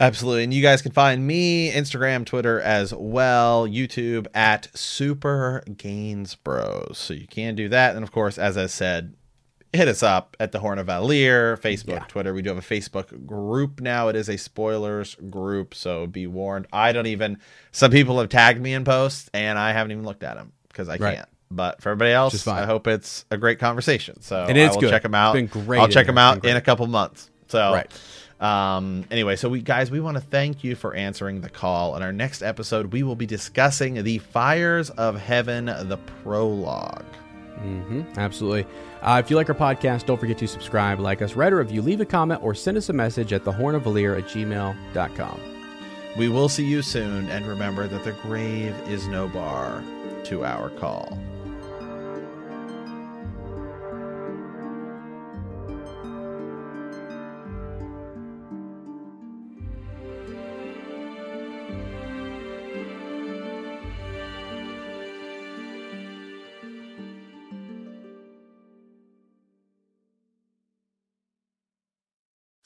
Absolutely. 0.00 0.44
And 0.44 0.54
you 0.54 0.62
guys 0.62 0.80
can 0.80 0.92
find 0.92 1.26
me, 1.26 1.70
Instagram, 1.70 2.24
Twitter 2.24 2.58
as 2.62 2.94
well, 2.94 3.68
YouTube 3.68 4.26
at 4.32 4.68
Super 4.74 5.62
Gains 5.76 6.36
Bros. 6.36 6.96
So 6.96 7.12
you 7.12 7.26
can 7.26 7.54
do 7.54 7.68
that. 7.68 7.94
And 7.94 8.02
of 8.02 8.10
course, 8.10 8.38
as 8.38 8.56
I 8.56 8.68
said, 8.68 9.12
hit 9.72 9.86
us 9.88 10.02
up 10.02 10.36
at 10.40 10.52
the 10.52 10.58
Horn 10.58 10.78
of 10.78 10.86
Valere, 10.86 11.56
Facebook, 11.56 11.88
Yeah. 11.88 12.04
Twitter. 12.08 12.34
We 12.34 12.42
do 12.42 12.48
have 12.50 12.58
a 12.58 12.60
Facebook 12.60 13.26
group 13.26 13.80
now. 13.80 14.08
It 14.08 14.16
is 14.16 14.28
a 14.28 14.36
spoilers 14.36 15.14
group, 15.30 15.74
so 15.74 16.06
be 16.06 16.26
warned. 16.26 16.66
I 16.72 16.92
don't 16.92 17.06
even. 17.06 17.38
Some 17.72 17.90
people 17.90 18.18
have 18.18 18.28
tagged 18.28 18.60
me 18.60 18.72
in 18.74 18.84
posts, 18.84 19.30
and 19.32 19.58
I 19.58 19.72
haven't 19.72 19.92
even 19.92 20.04
looked 20.04 20.24
at 20.24 20.34
them 20.36 20.52
because 20.68 20.88
I 20.88 20.96
Right. 20.96 21.16
can't. 21.16 21.28
But 21.52 21.82
for 21.82 21.90
everybody 21.90 22.12
else, 22.12 22.32
Which 22.32 22.40
is 22.40 22.44
fine. 22.44 22.62
I 22.62 22.66
hope 22.66 22.86
it's 22.86 23.24
a 23.30 23.36
great 23.36 23.58
conversation. 23.58 24.20
So 24.22 24.46
It 24.48 24.56
is 24.56 24.70
I 24.70 24.72
will 24.72 24.80
good. 24.82 24.90
check 24.90 25.02
them 25.02 25.14
out. 25.14 25.36
It's 25.36 25.52
been 25.52 25.64
great 25.66 25.80
I'll 25.80 25.88
check 25.88 26.06
them 26.06 26.18
out 26.18 26.44
in 26.44 26.56
a 26.56 26.60
couple 26.60 26.86
months. 26.86 27.28
So 27.48 27.72
Right. 27.72 27.90
um, 28.40 29.04
anyway, 29.10 29.34
so 29.36 29.48
we 29.48 29.60
guys, 29.60 29.90
we 29.90 29.98
want 30.00 30.16
to 30.16 30.20
thank 30.20 30.62
you 30.62 30.76
for 30.76 30.94
answering 30.94 31.40
the 31.40 31.48
call. 31.50 31.96
In 31.96 32.02
our 32.04 32.12
next 32.12 32.42
episode, 32.42 32.92
we 32.92 33.02
will 33.02 33.16
be 33.16 33.26
discussing 33.26 34.02
the 34.04 34.18
Fires 34.18 34.90
of 34.90 35.18
Heaven, 35.20 35.66
the 35.66 35.98
prologue. 36.22 37.04
hmm 37.60 38.02
absolutely. 38.16 38.64
Uh, 39.02 39.20
if 39.24 39.30
you 39.30 39.36
like 39.36 39.48
our 39.48 39.54
podcast, 39.54 40.04
don't 40.06 40.18
forget 40.18 40.36
to 40.38 40.46
subscribe, 40.46 41.00
like 41.00 41.22
us, 41.22 41.34
write 41.34 41.52
a 41.52 41.56
review, 41.56 41.80
leave 41.80 42.00
a 42.00 42.04
comment, 42.04 42.42
or 42.42 42.54
send 42.54 42.76
us 42.76 42.88
a 42.90 42.92
message 42.92 43.32
at 43.32 43.44
thehornofvalir 43.44 44.18
at 44.18 44.24
gmail.com. 44.24 45.40
We 46.16 46.28
will 46.28 46.48
see 46.48 46.66
you 46.66 46.82
soon, 46.82 47.30
and 47.30 47.46
remember 47.46 47.86
that 47.86 48.04
the 48.04 48.12
grave 48.12 48.74
is 48.88 49.06
no 49.06 49.28
bar 49.28 49.82
to 50.24 50.44
our 50.44 50.70
call. 50.70 51.16